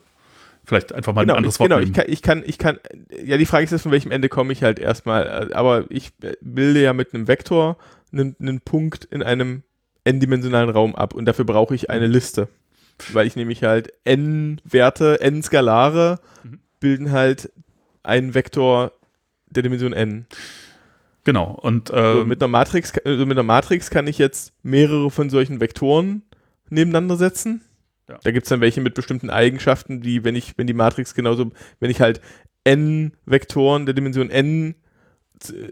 Vielleicht 0.64 0.94
einfach 0.94 1.12
mal 1.12 1.22
genau, 1.22 1.34
ein 1.34 1.38
anderes 1.38 1.56
ich, 1.56 1.60
Wort. 1.60 1.68
Genau, 1.68 1.82
ich 1.82 1.92
kann, 1.92 2.04
ich 2.08 2.22
kann, 2.22 2.42
ich 2.46 2.58
kann, 2.58 2.78
ja, 3.22 3.36
die 3.36 3.44
Frage 3.44 3.64
ist 3.64 3.70
jetzt, 3.72 3.82
von 3.82 3.92
welchem 3.92 4.10
Ende 4.10 4.30
komme 4.30 4.50
ich 4.50 4.62
halt 4.62 4.78
erstmal, 4.78 5.52
aber 5.52 5.84
ich 5.90 6.12
bilde 6.40 6.82
ja 6.82 6.94
mit 6.94 7.12
einem 7.12 7.28
Vektor 7.28 7.76
einen, 8.12 8.34
einen 8.40 8.62
Punkt 8.62 9.04
in 9.04 9.22
einem 9.22 9.62
n-dimensionalen 10.04 10.70
Raum 10.70 10.94
ab 10.94 11.14
und 11.14 11.26
dafür 11.26 11.44
brauche 11.44 11.74
ich 11.74 11.90
eine 11.90 12.06
Liste 12.06 12.48
weil 13.12 13.26
ich 13.26 13.36
nämlich 13.36 13.62
halt 13.62 13.92
n-Werte, 14.04 15.20
n-Skalare 15.20 16.20
mhm. 16.42 16.60
bilden 16.80 17.12
halt 17.12 17.52
einen 18.02 18.34
Vektor 18.34 18.92
der 19.50 19.62
Dimension 19.62 19.92
n. 19.92 20.26
Genau. 21.24 21.58
Und 21.60 21.88
So, 21.88 21.96
ähm, 21.96 22.28
mit, 22.28 22.40
einer 22.40 22.48
Matrix, 22.48 22.92
also 23.04 23.26
mit 23.26 23.36
einer 23.36 23.42
Matrix 23.42 23.90
kann 23.90 24.06
ich 24.06 24.18
jetzt 24.18 24.52
mehrere 24.62 25.10
von 25.10 25.28
solchen 25.28 25.60
Vektoren 25.60 26.22
nebeneinander 26.70 27.16
setzen. 27.16 27.62
Ja. 28.08 28.18
Da 28.22 28.30
gibt 28.30 28.46
es 28.46 28.50
dann 28.50 28.60
welche 28.60 28.80
mit 28.80 28.94
bestimmten 28.94 29.30
Eigenschaften, 29.30 30.00
die, 30.00 30.22
wenn 30.22 30.36
ich, 30.36 30.56
wenn 30.56 30.68
die 30.68 30.74
Matrix 30.74 31.14
genauso, 31.14 31.50
wenn 31.80 31.90
ich 31.90 32.00
halt 32.00 32.20
n 32.62 33.12
Vektoren 33.24 33.86
der 33.86 33.94
Dimension 33.94 34.30
n 34.30 34.76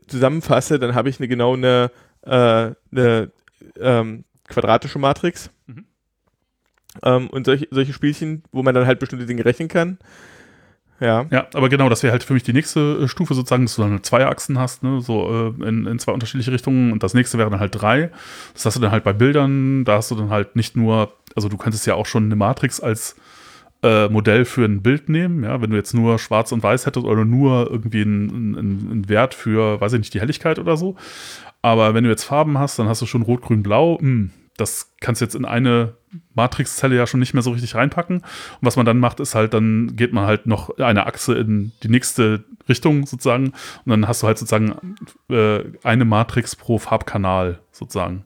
zusammenfasse, 0.07 0.79
dann 0.79 0.95
habe 0.95 1.09
ich 1.09 1.19
eine 1.19 1.29
genau 1.29 1.55
eine, 1.55 1.91
äh, 2.23 2.73
eine 2.91 3.31
ähm, 3.79 4.25
quadratische 4.49 4.99
Matrix. 4.99 5.51
Mhm. 5.67 5.87
Ähm, 7.03 7.29
und 7.29 7.47
solche, 7.47 7.69
solche 7.71 7.93
Spielchen, 7.93 8.43
wo 8.53 8.63
man 8.63 8.75
dann 8.75 8.87
halt 8.87 8.99
bestimmte 8.99 9.27
Dinge 9.27 9.45
rechnen 9.45 9.69
kann. 9.69 9.99
Ja. 11.01 11.27
Ja, 11.31 11.49
aber 11.55 11.69
genau, 11.69 11.89
das 11.89 12.03
wäre 12.03 12.13
halt 12.13 12.23
für 12.23 12.35
mich 12.35 12.45
die 12.45 12.53
nächste 12.53 13.01
äh, 13.03 13.09
Stufe 13.09 13.35
sozusagen, 13.35 13.65
dass 13.65 13.77
du 13.77 13.83
dann 13.83 14.03
zwei 14.05 14.27
Achsen 14.27 14.59
hast, 14.59 14.83
ne, 14.83 15.01
so 15.01 15.53
äh, 15.59 15.69
in, 15.69 15.87
in 15.87 15.99
zwei 15.99 16.13
unterschiedliche 16.13 16.53
Richtungen 16.53 16.93
und 16.93 17.03
das 17.03 17.15
nächste 17.15 17.37
wäre 17.37 17.51
dann 17.51 17.61
halt 17.61 17.75
drei. 17.75 18.11
Das 18.53 18.65
hast 18.65 18.77
du 18.77 18.81
dann 18.81 18.93
halt 18.93 19.03
bei 19.05 19.13
Bildern, 19.13 19.85
da 19.85 19.97
hast 19.97 20.13
du 20.13 20.15
dann 20.15 20.31
halt 20.31 20.55
nicht 20.55 20.77
nur, 20.77 21.13
also 21.35 21.49
du 21.49 21.57
könntest 21.57 21.87
ja 21.87 21.95
auch 21.95 22.07
schon 22.07 22.25
eine 22.27 22.37
Matrix 22.37 22.81
als 22.81 23.17
äh, 23.83 24.09
Modell 24.09 24.45
für 24.45 24.65
ein 24.65 24.83
Bild 24.83 25.09
nehmen, 25.09 25.43
ja, 25.43 25.61
wenn 25.61 25.71
du 25.71 25.77
jetzt 25.77 25.95
nur 25.95 26.19
schwarz 26.19 26.53
und 26.53 26.63
weiß 26.63 26.87
hättest 26.87 27.05
oder 27.05 27.25
nur 27.25 27.71
irgendwie 27.71 28.03
einen, 28.03 28.57
einen, 28.57 28.91
einen 28.91 29.09
Wert 29.09 29.35
für, 29.35 29.81
weiß 29.81 29.93
ich 29.95 29.99
nicht, 29.99 30.15
die 30.15 30.21
Helligkeit 30.21 30.59
oder 30.61 30.77
so. 30.77 30.97
Aber 31.61 31.95
wenn 31.95 32.05
du 32.05 32.11
jetzt 32.11 32.25
Farben 32.25 32.59
hast, 32.59 32.79
dann 32.79 32.89
hast 32.89 33.03
du 33.03 33.07
schon 33.07 33.23
rot, 33.23 33.43
grün, 33.43 33.63
blau. 33.63 33.99
Hm, 33.99 34.31
das 34.57 34.93
kannst 35.01 35.21
du 35.21 35.25
jetzt 35.25 35.35
in 35.35 35.45
eine 35.45 35.95
Matrixzelle 36.35 36.97
ja 36.97 37.07
schon 37.07 37.21
nicht 37.21 37.35
mehr 37.35 37.43
so 37.43 37.51
richtig 37.51 37.75
reinpacken. 37.75 38.19
Und 38.19 38.59
was 38.61 38.77
man 38.77 38.87
dann 38.87 38.99
macht, 38.99 39.21
ist 39.21 39.35
halt, 39.35 39.53
dann 39.55 39.97
geht 39.97 40.13
man 40.13 40.27
halt 40.27 40.47
noch 40.47 40.79
eine 40.79 41.07
Achse 41.07 41.35
in 41.35 41.73
die 41.83 41.89
nächste 41.89 42.45
Richtung 42.69 43.07
sozusagen. 43.07 43.47
Und 43.85 43.91
dann 43.91 44.07
hast 44.07 44.23
du 44.23 44.27
halt 44.27 44.39
sozusagen 44.39 44.97
äh, 45.29 45.65
eine 45.83 46.05
Matrix 46.05 46.55
pro 46.55 46.79
Farbkanal 46.79 47.61
sozusagen. 47.73 48.25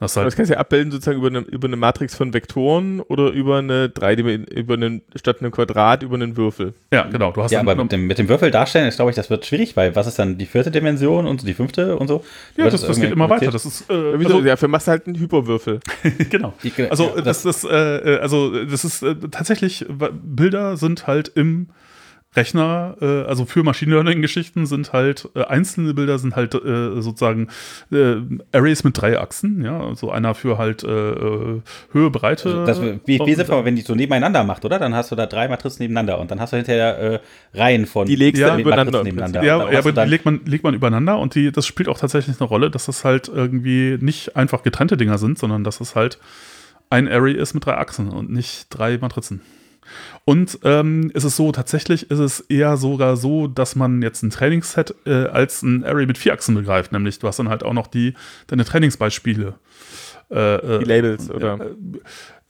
Das 0.00 0.16
halt, 0.16 0.26
Das 0.26 0.34
kannst 0.34 0.50
du 0.50 0.54
ja 0.54 0.60
abbilden 0.60 0.90
sozusagen 0.90 1.18
über 1.18 1.28
eine, 1.28 1.40
über 1.40 1.68
eine 1.68 1.76
Matrix 1.76 2.14
von 2.14 2.32
Vektoren 2.32 3.00
oder 3.00 3.30
über 3.30 3.58
eine 3.58 3.90
dreidimension 3.90 4.46
über 4.46 4.74
einen, 4.74 5.02
statt 5.14 5.40
einem 5.40 5.52
Quadrat 5.52 6.02
über 6.02 6.14
einen 6.14 6.36
Würfel. 6.36 6.74
ja, 6.92 7.02
genau. 7.04 7.32
Du 7.32 7.42
hast 7.42 7.50
Ja, 7.50 7.60
aber 7.60 7.74
mit 7.74 7.92
dem, 7.92 8.06
mit 8.06 8.18
dem 8.18 8.28
Würfel 8.28 8.50
darstellen, 8.50 8.88
ist, 8.88 8.96
glaube 8.96 9.10
ich, 9.10 9.14
das 9.16 9.28
wird 9.28 9.44
schwierig, 9.44 9.76
weil 9.76 9.94
was 9.94 10.06
ist 10.06 10.18
dann 10.18 10.38
die 10.38 10.46
vierte 10.46 10.70
Dimension 10.70 11.26
und 11.26 11.40
so 11.40 11.46
die 11.46 11.54
fünfte 11.54 11.96
und 11.96 12.08
so? 12.08 12.24
ja, 12.56 12.64
Wird 12.64 12.74
das, 12.74 12.86
das 12.86 12.98
geht 12.98 13.12
immer 13.12 13.28
weiter. 13.28 13.50
Das 13.50 13.66
ist, 13.66 13.90
äh, 13.90 14.18
Wieso? 14.18 14.36
also, 14.36 14.46
ja, 14.48 14.56
für 14.56 14.68
machst 14.68 14.86
du 14.86 14.92
halt 14.92 15.06
einen 15.06 15.18
Hyperwürfel. 15.18 15.80
genau. 16.30 16.54
Also 16.88 17.12
ja, 17.16 17.20
das, 17.20 17.42
das, 17.42 17.64
äh, 17.64 17.68
äh, 17.68 18.18
also 18.20 18.64
das 18.64 18.84
ist 18.84 19.02
äh, 19.02 19.14
tatsächlich, 19.30 19.84
Bilder 19.88 20.76
sind 20.78 21.06
halt 21.06 21.28
im 21.34 21.68
Rechner, 22.36 22.96
äh, 23.00 23.22
also 23.24 23.44
für 23.44 23.64
Machine 23.64 23.92
Learning-Geschichten 23.92 24.64
sind 24.66 24.92
halt, 24.92 25.28
äh, 25.34 25.42
einzelne 25.42 25.94
Bilder 25.94 26.18
sind 26.20 26.36
halt 26.36 26.54
äh, 26.54 27.00
sozusagen 27.00 27.48
äh, 27.90 28.16
Arrays 28.52 28.84
mit 28.84 29.00
drei 29.00 29.18
Achsen, 29.18 29.64
ja, 29.64 29.80
also 29.80 30.12
einer 30.12 30.36
für 30.36 30.56
halt 30.56 30.84
äh, 30.84 31.10
äh, 31.10 31.60
Höhe, 31.90 32.10
Breite. 32.10 32.64
Das, 32.64 32.80
wie, 32.80 33.00
wie 33.04 33.18
und- 33.18 33.34
sinnvoll, 33.34 33.64
wenn 33.64 33.74
die 33.74 33.82
so 33.82 33.96
nebeneinander 33.96 34.44
macht, 34.44 34.64
oder? 34.64 34.78
Dann 34.78 34.94
hast 34.94 35.10
du 35.10 35.16
da 35.16 35.26
drei 35.26 35.48
Matrizen 35.48 35.82
nebeneinander 35.82 36.20
und 36.20 36.30
dann 36.30 36.38
hast 36.40 36.52
du 36.52 36.56
hinterher 36.56 36.98
äh, 36.98 37.18
Reihen 37.52 37.86
von 37.86 38.06
Die 38.06 38.14
legst 38.14 38.40
dann 38.40 38.60
übereinander 38.60 39.02
nebeneinander. 39.02 39.42
Ja, 39.42 39.68
ja 39.68 39.78
aber 39.80 39.90
die 39.90 40.08
legt 40.08 40.24
man, 40.24 40.40
legt 40.44 40.62
man 40.62 40.74
übereinander 40.74 41.18
und 41.18 41.34
die, 41.34 41.50
das 41.50 41.66
spielt 41.66 41.88
auch 41.88 41.98
tatsächlich 41.98 42.40
eine 42.40 42.48
Rolle, 42.48 42.70
dass 42.70 42.86
das 42.86 43.04
halt 43.04 43.26
irgendwie 43.28 43.98
nicht 44.00 44.36
einfach 44.36 44.62
getrennte 44.62 44.96
Dinger 44.96 45.18
sind, 45.18 45.36
sondern 45.36 45.64
dass 45.64 45.80
es 45.80 45.96
halt 45.96 46.18
ein 46.90 47.08
Array 47.08 47.34
ist 47.34 47.54
mit 47.54 47.66
drei 47.66 47.76
Achsen 47.76 48.08
und 48.08 48.30
nicht 48.30 48.66
drei 48.70 48.98
Matrizen. 48.98 49.40
Und 50.24 50.58
ähm, 50.64 51.10
ist 51.14 51.24
es 51.24 51.36
so, 51.36 51.50
tatsächlich 51.52 52.10
ist 52.10 52.18
es 52.18 52.40
eher 52.40 52.76
sogar 52.76 53.16
so, 53.16 53.46
dass 53.46 53.74
man 53.76 54.02
jetzt 54.02 54.22
ein 54.22 54.30
Trainingsset 54.30 54.94
äh, 55.06 55.24
als 55.26 55.62
ein 55.62 55.84
Array 55.84 56.06
mit 56.06 56.18
vier 56.18 56.32
Achsen 56.32 56.54
begreift. 56.54 56.92
Nämlich, 56.92 57.18
du 57.18 57.26
hast 57.26 57.38
dann 57.38 57.48
halt 57.48 57.62
auch 57.64 57.72
noch 57.72 57.86
die, 57.86 58.14
deine 58.46 58.64
Trainingsbeispiele. 58.64 59.54
Äh, 60.30 60.54
äh, 60.54 60.78
Die 60.80 60.84
Labels, 60.84 61.30
oder? 61.30 61.58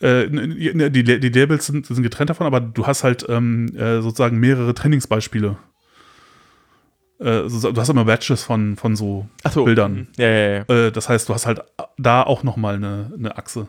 äh, 0.03 0.27
ne, 0.27 0.91
die, 0.91 1.03
die 1.21 1.29
Labels 1.31 1.67
sind, 1.67 1.87
sind 1.87 2.03
getrennt 2.03 2.31
davon, 2.31 2.47
aber 2.47 2.61
du 2.61 2.87
hast 2.87 3.05
halt 3.05 3.25
ähm, 3.29 3.75
äh, 3.77 4.03
sozusagen 4.03 4.39
mehrere 4.39 4.75
Trainingsbeispiele. 4.75 5.57
Äh, 7.19 7.49
so- 7.49 7.73
du 7.73 7.81
hast 7.81 7.89
immer 7.91 8.05
Batches 8.07 8.43
von, 8.45 8.77
von 8.77 8.97
so 8.97 9.27
so. 9.51 9.65
Bildern. 9.65 10.09
Ja, 10.17 10.27
ja, 10.29 10.65
ja. 10.69 10.75
Äh, 10.87 10.91
das 10.93 11.09
heißt, 11.09 11.29
du 11.29 11.35
hast 11.35 11.47
halt 11.47 11.63
da 11.99 12.23
auch 12.23 12.43
nochmal 12.43 12.77
eine, 12.77 13.13
eine 13.17 13.37
Achse. 13.37 13.69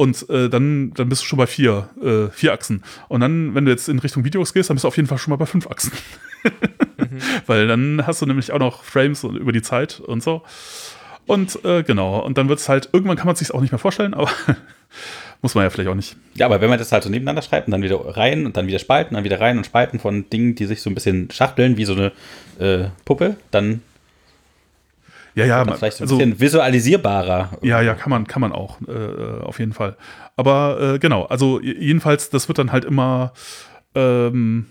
Und 0.00 0.30
äh, 0.30 0.48
dann, 0.48 0.94
dann 0.94 1.10
bist 1.10 1.20
du 1.20 1.26
schon 1.26 1.36
bei 1.36 1.46
vier, 1.46 1.90
äh, 2.02 2.30
vier 2.30 2.54
Achsen. 2.54 2.82
Und 3.08 3.20
dann, 3.20 3.54
wenn 3.54 3.66
du 3.66 3.70
jetzt 3.70 3.86
in 3.86 3.98
Richtung 3.98 4.24
Videos 4.24 4.54
gehst, 4.54 4.70
dann 4.70 4.76
bist 4.76 4.84
du 4.84 4.88
auf 4.88 4.96
jeden 4.96 5.10
Fall 5.10 5.18
schon 5.18 5.30
mal 5.30 5.36
bei 5.36 5.44
fünf 5.44 5.66
Achsen. 5.66 5.92
Weil 7.46 7.66
dann 7.66 8.06
hast 8.06 8.22
du 8.22 8.24
nämlich 8.24 8.50
auch 8.50 8.58
noch 8.58 8.82
Frames 8.82 9.24
und 9.24 9.36
über 9.36 9.52
die 9.52 9.60
Zeit 9.60 10.00
und 10.00 10.22
so. 10.22 10.40
Und 11.26 11.62
äh, 11.66 11.82
genau, 11.82 12.18
und 12.20 12.38
dann 12.38 12.48
wird 12.48 12.60
es 12.60 12.68
halt, 12.70 12.88
irgendwann 12.94 13.18
kann 13.18 13.26
man 13.26 13.36
sich 13.36 13.52
auch 13.52 13.60
nicht 13.60 13.72
mehr 13.72 13.78
vorstellen, 13.78 14.14
aber 14.14 14.30
muss 15.42 15.54
man 15.54 15.64
ja 15.64 15.70
vielleicht 15.70 15.90
auch 15.90 15.94
nicht. 15.94 16.16
Ja, 16.32 16.46
aber 16.46 16.62
wenn 16.62 16.70
man 16.70 16.78
das 16.78 16.92
halt 16.92 17.02
so 17.02 17.10
nebeneinander 17.10 17.42
schreibt 17.42 17.68
und 17.68 17.72
dann 17.72 17.82
wieder 17.82 17.98
Reihen 17.98 18.46
und 18.46 18.56
dann 18.56 18.66
wieder 18.66 18.78
Spalten, 18.78 19.16
dann 19.16 19.24
wieder 19.24 19.38
Reihen 19.38 19.58
und 19.58 19.66
Spalten 19.66 19.98
von 19.98 20.30
Dingen, 20.30 20.54
die 20.54 20.64
sich 20.64 20.80
so 20.80 20.88
ein 20.88 20.94
bisschen 20.94 21.30
schachteln, 21.30 21.76
wie 21.76 21.84
so 21.84 21.92
eine 21.92 22.12
äh, 22.58 22.88
Puppe, 23.04 23.36
dann 23.50 23.82
Ja, 25.34 25.46
ja, 25.46 25.64
man, 25.64 25.76
vielleicht 25.76 25.98
so 25.98 26.02
ein 26.02 26.04
also, 26.04 26.18
bisschen 26.18 26.40
visualisierbarer. 26.40 27.50
ja, 27.62 27.80
ja, 27.80 27.94
kann 27.94 28.10
man, 28.10 28.26
kann 28.26 28.40
man 28.40 28.52
auch, 28.52 28.78
äh, 28.88 29.42
auf 29.42 29.58
jeden 29.58 29.72
Fall. 29.72 29.96
Aber 30.36 30.94
äh, 30.94 30.98
genau, 30.98 31.24
also 31.24 31.60
jedenfalls, 31.60 32.30
das 32.30 32.48
wird 32.48 32.58
dann 32.58 32.72
halt 32.72 32.84
immer 32.84 33.32
ähm, 33.94 34.66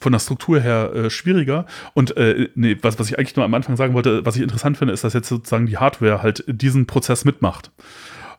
von 0.00 0.12
der 0.12 0.18
Struktur 0.18 0.60
her 0.60 0.92
äh, 0.94 1.10
schwieriger. 1.10 1.66
Und 1.94 2.16
äh, 2.16 2.48
nee, 2.54 2.76
was, 2.82 2.98
was 2.98 3.08
ich 3.08 3.18
eigentlich 3.18 3.36
nur 3.36 3.44
am 3.44 3.54
Anfang 3.54 3.76
sagen 3.76 3.94
wollte, 3.94 4.26
was 4.26 4.36
ich 4.36 4.42
interessant 4.42 4.76
finde, 4.76 4.92
ist, 4.92 5.04
dass 5.04 5.12
jetzt 5.12 5.28
sozusagen 5.28 5.66
die 5.66 5.78
Hardware 5.78 6.22
halt 6.22 6.44
diesen 6.46 6.86
Prozess 6.86 7.24
mitmacht. 7.24 7.70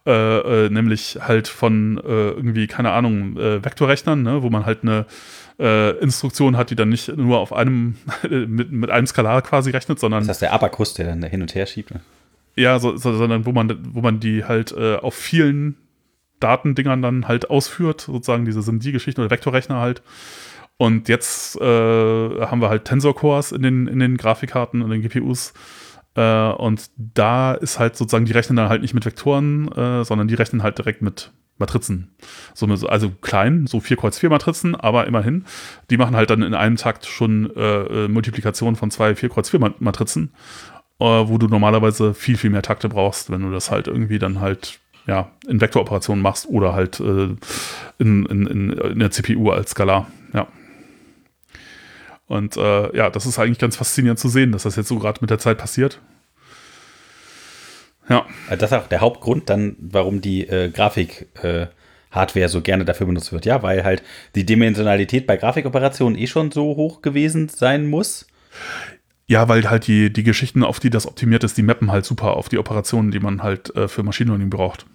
Äh, 0.05 0.65
äh, 0.65 0.69
nämlich 0.69 1.17
halt 1.21 1.47
von 1.47 1.97
äh, 1.97 2.31
irgendwie, 2.31 2.67
keine 2.67 2.91
Ahnung, 2.91 3.37
äh, 3.37 3.63
Vektorrechnern, 3.63 4.21
ne, 4.21 4.43
wo 4.43 4.49
man 4.49 4.65
halt 4.65 4.79
eine 4.83 5.05
Instruktion 5.55 6.57
hat, 6.57 6.71
die 6.71 6.75
dann 6.75 6.89
nicht 6.89 7.15
nur 7.15 7.37
auf 7.37 7.53
einem, 7.53 7.95
mit, 8.27 8.71
mit 8.71 8.89
einem 8.89 9.05
Skalar 9.05 9.43
quasi 9.43 9.69
rechnet, 9.69 9.99
sondern 9.99 10.25
Das 10.25 10.37
ist 10.37 10.41
der 10.41 10.51
Abakus, 10.51 10.95
der 10.95 11.05
dann 11.05 11.21
da 11.21 11.27
hin 11.27 11.43
und 11.43 11.53
her 11.53 11.67
schiebt. 11.67 11.91
ne? 11.91 12.01
ja, 12.55 12.79
so, 12.79 12.97
so, 12.97 13.15
sondern 13.15 13.45
wo 13.45 13.51
man, 13.51 13.77
wo 13.93 14.01
man 14.01 14.19
die 14.19 14.45
halt 14.45 14.75
auf 14.75 15.13
vielen 15.13 15.77
Datendingern 16.39 17.03
dann 17.03 17.27
halt 17.27 17.51
ausführt, 17.51 18.01
sozusagen 18.01 18.45
diese 18.45 18.63
SIMD-Geschichten 18.63 19.21
oder 19.21 19.29
Vektorrechner 19.29 19.79
halt. 19.79 20.01
Und 20.77 21.07
jetzt 21.07 21.55
äh, 21.61 21.61
haben 21.61 22.59
wir 22.59 22.69
halt 22.69 22.85
Tensor-Cores 22.85 23.51
in 23.51 23.61
den, 23.61 23.87
in 23.87 23.99
den 23.99 24.17
Grafikkarten 24.17 24.81
und 24.81 24.89
den 24.89 25.03
GPUs. 25.03 25.53
Äh, 26.15 26.51
und 26.51 26.89
da 26.97 27.53
ist 27.53 27.79
halt 27.79 27.95
sozusagen, 27.95 28.25
die 28.25 28.33
rechnen 28.33 28.57
dann 28.57 28.69
halt 28.69 28.81
nicht 28.81 28.93
mit 28.93 29.05
Vektoren, 29.05 29.71
äh, 29.71 30.03
sondern 30.03 30.27
die 30.27 30.35
rechnen 30.35 30.63
halt 30.63 30.77
direkt 30.77 31.01
mit 31.01 31.31
Matrizen. 31.57 32.15
So, 32.53 32.65
also 32.87 33.09
klein, 33.21 33.67
so 33.67 33.79
4 33.79 33.97
Kreuz 33.97 34.17
4 34.17 34.29
Matrizen, 34.29 34.75
aber 34.75 35.07
immerhin. 35.07 35.45
Die 35.89 35.97
machen 35.97 36.15
halt 36.15 36.29
dann 36.29 36.41
in 36.41 36.53
einem 36.53 36.77
Takt 36.77 37.05
schon 37.05 37.55
äh, 37.55 38.05
äh, 38.05 38.07
Multiplikation 38.07 38.75
von 38.75 38.91
zwei 38.91 39.15
4 39.15 39.29
Kreuz 39.29 39.49
4 39.49 39.59
Ma- 39.59 39.73
Matrizen, 39.79 40.33
äh, 40.99 41.05
wo 41.05 41.37
du 41.37 41.47
normalerweise 41.47 42.13
viel, 42.13 42.37
viel 42.37 42.49
mehr 42.49 42.63
Takte 42.63 42.89
brauchst, 42.89 43.29
wenn 43.31 43.41
du 43.41 43.51
das 43.51 43.71
halt 43.71 43.87
irgendwie 43.87 44.19
dann 44.19 44.39
halt 44.39 44.79
ja, 45.05 45.31
in 45.47 45.59
Vektoroperationen 45.61 46.21
machst 46.21 46.47
oder 46.47 46.73
halt 46.73 46.99
äh, 46.99 47.35
in, 47.99 48.25
in, 48.25 48.47
in, 48.47 48.71
in 48.71 48.99
der 48.99 49.11
CPU 49.11 49.51
als 49.51 49.71
Skalar. 49.71 50.07
Und 52.27 52.57
äh, 52.57 52.95
ja, 52.95 53.09
das 53.09 53.25
ist 53.25 53.39
eigentlich 53.39 53.59
ganz 53.59 53.75
faszinierend 53.75 54.19
zu 54.19 54.29
sehen, 54.29 54.51
dass 54.51 54.63
das 54.63 54.75
jetzt 54.75 54.87
so 54.87 54.97
gerade 54.99 55.19
mit 55.21 55.29
der 55.29 55.39
Zeit 55.39 55.57
passiert. 55.57 55.99
Ja, 58.09 58.25
Also 58.49 58.59
Das 58.59 58.71
ist 58.71 58.77
auch 58.77 58.87
der 58.87 59.01
Hauptgrund 59.01 59.49
dann, 59.49 59.75
warum 59.79 60.21
die 60.21 60.47
äh, 60.47 60.69
Grafik 60.69 61.27
äh, 61.41 61.67
Hardware 62.11 62.49
so 62.49 62.61
gerne 62.61 62.85
dafür 62.85 63.07
benutzt 63.07 63.31
wird. 63.33 63.45
Ja, 63.45 63.63
weil 63.63 63.83
halt 63.83 64.03
die 64.35 64.45
Dimensionalität 64.45 65.25
bei 65.25 65.37
Grafikoperationen 65.37 66.17
eh 66.17 66.27
schon 66.27 66.51
so 66.51 66.75
hoch 66.75 67.01
gewesen 67.01 67.49
sein 67.49 67.87
muss. 67.87 68.27
Ja, 69.25 69.47
weil 69.47 69.69
halt 69.69 69.87
die, 69.87 70.11
die 70.11 70.23
Geschichten, 70.23 70.63
auf 70.63 70.79
die 70.79 70.89
das 70.89 71.07
optimiert 71.07 71.43
ist, 71.43 71.57
die 71.57 71.63
mappen 71.63 71.91
halt 71.91 72.05
super 72.05 72.35
auf 72.37 72.49
die 72.49 72.57
Operationen, 72.57 73.11
die 73.11 73.19
man 73.19 73.41
halt 73.41 73.75
äh, 73.75 73.87
für 73.87 74.03
Machine 74.03 74.29
Learning 74.29 74.49
braucht. 74.49 74.85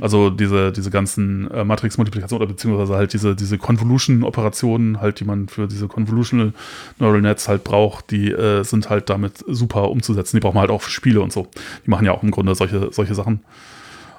Also 0.00 0.30
diese, 0.30 0.72
diese 0.72 0.90
ganzen 0.90 1.50
äh, 1.50 1.64
Matrix-Multiplikationen 1.64 2.42
oder 2.42 2.52
beziehungsweise 2.52 2.94
halt 2.94 3.12
diese, 3.12 3.34
diese 3.34 3.58
Convolution-Operationen, 3.58 5.00
halt, 5.00 5.20
die 5.20 5.24
man 5.24 5.48
für 5.48 5.66
diese 5.66 5.88
Convolutional 5.88 6.52
Neural 6.98 7.20
Nets 7.20 7.48
halt 7.48 7.64
braucht, 7.64 8.10
die 8.10 8.30
äh, 8.30 8.62
sind 8.64 8.90
halt 8.90 9.10
damit 9.10 9.44
super 9.46 9.90
umzusetzen. 9.90 10.36
Die 10.36 10.40
braucht 10.40 10.54
man 10.54 10.62
halt 10.62 10.70
auch 10.70 10.82
für 10.82 10.90
Spiele 10.90 11.20
und 11.20 11.32
so. 11.32 11.48
Die 11.84 11.90
machen 11.90 12.06
ja 12.06 12.12
auch 12.12 12.22
im 12.22 12.30
Grunde 12.30 12.54
solche, 12.54 12.92
solche 12.92 13.14
Sachen. 13.14 13.40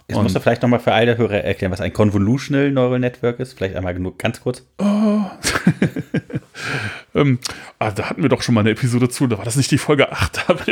Jetzt 0.08 0.18
Und- 0.18 0.24
musst 0.24 0.36
du 0.36 0.40
vielleicht 0.40 0.62
nochmal 0.62 0.80
für 0.80 0.94
alle 0.94 1.18
Hörer 1.18 1.44
erklären, 1.44 1.72
was 1.72 1.82
ein 1.82 1.94
Convolutional 1.94 2.72
Neural 2.72 3.00
Network 3.00 3.40
ist. 3.40 3.54
Vielleicht 3.54 3.76
einmal 3.76 3.94
genug, 3.94 4.20
ganz 4.20 4.42
kurz. 4.42 4.66
Ähm, 7.16 7.40
ah, 7.80 7.92
da 7.92 8.10
hatten 8.10 8.24
wir 8.24 8.30
doch 8.30 8.42
schon 8.42 8.56
mal 8.56 8.62
eine 8.62 8.72
Episode 8.72 9.08
zu, 9.10 9.28
da 9.28 9.38
war 9.38 9.46
das 9.46 9.56
nicht 9.56 9.70
die 9.70 9.78
Folge 9.78 10.12
8. 10.12 10.46
aber, 10.50 10.64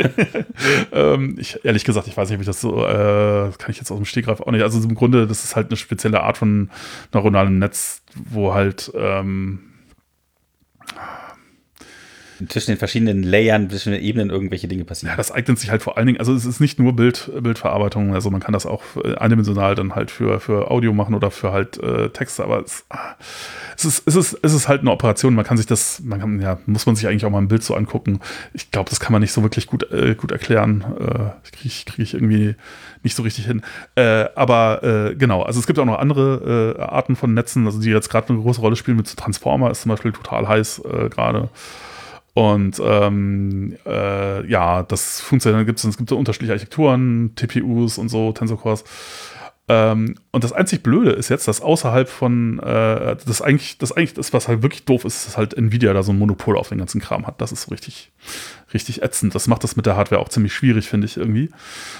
ähm, 0.92 1.36
ich, 1.38 1.64
ehrlich 1.64 1.84
gesagt, 1.84 2.08
ich 2.08 2.16
weiß 2.16 2.28
nicht, 2.28 2.36
ob 2.36 2.40
ich 2.40 2.46
das 2.46 2.60
so, 2.60 2.84
äh, 2.84 3.50
kann 3.58 3.70
ich 3.70 3.78
jetzt 3.78 3.90
aus 3.90 3.98
dem 3.98 4.04
Stegreif 4.04 4.40
auch 4.40 4.50
nicht. 4.50 4.62
Also 4.62 4.80
im 4.82 4.94
Grunde, 4.94 5.26
das 5.26 5.44
ist 5.44 5.54
halt 5.54 5.68
eine 5.68 5.76
spezielle 5.76 6.22
Art 6.22 6.38
von 6.38 6.70
neuronalem 7.12 7.58
Netz, 7.58 8.02
wo 8.14 8.54
halt, 8.54 8.90
ähm, 8.94 9.60
zwischen 12.48 12.72
den 12.72 12.78
verschiedenen 12.78 13.22
Layern, 13.22 13.70
zwischen 13.70 13.92
den 13.92 14.02
Ebenen 14.02 14.30
irgendwelche 14.30 14.68
Dinge 14.68 14.84
passieren. 14.84 15.12
Ja, 15.12 15.16
das 15.16 15.30
eignet 15.30 15.58
sich 15.58 15.70
halt 15.70 15.82
vor 15.82 15.96
allen 15.96 16.06
Dingen, 16.06 16.18
also 16.18 16.34
es 16.34 16.44
ist 16.44 16.60
nicht 16.60 16.78
nur 16.78 16.94
Bild, 16.94 17.30
Bildverarbeitung, 17.40 18.14
also 18.14 18.30
man 18.30 18.40
kann 18.40 18.52
das 18.52 18.66
auch 18.66 18.82
äh, 19.02 19.14
eindimensional 19.16 19.74
dann 19.74 19.94
halt 19.94 20.10
für, 20.10 20.40
für 20.40 20.70
Audio 20.70 20.92
machen 20.92 21.14
oder 21.14 21.30
für 21.30 21.52
halt 21.52 21.78
äh, 21.82 22.10
Texte, 22.10 22.44
aber 22.44 22.60
es, 22.60 22.84
es, 23.76 23.84
ist, 23.84 24.02
es, 24.06 24.16
ist, 24.16 24.38
es 24.42 24.54
ist 24.54 24.68
halt 24.68 24.80
eine 24.80 24.90
Operation, 24.90 25.34
man 25.34 25.44
kann 25.44 25.56
sich 25.56 25.66
das, 25.66 26.00
man 26.04 26.20
kann, 26.20 26.40
ja, 26.40 26.58
muss 26.66 26.86
man 26.86 26.96
sich 26.96 27.06
eigentlich 27.06 27.24
auch 27.24 27.30
mal 27.30 27.38
ein 27.38 27.48
Bild 27.48 27.62
so 27.62 27.74
angucken. 27.74 28.20
Ich 28.52 28.70
glaube, 28.70 28.90
das 28.90 29.00
kann 29.00 29.12
man 29.12 29.22
nicht 29.22 29.32
so 29.32 29.42
wirklich 29.42 29.66
gut, 29.66 29.90
äh, 29.90 30.14
gut 30.14 30.32
erklären. 30.32 30.84
Äh, 30.98 31.50
kriege 31.50 31.66
ich, 31.66 31.86
krieg 31.86 31.98
ich 32.00 32.14
irgendwie 32.14 32.56
nicht 33.02 33.16
so 33.16 33.22
richtig 33.22 33.46
hin. 33.46 33.62
Äh, 33.94 34.26
aber 34.34 34.82
äh, 34.82 35.14
genau, 35.14 35.42
also 35.42 35.60
es 35.60 35.66
gibt 35.66 35.78
auch 35.78 35.84
noch 35.84 35.98
andere 35.98 36.76
äh, 36.78 36.82
Arten 36.82 37.16
von 37.16 37.34
Netzen, 37.34 37.66
also 37.66 37.80
die 37.80 37.90
jetzt 37.90 38.10
gerade 38.10 38.30
eine 38.30 38.40
große 38.40 38.60
Rolle 38.60 38.76
spielen 38.76 38.96
mit 38.96 39.14
Transformer, 39.16 39.70
ist 39.70 39.82
zum 39.82 39.90
Beispiel 39.90 40.12
total 40.12 40.48
heiß 40.48 40.82
äh, 40.84 41.08
gerade. 41.08 41.48
Und 42.34 42.80
ähm, 42.82 43.76
äh, 43.84 44.46
ja, 44.48 44.82
das 44.84 45.20
funktioniert, 45.20 45.66
gibt's, 45.66 45.84
es 45.84 45.98
gibt 45.98 46.08
so 46.08 46.16
unterschiedliche 46.16 46.52
Architekturen, 46.52 47.32
TPUs 47.36 47.98
und 47.98 48.08
so, 48.08 48.32
Tensor 48.32 48.58
Cores. 48.58 48.84
Ähm, 49.68 50.16
und 50.32 50.42
das 50.42 50.52
einzig 50.52 50.82
Blöde 50.82 51.12
ist 51.12 51.28
jetzt, 51.28 51.46
dass 51.46 51.60
außerhalb 51.60 52.08
von, 52.08 52.58
äh, 52.58 53.16
das 53.24 53.42
eigentlich, 53.42 53.78
das 53.78 53.92
eigentlich, 53.92 54.14
das, 54.14 54.32
was 54.32 54.48
halt 54.48 54.62
wirklich 54.62 54.84
doof 54.84 55.04
ist, 55.04 55.26
dass 55.26 55.36
halt 55.36 55.54
Nvidia 55.54 55.92
da 55.92 56.02
so 56.02 56.12
ein 56.12 56.18
Monopol 56.18 56.58
auf 56.58 56.68
den 56.68 56.78
ganzen 56.78 57.00
Kram 57.00 57.26
hat. 57.26 57.40
Das 57.40 57.52
ist 57.52 57.62
so 57.62 57.70
richtig, 57.70 58.10
richtig 58.74 59.02
ätzend. 59.02 59.34
Das 59.34 59.46
macht 59.46 59.62
das 59.62 59.76
mit 59.76 59.86
der 59.86 59.96
Hardware 59.96 60.20
auch 60.20 60.28
ziemlich 60.28 60.52
schwierig, 60.52 60.88
finde 60.88 61.06
ich 61.06 61.16
irgendwie. 61.16 61.50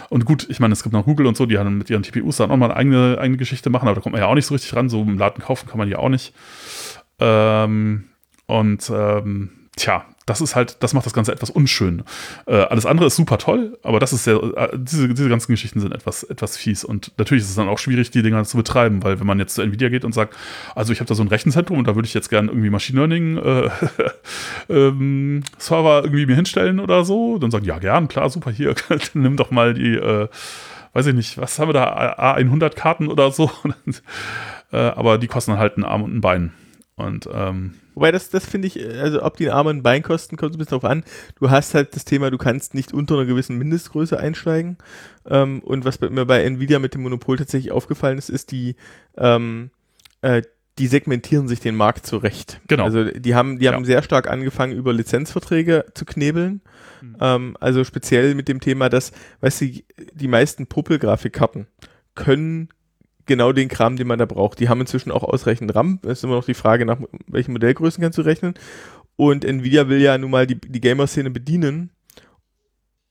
Und 0.08 0.24
gut, 0.24 0.46
ich 0.50 0.58
meine, 0.58 0.72
es 0.72 0.82
gibt 0.82 0.92
noch 0.92 1.04
Google 1.04 1.26
und 1.26 1.36
so, 1.36 1.46
die 1.46 1.56
haben 1.56 1.78
mit 1.78 1.88
ihren 1.88 2.02
TPUs 2.02 2.38
dann 2.38 2.50
auch 2.50 2.56
mal 2.56 2.66
eine 2.66 2.76
eigene, 2.76 3.18
eigene 3.18 3.36
Geschichte 3.36 3.70
machen, 3.70 3.86
aber 3.86 3.96
da 3.96 4.00
kommt 4.00 4.14
man 4.14 4.20
ja 4.20 4.28
auch 4.28 4.34
nicht 4.34 4.46
so 4.46 4.54
richtig 4.54 4.74
ran. 4.74 4.88
So 4.88 5.02
im 5.02 5.16
Laden 5.16 5.42
kaufen 5.42 5.68
kann 5.68 5.78
man 5.78 5.88
die 5.88 5.96
auch 5.96 6.08
nicht. 6.08 6.34
Ähm, 7.20 8.04
und 8.46 8.90
ähm, 8.92 9.50
tja, 9.76 10.04
das 10.26 10.40
ist 10.40 10.54
halt, 10.54 10.76
das 10.82 10.94
macht 10.94 11.06
das 11.06 11.12
Ganze 11.12 11.32
etwas 11.32 11.50
unschön. 11.50 12.04
Äh, 12.46 12.54
alles 12.54 12.86
andere 12.86 13.06
ist 13.06 13.16
super 13.16 13.38
toll, 13.38 13.78
aber 13.82 13.98
das 13.98 14.12
ist 14.12 14.24
sehr, 14.24 14.36
äh, 14.36 14.68
diese, 14.78 15.08
diese 15.08 15.28
ganzen 15.28 15.52
Geschichten 15.52 15.80
sind 15.80 15.92
etwas, 15.92 16.22
etwas 16.22 16.56
fies. 16.56 16.84
Und 16.84 17.12
natürlich 17.18 17.42
ist 17.42 17.50
es 17.50 17.56
dann 17.56 17.68
auch 17.68 17.78
schwierig, 17.78 18.10
die 18.10 18.22
Dinger 18.22 18.44
zu 18.44 18.56
betreiben, 18.56 19.02
weil 19.02 19.18
wenn 19.18 19.26
man 19.26 19.38
jetzt 19.38 19.54
zu 19.54 19.62
Nvidia 19.62 19.88
geht 19.88 20.04
und 20.04 20.12
sagt, 20.12 20.36
also 20.74 20.92
ich 20.92 21.00
habe 21.00 21.08
da 21.08 21.14
so 21.14 21.22
ein 21.22 21.28
Rechenzentrum 21.28 21.78
und 21.78 21.88
da 21.88 21.94
würde 21.96 22.06
ich 22.06 22.14
jetzt 22.14 22.28
gerne 22.28 22.48
irgendwie 22.48 22.70
Machine 22.70 22.98
Learning 22.98 23.36
äh, 23.38 23.70
ähm, 24.72 25.42
Server 25.58 26.02
irgendwie 26.04 26.26
mir 26.26 26.36
hinstellen 26.36 26.78
oder 26.78 27.04
so, 27.04 27.38
dann 27.38 27.50
sagen, 27.50 27.64
ja, 27.64 27.78
gern, 27.78 28.08
klar, 28.08 28.30
super, 28.30 28.50
hier, 28.50 28.74
nimm 29.14 29.36
doch 29.36 29.50
mal 29.50 29.74
die, 29.74 29.94
äh, 29.94 30.28
weiß 30.92 31.06
ich 31.06 31.14
nicht, 31.14 31.38
was 31.38 31.58
haben 31.58 31.68
wir 31.68 31.74
da, 31.74 32.14
A100 32.36 32.74
Karten 32.74 33.08
oder 33.08 33.30
so. 33.30 33.50
Äh, 34.74 34.78
aber 34.78 35.18
die 35.18 35.26
kosten 35.26 35.58
halt 35.58 35.74
einen 35.74 35.84
Arm 35.84 36.02
und 36.02 36.14
ein 36.14 36.22
Bein. 36.22 36.54
Und 36.96 37.28
ähm, 37.30 37.74
Wobei 37.94 38.10
das, 38.12 38.30
das 38.30 38.46
finde 38.46 38.68
ich, 38.68 38.84
also 38.98 39.22
ob 39.22 39.36
die 39.36 39.48
einen 39.48 39.56
Arm 39.56 39.66
und 39.66 39.76
ein 39.78 39.82
Bein 39.82 40.02
kosten, 40.02 40.36
kommt 40.36 40.54
ein 40.54 40.58
bisschen 40.58 40.78
drauf 40.78 40.84
an. 40.90 41.04
Du 41.38 41.50
hast 41.50 41.74
halt 41.74 41.94
das 41.94 42.04
Thema, 42.04 42.30
du 42.30 42.38
kannst 42.38 42.74
nicht 42.74 42.92
unter 42.92 43.14
einer 43.14 43.26
gewissen 43.26 43.58
Mindestgröße 43.58 44.18
einsteigen. 44.18 44.78
Ähm, 45.26 45.60
und 45.60 45.84
was 45.84 46.00
mir 46.00 46.24
bei 46.24 46.42
Nvidia 46.42 46.78
mit 46.78 46.94
dem 46.94 47.02
Monopol 47.02 47.36
tatsächlich 47.38 47.72
aufgefallen 47.72 48.18
ist, 48.18 48.30
ist 48.30 48.50
die, 48.50 48.76
ähm, 49.16 49.70
äh, 50.22 50.42
die 50.78 50.86
segmentieren 50.86 51.48
sich 51.48 51.60
den 51.60 51.76
Markt 51.76 52.06
zurecht. 52.06 52.60
Genau. 52.66 52.84
Also 52.84 53.04
die 53.04 53.34
haben, 53.34 53.58
die 53.58 53.68
haben 53.68 53.82
Ja. 53.82 53.86
sehr 53.86 54.02
stark 54.02 54.30
angefangen, 54.30 54.72
über 54.72 54.92
Lizenzverträge 54.94 55.84
zu 55.94 56.06
knebeln. 56.06 56.62
Mhm. 57.02 57.16
Ähm, 57.20 57.56
also 57.60 57.84
speziell 57.84 58.34
mit 58.34 58.48
dem 58.48 58.60
Thema, 58.60 58.88
dass, 58.88 59.12
weißt 59.42 59.60
du, 59.60 59.66
die 60.14 60.28
meisten 60.28 60.66
Puppel-Grafikkarten 60.66 61.66
können 62.14 62.70
genau 63.26 63.52
den 63.52 63.68
Kram, 63.68 63.96
den 63.96 64.06
man 64.06 64.18
da 64.18 64.26
braucht. 64.26 64.60
Die 64.60 64.68
haben 64.68 64.80
inzwischen 64.80 65.10
auch 65.10 65.22
ausreichend 65.22 65.74
RAM. 65.74 65.98
Es 66.02 66.18
ist 66.18 66.24
immer 66.24 66.34
noch 66.34 66.44
die 66.44 66.54
Frage, 66.54 66.84
nach 66.84 66.98
welchen 67.26 67.52
Modellgrößen 67.52 68.02
kannst 68.02 68.18
du 68.18 68.22
rechnen. 68.22 68.54
Und 69.16 69.44
Nvidia 69.44 69.88
will 69.88 70.00
ja 70.00 70.16
nun 70.18 70.30
mal 70.30 70.46
die, 70.46 70.60
die 70.60 70.80
Gamer-Szene 70.80 71.30
bedienen 71.30 71.90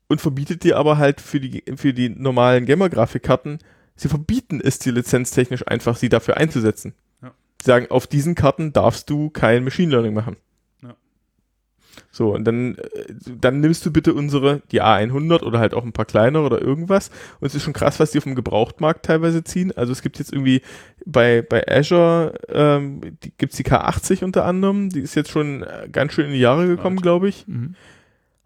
und 0.08 0.20
verbietet 0.20 0.64
dir 0.64 0.78
aber 0.78 0.98
halt 0.98 1.22
für 1.22 1.40
die, 1.40 1.64
für 1.78 1.94
die 1.94 2.10
normalen 2.10 2.66
Gamer-Grafikkarten, 2.66 3.60
sie 3.96 4.10
verbieten 4.10 4.60
es 4.62 4.78
dir 4.78 4.92
lizenztechnisch 4.92 5.66
einfach, 5.68 5.96
sie 5.96 6.10
dafür 6.10 6.36
einzusetzen. 6.38 6.96
Ja. 7.22 7.32
Sie 7.62 7.68
sagen, 7.68 7.88
auf 7.90 8.08
diesen 8.08 8.36
Karten 8.36 8.74
darfst 8.74 9.10
du 9.10 9.30
kein 9.30 9.64
Machine 9.64 9.92
Learning 9.92 10.14
machen. 10.14 10.36
So, 12.12 12.36
und 12.36 12.44
dann, 12.46 12.76
äh, 12.76 13.14
dann 13.40 13.62
nimmst 13.62 13.86
du 13.86 13.92
bitte 13.92 14.14
unsere, 14.14 14.62
die 14.72 14.82
A100 14.82 15.44
oder 15.44 15.60
halt 15.60 15.74
auch 15.74 15.84
ein 15.84 15.94
paar 15.94 16.06
kleinere 16.06 16.44
oder 16.44 16.62
irgendwas. 16.62 17.10
Und 17.40 17.48
es 17.48 17.56
ist 17.56 17.64
schon 17.64 17.74
krass, 17.74 18.00
was 18.00 18.12
die 18.12 18.18
auf 18.18 18.26
dem 18.26 18.36
Gebrauchtmarkt 18.36 19.06
teilweise 19.06 19.44
ziehen. 19.44 19.72
Also 19.76 19.94
es 19.94 20.02
gibt 20.02 20.20
jetzt 20.20 20.34
irgendwie 20.34 20.62
bei, 21.06 21.42
bei 21.42 21.66
Azure, 21.68 22.34
ähm, 22.50 23.02
die, 23.24 23.32
gibt's 23.38 23.56
die 23.56 23.64
K80 23.64 24.24
unter 24.24 24.46
anderem. 24.46 24.90
Die 24.90 25.00
ist 25.00 25.16
jetzt 25.16 25.32
schon 25.32 25.64
äh, 25.64 25.88
ganz 25.92 26.14
schön 26.14 26.28
in 26.28 26.34
die 26.34 26.40
Jahre 26.40 26.68
gekommen, 26.68 26.98
glaube 26.98 27.30
ich. 27.30 27.48
Mhm. 27.48 27.76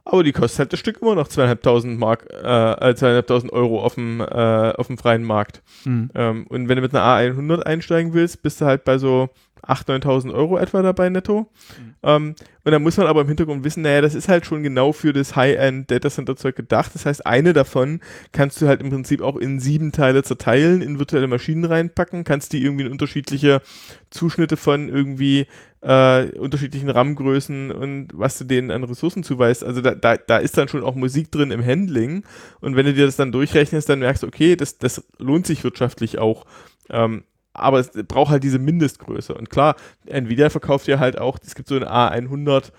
Aber 0.08 0.24
die 0.24 0.34
kostet 0.34 0.60
halt 0.60 0.74
das 0.74 0.80
Stück 0.80 1.02
immer 1.02 1.16
noch 1.16 1.28
zweieinhalbtausend 1.28 1.98
Mark, 1.98 2.28
äh, 2.32 2.90
äh, 2.90 2.96
zweieinhalbtausend 2.96 3.52
Euro 3.52 3.84
auf 3.84 3.96
dem, 3.96 4.22
äh, 4.22 4.26
auf 4.26 4.86
dem 4.86 5.00
freien 5.00 5.24
Markt. 5.24 5.64
Mhm. 5.84 6.12
Ähm, 6.14 6.46
und 6.48 6.70
wenn 6.70 6.76
du 6.76 6.84
mit 6.84 6.94
einer 6.94 7.04
A100 7.04 7.64
einsteigen 7.64 8.14
willst, 8.14 8.44
bist 8.44 8.62
du 8.62 8.66
halt 8.66 8.84
bei 8.84 9.00
so 9.00 9.30
8.000, 9.68 10.04
9.000 10.04 10.34
Euro 10.34 10.58
etwa 10.58 10.82
dabei 10.82 11.10
netto. 11.10 11.42
Mhm. 11.78 11.96
Ähm, 12.04 12.36
und 12.64 12.72
da 12.72 12.80
muss 12.80 12.98
man 12.98 13.08
aber 13.08 13.22
im 13.22 13.28
Hintergrund 13.28 13.64
wissen, 13.64 13.84
naja, 13.84 14.02
das 14.02 14.16
ist 14.16 14.28
halt 14.28 14.46
schon 14.46 14.64
genau 14.64 14.92
für 14.92 15.14
das 15.14 15.36
High-End 15.36 15.92
Data 15.92 16.10
Center 16.10 16.36
Zeug 16.36 16.56
gedacht. 16.56 16.92
Das 16.94 17.06
heißt, 17.06 17.26
eine 17.26 17.54
davon 17.54 18.00
kannst 18.32 18.62
du 18.62 18.68
halt 18.68 18.82
im 18.82 18.90
Prinzip 18.90 19.22
auch 19.22 19.38
in 19.38 19.60
sieben 19.60 19.92
Teile 19.92 20.24
zerteilen, 20.24 20.82
in 20.82 20.98
virtuelle 20.98 21.28
Maschinen 21.28 21.66
reinpacken, 21.66 22.24
kannst 22.24 22.54
die 22.54 22.64
irgendwie 22.64 22.86
in 22.86 22.92
unterschiedliche 22.92 23.62
Zuschnitte 24.10 24.58
von 24.58 24.90
irgendwie 24.90 25.48
äh, 25.82 26.32
unterschiedlichen 26.40 26.90
RAM-Größen 26.90 27.72
und 27.72 28.08
was 28.14 28.40
du 28.40 28.46
denen 28.46 28.72
an 28.72 28.84
Ressourcen 28.84 29.24
zuweist. 29.24 29.64
Also 29.64 29.82
da, 29.82 29.94
da, 29.94 30.18
da 30.18 30.38
ist 30.38 30.58
dann 30.58 30.68
schon 30.68 30.84
auch 30.84 30.96
Musik 30.96 31.32
drin 31.32 31.52
im 31.52 31.64
Handling. 31.64 32.24
Und 32.62 32.76
wenn 32.76 32.88
du 32.88 32.94
dir 32.94 33.06
das 33.06 33.16
dann 33.16 33.32
durchrechnest, 33.32 33.88
dann 33.88 34.00
merkst 34.00 34.24
du, 34.24 34.28
okay, 34.28 34.56
das, 34.56 34.80
das 34.80 35.06
lohnt 35.20 35.46
sich 35.46 35.64
wirtschaftlich 35.64 36.18
auch. 36.18 36.46
Ähm, 36.90 37.24
aber 37.56 37.80
es 37.80 37.92
braucht 38.08 38.32
halt 38.32 38.44
diese 38.44 38.60
Mindestgröße. 38.60 39.34
Und 39.34 39.50
klar, 39.50 39.76
Nvidia 40.06 40.50
verkauft 40.50 40.88
ja 40.88 41.00
halt 41.00 41.18
auch, 41.18 41.38
es 41.44 41.56
gibt 41.56 41.70
so 41.70 41.76
eine 41.76 41.92
A100 41.92 42.72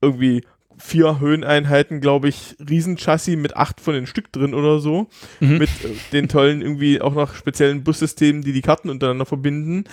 irgendwie 0.00 0.42
vier 0.78 1.20
Höheneinheiten, 1.20 2.00
glaube 2.00 2.28
ich, 2.28 2.56
Riesenchassis 2.68 3.36
mit 3.36 3.56
acht 3.56 3.80
von 3.80 3.94
den 3.94 4.06
Stück 4.06 4.30
drin 4.32 4.54
oder 4.54 4.78
so. 4.78 5.08
Mhm. 5.40 5.58
Mit 5.58 5.70
äh, 5.84 5.94
den 6.12 6.28
tollen 6.28 6.60
irgendwie 6.60 7.00
auch 7.00 7.14
noch 7.14 7.34
speziellen 7.34 7.82
Bussystemen, 7.82 8.42
die 8.42 8.52
die 8.52 8.62
Karten 8.62 8.90
untereinander 8.90 9.26
verbinden. 9.26 9.84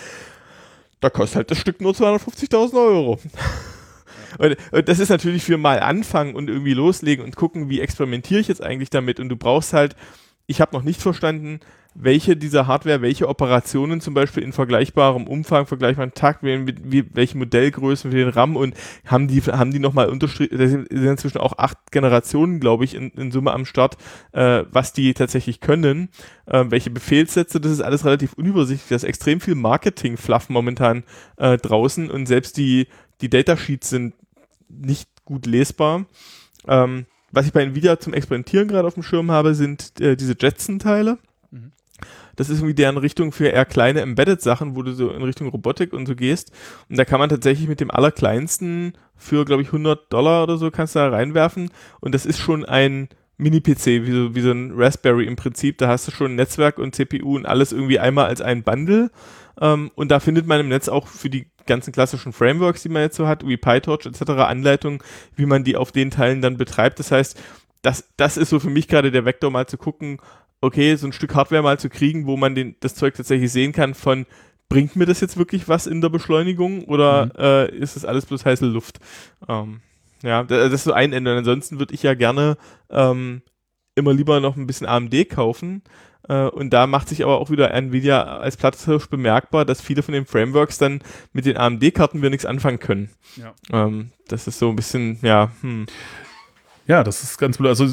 Da 0.99 1.09
kostet 1.09 1.38
halt 1.38 1.51
das 1.51 1.59
Stück 1.59 1.81
nur 1.81 1.93
250.000 1.93 2.73
Euro. 2.75 3.19
Und, 4.39 4.57
und 4.71 4.89
das 4.89 4.99
ist 4.99 5.09
natürlich 5.09 5.43
für 5.43 5.57
mal 5.57 5.79
anfangen 5.79 6.36
und 6.36 6.49
irgendwie 6.49 6.73
loslegen 6.73 7.23
und 7.23 7.36
gucken, 7.36 7.69
wie 7.69 7.81
experimentiere 7.81 8.39
ich 8.39 8.47
jetzt 8.47 8.63
eigentlich 8.63 8.89
damit. 8.89 9.19
Und 9.19 9.29
du 9.29 9.36
brauchst 9.36 9.73
halt, 9.73 9.95
ich 10.47 10.59
habe 10.59 10.75
noch 10.75 10.84
nicht 10.84 11.01
verstanden, 11.01 11.59
welche 11.95 12.35
dieser 12.35 12.67
Hardware, 12.67 13.01
welche 13.01 13.27
Operationen 13.27 14.01
zum 14.01 14.13
Beispiel 14.13 14.43
in 14.43 14.53
vergleichbarem 14.53 15.27
Umfang, 15.27 15.65
vergleichbaren 15.65 16.13
Takt, 16.13 16.43
wie, 16.43 16.65
wie, 16.83 17.05
welche 17.13 17.37
Modellgrößen 17.37 18.11
für 18.11 18.17
den 18.17 18.29
RAM 18.29 18.55
und 18.55 18.75
haben 19.05 19.27
die, 19.27 19.41
haben 19.41 19.71
die 19.71 19.79
nochmal 19.79 20.09
unterstrichen, 20.09 20.57
da 20.57 20.67
sind 20.67 20.87
inzwischen 20.87 21.37
auch 21.37 21.57
acht 21.57 21.91
Generationen, 21.91 22.59
glaube 22.59 22.85
ich, 22.85 22.95
in, 22.95 23.11
in 23.11 23.31
Summe 23.31 23.51
am 23.51 23.65
Start, 23.65 23.97
äh, 24.31 24.63
was 24.71 24.93
die 24.93 25.13
tatsächlich 25.13 25.59
können, 25.59 26.09
äh, 26.45 26.65
welche 26.69 26.89
Befehlssätze, 26.89 27.59
das 27.59 27.71
ist 27.71 27.81
alles 27.81 28.05
relativ 28.05 28.33
unübersichtlich, 28.33 28.89
da 28.89 28.95
ist 28.95 29.03
extrem 29.03 29.39
viel 29.39 29.55
Marketing-Fluff 29.55 30.49
momentan 30.49 31.03
äh, 31.37 31.57
draußen 31.57 32.09
und 32.09 32.25
selbst 32.25 32.57
die, 32.57 32.87
die 33.21 33.29
Datasheets 33.29 33.89
sind 33.89 34.15
nicht 34.69 35.09
gut 35.25 35.45
lesbar. 35.45 36.05
Ähm, 36.67 37.05
was 37.31 37.47
ich 37.47 37.53
bei 37.53 37.63
Nvidia 37.63 37.99
zum 37.99 38.13
Experimentieren 38.13 38.67
gerade 38.67 38.87
auf 38.87 38.93
dem 38.93 39.03
Schirm 39.03 39.31
habe, 39.31 39.55
sind 39.55 39.99
äh, 39.99 40.15
diese 40.15 40.35
Jetson-Teile. 40.39 41.17
Das 42.36 42.49
ist 42.49 42.59
irgendwie 42.59 42.73
deren 42.73 42.97
Richtung 42.97 43.31
für 43.31 43.47
eher 43.47 43.65
kleine 43.65 44.01
Embedded-Sachen, 44.01 44.75
wo 44.75 44.81
du 44.81 44.93
so 44.93 45.11
in 45.11 45.21
Richtung 45.21 45.47
Robotik 45.49 45.93
und 45.93 46.07
so 46.07 46.15
gehst. 46.15 46.51
Und 46.89 46.97
da 46.97 47.05
kann 47.05 47.19
man 47.19 47.29
tatsächlich 47.29 47.67
mit 47.67 47.79
dem 47.79 47.91
allerkleinsten 47.91 48.93
für, 49.15 49.45
glaube 49.45 49.61
ich, 49.61 49.69
100 49.69 50.11
Dollar 50.11 50.43
oder 50.43 50.57
so 50.57 50.71
kannst 50.71 50.95
du 50.95 50.99
da 50.99 51.09
reinwerfen. 51.09 51.69
Und 51.99 52.13
das 52.13 52.25
ist 52.25 52.39
schon 52.39 52.65
ein 52.65 53.09
Mini-PC, 53.38 54.05
wie 54.05 54.11
so, 54.11 54.36
wie 54.36 54.41
so 54.41 54.51
ein 54.51 54.71
Raspberry 54.75 55.25
im 55.25 55.36
Prinzip. 55.36 55.77
Da 55.77 55.88
hast 55.88 56.07
du 56.07 56.11
schon 56.11 56.36
Netzwerk 56.36 56.77
und 56.77 56.95
CPU 56.95 57.36
und 57.36 57.45
alles 57.45 57.71
irgendwie 57.71 57.99
einmal 57.99 58.25
als 58.25 58.41
ein 58.41 58.63
Bundle. 58.63 59.11
Ähm, 59.59 59.91
und 59.95 60.09
da 60.09 60.19
findet 60.19 60.47
man 60.47 60.59
im 60.59 60.69
Netz 60.69 60.89
auch 60.89 61.07
für 61.07 61.29
die 61.29 61.47
ganzen 61.65 61.93
klassischen 61.93 62.34
Frameworks, 62.34 62.84
die 62.84 62.89
man 62.89 63.03
jetzt 63.03 63.15
so 63.15 63.27
hat, 63.27 63.47
wie 63.47 63.57
PyTorch 63.57 64.05
etc., 64.05 64.31
Anleitungen, 64.31 64.99
wie 65.36 65.45
man 65.45 65.63
die 65.63 65.77
auf 65.77 65.91
den 65.91 66.11
Teilen 66.11 66.41
dann 66.41 66.57
betreibt. 66.57 66.99
Das 66.99 67.11
heißt, 67.11 67.39
das, 67.81 68.09
das 68.17 68.38
ist 68.38 68.49
so 68.49 68.59
für 68.59 68.69
mich 68.69 68.88
gerade 68.88 69.11
der 69.11 69.25
Vektor, 69.25 69.51
mal 69.51 69.67
zu 69.67 69.77
gucken, 69.77 70.19
okay, 70.64 70.95
so 70.95 71.05
ein 71.07 71.14
Stück 71.14 71.36
Hardware 71.36 71.61
mal 71.61 71.78
zu 71.80 71.89
kriegen, 71.89 72.26
wo 72.26 72.38
man 72.38 72.55
den, 72.55 72.76
das 72.80 72.95
Zeug 72.95 73.14
tatsächlich 73.16 73.51
sehen 73.51 73.72
kann 73.74 73.93
von, 73.93 74.26
bringt 74.70 74.95
mir 74.95 75.05
das 75.05 75.20
jetzt 75.20 75.38
wirklich 75.38 75.68
was 75.68 75.86
in 75.88 76.01
der 76.01 76.09
Beschleunigung 76.09 76.86
oder 76.86 77.26
Mhm. 77.26 77.32
äh, 77.38 77.70
ist 77.76 77.95
das 77.95 78.05
alles 78.05 78.26
bloß 78.26 78.45
heiße 78.45 78.66
Luft? 78.66 78.99
Ähm, 79.47 79.82
ja, 80.24 80.43
da- 80.43 80.64
das 80.64 80.74
ist 80.74 80.84
so 80.86 80.93
ein 80.93 81.11
Ende. 81.14 81.32
Und 81.32 81.38
ansonsten 81.39 81.80
würde 81.80 81.93
ich 81.93 82.01
ja 82.03 82.14
gerne 82.14 82.57
ähm, 82.89 83.41
immer 83.95 84.14
lieber 84.14 84.39
noch 84.39 84.55
ein 84.55 84.66
bisschen 84.66 84.88
AMD 84.88 85.26
kaufen. 85.30 85.84
Äh, 86.30 86.45
und 86.47 86.70
da 86.72 86.88
macht 86.88 87.09
sich 87.09 87.22
aber 87.24 87.38
auch 87.39 87.49
wieder 87.51 87.74
Nvidia 87.74 88.24
als 88.24 88.55
Platzhirsch 88.55 89.07
bemerkbar, 89.09 89.66
dass 89.66 89.82
viele 89.82 90.01
von 90.01 90.14
den 90.14 90.26
Frameworks 90.26 90.78
dann 90.78 91.01
mit 91.34 91.45
den 91.45 91.57
AMD-Karten 91.57 92.22
wir 92.22 92.30
nichts 92.30 92.45
anfangen 92.45 92.80
können. 92.80 93.09
Ja. 93.36 93.53
Ähm, 93.74 94.11
das 94.30 94.47
ist 94.47 94.57
so 94.59 94.70
ein 94.70 94.78
bisschen, 94.78 95.20
ja, 95.22 95.51
hm. 95.61 95.86
Ja, 96.88 97.03
das 97.03 97.22
ist 97.24 97.38
ganz 97.38 97.57
blöd. 97.57 97.70
Also 97.70 97.86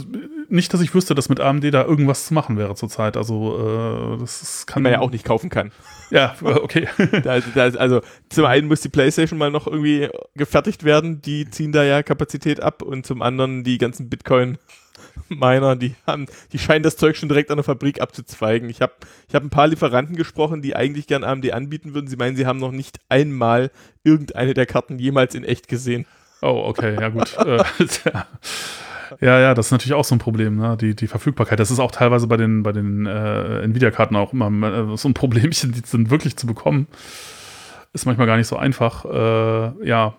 nicht, 0.50 0.72
dass 0.74 0.80
ich 0.80 0.94
wüsste, 0.94 1.14
dass 1.14 1.28
mit 1.28 1.40
AMD 1.40 1.64
da 1.72 1.84
irgendwas 1.84 2.26
zu 2.26 2.34
machen 2.34 2.56
wäre 2.56 2.74
zurzeit. 2.74 3.16
Also 3.16 4.16
äh, 4.16 4.18
das 4.18 4.42
ist, 4.42 4.66
kann 4.66 4.82
die 4.82 4.84
man 4.84 4.92
ja 4.92 5.00
auch 5.00 5.10
nicht 5.10 5.24
kaufen 5.24 5.50
kann. 5.50 5.72
Ja, 6.12 6.34
okay. 6.42 6.88
Da, 7.22 7.38
da, 7.38 7.62
also 7.78 8.00
zum 8.30 8.44
einen 8.44 8.66
muss 8.66 8.80
die 8.80 8.88
PlayStation 8.88 9.38
mal 9.38 9.52
noch 9.52 9.68
irgendwie 9.68 10.08
gefertigt 10.34 10.82
werden, 10.82 11.22
die 11.22 11.48
ziehen 11.48 11.70
da 11.70 11.84
ja 11.84 12.02
Kapazität 12.02 12.60
ab 12.60 12.82
und 12.82 13.06
zum 13.06 13.22
anderen 13.22 13.62
die 13.62 13.78
ganzen 13.78 14.10
Bitcoin 14.10 14.58
Miner, 15.28 15.76
die 15.76 15.94
haben, 16.06 16.26
die 16.52 16.58
scheinen 16.58 16.82
das 16.82 16.96
Zeug 16.96 17.16
schon 17.16 17.28
direkt 17.28 17.50
an 17.50 17.58
der 17.58 17.64
Fabrik 17.64 18.00
abzuzweigen. 18.00 18.68
Ich 18.68 18.82
habe 18.82 18.92
ich 19.28 19.34
hab 19.36 19.44
ein 19.44 19.50
paar 19.50 19.68
Lieferanten 19.68 20.16
gesprochen, 20.16 20.62
die 20.62 20.74
eigentlich 20.74 21.06
gern 21.06 21.22
AMD 21.22 21.52
anbieten 21.52 21.94
würden. 21.94 22.08
Sie 22.08 22.16
meinen, 22.16 22.36
sie 22.36 22.46
haben 22.46 22.58
noch 22.58 22.72
nicht 22.72 22.98
einmal 23.08 23.70
irgendeine 24.02 24.54
der 24.54 24.66
Karten 24.66 24.98
jemals 24.98 25.34
in 25.34 25.44
echt 25.44 25.68
gesehen. 25.68 26.06
Oh, 26.42 26.64
okay, 26.66 26.96
ja 26.98 27.08
gut. 27.08 27.36
Ja, 29.20 29.40
ja, 29.40 29.54
das 29.54 29.66
ist 29.66 29.72
natürlich 29.72 29.94
auch 29.94 30.04
so 30.04 30.14
ein 30.14 30.18
Problem, 30.18 30.56
ne? 30.56 30.76
die, 30.80 30.94
die 30.94 31.06
Verfügbarkeit. 31.06 31.58
Das 31.58 31.70
ist 31.70 31.78
auch 31.78 31.90
teilweise 31.90 32.26
bei 32.26 32.36
den, 32.36 32.62
bei 32.62 32.72
den 32.72 33.06
äh, 33.06 33.62
Nvidia-Karten 33.62 34.16
auch 34.16 34.32
immer 34.32 34.92
äh, 34.92 34.96
so 34.96 35.08
ein 35.08 35.14
Problemchen, 35.14 35.72
die 35.72 35.82
sind 35.84 36.10
wirklich 36.10 36.36
zu 36.36 36.46
bekommen. 36.46 36.86
Ist 37.92 38.06
manchmal 38.06 38.26
gar 38.26 38.36
nicht 38.36 38.46
so 38.46 38.56
einfach. 38.56 39.04
Äh, 39.04 39.88
ja. 39.88 40.14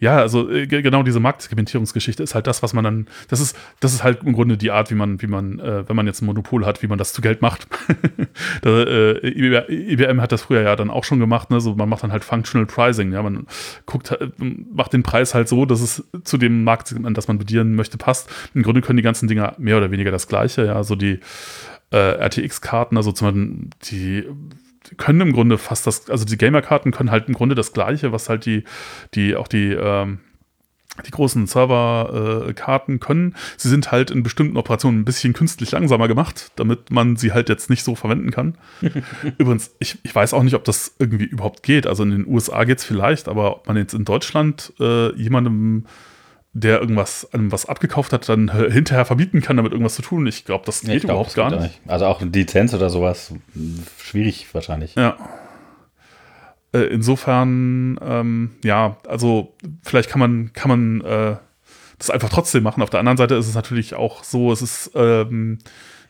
Ja, 0.00 0.18
also 0.18 0.48
äh, 0.48 0.66
genau 0.66 1.02
diese 1.02 1.18
Marktsegmentierungsgeschichte 1.18 2.22
ist 2.22 2.34
halt 2.34 2.46
das, 2.46 2.62
was 2.62 2.72
man 2.72 2.84
dann, 2.84 3.06
das 3.28 3.40
ist, 3.40 3.56
das 3.80 3.92
ist 3.92 4.04
halt 4.04 4.22
im 4.22 4.32
Grunde 4.32 4.56
die 4.56 4.70
Art, 4.70 4.90
wie 4.90 4.94
man, 4.94 5.20
wie 5.20 5.26
man, 5.26 5.58
äh, 5.58 5.88
wenn 5.88 5.96
man 5.96 6.06
jetzt 6.06 6.22
ein 6.22 6.26
Monopol 6.26 6.64
hat, 6.64 6.82
wie 6.82 6.86
man 6.86 6.98
das 6.98 7.12
zu 7.12 7.20
Geld 7.20 7.42
macht. 7.42 7.66
da, 8.62 8.82
äh, 8.82 9.28
IBM 9.28 10.20
hat 10.20 10.30
das 10.30 10.42
früher 10.42 10.62
ja 10.62 10.76
dann 10.76 10.90
auch 10.90 11.02
schon 11.02 11.18
gemacht, 11.18 11.50
ne? 11.50 11.60
so, 11.60 11.74
man 11.74 11.88
macht 11.88 12.04
dann 12.04 12.12
halt 12.12 12.22
Functional 12.22 12.66
Pricing, 12.66 13.12
ja, 13.12 13.22
man 13.22 13.46
guckt, 13.86 14.12
äh, 14.12 14.28
macht 14.38 14.92
den 14.92 15.02
Preis 15.02 15.34
halt 15.34 15.48
so, 15.48 15.64
dass 15.64 15.80
es 15.80 16.04
zu 16.22 16.38
dem 16.38 16.62
Marktsegment, 16.62 17.18
das 17.18 17.26
man 17.26 17.38
bedienen 17.38 17.74
möchte, 17.74 17.98
passt. 17.98 18.30
Im 18.54 18.62
Grunde 18.62 18.82
können 18.82 18.98
die 18.98 19.02
ganzen 19.02 19.26
Dinger 19.26 19.54
mehr 19.58 19.78
oder 19.78 19.90
weniger 19.90 20.12
das 20.12 20.28
Gleiche, 20.28 20.64
ja, 20.64 20.84
so 20.84 20.94
die 20.94 21.18
äh, 21.90 21.96
RTX-Karten, 21.96 22.96
also 22.96 23.10
zum 23.10 23.26
Beispiel 23.26 23.70
die 23.90 24.24
können 24.96 25.20
im 25.20 25.32
Grunde 25.32 25.58
fast 25.58 25.86
das, 25.86 26.08
also 26.10 26.24
die 26.24 26.38
Gamer-Karten 26.38 26.90
können 26.90 27.10
halt 27.10 27.28
im 27.28 27.34
Grunde 27.34 27.54
das 27.54 27.72
Gleiche, 27.72 28.12
was 28.12 28.28
halt 28.28 28.46
die, 28.46 28.64
die, 29.14 29.36
auch 29.36 29.48
die, 29.48 29.72
ähm, 29.72 30.20
die 31.06 31.10
großen 31.10 31.46
Server-Karten 31.46 32.96
äh, 32.96 32.98
können. 32.98 33.36
Sie 33.56 33.68
sind 33.68 33.92
halt 33.92 34.10
in 34.10 34.22
bestimmten 34.22 34.56
Operationen 34.56 35.00
ein 35.00 35.04
bisschen 35.04 35.32
künstlich 35.32 35.70
langsamer 35.70 36.08
gemacht, 36.08 36.50
damit 36.56 36.90
man 36.90 37.16
sie 37.16 37.32
halt 37.32 37.48
jetzt 37.48 37.70
nicht 37.70 37.84
so 37.84 37.94
verwenden 37.94 38.30
kann. 38.30 38.56
Übrigens, 39.38 39.70
ich, 39.78 39.98
ich 40.02 40.14
weiß 40.14 40.34
auch 40.34 40.42
nicht, 40.42 40.54
ob 40.54 40.64
das 40.64 40.94
irgendwie 40.98 41.24
überhaupt 41.24 41.62
geht. 41.62 41.86
Also 41.86 42.02
in 42.02 42.10
den 42.10 42.26
USA 42.26 42.64
geht 42.64 42.78
es 42.78 42.84
vielleicht, 42.84 43.28
aber 43.28 43.56
ob 43.56 43.66
man 43.66 43.76
jetzt 43.76 43.94
in 43.94 44.04
Deutschland 44.04 44.72
äh, 44.80 45.14
jemandem 45.14 45.84
der 46.60 46.80
irgendwas 46.80 47.32
einem 47.32 47.52
was 47.52 47.66
abgekauft 47.66 48.12
hat, 48.12 48.28
dann 48.28 48.52
hinterher 48.72 49.04
verbieten 49.04 49.40
kann, 49.40 49.56
damit 49.56 49.72
irgendwas 49.72 49.94
zu 49.94 50.02
tun. 50.02 50.26
Ich 50.26 50.44
glaube, 50.44 50.64
das 50.66 50.80
geht 50.80 51.02
glaub, 51.02 51.04
überhaupt 51.04 51.28
das 51.28 51.34
gar 51.34 51.50
nicht. 51.50 51.62
nicht. 51.62 51.80
Also 51.86 52.06
auch 52.06 52.20
eine 52.20 52.30
Lizenz 52.30 52.74
oder 52.74 52.90
sowas, 52.90 53.32
schwierig 53.98 54.46
wahrscheinlich. 54.52 54.94
Ja. 54.94 55.16
Äh, 56.72 56.80
insofern, 56.80 57.98
ähm, 58.02 58.50
ja, 58.62 58.98
also 59.06 59.54
vielleicht 59.82 60.10
kann 60.10 60.20
man, 60.20 60.52
kann 60.52 60.68
man 60.68 61.00
äh, 61.00 61.36
das 61.98 62.10
einfach 62.10 62.28
trotzdem 62.28 62.62
machen. 62.62 62.82
Auf 62.82 62.90
der 62.90 63.00
anderen 63.00 63.16
Seite 63.16 63.36
ist 63.36 63.48
es 63.48 63.54
natürlich 63.54 63.94
auch 63.94 64.22
so, 64.22 64.52
es 64.52 64.62
ist 64.62 64.90
ähm, 64.94 65.58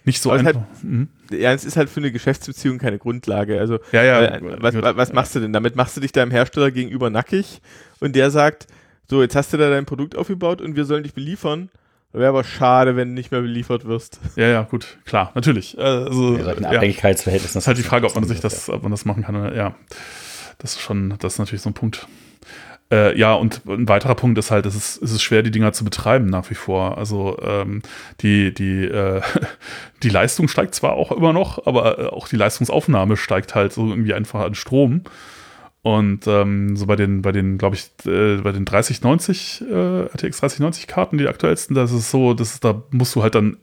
nicht 0.05 0.21
so 0.21 0.31
einfach. 0.31 0.55
Halt, 0.55 0.65
mhm. 0.83 1.09
Ja, 1.31 1.53
es 1.53 1.65
ist 1.65 1.77
halt 1.77 1.91
für 1.91 2.01
eine 2.01 2.11
Geschäftsbeziehung 2.11 2.79
keine 2.79 2.99
Grundlage. 2.99 3.61
Also, 3.61 3.79
ja, 3.93 4.03
ja, 4.03 4.21
äh, 4.25 4.41
was, 4.61 4.75
was 4.75 5.13
machst 5.13 5.35
du 5.35 5.41
denn 5.41 5.53
damit? 5.53 5.77
Machst 5.77 5.97
du 5.97 6.01
dich 6.01 6.13
deinem 6.13 6.31
Hersteller 6.31 6.71
gegenüber 6.71 7.11
nackig 7.11 7.61
und 8.01 8.17
der 8.17 8.31
sagt, 8.31 8.67
so, 9.11 9.23
jetzt 9.23 9.37
hast 9.37 9.53
du 9.53 9.57
da 9.57 9.71
dein 9.71 9.87
Produkt 9.87 10.17
aufgebaut 10.17 10.61
und 10.61 10.77
wir 10.77 10.85
sollen 10.85 11.03
dich 11.03 11.15
beliefern. 11.15 11.71
Wäre 12.13 12.31
aber 12.31 12.45
schade, 12.45 12.97
wenn 12.97 13.09
du 13.09 13.15
nicht 13.15 13.31
mehr 13.31 13.43
beliefert 13.43 13.87
wirst. 13.87 14.19
Ja, 14.37 14.49
ja, 14.49 14.63
gut, 14.63 14.99
klar, 15.05 15.31
natürlich. 15.35 15.79
Also, 15.79 16.39
ja, 16.39 16.47
ein 16.49 16.65
Abhängigkeitsverhältnis. 16.65 17.53
Das 17.53 17.65
ist 17.65 17.67
halt 17.67 17.77
die 17.77 17.83
Frage, 17.83 18.07
ob 18.07 18.15
man 18.15 18.25
sich 18.25 18.41
das, 18.41 18.71
ob 18.71 18.83
man 18.83 18.91
das 18.91 19.05
machen 19.05 19.25
kann. 19.25 19.55
Ja, 19.55 19.75
das 20.59 20.73
ist 20.73 20.81
schon, 20.81 21.15
das 21.19 21.35
ist 21.35 21.39
natürlich 21.39 21.61
so 21.61 21.71
ein 21.71 21.75
Punkt. 21.75 22.09
Äh, 22.91 23.19
ja, 23.19 23.35
und 23.35 23.61
ein 23.67 23.89
weiterer 23.89 24.15
Punkt 24.15 24.39
ist 24.39 24.51
halt, 24.51 24.65
es 24.65 24.75
ist, 24.75 25.03
es 25.03 25.13
ist 25.13 25.23
schwer, 25.23 25.43
die 25.43 25.51
Dinger 25.51 25.73
zu 25.73 25.85
betreiben 25.85 26.27
nach 26.27 26.49
wie 26.49 26.55
vor. 26.55 26.97
Also 26.97 27.39
ähm, 27.43 27.83
die, 28.21 28.55
die, 28.55 28.85
äh, 28.85 29.21
die 30.03 30.09
Leistung 30.09 30.49
steigt 30.49 30.75
zwar 30.75 30.95
auch 30.95 31.13
immer 31.13 31.35
noch, 31.35 31.67
aber 31.67 31.99
äh, 31.99 32.07
auch 32.07 32.29
die 32.29 32.37
Leistungsaufnahme 32.37 33.19
steigt 33.19 33.55
halt 33.55 33.75
so 33.75 33.89
irgendwie 33.89 34.15
einfach 34.15 34.41
an 34.41 34.55
Strom. 34.55 35.03
Und 35.83 36.27
ähm, 36.27 36.77
so 36.77 36.87
bei 36.87 36.97
den, 36.97 37.23
bei 37.23 37.33
den, 37.33 37.57
glaube 37.57 37.77
ich, 37.77 37.91
äh, 38.05 38.39
bei 38.39 38.53
den 38.53 38.65
3090, 38.65 39.65
äh, 39.71 40.03
RTX 40.07 40.41
3090 40.41 40.87
Karten, 40.87 41.19
die 41.19 41.29
aktuellsten, 41.29 41.75
das 41.75 41.93
ist 41.93 42.11
so, 42.11 42.35
das 42.35 42.61
da 42.61 42.83
musst 42.91 43.15
du 43.15 43.23
halt 43.23 43.35
dann, 43.35 43.59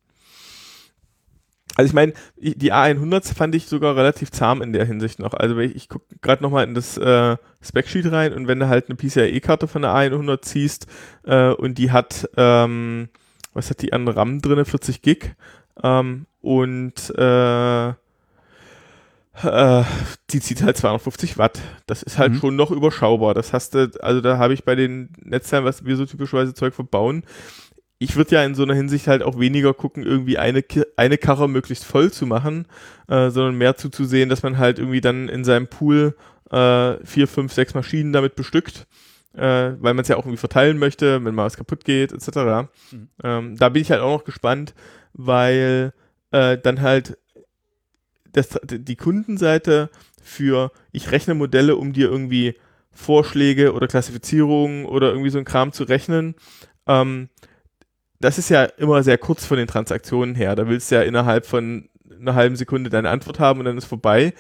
Also 1.77 1.89
ich 1.89 1.95
meine, 1.95 2.13
die 2.37 2.73
A100 2.73 3.33
fand 3.35 3.55
ich 3.55 3.67
sogar 3.67 3.97
relativ 3.97 4.31
zahm 4.33 4.61
in 4.61 4.73
der 4.73 4.85
Hinsicht 4.85 5.19
noch. 5.19 5.35
Also 5.35 5.57
ich, 5.59 5.77
ich 5.77 5.89
gucke 5.89 6.05
gerade 6.21 6.43
nochmal 6.43 6.65
in 6.65 6.75
das 6.75 6.99
äh, 6.99 7.37
Spec-Sheet 7.63 8.11
rein 8.11 8.33
und 8.33 8.49
wenn 8.49 8.59
du 8.59 8.69
halt 8.69 8.89
eine 8.89 8.97
PCIe-Karte 8.97 9.69
von 9.69 9.83
der 9.83 9.93
A100 9.93 10.43
ziehst 10.43 10.87
äh, 11.25 11.51
und 11.51 11.79
die 11.79 11.93
hat, 11.93 12.29
ähm, 12.37 13.09
was 13.55 13.71
hat 13.71 13.83
die 13.83 13.93
an 13.93 14.09
RAM 14.09 14.43
drin? 14.43 14.65
40 14.65 15.01
Gig 15.01 15.37
ähm, 15.83 16.27
und 16.41 17.15
äh, 17.17 17.93
äh, 19.45 19.85
die 20.31 20.41
zieht 20.41 20.63
halt 20.63 20.77
250 20.77 21.39
Watt. 21.39 21.61
Das 21.87 22.03
ist 22.03 22.19
halt 22.19 22.33
mhm. 22.33 22.39
schon 22.39 22.57
noch 22.57 22.71
überschaubar. 22.71 23.35
Das 23.35 23.53
hast 23.53 23.75
du, 23.75 23.91
also 24.01 24.21
da 24.21 24.39
habe 24.39 24.55
ich 24.55 24.65
bei 24.65 24.75
den 24.75 25.11
Netzteilen, 25.23 25.65
was 25.65 25.85
wir 25.85 25.97
so 25.97 26.07
typischerweise 26.07 26.55
Zeug 26.55 26.75
verbauen, 26.75 27.25
ich 28.03 28.17
würde 28.17 28.35
ja 28.35 28.45
in 28.45 28.55
so 28.55 28.63
einer 28.63 28.75
Hinsicht 28.75 29.07
halt 29.07 29.23
auch 29.23 29.39
weniger 29.39 29.75
gucken, 29.75 30.05
irgendwie 30.05 30.39
eine, 30.39 30.65
eine 30.97 31.19
Karre 31.19 31.51
möglichst 31.51 31.85
voll 31.85 32.11
zu 32.11 32.27
machen, 32.27 32.67
äh, 33.09 33.29
sondern 33.29 33.57
mehr 33.57 33.77
zuzusehen, 33.77 34.31
dass 34.31 34.43
man 34.43 34.57
halt 34.57 34.79
irgendwie 34.79 35.03
dann 35.03 35.29
in 35.29 35.45
seinem 35.45 35.69
Pool 35.69 36.17
äh, 36.51 36.95
vier, 37.05 37.29
fünf, 37.29 37.53
sechs 37.53 37.75
Maschinen 37.75 38.15
damit 38.15 38.37
bestückt, 38.37 38.87
äh, 39.35 39.73
weil 39.79 39.93
man 39.93 39.99
es 39.99 40.09
ja 40.09 40.17
auch 40.17 40.25
irgendwie 40.25 40.39
verteilen 40.39 40.79
möchte, 40.79 41.23
wenn 41.23 41.35
mal 41.35 41.45
was 41.45 41.59
kaputt 41.59 41.85
geht, 41.85 42.13
etc. 42.13 42.71
Mhm. 42.91 43.09
Ähm, 43.23 43.57
da 43.59 43.69
bin 43.69 43.83
ich 43.83 43.91
halt 43.91 44.01
auch 44.01 44.17
noch 44.17 44.25
gespannt, 44.25 44.75
weil 45.13 45.93
äh, 46.31 46.57
dann 46.57 46.81
halt 46.81 47.19
das, 48.33 48.59
die 48.65 48.97
Kundenseite 48.97 49.91
für 50.23 50.73
ich 50.93 51.11
rechne 51.11 51.35
Modelle, 51.35 51.77
um 51.77 51.93
dir 51.93 52.11
irgendwie 52.11 52.57
Vorschläge 52.93 53.73
oder 53.73 53.87
Klassifizierungen 53.87 54.85
oder 54.85 55.11
irgendwie 55.11 55.31
so 55.31 55.39
ein 55.39 55.45
Kram 55.45 55.73
zu 55.73 55.85
rechnen. 55.85 56.35
Ähm, 56.87 57.29
das 58.21 58.39
ist 58.39 58.51
ja 58.51 58.65
immer 58.65 59.03
sehr 59.03 59.19
kurz 59.19 59.47
von 59.47 59.57
den 59.57 59.67
Transaktionen 59.67 60.35
her. 60.35 60.55
Da 60.55 60.69
willst 60.69 60.91
du 60.91 60.97
ja 60.97 61.03
innerhalb 61.03 61.47
von 61.47 61.89
einer 62.11 62.35
halben 62.35 62.57
Sekunde 62.57 62.91
deine 62.91 63.11
Antwort 63.11 63.39
haben 63.39 63.61
und 63.61 63.67
dann 63.67 63.79
ist 63.79 63.87
vorbei. 63.87 64.35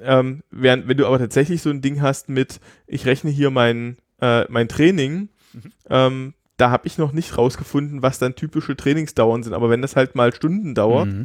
Ähm, 0.00 0.42
während, 0.50 0.88
wenn 0.88 0.96
du 0.96 1.06
aber 1.06 1.18
tatsächlich 1.18 1.62
so 1.62 1.70
ein 1.70 1.80
Ding 1.80 2.02
hast 2.02 2.28
mit, 2.28 2.60
ich 2.86 3.06
rechne 3.06 3.30
hier 3.30 3.50
mein, 3.50 3.96
äh, 4.20 4.44
mein 4.50 4.68
Training, 4.68 5.30
mhm. 5.52 5.72
ähm, 5.88 6.34
da 6.56 6.70
habe 6.70 6.86
ich 6.86 6.98
noch 6.98 7.12
nicht 7.12 7.36
rausgefunden, 7.36 8.02
was 8.02 8.18
dann 8.18 8.34
typische 8.34 8.76
Trainingsdauern 8.76 9.42
sind. 9.42 9.54
Aber 9.54 9.70
wenn 9.70 9.82
das 9.82 9.96
halt 9.96 10.14
mal 10.14 10.34
Stunden 10.34 10.74
dauert 10.74 11.08
mhm. 11.08 11.24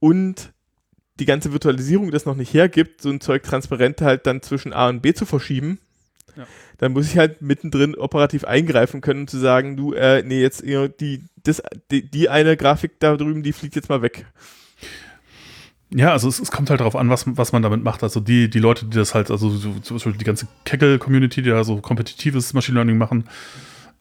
und 0.00 0.52
die 1.20 1.26
ganze 1.26 1.52
Virtualisierung 1.52 2.10
das 2.10 2.26
noch 2.26 2.36
nicht 2.36 2.52
hergibt, 2.52 3.00
so 3.00 3.10
ein 3.10 3.20
Zeug 3.20 3.42
transparent 3.42 4.00
halt 4.00 4.26
dann 4.26 4.42
zwischen 4.42 4.72
A 4.72 4.88
und 4.88 5.00
B 5.00 5.14
zu 5.14 5.26
verschieben, 5.26 5.78
ja. 6.36 6.46
dann 6.78 6.92
muss 6.92 7.06
ich 7.06 7.18
halt 7.18 7.40
mittendrin 7.40 7.94
operativ 7.94 8.44
eingreifen 8.44 9.00
können, 9.00 9.20
um 9.20 9.28
zu 9.28 9.38
sagen, 9.38 9.76
du, 9.76 9.92
äh, 9.92 10.22
nee, 10.22 10.40
jetzt 10.40 10.64
die, 10.64 11.24
das, 11.42 11.62
die, 11.90 12.10
die 12.10 12.28
eine 12.28 12.56
Grafik 12.56 12.98
da 12.98 13.16
drüben, 13.16 13.42
die 13.42 13.52
fliegt 13.52 13.76
jetzt 13.76 13.88
mal 13.88 14.02
weg. 14.02 14.26
Ja, 15.96 16.10
also 16.10 16.28
es, 16.28 16.40
es, 16.40 16.50
kommt 16.50 16.70
halt 16.70 16.80
darauf 16.80 16.96
an, 16.96 17.08
was, 17.08 17.24
was 17.26 17.52
man 17.52 17.62
damit 17.62 17.84
macht. 17.84 18.02
Also 18.02 18.18
die, 18.18 18.50
die 18.50 18.58
Leute, 18.58 18.86
die 18.86 18.96
das 18.96 19.14
halt, 19.14 19.30
also 19.30 19.48
so, 19.50 19.74
zum 19.78 19.96
Beispiel 19.96 20.14
die 20.14 20.24
ganze 20.24 20.48
Kaggle-Community, 20.64 21.42
die 21.42 21.50
da 21.50 21.62
so 21.62 21.76
kompetitives 21.76 22.52
Machine 22.52 22.74
Learning 22.74 22.98
machen, 22.98 23.28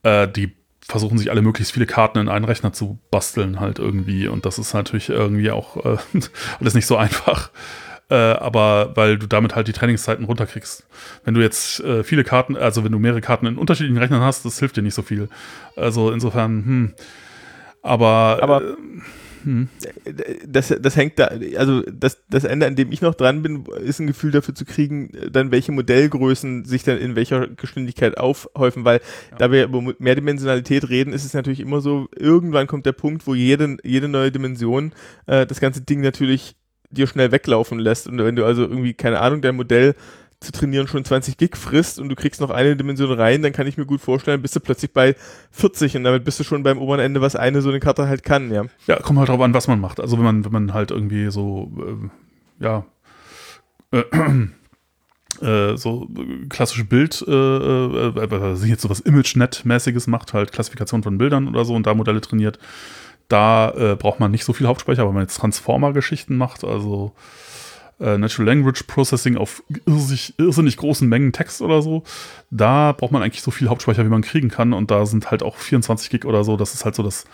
äh, 0.01 0.27
die 0.27 0.53
versuchen 0.93 1.17
sich 1.17 1.31
alle 1.31 1.41
möglichst 1.41 1.73
viele 1.73 1.87
Karten 1.87 2.19
in 2.19 2.29
einen 2.29 2.45
Rechner 2.45 2.71
zu 2.71 2.99
basteln 3.09 3.59
halt 3.59 3.79
irgendwie 3.79 4.27
und 4.27 4.45
das 4.45 4.59
ist 4.59 4.75
natürlich 4.75 5.09
irgendwie 5.09 5.49
auch 5.49 5.83
äh, 5.83 5.97
alles 6.59 6.75
nicht 6.75 6.85
so 6.85 6.97
einfach. 6.97 7.49
Äh, 8.11 8.15
aber 8.15 8.91
weil 8.95 9.17
du 9.17 9.25
damit 9.25 9.55
halt 9.55 9.67
die 9.67 9.73
Trainingszeiten 9.73 10.25
runterkriegst. 10.25 10.85
Wenn 11.23 11.33
du 11.33 11.41
jetzt 11.41 11.79
äh, 11.79 12.03
viele 12.03 12.23
Karten, 12.23 12.55
also 12.55 12.83
wenn 12.83 12.91
du 12.91 12.99
mehrere 12.99 13.21
Karten 13.21 13.47
in 13.47 13.57
unterschiedlichen 13.57 13.97
Rechnern 13.97 14.21
hast, 14.21 14.45
das 14.45 14.59
hilft 14.59 14.77
dir 14.77 14.83
nicht 14.83 14.93
so 14.93 15.01
viel. 15.01 15.29
Also 15.75 16.11
insofern, 16.11 16.63
hm. 16.63 16.93
Aber, 17.81 18.37
aber 18.41 18.61
äh, 18.61 18.75
hm. 19.43 19.69
Das, 20.47 20.73
das 20.79 20.95
hängt 20.95 21.19
da, 21.19 21.31
also 21.57 21.81
das, 21.81 22.23
das 22.29 22.43
Ende, 22.43 22.65
an 22.65 22.75
dem 22.75 22.91
ich 22.91 23.01
noch 23.01 23.15
dran 23.15 23.41
bin, 23.41 23.65
ist 23.83 23.99
ein 23.99 24.07
Gefühl 24.07 24.31
dafür 24.31 24.55
zu 24.55 24.65
kriegen, 24.65 25.11
dann 25.31 25.51
welche 25.51 25.71
Modellgrößen 25.71 26.65
sich 26.65 26.83
dann 26.83 26.97
in 26.97 27.15
welcher 27.15 27.47
Geschwindigkeit 27.47 28.17
aufhäufen, 28.17 28.85
weil 28.85 29.01
ja. 29.31 29.37
da 29.37 29.51
wir 29.51 29.65
über 29.65 29.93
Mehrdimensionalität 29.99 30.89
reden, 30.89 31.13
ist 31.13 31.25
es 31.25 31.33
natürlich 31.33 31.59
immer 31.59 31.81
so, 31.81 32.07
irgendwann 32.15 32.67
kommt 32.67 32.85
der 32.85 32.93
Punkt, 32.93 33.27
wo 33.27 33.35
jede, 33.35 33.77
jede 33.83 34.07
neue 34.07 34.31
Dimension 34.31 34.93
äh, 35.25 35.45
das 35.45 35.59
ganze 35.59 35.81
Ding 35.81 36.01
natürlich 36.01 36.55
dir 36.89 37.07
schnell 37.07 37.31
weglaufen 37.31 37.79
lässt. 37.79 38.07
Und 38.07 38.17
wenn 38.19 38.35
du 38.35 38.45
also 38.45 38.63
irgendwie, 38.63 38.93
keine 38.93 39.19
Ahnung, 39.19 39.41
dein 39.41 39.55
Modell 39.55 39.95
zu 40.43 40.51
trainieren 40.51 40.87
schon 40.87 41.03
20 41.03 41.37
Gig 41.37 41.55
frisst 41.55 41.99
und 41.99 42.09
du 42.09 42.15
kriegst 42.15 42.41
noch 42.41 42.49
eine 42.49 42.75
Dimension 42.75 43.11
rein, 43.11 43.41
dann 43.41 43.53
kann 43.53 43.67
ich 43.67 43.77
mir 43.77 43.85
gut 43.85 44.01
vorstellen, 44.01 44.41
bist 44.41 44.55
du 44.55 44.59
plötzlich 44.59 44.91
bei 44.91 45.15
40 45.51 45.97
und 45.97 46.03
damit 46.03 46.23
bist 46.23 46.39
du 46.39 46.43
schon 46.43 46.63
beim 46.63 46.77
oberen 46.77 46.99
Ende, 46.99 47.21
was 47.21 47.35
eine 47.35 47.61
so 47.61 47.69
eine 47.69 47.79
Karte 47.79 48.07
halt 48.07 48.23
kann, 48.23 48.51
ja. 48.51 48.65
Ja, 48.87 48.97
kommt 48.99 49.19
halt 49.19 49.29
drauf 49.29 49.41
an, 49.41 49.53
was 49.53 49.67
man 49.67 49.79
macht. 49.79 49.99
Also 49.99 50.17
wenn 50.17 50.25
man, 50.25 50.45
wenn 50.45 50.51
man 50.51 50.73
halt 50.73 50.91
irgendwie 50.91 51.31
so, 51.31 51.71
äh, 51.79 52.63
ja, 52.63 52.85
äh, 53.91 54.03
äh, 55.41 55.77
so 55.77 56.07
klassische 56.49 56.85
Bild, 56.85 57.23
äh, 57.27 57.31
äh, 57.31 58.09
äh 58.17 58.53
jetzt 58.65 58.81
sowas 58.81 58.99
ImageNet-mäßiges 59.01 60.09
macht, 60.09 60.33
halt 60.33 60.51
Klassifikation 60.51 61.03
von 61.03 61.17
Bildern 61.17 61.47
oder 61.47 61.65
so 61.65 61.73
und 61.73 61.87
da 61.87 61.93
Modelle 61.93 62.21
trainiert, 62.21 62.59
da 63.27 63.71
äh, 63.71 63.95
braucht 63.95 64.19
man 64.19 64.31
nicht 64.31 64.45
so 64.45 64.53
viel 64.53 64.67
Hauptspeicher, 64.67 65.07
wenn 65.07 65.13
man 65.13 65.23
jetzt 65.23 65.37
Transformer-Geschichten 65.37 66.35
macht, 66.35 66.63
also 66.63 67.13
äh, 68.03 68.17
Natural 68.17 68.45
Language 68.47 68.83
Processing 68.83 69.37
auf 69.37 69.63
irrsinnig, 69.85 70.33
irrsinnig, 70.37 70.77
großen 70.77 71.07
Mengen 71.07 71.31
Text 71.31 71.61
oder 71.61 71.81
so, 71.81 72.03
da 72.51 72.91
braucht 72.91 73.11
man 73.11 73.23
eigentlich 73.23 73.41
so 73.41 73.51
viel 73.51 73.69
Hauptspeicher, 73.69 74.03
wie 74.05 74.09
man 74.09 74.21
kriegen 74.21 74.49
kann. 74.49 74.73
Und 74.73 74.91
da 74.91 75.05
sind 75.05 75.31
halt 75.31 75.41
auch 75.41 75.55
24 75.55 76.09
Gig 76.09 76.25
oder 76.25 76.43
so. 76.43 76.57
Das 76.57 76.73
ist 76.73 76.85
halt 76.85 76.95
so 76.95 77.03
das, 77.03 77.25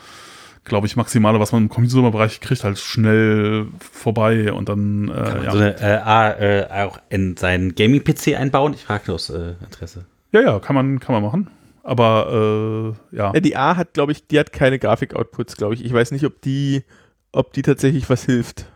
glaube 0.63 0.87
ich, 0.87 0.95
Maximale, 0.95 1.39
was 1.39 1.51
man 1.51 1.63
im 1.63 1.69
Computerbereich 1.69 2.39
kriegt, 2.39 2.63
halt 2.63 2.77
schnell 2.77 3.67
vorbei 3.79 4.53
und 4.53 4.69
dann. 4.69 5.09
Äh, 5.09 5.43
ja. 5.45 5.51
So 5.51 5.57
eine, 5.57 5.75
äh, 5.81 6.59
äh, 6.61 6.85
auch 6.85 6.99
in 7.09 7.35
seinen 7.35 7.73
Gaming-PC 7.73 8.35
einbauen? 8.37 8.73
Ich 8.73 8.83
frage 8.83 9.05
nur 9.07 9.15
aus 9.15 9.29
äh, 9.29 9.55
Interesse. 9.63 10.05
Ja, 10.31 10.41
ja, 10.41 10.59
kann 10.59 10.75
man, 10.75 10.99
kann 10.99 11.13
man 11.13 11.23
machen. 11.23 11.49
Aber 11.81 12.93
äh, 13.11 13.15
ja. 13.15 13.33
ja. 13.33 13.39
Die 13.39 13.55
A 13.55 13.75
hat, 13.75 13.93
glaube 13.93 14.11
ich, 14.11 14.27
die 14.27 14.39
hat 14.39 14.53
keine 14.53 14.77
Grafik-Outputs, 14.77 15.57
glaube 15.57 15.73
ich. 15.73 15.83
Ich 15.83 15.91
weiß 15.91 16.11
nicht, 16.11 16.25
ob 16.25 16.39
die, 16.41 16.83
ob 17.31 17.53
die 17.53 17.63
tatsächlich 17.63 18.09
was 18.09 18.25
hilft. 18.25 18.67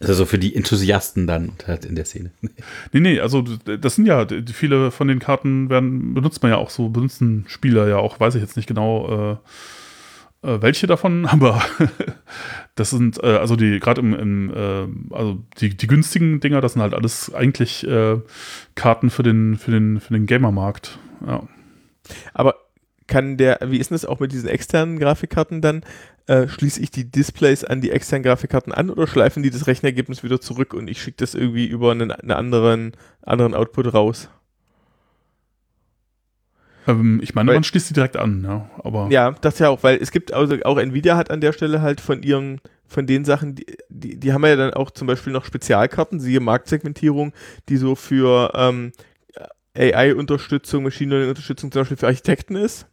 Also 0.00 0.26
für 0.26 0.38
die 0.38 0.54
Enthusiasten 0.54 1.26
dann 1.26 1.52
halt 1.66 1.84
in 1.84 1.96
der 1.96 2.04
Szene. 2.04 2.30
Nee, 2.92 3.00
nee, 3.00 3.20
also 3.20 3.42
das 3.42 3.96
sind 3.96 4.06
ja, 4.06 4.26
viele 4.52 4.92
von 4.92 5.08
den 5.08 5.18
Karten 5.18 5.70
werden, 5.70 6.14
benutzt 6.14 6.42
man 6.42 6.52
ja 6.52 6.58
auch 6.58 6.70
so, 6.70 6.88
benutzen 6.88 7.44
Spieler 7.48 7.88
ja 7.88 7.96
auch, 7.96 8.20
weiß 8.20 8.36
ich 8.36 8.42
jetzt 8.42 8.56
nicht 8.56 8.68
genau, 8.68 9.32
äh, 10.42 10.48
äh, 10.48 10.62
welche 10.62 10.86
davon, 10.86 11.26
aber 11.26 11.60
das 12.76 12.90
sind, 12.90 13.22
äh, 13.22 13.26
also 13.26 13.56
die, 13.56 13.80
gerade 13.80 14.00
im, 14.00 14.14
im 14.14 14.54
äh, 14.54 15.14
also 15.14 15.38
die, 15.60 15.76
die 15.76 15.86
günstigen 15.88 16.38
Dinger, 16.38 16.60
das 16.60 16.74
sind 16.74 16.82
halt 16.82 16.94
alles 16.94 17.34
eigentlich 17.34 17.86
äh, 17.86 18.18
Karten 18.76 19.10
für 19.10 19.24
den, 19.24 19.56
für 19.56 19.72
den, 19.72 20.00
für 20.00 20.14
den 20.14 20.26
Gamermarkt. 20.26 20.98
Ja. 21.26 21.42
Aber 22.34 22.54
kann 23.08 23.36
der, 23.36 23.58
wie 23.66 23.78
ist 23.78 23.90
denn 23.90 23.96
das 23.96 24.04
auch 24.04 24.20
mit 24.20 24.32
diesen 24.32 24.48
externen 24.48 24.98
Grafikkarten 24.98 25.60
dann? 25.60 25.82
Äh, 26.28 26.46
schließe 26.46 26.82
ich 26.82 26.90
die 26.90 27.10
Displays 27.10 27.64
an 27.64 27.80
die 27.80 27.90
externen 27.90 28.22
Grafikkarten 28.22 28.70
an 28.70 28.90
oder 28.90 29.06
schleifen 29.06 29.42
die 29.42 29.48
das 29.48 29.66
Rechenergebnis 29.66 30.22
wieder 30.22 30.42
zurück 30.42 30.74
und 30.74 30.86
ich 30.86 31.00
schicke 31.00 31.16
das 31.16 31.34
irgendwie 31.34 31.66
über 31.66 31.90
einen, 31.90 32.12
einen 32.12 32.32
anderen, 32.32 32.92
anderen 33.22 33.54
Output 33.54 33.94
raus? 33.94 34.28
Ähm, 36.86 37.20
ich 37.22 37.34
meine, 37.34 37.48
weil, 37.48 37.56
man 37.56 37.64
schließt 37.64 37.88
sie 37.88 37.94
direkt 37.94 38.18
an, 38.18 38.44
ja. 38.44 38.68
Aber 38.84 39.08
ja, 39.10 39.32
das 39.40 39.58
ja 39.58 39.70
auch, 39.70 39.82
weil 39.82 39.96
es 40.02 40.10
gibt, 40.10 40.34
also 40.34 40.54
auch 40.64 40.76
Nvidia 40.76 41.16
hat 41.16 41.30
an 41.30 41.40
der 41.40 41.54
Stelle 41.54 41.80
halt 41.80 41.98
von 41.98 42.22
ihren, 42.22 42.60
von 42.86 43.06
den 43.06 43.24
Sachen, 43.24 43.54
die, 43.54 43.64
die, 43.88 44.20
die 44.20 44.32
haben 44.34 44.44
ja 44.44 44.56
dann 44.56 44.74
auch 44.74 44.90
zum 44.90 45.06
Beispiel 45.06 45.32
noch 45.32 45.46
Spezialkarten, 45.46 46.20
siehe 46.20 46.40
Marktsegmentierung, 46.40 47.32
die 47.70 47.78
so 47.78 47.94
für 47.94 48.52
ähm, 48.54 48.92
AI-Unterstützung, 49.74 50.82
Machine 50.82 51.08
Learning-Unterstützung 51.10 51.72
zum 51.72 51.80
Beispiel 51.80 51.96
für 51.96 52.06
Architekten 52.06 52.54
ist. 52.54 52.86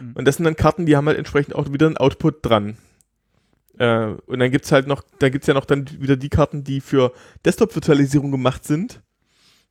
Mhm. 0.00 0.12
Und 0.14 0.26
das 0.26 0.36
sind 0.36 0.44
dann 0.44 0.56
Karten, 0.56 0.86
die 0.86 0.96
haben 0.96 1.06
halt 1.06 1.18
entsprechend 1.18 1.54
auch 1.54 1.72
wieder 1.72 1.86
einen 1.86 1.96
Output 1.96 2.44
dran. 2.44 2.76
Äh, 3.78 4.14
und 4.26 4.38
dann 4.38 4.50
gibt 4.50 4.64
es 4.64 4.72
halt 4.72 4.86
noch, 4.86 5.02
da 5.18 5.28
gibt 5.28 5.44
es 5.44 5.48
ja 5.48 5.54
noch 5.54 5.64
dann 5.64 5.88
wieder 6.00 6.16
die 6.16 6.28
Karten, 6.28 6.64
die 6.64 6.80
für 6.80 7.12
Desktop-Virtualisierung 7.44 8.30
gemacht 8.30 8.64
sind. 8.64 9.00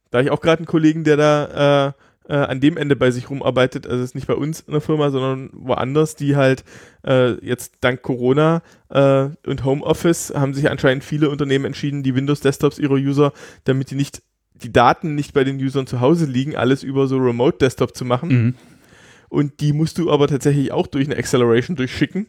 Da 0.09 0.17
habe 0.17 0.25
ich 0.25 0.31
auch 0.31 0.41
gerade 0.41 0.59
einen 0.59 0.67
Kollegen, 0.67 1.03
der 1.03 1.17
da 1.17 1.87
äh, 1.87 1.93
äh, 2.31 2.35
an 2.35 2.59
dem 2.59 2.77
Ende 2.77 2.95
bei 2.95 3.11
sich 3.11 3.29
rumarbeitet, 3.29 3.87
also 3.87 3.97
es 3.99 4.11
ist 4.11 4.15
nicht 4.15 4.27
bei 4.27 4.35
uns 4.35 4.61
in 4.61 4.73
der 4.73 4.81
Firma, 4.81 5.09
sondern 5.09 5.49
woanders, 5.53 6.15
die 6.15 6.35
halt 6.35 6.63
äh, 7.05 7.33
jetzt 7.45 7.75
dank 7.81 8.01
Corona 8.01 8.61
äh, 8.89 9.29
und 9.45 9.65
Homeoffice 9.65 10.33
haben 10.35 10.53
sich 10.53 10.69
anscheinend 10.69 11.03
viele 11.03 11.29
Unternehmen 11.29 11.65
entschieden, 11.65 12.03
die 12.03 12.15
Windows-Desktops 12.15 12.79
ihrer 12.79 12.95
User, 12.95 13.33
damit 13.63 13.91
die 13.91 13.95
nicht 13.95 14.21
die 14.53 14.71
Daten 14.71 15.15
nicht 15.15 15.33
bei 15.33 15.43
den 15.43 15.57
Usern 15.57 15.87
zu 15.87 16.01
Hause 16.01 16.25
liegen, 16.25 16.55
alles 16.55 16.83
über 16.83 17.07
so 17.07 17.17
Remote-Desktop 17.17 17.95
zu 17.95 18.05
machen. 18.05 18.29
Mhm 18.29 18.55
und 19.31 19.61
die 19.61 19.71
musst 19.71 19.97
du 19.97 20.11
aber 20.11 20.27
tatsächlich 20.27 20.73
auch 20.73 20.87
durch 20.87 21.07
eine 21.07 21.15
Acceleration 21.15 21.77
durchschicken. 21.77 22.27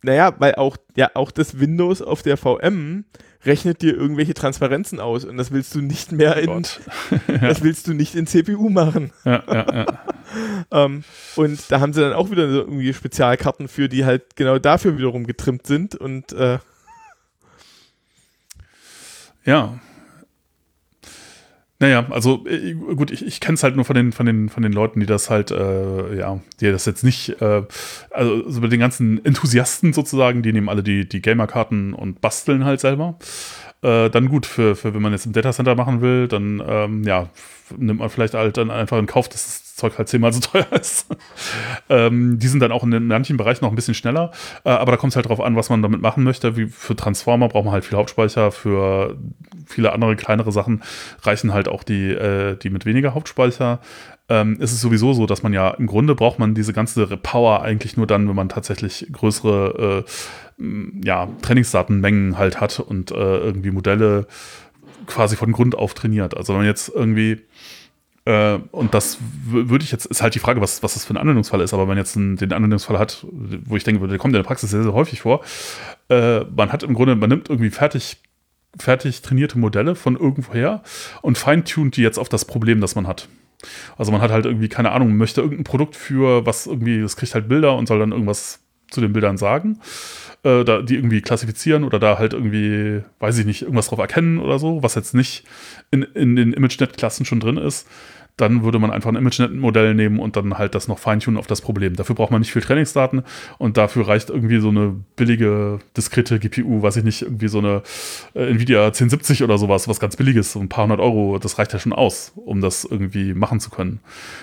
Naja, 0.00 0.32
weil 0.38 0.54
auch, 0.54 0.76
ja, 0.96 1.10
auch 1.14 1.32
das 1.32 1.58
Windows 1.58 2.00
auf 2.02 2.22
der 2.22 2.36
VM 2.36 3.04
rechnet 3.44 3.82
dir 3.82 3.96
irgendwelche 3.96 4.32
Transparenzen 4.32 5.00
aus 5.00 5.24
und 5.24 5.36
das 5.36 5.50
willst 5.50 5.74
du 5.74 5.80
nicht 5.80 6.12
mehr 6.12 6.36
in, 6.36 6.62
ja. 6.62 7.38
das 7.40 7.62
willst 7.62 7.88
du 7.88 7.94
nicht 7.94 8.14
in 8.14 8.28
CPU 8.28 8.68
machen. 8.68 9.12
Ja, 9.24 9.42
ja, 9.48 9.74
ja. 9.74 9.98
ähm, 10.84 11.02
und 11.34 11.60
da 11.68 11.80
haben 11.80 11.92
sie 11.92 12.00
dann 12.00 12.12
auch 12.12 12.30
wieder 12.30 12.48
so 12.48 12.60
irgendwie 12.60 12.94
Spezialkarten 12.94 13.66
für, 13.66 13.88
die 13.88 14.04
halt 14.04 14.36
genau 14.36 14.60
dafür 14.60 14.96
wiederum 14.98 15.26
getrimmt 15.26 15.66
sind 15.66 15.96
und 15.96 16.32
äh, 16.32 16.60
ja, 19.44 19.80
naja, 21.80 22.06
also 22.10 22.44
äh, 22.46 22.74
gut, 22.74 23.12
ich, 23.12 23.24
ich 23.24 23.38
kenne 23.40 23.54
es 23.54 23.62
halt 23.62 23.76
nur 23.76 23.84
von 23.84 23.94
den, 23.94 24.10
von, 24.10 24.26
den, 24.26 24.48
von 24.48 24.64
den 24.64 24.72
Leuten, 24.72 24.98
die 24.98 25.06
das 25.06 25.30
halt, 25.30 25.52
äh, 25.52 26.18
ja, 26.18 26.40
die 26.60 26.72
das 26.72 26.86
jetzt 26.86 27.04
nicht, 27.04 27.40
äh, 27.40 27.62
also, 28.10 28.44
also 28.44 28.60
den 28.66 28.80
ganzen 28.80 29.24
Enthusiasten 29.24 29.92
sozusagen, 29.92 30.42
die 30.42 30.52
nehmen 30.52 30.68
alle 30.68 30.82
die, 30.82 31.08
die 31.08 31.22
Gamer-Karten 31.22 31.94
und 31.94 32.20
basteln 32.20 32.64
halt 32.64 32.80
selber. 32.80 33.18
Äh, 33.80 34.10
dann 34.10 34.28
gut, 34.28 34.44
für, 34.44 34.74
für 34.74 34.92
wenn 34.92 35.02
man 35.02 35.12
jetzt 35.12 35.26
im 35.26 35.32
Datacenter 35.32 35.76
machen 35.76 36.00
will, 36.00 36.26
dann 36.26 36.62
ähm, 36.66 37.04
ja, 37.04 37.28
nimmt 37.76 38.00
man 38.00 38.10
vielleicht 38.10 38.34
halt 38.34 38.56
dann 38.56 38.70
einfach 38.70 38.98
in 38.98 39.06
Kauf, 39.06 39.28
dass 39.28 39.44
das 39.44 39.76
Zeug 39.76 39.96
halt 39.98 40.08
zehnmal 40.08 40.32
so 40.32 40.40
teuer 40.52 40.66
ist. 40.72 41.06
ähm, 41.88 42.38
die 42.40 42.48
sind 42.48 42.60
dann 42.60 42.72
auch 42.72 42.82
in 42.82 43.06
manchen 43.06 43.36
Bereichen 43.36 43.64
noch 43.64 43.70
ein 43.70 43.76
bisschen 43.76 43.94
schneller, 43.94 44.32
äh, 44.64 44.70
aber 44.70 44.92
da 44.92 44.96
kommt 44.96 45.12
es 45.12 45.16
halt 45.16 45.28
drauf 45.28 45.40
an, 45.40 45.54
was 45.54 45.70
man 45.70 45.82
damit 45.82 46.02
machen 46.02 46.24
möchte. 46.24 46.56
Wie 46.56 46.66
für 46.66 46.96
Transformer 46.96 47.48
braucht 47.48 47.64
man 47.64 47.72
halt 47.72 47.84
viel 47.84 47.96
Hauptspeicher, 47.96 48.50
für 48.50 49.16
viele 49.66 49.92
andere 49.92 50.16
kleinere 50.16 50.50
Sachen 50.50 50.82
reichen 51.22 51.54
halt 51.54 51.68
auch 51.68 51.84
die, 51.84 52.10
äh, 52.10 52.56
die 52.56 52.70
mit 52.70 52.84
weniger 52.84 53.14
Hauptspeicher. 53.14 53.80
Ähm, 54.30 54.60
ist 54.60 54.72
es 54.72 54.80
sowieso 54.80 55.14
so, 55.14 55.26
dass 55.26 55.42
man 55.42 55.52
ja 55.52 55.70
im 55.70 55.86
Grunde 55.86 56.14
braucht 56.14 56.38
man 56.38 56.54
diese 56.54 56.72
ganze 56.72 57.06
Power 57.16 57.62
eigentlich 57.62 57.96
nur 57.96 58.06
dann, 58.06 58.28
wenn 58.28 58.36
man 58.36 58.50
tatsächlich 58.50 59.06
größere 59.10 60.04
äh, 60.06 60.64
ja, 61.04 61.28
Trainingsdatenmengen 61.40 62.36
halt 62.36 62.60
hat 62.60 62.80
und 62.80 63.10
äh, 63.10 63.14
irgendwie 63.14 63.70
Modelle 63.70 64.26
quasi 65.06 65.36
von 65.36 65.52
Grund 65.52 65.74
auf 65.74 65.94
trainiert. 65.94 66.36
Also 66.36 66.52
wenn 66.52 66.60
man 66.60 66.66
jetzt 66.66 66.90
irgendwie 66.94 67.38
äh, 68.28 68.58
und 68.72 68.92
das 68.92 69.18
würde 69.46 69.82
ich 69.82 69.90
jetzt, 69.90 70.04
ist 70.04 70.20
halt 70.20 70.34
die 70.34 70.38
Frage, 70.38 70.60
was, 70.60 70.82
was 70.82 70.92
das 70.92 71.06
für 71.06 71.14
ein 71.14 71.16
Anwendungsfall 71.16 71.62
ist, 71.62 71.72
aber 71.72 71.84
wenn 71.84 71.88
man 71.88 71.96
jetzt 71.96 72.14
einen, 72.14 72.36
den 72.36 72.52
Anwendungsfall 72.52 72.98
hat, 72.98 73.26
wo 73.30 73.74
ich 73.74 73.84
denke, 73.84 74.06
der 74.06 74.18
kommt 74.18 74.34
in 74.34 74.42
der 74.42 74.46
Praxis 74.46 74.70
sehr, 74.70 74.82
sehr 74.82 74.92
häufig 74.92 75.22
vor, 75.22 75.42
äh, 76.10 76.40
man 76.40 76.70
hat 76.70 76.82
im 76.82 76.92
Grunde, 76.92 77.16
man 77.16 77.30
nimmt 77.30 77.48
irgendwie 77.48 77.70
fertig, 77.70 78.18
fertig 78.78 79.22
trainierte 79.22 79.58
Modelle 79.58 79.94
von 79.94 80.14
irgendwoher 80.14 80.82
und 81.22 81.38
feintunt 81.38 81.96
die 81.96 82.02
jetzt 82.02 82.18
auf 82.18 82.28
das 82.28 82.44
Problem, 82.44 82.82
das 82.82 82.94
man 82.94 83.06
hat. 83.06 83.28
Also 83.96 84.12
man 84.12 84.20
hat 84.20 84.30
halt 84.30 84.46
irgendwie, 84.46 84.68
keine 84.68 84.92
Ahnung, 84.92 85.16
möchte 85.16 85.40
irgendein 85.40 85.64
Produkt 85.64 85.96
für, 85.96 86.46
was 86.46 86.66
irgendwie, 86.66 87.00
das 87.00 87.16
kriegt 87.16 87.34
halt 87.34 87.48
Bilder 87.48 87.76
und 87.76 87.88
soll 87.88 87.98
dann 87.98 88.12
irgendwas 88.12 88.60
zu 88.90 89.00
den 89.00 89.12
Bildern 89.12 89.36
sagen, 89.36 89.80
äh, 90.44 90.64
da, 90.64 90.82
die 90.82 90.94
irgendwie 90.94 91.20
klassifizieren 91.20 91.84
oder 91.84 91.98
da 91.98 92.18
halt 92.18 92.32
irgendwie, 92.32 93.02
weiß 93.18 93.38
ich 93.38 93.46
nicht, 93.46 93.62
irgendwas 93.62 93.88
drauf 93.88 93.98
erkennen 93.98 94.38
oder 94.38 94.58
so, 94.58 94.82
was 94.82 94.94
jetzt 94.94 95.14
nicht 95.14 95.44
in, 95.90 96.02
in 96.02 96.36
den 96.36 96.52
ImageNet-Klassen 96.52 97.26
schon 97.26 97.40
drin 97.40 97.56
ist 97.56 97.86
dann 98.38 98.62
würde 98.62 98.78
man 98.78 98.90
einfach 98.90 99.10
ein 99.10 99.16
ImageNet-Modell 99.16 99.94
nehmen 99.94 100.18
und 100.18 100.36
dann 100.36 100.56
halt 100.56 100.74
das 100.74 100.88
noch 100.88 100.98
feintunen 100.98 101.38
auf 101.38 101.46
das 101.46 101.60
Problem. 101.60 101.96
Dafür 101.96 102.14
braucht 102.14 102.30
man 102.30 102.40
nicht 102.40 102.52
viel 102.52 102.62
Trainingsdaten 102.62 103.22
und 103.58 103.76
dafür 103.76 104.08
reicht 104.08 104.30
irgendwie 104.30 104.60
so 104.60 104.68
eine 104.68 104.94
billige, 105.16 105.80
diskrete 105.96 106.38
GPU, 106.38 106.82
weiß 106.82 106.96
ich 106.96 107.04
nicht, 107.04 107.22
irgendwie 107.22 107.48
so 107.48 107.58
eine 107.58 107.82
äh, 108.34 108.48
Nvidia 108.48 108.86
1070 108.86 109.42
oder 109.42 109.58
sowas, 109.58 109.88
was 109.88 110.00
ganz 110.00 110.16
billiges, 110.16 110.52
so 110.52 110.60
ein 110.60 110.68
paar 110.68 110.84
hundert 110.84 111.00
Euro, 111.00 111.38
das 111.38 111.58
reicht 111.58 111.72
ja 111.72 111.78
schon 111.78 111.92
aus, 111.92 112.32
um 112.36 112.60
das 112.60 112.84
irgendwie 112.84 113.34
machen 113.34 113.60
zu 113.60 113.70
können. 113.70 114.00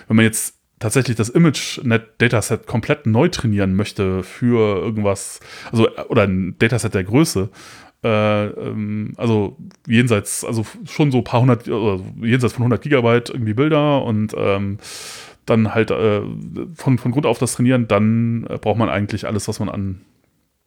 Wenn 0.07 0.17
man 0.17 0.25
jetzt 0.25 0.55
tatsächlich 0.79 1.15
das 1.15 1.29
ImageNet-Dataset 1.29 2.67
komplett 2.67 3.05
neu 3.05 3.29
trainieren 3.29 3.75
möchte 3.75 4.23
für 4.23 4.81
irgendwas, 4.81 5.39
also 5.71 5.89
oder 6.09 6.23
ein 6.23 6.55
Dataset 6.59 6.93
der 6.93 7.03
Größe, 7.03 7.49
äh, 8.05 8.45
ähm, 8.45 9.13
also 9.17 9.57
jenseits, 9.87 10.45
also 10.45 10.63
schon 10.85 11.11
so 11.11 11.23
paar 11.23 11.41
hundert, 11.41 11.67
also 11.67 12.05
jenseits 12.21 12.53
von 12.53 12.61
100 12.61 12.81
Gigabyte 12.81 13.31
irgendwie 13.31 13.55
Bilder 13.55 14.03
und 14.03 14.35
ähm, 14.37 14.77
dann 15.47 15.73
halt 15.73 15.89
äh, 15.89 16.21
von, 16.75 16.97
von 16.97 17.11
Grund 17.11 17.25
auf 17.25 17.39
das 17.39 17.55
Trainieren, 17.55 17.87
dann 17.87 18.45
äh, 18.47 18.57
braucht 18.57 18.77
man 18.77 18.89
eigentlich 18.89 19.25
alles, 19.25 19.47
was 19.47 19.59
man 19.59 19.69
an 19.69 20.01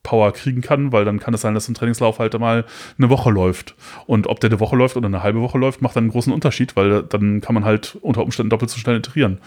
Power 0.03 0.31
kriegen 0.33 0.61
kann, 0.61 0.91
weil 0.91 1.05
dann 1.05 1.19
kann 1.19 1.33
es 1.33 1.41
sein, 1.41 1.53
dass 1.53 1.67
ein 1.67 1.75
Trainingslauf 1.75 2.19
halt 2.19 2.37
mal 2.39 2.65
eine 2.97 3.09
Woche 3.09 3.29
läuft. 3.29 3.75
Und 4.05 4.27
ob 4.27 4.39
der 4.39 4.49
eine 4.49 4.59
Woche 4.59 4.75
läuft 4.75 4.97
oder 4.97 5.07
eine 5.07 5.23
halbe 5.23 5.41
Woche 5.41 5.57
läuft, 5.57 5.81
macht 5.81 5.95
dann 5.95 6.05
einen 6.05 6.11
großen 6.11 6.33
Unterschied, 6.33 6.75
weil 6.75 7.03
dann 7.03 7.41
kann 7.41 7.53
man 7.53 7.65
halt 7.65 7.97
unter 8.01 8.23
Umständen 8.23 8.49
doppelt 8.49 8.71
so 8.71 8.79
schnell 8.79 8.97
iterieren. 8.97 9.39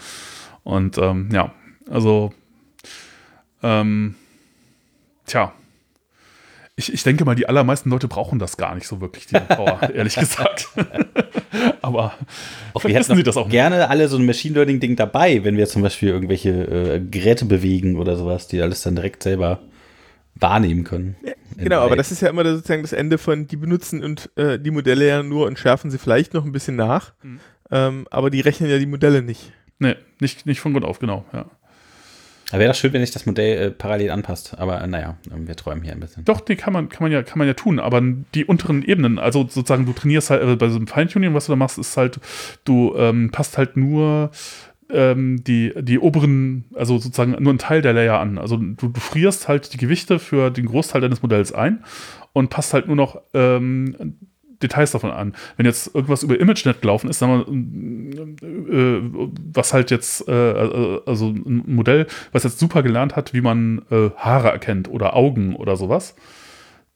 Und 0.63 0.97
ähm, 0.97 1.29
ja, 1.31 1.51
also 1.89 2.33
ähm, 3.61 4.15
tja, 5.25 5.53
ich, 6.75 6.91
ich 6.91 7.03
denke 7.03 7.23
mal, 7.23 7.35
die 7.35 7.47
allermeisten 7.47 7.89
Leute 7.89 8.07
brauchen 8.07 8.39
das 8.39 8.57
gar 8.57 8.73
nicht 8.73 8.87
so 8.87 8.99
wirklich, 8.99 9.27
die 9.27 9.39
Power, 9.39 9.79
ehrlich 9.93 10.15
gesagt. 10.15 10.69
Aber 11.81 12.13
auch 12.73 12.83
wir 12.83 12.95
hätten 12.95 13.15
sie 13.15 13.23
das 13.23 13.37
auch 13.37 13.49
gerne 13.49 13.77
nicht. 13.77 13.89
alle 13.89 14.07
so 14.07 14.17
ein 14.17 14.25
Machine 14.25 14.55
Learning-Ding 14.55 14.95
dabei, 14.95 15.43
wenn 15.43 15.55
wir 15.55 15.67
zum 15.67 15.83
Beispiel 15.83 16.09
irgendwelche 16.09 16.49
äh, 16.49 16.99
Geräte 16.99 17.45
bewegen 17.45 17.97
oder 17.97 18.15
sowas, 18.15 18.47
die 18.47 18.61
alles 18.61 18.81
dann 18.81 18.95
direkt 18.95 19.21
selber 19.21 19.59
wahrnehmen 20.35 20.83
können. 20.83 21.15
Ja, 21.23 21.33
genau, 21.57 21.81
aber 21.81 21.95
das 21.95 22.11
ist 22.11 22.21
ja 22.21 22.29
immer 22.29 22.43
sozusagen 22.43 22.81
das 22.81 22.93
Ende 22.93 23.19
von, 23.19 23.47
die 23.47 23.57
benutzen 23.57 24.03
und 24.03 24.31
äh, 24.35 24.57
die 24.57 24.71
Modelle 24.71 25.07
ja 25.07 25.21
nur 25.21 25.45
und 25.45 25.59
schärfen 25.59 25.91
sie 25.91 25.99
vielleicht 25.99 26.33
noch 26.33 26.43
ein 26.43 26.51
bisschen 26.51 26.75
nach, 26.75 27.13
mhm. 27.21 27.39
ähm, 27.69 28.07
aber 28.09 28.31
die 28.31 28.41
rechnen 28.41 28.69
ja 28.69 28.79
die 28.79 28.87
Modelle 28.87 29.21
nicht. 29.21 29.51
Nee, 29.77 29.95
nicht, 30.19 30.47
nicht 30.47 30.59
von 30.59 30.73
Grund 30.73 30.85
auf, 30.85 30.97
genau, 30.97 31.25
ja. 31.33 31.45
Da 32.53 32.59
wäre 32.59 32.67
das 32.67 32.77
schön, 32.77 32.93
wenn 32.93 33.01
sich 33.01 33.09
das 33.09 33.25
Modell 33.25 33.57
äh, 33.57 33.71
parallel 33.71 34.11
anpasst. 34.11 34.59
Aber 34.59 34.79
äh, 34.79 34.85
naja, 34.85 35.17
wir 35.35 35.55
träumen 35.55 35.83
hier 35.83 35.93
ein 35.93 35.99
bisschen. 35.99 36.23
Doch, 36.23 36.39
die 36.39 36.55
kann 36.55 36.71
man, 36.71 36.87
kann 36.87 37.01
man 37.01 37.11
ja, 37.11 37.23
kann 37.23 37.39
man 37.39 37.47
ja 37.47 37.55
tun. 37.55 37.79
Aber 37.79 37.99
die 38.35 38.45
unteren 38.45 38.83
Ebenen, 38.83 39.17
also 39.17 39.39
sozusagen, 39.49 39.87
du 39.87 39.93
trainierst 39.93 40.29
halt, 40.29 40.43
äh, 40.43 40.55
bei 40.55 40.69
so 40.69 40.75
einem 40.75 40.85
Feintuning, 40.85 41.33
was 41.33 41.47
du 41.47 41.53
da 41.53 41.55
machst, 41.55 41.79
ist 41.79 41.97
halt, 41.97 42.19
du 42.63 42.93
ähm, 42.95 43.31
passt 43.31 43.57
halt 43.57 43.75
nur 43.75 44.29
ähm, 44.91 45.43
die, 45.43 45.73
die 45.79 45.97
oberen, 45.97 46.65
also 46.75 46.99
sozusagen 46.99 47.31
nur 47.31 47.53
einen 47.53 47.57
Teil 47.57 47.81
der 47.81 47.93
Layer 47.93 48.19
an. 48.19 48.37
Also 48.37 48.57
du, 48.57 48.87
du 48.87 48.99
frierst 48.99 49.47
halt 49.47 49.73
die 49.73 49.77
Gewichte 49.77 50.19
für 50.19 50.51
den 50.51 50.67
Großteil 50.67 51.01
deines 51.01 51.23
Modells 51.23 51.53
ein 51.53 51.83
und 52.33 52.51
passt 52.51 52.75
halt 52.75 52.85
nur 52.85 52.95
noch 52.95 53.19
ähm, 53.33 54.15
Details 54.63 54.91
davon 54.91 55.11
an. 55.11 55.33
Wenn 55.57 55.65
jetzt 55.65 55.93
irgendwas 55.93 56.23
über 56.23 56.39
ImageNet 56.39 56.81
gelaufen 56.81 57.09
ist, 57.09 57.19
sagen 57.19 58.35
wir, 58.41 58.43
äh, 58.73 59.01
was 59.53 59.73
halt 59.73 59.91
jetzt, 59.91 60.27
äh, 60.27 60.51
äh, 60.51 61.01
also 61.05 61.27
ein 61.27 61.63
Modell, 61.67 62.07
was 62.31 62.43
jetzt 62.43 62.59
super 62.59 62.83
gelernt 62.83 63.15
hat, 63.15 63.33
wie 63.33 63.41
man 63.41 63.83
äh, 63.91 64.09
Haare 64.17 64.49
erkennt 64.49 64.89
oder 64.89 65.15
Augen 65.15 65.55
oder 65.55 65.75
sowas. 65.75 66.15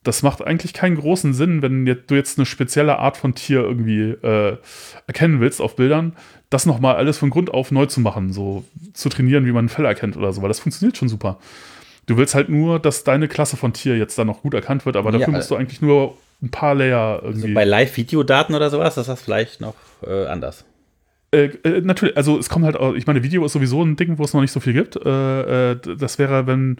Das 0.03 0.24
macht 0.24 0.41
eigentlich 0.41 0.74
keinen 0.74 0.95
großen 0.95 1.34
Sinn, 1.34 1.61
wenn 1.61 1.86
du 1.86 2.15
jetzt 2.15 2.38
eine 2.38 2.45
spezielle 2.45 2.97
Art 2.97 3.18
von 3.18 3.36
Tier 3.36 3.61
irgendwie 3.61 4.11
äh, 4.11 4.57
erkennen 5.05 5.41
willst 5.41 5.61
auf 5.61 5.76
Bildern, 5.76 6.13
das 6.49 6.65
nochmal 6.65 6.95
alles 6.95 7.18
von 7.18 7.30
Grund 7.30 7.53
auf 7.53 7.72
neu 7.72 7.88
zu 7.88 7.99
machen, 7.99 8.32
so 8.32 8.63
zu 8.93 9.09
trainieren, 9.09 9.45
wie 9.45 9.51
man 9.51 9.65
ein 9.65 9.70
Fell 9.70 9.86
erkennt 9.86 10.15
oder 10.15 10.32
so, 10.32 10.41
weil 10.41 10.47
das 10.47 10.59
funktioniert 10.59 10.97
schon 10.97 11.09
super. 11.09 11.39
Du 12.05 12.15
willst 12.15 12.36
halt 12.36 12.47
nur, 12.47 12.80
dass 12.80 13.03
deine 13.03 13.28
Klasse 13.28 13.57
von 13.57 13.74
Tier 13.74 13.97
jetzt 13.97 14.18
dann 14.18 14.28
noch 14.28 14.41
gut 14.41 14.53
erkannt 14.53 14.86
wird, 14.86 14.95
aber 14.95 15.11
dafür 15.11 15.28
ja, 15.28 15.38
musst 15.38 15.51
du 15.51 15.55
eigentlich 15.55 15.82
nur 15.82 16.18
ein 16.42 16.52
paar 16.52 16.76
Layer 16.76 17.22
irgendwie. 17.24 17.44
Also 17.44 17.54
bei 17.54 17.64
Live-Videodaten 17.64 18.56
oder 18.56 18.70
sowas 18.70 18.98
ist 18.98 19.08
das 19.08 19.22
vielleicht 19.22 19.62
noch 19.62 19.76
äh, 20.06 20.26
anders. 20.28 20.66
Äh, 21.30 21.48
äh, 21.64 21.82
natürlich, 21.82 22.16
also 22.16 22.40
es 22.40 22.48
kommt 22.48 22.64
halt, 22.64 22.78
auch, 22.78 22.94
ich 22.94 23.06
meine, 23.06 23.22
Video 23.22 23.44
ist 23.44 23.52
sowieso 23.52 23.84
ein 23.84 23.98
Ding, 23.98 24.18
wo 24.18 24.24
es 24.24 24.34
noch 24.34 24.40
nicht 24.40 24.54
so 24.54 24.62
viel 24.62 24.72
gibt. 24.72 24.96
Äh, 24.96 25.72
äh, 25.72 25.78
das 25.98 26.20
wäre, 26.20 26.48
wenn, 26.48 26.78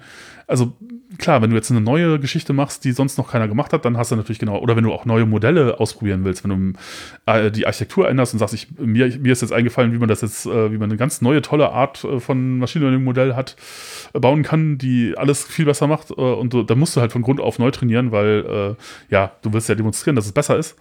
also 0.48 0.74
klar, 1.18 1.42
wenn 1.42 1.50
du 1.50 1.58
jetzt 1.58 1.70
eine 1.70 1.82
neue 1.82 2.18
Geschichte 2.18 2.54
machst, 2.54 2.86
die 2.86 2.94
sonst 2.94 3.18
noch 3.18 3.30
keiner 3.30 3.50
gemacht 3.50 3.74
hat, 3.74 3.84
dann 3.84 3.98
hast 3.98 4.12
du 4.12 4.16
natürlich 4.16 4.40
genau, 4.40 4.58
oder 4.60 4.78
wenn 4.78 4.86
du 4.86 4.94
auch 4.94 5.04
neue 5.04 5.26
Modelle 5.26 5.82
ausprobieren 5.82 6.24
willst, 6.24 6.46
wenn 6.46 6.74
du 7.26 7.30
äh, 7.30 7.52
die 7.52 7.68
Architektur 7.68 8.08
änderst 8.08 8.32
und 8.32 8.40
sagst, 8.40 8.54
ich, 8.54 8.70
mir, 8.80 9.20
mir 9.20 9.34
ist 9.34 9.42
jetzt 9.42 9.52
eingefallen, 9.52 9.92
wie 9.92 9.98
man 9.98 10.08
das 10.08 10.22
jetzt, 10.22 10.46
wie 10.46 10.78
man 10.78 10.90
eine 10.90 10.98
ganz 10.98 11.22
neue, 11.22 11.42
tolle 11.42 11.72
Art 11.72 12.08
von 12.20 12.60
Machine 12.60 12.86
Learning 12.86 13.04
Modell 13.04 13.36
hat, 13.36 13.58
bauen 14.14 14.44
kann, 14.44 14.78
die 14.78 15.14
alles 15.18 15.44
viel 15.44 15.66
besser 15.66 15.88
macht 15.88 16.12
und 16.12 16.70
da 16.70 16.76
musst 16.76 16.96
du 16.96 17.02
halt 17.02 17.12
von 17.12 17.22
Grund 17.22 17.42
auf 17.42 17.60
neu 17.60 17.72
trainieren, 17.72 18.12
weil, 18.12 18.78
ja, 19.10 19.34
du 19.42 19.52
willst 19.52 19.68
ja 19.68 19.76
demonstrieren, 19.76 20.16
dass 20.16 20.26
es 20.26 20.32
besser 20.32 20.58
ist. 20.58 20.78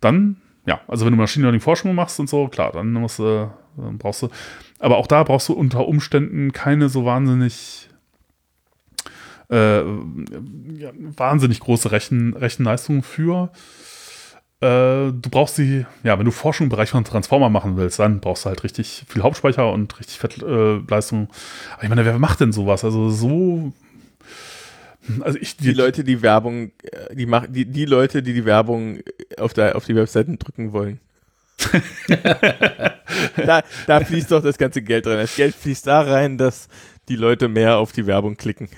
Dann 0.00 0.36
ja, 0.66 0.80
also 0.88 1.04
wenn 1.04 1.12
du 1.12 1.18
Machine 1.18 1.44
Learning 1.44 1.60
Forschung 1.60 1.94
machst 1.94 2.20
und 2.20 2.28
so, 2.28 2.48
klar, 2.48 2.72
dann 2.72 2.92
musst 2.92 3.18
du, 3.18 3.50
dann 3.76 3.98
brauchst 3.98 4.22
du, 4.22 4.28
aber 4.78 4.98
auch 4.98 5.06
da 5.06 5.22
brauchst 5.22 5.48
du 5.48 5.54
unter 5.54 5.86
Umständen 5.86 6.52
keine 6.52 6.88
so 6.88 7.04
wahnsinnig 7.04 7.88
äh, 9.50 9.80
ja, 9.80 10.90
wahnsinnig 11.16 11.60
große 11.60 11.90
Rechen, 11.90 12.34
Rechenleistung 12.34 13.02
für. 13.02 13.50
Äh, 14.60 15.10
du 15.12 15.30
brauchst 15.30 15.56
sie, 15.56 15.86
ja, 16.02 16.18
wenn 16.18 16.26
du 16.26 16.30
Forschung 16.30 16.66
im 16.66 16.70
Bereich 16.70 16.90
von 16.90 17.04
Transformer 17.04 17.48
machen 17.48 17.76
willst, 17.76 17.98
dann 17.98 18.20
brauchst 18.20 18.44
du 18.44 18.50
halt 18.50 18.62
richtig 18.62 19.04
viel 19.08 19.22
Hauptspeicher 19.22 19.72
und 19.72 19.98
richtig 19.98 20.18
Fettleistung. 20.18 21.28
Äh, 21.80 21.84
ich 21.84 21.88
meine, 21.88 22.04
wer 22.04 22.18
macht 22.18 22.40
denn 22.40 22.52
sowas? 22.52 22.84
Also 22.84 23.10
so 23.10 23.72
also 25.20 25.38
ich, 25.40 25.56
die, 25.56 25.64
die, 25.64 25.72
Leute, 25.72 26.04
die 26.04 26.22
Werbung, 26.22 26.72
äh, 26.82 27.14
die, 27.14 27.26
mach, 27.26 27.46
die, 27.48 27.64
die 27.64 27.84
Leute, 27.84 28.22
die 28.22 28.34
die 28.34 28.44
Werbung 28.44 29.00
auf, 29.38 29.52
der, 29.52 29.76
auf 29.76 29.84
die 29.84 29.94
Webseiten 29.94 30.38
drücken 30.38 30.72
wollen. 30.72 31.00
da, 33.36 33.62
da 33.86 34.00
fließt 34.00 34.30
doch 34.30 34.42
das 34.42 34.56
ganze 34.56 34.80
Geld 34.80 35.06
rein. 35.06 35.18
Das 35.18 35.36
Geld 35.36 35.54
fließt 35.54 35.86
da 35.86 36.00
rein, 36.00 36.38
dass 36.38 36.68
die 37.08 37.16
Leute 37.16 37.48
mehr 37.48 37.76
auf 37.78 37.92
die 37.92 38.06
Werbung 38.06 38.36
klicken. 38.36 38.68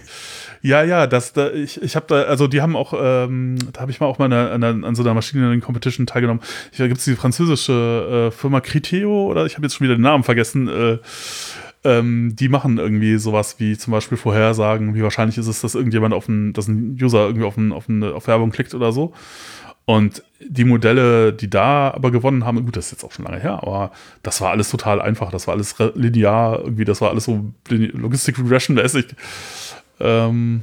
Ja, 0.62 0.82
ja, 0.82 1.06
das, 1.06 1.32
da, 1.32 1.50
ich, 1.50 1.80
ich 1.82 1.96
habe 1.96 2.06
da, 2.08 2.22
also 2.22 2.48
die 2.48 2.62
haben 2.62 2.76
auch, 2.76 2.94
ähm, 2.96 3.58
da 3.72 3.82
habe 3.82 3.90
ich 3.90 4.00
mal 4.00 4.06
auch 4.06 4.18
mal 4.18 4.32
an, 4.32 4.62
an, 4.62 4.84
an 4.84 4.94
so 4.94 5.02
einer 5.02 5.14
Machine 5.14 5.42
Learning 5.42 5.60
Competition 5.60 6.06
teilgenommen. 6.06 6.42
Da 6.78 6.86
gibt 6.86 6.98
es 6.98 7.04
die 7.04 7.14
französische 7.14 8.28
äh, 8.28 8.36
Firma 8.36 8.60
Criteo 8.60 9.26
oder 9.26 9.44
ich 9.44 9.54
habe 9.54 9.66
jetzt 9.66 9.74
schon 9.74 9.84
wieder 9.84 9.96
den 9.96 10.02
Namen 10.02 10.24
vergessen. 10.24 10.68
Äh, 10.68 10.98
ähm, 11.84 12.34
die 12.36 12.48
machen 12.48 12.78
irgendwie 12.78 13.16
sowas 13.18 13.56
wie 13.58 13.76
zum 13.76 13.92
Beispiel 13.92 14.18
Vorhersagen, 14.18 14.94
wie 14.94 15.02
wahrscheinlich 15.02 15.38
ist 15.38 15.48
es, 15.48 15.60
dass 15.60 15.74
irgendjemand 15.74 16.14
auf 16.14 16.28
einen, 16.28 16.52
dass 16.52 16.68
ein 16.68 16.96
User 17.00 17.26
irgendwie 17.26 17.46
auf, 17.46 17.56
ein, 17.56 17.72
auf, 17.72 17.88
eine, 17.88 18.14
auf 18.14 18.26
Werbung 18.26 18.50
klickt 18.50 18.74
oder 18.74 18.92
so. 18.92 19.12
Und 19.84 20.22
die 20.40 20.64
Modelle, 20.64 21.32
die 21.32 21.50
da 21.50 21.90
aber 21.90 22.12
gewonnen 22.12 22.44
haben, 22.44 22.64
gut, 22.64 22.76
das 22.76 22.86
ist 22.86 22.92
jetzt 22.92 23.04
auch 23.04 23.10
schon 23.10 23.24
lange 23.24 23.40
her, 23.40 23.60
aber 23.62 23.90
das 24.22 24.40
war 24.40 24.50
alles 24.50 24.70
total 24.70 25.02
einfach, 25.02 25.32
das 25.32 25.48
war 25.48 25.54
alles 25.54 25.74
linear, 25.94 26.60
irgendwie, 26.60 26.84
das 26.84 27.00
war 27.00 27.10
alles 27.10 27.24
so 27.24 27.52
Logistic 27.68 28.38
Regression 28.38 28.76
mäßig. 28.76 29.06
Ähm, 29.98 30.62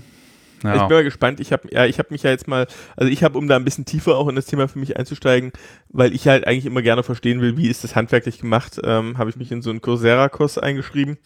Ja. 0.64 0.76
Ich 0.76 0.82
bin 0.84 0.98
mal 0.98 1.04
gespannt. 1.04 1.40
Ich 1.40 1.52
habe 1.52 1.68
ja, 1.72 1.86
ich 1.86 2.00
habe 2.00 2.10
mich 2.12 2.24
ja 2.24 2.32
jetzt 2.32 2.48
mal, 2.48 2.68
also 2.96 3.12
ich 3.12 3.24
habe, 3.24 3.38
um 3.38 3.48
da 3.48 3.56
ein 3.56 3.66
bisschen 3.66 3.86
tiefer 3.86 4.18
auch 4.18 4.28
in 4.28 4.36
das 4.36 4.46
Thema 4.46 4.68
für 4.68 4.80
mich 4.80 4.98
einzusteigen, 4.98 5.52
weil 5.90 6.14
ich 6.14 6.28
halt 6.28 6.48
eigentlich 6.48 6.66
immer 6.66 6.82
gerne 6.82 7.04
verstehen 7.04 7.42
will, 7.42 7.58
wie 7.58 7.68
ist 7.68 7.84
das 7.84 7.96
handwerklich 7.96 8.40
gemacht, 8.40 8.80
ähm, 8.84 9.18
habe 9.18 9.30
ich 9.30 9.36
mich 9.36 9.52
in 9.52 9.62
so 9.62 9.70
einen 9.70 9.82
Coursera-Kurs 9.82 10.58
eingeschrieben. 10.58 11.18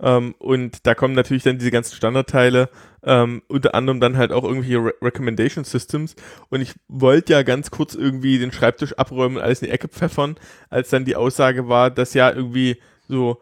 Ähm, 0.00 0.34
und 0.38 0.86
da 0.86 0.94
kommen 0.94 1.14
natürlich 1.14 1.42
dann 1.42 1.58
diese 1.58 1.70
ganzen 1.70 1.96
Standardteile, 1.96 2.68
ähm, 3.02 3.42
unter 3.48 3.74
anderem 3.74 4.00
dann 4.00 4.16
halt 4.16 4.32
auch 4.32 4.44
irgendwelche 4.44 4.78
Re 4.78 4.94
Recommendation 5.02 5.64
Systems. 5.64 6.14
Und 6.50 6.60
ich 6.60 6.74
wollte 6.88 7.32
ja 7.32 7.42
ganz 7.42 7.70
kurz 7.70 7.94
irgendwie 7.94 8.38
den 8.38 8.52
Schreibtisch 8.52 8.92
abräumen 8.94 9.38
und 9.38 9.42
alles 9.42 9.62
in 9.62 9.66
die 9.66 9.72
Ecke 9.72 9.88
pfeffern, 9.88 10.36
als 10.70 10.90
dann 10.90 11.04
die 11.04 11.16
Aussage 11.16 11.68
war, 11.68 11.90
dass 11.90 12.14
ja 12.14 12.30
irgendwie 12.30 12.76
so 13.08 13.40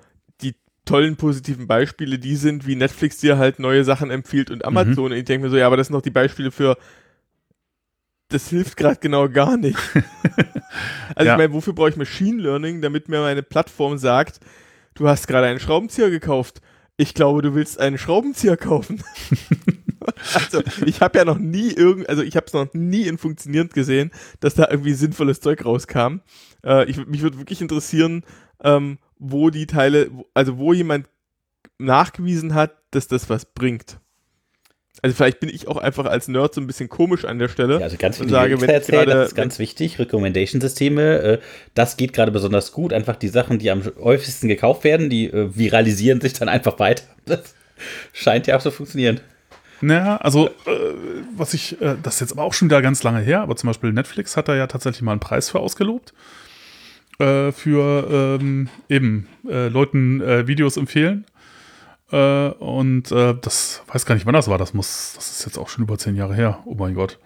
tollen 0.87 1.17
positiven 1.17 1.67
Beispiele 1.67 2.19
die 2.19 2.37
sind, 2.37 2.67
wie 2.67 2.77
Netflix 2.77 3.19
dir 3.19 3.37
halt 3.37 3.59
neue 3.59 3.85
Sachen 3.85 4.11
empfiehlt 4.11 4.51
und 4.51 4.65
Amazon. 4.65 4.95
Mhm. 4.95 5.11
Und 5.11 5.13
ich 5.13 5.25
denke 5.25 5.45
mir 5.45 5.51
so, 5.51 5.59
ja, 5.59 5.67
aber 5.67 5.77
das 5.77 5.89
sind 5.89 5.95
noch 5.95 6.03
die 6.03 6.11
Beispiele 6.11 6.51
für, 6.51 6.79
das 8.29 8.49
hilft 8.49 8.77
gerade 8.77 8.99
genau 9.01 9.29
gar 9.29 9.57
nicht. 9.57 9.79
also 11.15 11.27
ja. 11.27 11.35
ich 11.35 11.39
meine, 11.39 11.53
wofür 11.53 11.75
brauche 11.75 11.91
ich 11.91 11.97
Machine 11.97 12.41
Learning, 12.41 12.81
damit 12.81 13.09
mir 13.09 13.21
meine 13.21 13.43
Plattform 13.43 13.99
sagt, 13.99 14.41
du 14.95 15.09
hast 15.09 15.27
gerade 15.27 15.49
einen 15.49 15.61
Schraubenzieher 15.61 16.09
gekauft. 16.09 16.63
Ich 16.97 17.13
glaube, 17.13 17.43
du 17.43 17.55
willst 17.55 17.79
einen 17.79 17.99
Schraubenzieher 17.99 18.57
kaufen. 18.57 19.03
also 20.35 20.63
ich 20.87 21.01
habe 21.01 21.19
ja 21.19 21.25
noch 21.25 21.39
nie 21.39 21.73
irgend, 21.73 22.09
also 22.09 22.23
ich 22.23 22.37
habe 22.37 22.47
es 22.47 22.53
noch 22.53 22.73
nie 22.73 23.03
in 23.03 23.19
funktionierend 23.19 23.75
gesehen, 23.75 24.13
dass 24.41 24.55
da 24.55 24.69
irgendwie 24.71 24.95
sinnvolles 24.95 25.41
Zeug 25.41 25.65
rauskam. 25.65 26.21
Äh, 26.65 26.89
ich, 26.89 27.05
mich 27.07 27.23
würde 27.23 27.39
wirklich 27.39 27.61
interessieren, 27.61 28.23
ähm, 28.63 28.99
wo 29.19 29.51
die 29.51 29.67
Teile, 29.67 30.11
also 30.35 30.59
wo 30.59 30.73
jemand 30.73 31.09
nachgewiesen 31.79 32.55
hat, 32.55 32.73
dass 32.91 33.09
das 33.09 33.29
was 33.29 33.45
bringt. 33.45 33.99
Also 35.03 35.15
vielleicht 35.15 35.41
bin 35.41 35.51
ich 35.51 35.69
auch 35.69 35.77
einfach 35.77 36.07
als 36.07 36.27
Nerd 36.27 36.55
so 36.55 36.61
ein 36.61 36.67
bisschen 36.67 36.89
komisch 36.89 37.27
an 37.27 37.39
der 37.39 37.49
Stelle. 37.49 37.75
Ja, 37.75 37.85
also 37.85 37.97
ganz 37.99 38.19
und 38.19 38.31
sage, 38.31 38.61
wenn 38.61 38.69
erzählen, 38.69 39.05
grade, 39.05 39.19
das 39.19 39.29
ist 39.29 39.35
ganz 39.35 39.59
wichtig. 39.59 39.99
Recommendation-Systeme, 39.99 41.19
äh, 41.19 41.39
das 41.75 41.99
geht 41.99 42.15
gerade 42.15 42.33
besonders 42.33 42.73
gut. 42.73 42.95
Einfach 42.95 43.17
die 43.17 43.29
Sachen, 43.29 43.59
die 43.59 43.71
am 43.71 43.83
häufigsten 44.01 44.49
gekauft 44.49 44.85
werden, 44.85 45.11
die 45.11 45.27
äh, 45.27 45.55
viralisieren 45.55 46.21
sich 46.21 46.33
dann 46.33 46.49
einfach 46.49 46.79
weiter. 46.79 47.05
Das 47.27 47.55
scheint 48.13 48.47
ja 48.47 48.57
auch 48.57 48.63
zu 48.63 48.71
funktionieren. 48.71 49.21
Naja, 49.83 50.17
also, 50.17 50.47
äh, 50.47 50.51
was 51.37 51.53
ich, 51.53 51.79
äh, 51.83 51.97
das 52.03 52.15
ist 52.15 52.21
jetzt 52.21 52.33
aber 52.33 52.45
auch 52.45 52.55
schon 52.55 52.69
wieder 52.69 52.81
ganz 52.81 53.03
lange 53.03 53.21
her, 53.21 53.43
aber 53.43 53.57
zum 53.57 53.67
Beispiel 53.67 53.93
Netflix 53.93 54.37
hat 54.37 54.49
da 54.49 54.55
ja 54.55 54.67
tatsächlich 54.67 55.03
mal 55.03 55.11
einen 55.11 55.21
Preis 55.21 55.51
für 55.51 55.61
ausgelobt 55.61 56.15
äh, 57.19 57.53
für 57.53 58.39
ähm, 58.41 58.69
eben 58.89 59.29
äh, 59.49 59.69
Leuten 59.69 60.21
äh, 60.21 60.47
Videos 60.47 60.77
empfehlen. 60.77 61.25
Äh, 62.13 62.49
und 62.49 63.11
äh, 63.11 63.35
das 63.41 63.83
weiß 63.89 64.07
gar 64.07 64.15
nicht, 64.15 64.27
wann 64.27 64.35
das 64.35 64.49
war. 64.49 64.59
Das 64.59 64.75
muss, 64.75 65.15
das 65.17 65.31
ist 65.31 65.47
jetzt 65.47 65.59
auch 65.59 65.69
schon 65.69 65.85
über 65.85 65.99
zehn 65.99 66.17
Jahre 66.17 66.35
her. 66.35 66.61
Oh 66.65 66.75
mein 66.75 66.95
Gott. 66.95 67.19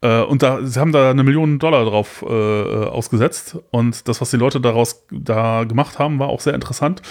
Äh, 0.00 0.22
und 0.22 0.42
da, 0.42 0.64
sie 0.64 0.78
haben 0.78 0.92
da 0.92 1.10
eine 1.10 1.24
Million 1.24 1.58
Dollar 1.58 1.84
drauf 1.84 2.22
ausgesetzt. 2.22 3.58
Und 3.70 4.08
das, 4.08 4.20
was 4.20 4.30
die 4.30 4.36
Leute 4.36 4.60
daraus 4.60 5.06
da 5.10 5.64
gemacht 5.64 5.98
haben, 5.98 6.18
war 6.18 6.28
auch 6.28 6.40
sehr 6.40 6.54
interessant. 6.54 7.02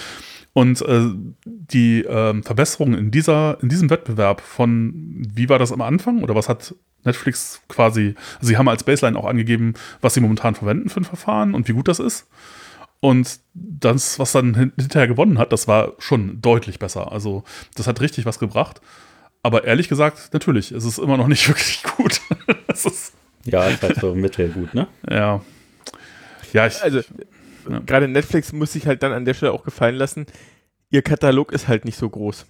Und 0.54 0.82
äh, 0.82 1.08
die 1.44 2.04
äh, 2.04 2.42
Verbesserung 2.42 2.94
in, 2.94 3.10
dieser, 3.10 3.58
in 3.62 3.68
diesem 3.68 3.88
Wettbewerb 3.88 4.40
von, 4.40 4.92
wie 5.34 5.48
war 5.48 5.58
das 5.58 5.72
am 5.72 5.80
Anfang 5.80 6.22
oder 6.22 6.34
was 6.34 6.48
hat 6.48 6.74
Netflix 7.04 7.62
quasi, 7.68 8.14
also 8.36 8.48
sie 8.48 8.56
haben 8.58 8.68
als 8.68 8.84
Baseline 8.84 9.18
auch 9.18 9.24
angegeben, 9.24 9.74
was 10.00 10.14
sie 10.14 10.20
momentan 10.20 10.54
verwenden 10.54 10.90
für 10.90 11.00
ein 11.00 11.04
Verfahren 11.04 11.54
und 11.54 11.68
wie 11.68 11.72
gut 11.72 11.88
das 11.88 11.98
ist. 11.98 12.28
Und 13.00 13.40
das, 13.54 14.18
was 14.18 14.32
dann 14.32 14.54
hinterher 14.54 15.08
gewonnen 15.08 15.38
hat, 15.38 15.52
das 15.52 15.66
war 15.66 15.94
schon 15.98 16.40
deutlich 16.40 16.78
besser. 16.78 17.10
Also 17.10 17.42
das 17.74 17.88
hat 17.88 18.00
richtig 18.00 18.26
was 18.26 18.38
gebracht. 18.38 18.80
Aber 19.42 19.64
ehrlich 19.64 19.88
gesagt, 19.88 20.32
natürlich, 20.32 20.70
es 20.70 20.84
ist 20.84 20.98
immer 20.98 21.16
noch 21.16 21.26
nicht 21.26 21.48
wirklich 21.48 21.82
gut. 21.82 22.20
ist 22.68 23.14
ja, 23.44 23.64
ist 23.64 23.82
halt 23.82 23.98
so 23.98 24.14
mittelgut, 24.14 24.72
ne? 24.74 24.86
Ja. 25.10 25.40
Ja, 26.52 26.66
ich, 26.66 26.80
also 26.82 27.00
ja. 27.68 27.80
gerade 27.80 28.08
Netflix 28.08 28.52
muss 28.52 28.72
sich 28.72 28.86
halt 28.86 29.02
dann 29.02 29.12
an 29.12 29.24
der 29.24 29.34
Stelle 29.34 29.52
auch 29.52 29.64
gefallen 29.64 29.96
lassen, 29.96 30.26
ihr 30.90 31.02
Katalog 31.02 31.52
ist 31.52 31.68
halt 31.68 31.84
nicht 31.84 31.98
so 31.98 32.08
groß. 32.08 32.46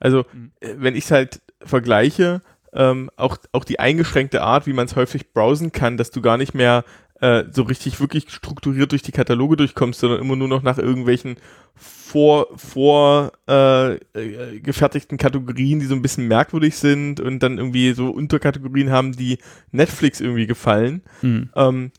Also, 0.00 0.24
mhm. 0.32 0.52
Äh, 0.60 0.74
wenn 0.78 0.96
ich 0.96 1.04
es 1.04 1.10
halt 1.10 1.42
vergleiche, 1.62 2.42
ähm, 2.72 3.10
auch, 3.16 3.36
auch 3.52 3.64
die 3.64 3.78
eingeschränkte 3.78 4.42
Art, 4.42 4.66
wie 4.66 4.72
man 4.72 4.86
es 4.86 4.96
häufig 4.96 5.32
browsen 5.32 5.72
kann, 5.72 5.96
dass 5.96 6.10
du 6.10 6.22
gar 6.22 6.38
nicht 6.38 6.54
mehr 6.54 6.84
äh, 7.20 7.44
so 7.52 7.62
richtig 7.62 8.00
wirklich 8.00 8.30
strukturiert 8.30 8.90
durch 8.90 9.02
die 9.02 9.12
Kataloge 9.12 9.56
durchkommst, 9.56 10.00
sondern 10.00 10.20
immer 10.20 10.36
nur 10.36 10.48
noch 10.48 10.62
nach 10.62 10.78
irgendwelchen 10.78 11.36
vor, 11.76 12.48
vor 12.56 13.32
äh, 13.48 13.94
äh, 13.94 14.60
gefertigten 14.60 15.18
Kategorien, 15.18 15.78
die 15.80 15.86
so 15.86 15.94
ein 15.94 16.02
bisschen 16.02 16.26
merkwürdig 16.26 16.76
sind 16.76 17.20
und 17.20 17.40
dann 17.40 17.58
irgendwie 17.58 17.92
so 17.92 18.10
Unterkategorien 18.10 18.90
haben, 18.90 19.12
die 19.12 19.38
Netflix 19.70 20.20
irgendwie 20.20 20.46
gefallen. 20.46 21.02
Mhm. 21.22 21.50
Ähm, 21.54 21.92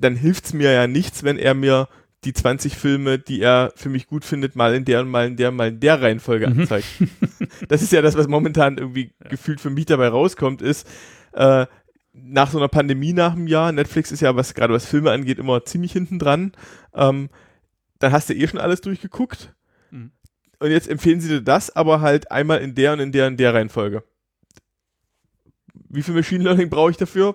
dann 0.00 0.16
hilft's 0.16 0.52
mir 0.52 0.72
ja 0.72 0.86
nichts, 0.86 1.22
wenn 1.22 1.38
er 1.38 1.54
mir 1.54 1.88
die 2.24 2.32
20 2.32 2.76
Filme, 2.76 3.18
die 3.18 3.40
er 3.40 3.72
für 3.76 3.88
mich 3.88 4.08
gut 4.08 4.24
findet, 4.24 4.56
mal 4.56 4.74
in 4.74 4.84
der, 4.84 5.04
mal 5.04 5.26
in 5.26 5.36
der, 5.36 5.52
mal 5.52 5.68
in 5.68 5.80
der 5.80 6.02
Reihenfolge 6.02 6.48
mhm. 6.48 6.60
anzeigt. 6.60 6.86
das 7.68 7.82
ist 7.82 7.92
ja 7.92 8.02
das, 8.02 8.16
was 8.16 8.26
momentan 8.26 8.76
irgendwie 8.78 9.12
ja. 9.22 9.30
gefühlt 9.30 9.60
für 9.60 9.70
mich 9.70 9.86
dabei 9.86 10.08
rauskommt, 10.08 10.60
ist, 10.60 10.88
äh, 11.32 11.66
nach 12.12 12.50
so 12.50 12.58
einer 12.58 12.68
Pandemie 12.68 13.12
nach 13.12 13.32
einem 13.32 13.46
Jahr, 13.46 13.70
Netflix 13.70 14.10
ist 14.10 14.20
ja, 14.20 14.34
was 14.34 14.54
gerade 14.54 14.74
was 14.74 14.86
Filme 14.86 15.12
angeht, 15.12 15.38
immer 15.38 15.64
ziemlich 15.64 15.92
hinten 15.92 16.18
dran, 16.18 16.52
ähm, 16.94 17.28
dann 18.00 18.12
hast 18.12 18.28
du 18.28 18.34
eh 18.34 18.48
schon 18.48 18.60
alles 18.60 18.80
durchgeguckt. 18.80 19.54
Mhm. 19.90 20.10
Und 20.58 20.70
jetzt 20.72 20.88
empfehlen 20.88 21.20
sie 21.20 21.28
dir 21.28 21.40
das, 21.40 21.74
aber 21.74 22.00
halt 22.00 22.32
einmal 22.32 22.58
in 22.58 22.74
der 22.74 22.92
und 22.92 23.00
in 23.00 23.12
der 23.12 23.28
und 23.28 23.36
der 23.38 23.54
Reihenfolge 23.54 24.02
wie 25.90 26.02
viel 26.02 26.14
Machine 26.14 26.44
Learning 26.44 26.68
brauche 26.68 26.90
ich 26.90 26.96
dafür? 26.96 27.34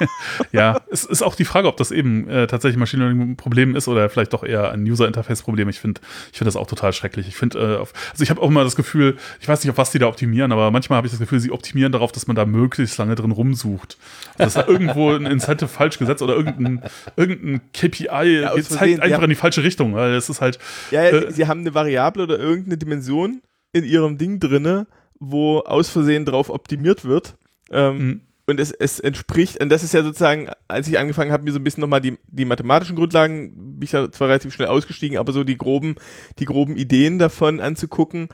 ja, 0.52 0.80
es 0.90 1.04
ist 1.04 1.22
auch 1.22 1.34
die 1.34 1.44
Frage, 1.44 1.68
ob 1.68 1.76
das 1.76 1.90
eben 1.90 2.28
äh, 2.28 2.46
tatsächlich 2.46 2.78
Machine 2.78 3.04
Learning 3.04 3.32
ein 3.32 3.36
Problem 3.36 3.76
ist 3.76 3.88
oder 3.88 4.08
vielleicht 4.08 4.32
doch 4.32 4.42
eher 4.42 4.72
ein 4.72 4.82
User 4.82 5.06
Interface 5.06 5.42
Problem. 5.42 5.68
Ich 5.68 5.78
finde, 5.78 6.00
ich 6.32 6.38
finde 6.38 6.48
das 6.48 6.56
auch 6.56 6.66
total 6.66 6.92
schrecklich. 6.92 7.28
Ich 7.28 7.36
finde, 7.36 7.58
äh, 7.58 7.76
also 7.76 8.22
ich 8.22 8.30
habe 8.30 8.40
auch 8.42 8.48
immer 8.48 8.64
das 8.64 8.76
Gefühl, 8.76 9.16
ich 9.40 9.48
weiß 9.48 9.62
nicht, 9.62 9.70
auf 9.70 9.78
was 9.78 9.90
die 9.90 9.98
da 9.98 10.06
optimieren, 10.06 10.52
aber 10.52 10.70
manchmal 10.70 10.96
habe 10.96 11.06
ich 11.06 11.12
das 11.12 11.20
Gefühl, 11.20 11.40
sie 11.40 11.52
optimieren 11.52 11.92
darauf, 11.92 12.12
dass 12.12 12.26
man 12.26 12.34
da 12.34 12.44
möglichst 12.44 12.98
lange 12.98 13.14
drin 13.14 13.30
rumsucht. 13.30 13.98
Also, 14.38 14.58
dass 14.58 14.66
da 14.66 14.70
irgendwo 14.70 15.10
ein 15.10 15.26
Incentive 15.26 15.68
falsch 15.68 15.98
gesetzt 15.98 16.22
oder 16.22 16.34
irgendein, 16.34 16.82
irgendein 17.16 17.60
KPI 17.72 18.40
ja, 18.40 18.60
zeigt 18.62 19.00
einfach 19.00 19.22
in 19.22 19.30
die 19.30 19.36
falsche 19.36 19.62
Richtung. 19.62 19.94
Weil 19.94 20.14
es 20.14 20.28
ist 20.28 20.40
halt. 20.40 20.58
Ja, 20.90 21.04
ja 21.04 21.10
äh, 21.10 21.32
sie 21.32 21.46
haben 21.46 21.60
eine 21.60 21.74
Variable 21.74 22.24
oder 22.24 22.38
irgendeine 22.38 22.78
Dimension 22.78 23.42
in 23.72 23.84
ihrem 23.84 24.18
Ding 24.18 24.40
drinne, 24.40 24.86
wo 25.18 25.60
aus 25.60 25.88
Versehen 25.88 26.24
drauf 26.24 26.50
optimiert 26.50 27.04
wird 27.04 27.36
ähm, 27.72 27.98
mhm. 27.98 28.20
Und 28.44 28.58
es, 28.58 28.72
es 28.72 28.98
entspricht, 28.98 29.62
und 29.62 29.68
das 29.68 29.84
ist 29.84 29.94
ja 29.94 30.02
sozusagen, 30.02 30.50
als 30.66 30.88
ich 30.88 30.98
angefangen 30.98 31.30
habe, 31.30 31.44
mir 31.44 31.52
so 31.52 31.60
ein 31.60 31.64
bisschen 31.64 31.80
nochmal 31.80 32.00
die, 32.00 32.18
die 32.26 32.44
mathematischen 32.44 32.96
Grundlagen, 32.96 33.78
bin 33.78 33.84
ich 33.84 33.92
ja 33.92 34.10
zwar 34.10 34.28
relativ 34.28 34.52
schnell 34.52 34.66
ausgestiegen, 34.66 35.16
aber 35.16 35.32
so 35.32 35.44
die 35.44 35.56
groben, 35.56 35.94
die 36.40 36.44
groben 36.44 36.76
Ideen 36.76 37.20
davon 37.20 37.60
anzugucken, 37.60 38.28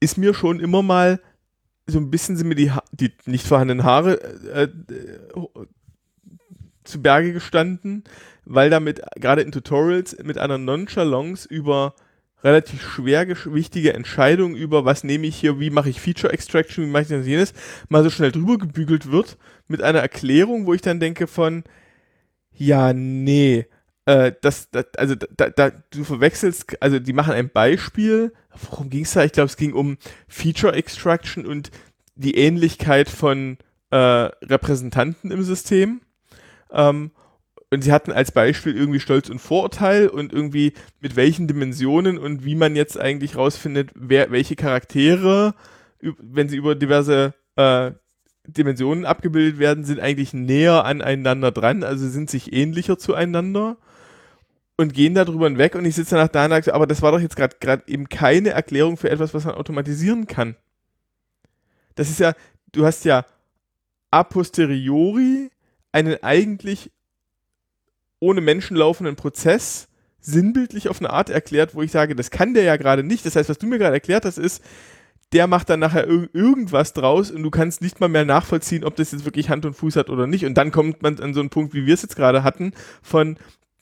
ist 0.00 0.18
mir 0.18 0.34
schon 0.34 0.58
immer 0.58 0.82
mal 0.82 1.20
so 1.86 1.98
ein 1.98 2.10
bisschen 2.10 2.36
sind 2.36 2.48
mir 2.48 2.54
die, 2.54 2.72
die 2.92 3.12
nicht 3.26 3.46
vorhandenen 3.46 3.84
Haare 3.84 4.20
äh, 4.52 4.62
äh, 4.64 4.68
zu 6.84 7.02
Berge 7.02 7.32
gestanden, 7.32 8.04
weil 8.44 8.70
damit 8.70 9.02
gerade 9.16 9.42
in 9.42 9.52
Tutorials 9.52 10.16
mit 10.22 10.38
einer 10.38 10.58
Nonchalance 10.58 11.48
über 11.48 11.94
relativ 12.42 12.82
schwergewichtige 12.82 13.92
Entscheidung 13.92 14.54
über, 14.56 14.84
was 14.84 15.04
nehme 15.04 15.26
ich 15.26 15.36
hier, 15.36 15.60
wie 15.60 15.70
mache 15.70 15.90
ich 15.90 16.00
Feature 16.00 16.32
Extraction, 16.32 16.84
wie 16.84 16.90
mache 16.90 17.02
ich 17.02 17.08
das 17.08 17.26
jenes, 17.26 17.52
mal 17.88 18.02
so 18.02 18.10
schnell 18.10 18.32
drüber 18.32 18.58
gebügelt 18.58 19.10
wird 19.10 19.36
mit 19.68 19.82
einer 19.82 20.00
Erklärung, 20.00 20.66
wo 20.66 20.74
ich 20.74 20.82
dann 20.82 21.00
denke 21.00 21.26
von, 21.26 21.64
ja, 22.52 22.92
nee, 22.92 23.66
äh, 24.06 24.32
das, 24.40 24.70
das, 24.70 24.86
also 24.96 25.14
da, 25.14 25.50
da, 25.50 25.70
du 25.70 26.04
verwechselst, 26.04 26.82
also 26.82 26.98
die 26.98 27.12
machen 27.12 27.32
ein 27.32 27.50
Beispiel, 27.50 28.32
worum 28.70 28.90
ging 28.90 29.04
es 29.04 29.12
da? 29.12 29.24
Ich 29.24 29.32
glaube, 29.32 29.46
es 29.46 29.56
ging 29.56 29.72
um 29.72 29.98
Feature 30.28 30.74
Extraction 30.74 31.46
und 31.46 31.70
die 32.14 32.36
Ähnlichkeit 32.36 33.08
von 33.08 33.58
äh, 33.90 33.96
Repräsentanten 33.96 35.30
im 35.30 35.42
System. 35.42 36.00
Ähm, 36.70 37.12
und 37.70 37.82
sie 37.82 37.92
hatten 37.92 38.12
als 38.12 38.32
Beispiel 38.32 38.76
irgendwie 38.76 39.00
Stolz 39.00 39.30
und 39.30 39.38
Vorurteil 39.38 40.08
und 40.08 40.32
irgendwie 40.32 40.72
mit 41.00 41.14
welchen 41.16 41.46
Dimensionen 41.46 42.18
und 42.18 42.44
wie 42.44 42.56
man 42.56 42.74
jetzt 42.74 42.98
eigentlich 42.98 43.36
rausfindet, 43.36 43.90
wer, 43.94 44.30
welche 44.32 44.56
Charaktere, 44.56 45.54
wenn 46.00 46.48
sie 46.48 46.56
über 46.56 46.74
diverse 46.74 47.34
äh, 47.56 47.92
Dimensionen 48.46 49.04
abgebildet 49.04 49.58
werden, 49.58 49.84
sind 49.84 50.00
eigentlich 50.00 50.32
näher 50.32 50.84
aneinander 50.84 51.52
dran, 51.52 51.84
also 51.84 52.08
sind 52.08 52.28
sich 52.28 52.52
ähnlicher 52.52 52.98
zueinander 52.98 53.76
und 54.76 54.92
gehen 54.92 55.14
darüber 55.14 55.46
hinweg 55.46 55.76
und 55.76 55.84
ich 55.84 55.94
sitze 55.94 56.16
danach 56.16 56.28
da 56.28 56.44
und 56.44 56.50
sage, 56.50 56.74
aber 56.74 56.88
das 56.88 57.02
war 57.02 57.12
doch 57.12 57.20
jetzt 57.20 57.36
gerade 57.36 57.82
eben 57.86 58.08
keine 58.08 58.50
Erklärung 58.50 58.96
für 58.96 59.10
etwas, 59.10 59.32
was 59.32 59.44
man 59.44 59.54
automatisieren 59.54 60.26
kann. 60.26 60.56
Das 61.94 62.10
ist 62.10 62.18
ja, 62.18 62.32
du 62.72 62.84
hast 62.84 63.04
ja 63.04 63.26
a 64.10 64.24
posteriori 64.24 65.50
einen 65.92 66.16
eigentlich 66.22 66.90
ohne 68.20 68.40
Menschen 68.40 68.76
laufenden 68.76 69.16
Prozess 69.16 69.88
sinnbildlich 70.20 70.88
auf 70.88 71.00
eine 71.00 71.10
Art 71.10 71.30
erklärt, 71.30 71.74
wo 71.74 71.82
ich 71.82 71.90
sage, 71.90 72.14
das 72.14 72.30
kann 72.30 72.54
der 72.54 72.62
ja 72.62 72.76
gerade 72.76 73.02
nicht. 73.02 73.24
Das 73.26 73.36
heißt, 73.36 73.48
was 73.48 73.58
du 73.58 73.66
mir 73.66 73.78
gerade 73.78 73.94
erklärt 73.94 74.24
hast, 74.24 74.38
ist, 74.38 74.62
der 75.32 75.46
macht 75.46 75.70
dann 75.70 75.80
nachher 75.80 76.08
ir 76.08 76.28
irgendwas 76.32 76.92
draus 76.92 77.30
und 77.30 77.42
du 77.42 77.50
kannst 77.50 77.82
nicht 77.82 78.00
mal 78.00 78.08
mehr 78.08 78.24
nachvollziehen, 78.24 78.84
ob 78.84 78.96
das 78.96 79.12
jetzt 79.12 79.24
wirklich 79.24 79.48
Hand 79.48 79.64
und 79.64 79.74
Fuß 79.74 79.96
hat 79.96 80.10
oder 80.10 80.26
nicht. 80.26 80.44
Und 80.44 80.54
dann 80.54 80.72
kommt 80.72 81.02
man 81.02 81.18
an 81.20 81.34
so 81.34 81.40
einen 81.40 81.50
Punkt, 81.50 81.72
wie 81.72 81.86
wir 81.86 81.94
es 81.94 82.02
jetzt 82.02 82.16
gerade 82.16 82.42
hatten, 82.42 82.72
von 83.02 83.36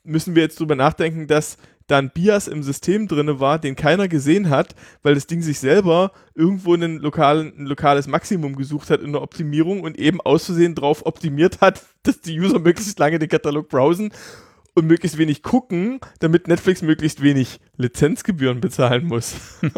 müssen 0.05 0.34
wir 0.34 0.43
jetzt 0.43 0.61
drüber 0.61 0.76
nachdenken, 0.76 1.26
dass 1.26 1.59
da 1.89 1.99
ein 1.99 2.11
Bias 2.11 2.47
im 2.47 2.62
System 2.62 3.09
drinne 3.09 3.41
war, 3.41 3.59
den 3.59 3.74
keiner 3.74 4.07
gesehen 4.07 4.51
hat, 4.51 4.76
weil 5.03 5.14
das 5.14 5.26
Ding 5.26 5.43
sich 5.43 5.59
selber 5.59 6.12
irgendwo 6.34 6.74
einen 6.74 6.99
lokalen, 6.99 7.53
ein 7.59 7.66
lokales 7.66 8.07
Maximum 8.07 8.55
gesucht 8.55 8.91
hat 8.91 9.01
in 9.01 9.12
der 9.12 9.22
Optimierung 9.22 9.82
und 9.82 9.99
eben 9.99 10.20
aus 10.20 10.45
Versehen 10.45 10.74
drauf 10.74 11.05
optimiert 11.07 11.61
hat, 11.61 11.82
dass 12.05 12.20
die 12.20 12.39
User 12.39 12.61
möglichst 12.61 12.99
lange 12.99 13.18
den 13.18 13.28
Katalog 13.28 13.68
browsen 13.68 14.12
und 14.75 14.87
möglichst 14.87 15.19
wenig 15.19 15.43
gucken, 15.43 15.99
damit 16.21 16.47
Netflix 16.49 16.83
möglichst 16.83 17.23
wenig 17.23 17.59
Lizenzgebühren 17.77 18.61
bezahlen 18.61 19.07
muss. 19.07 19.35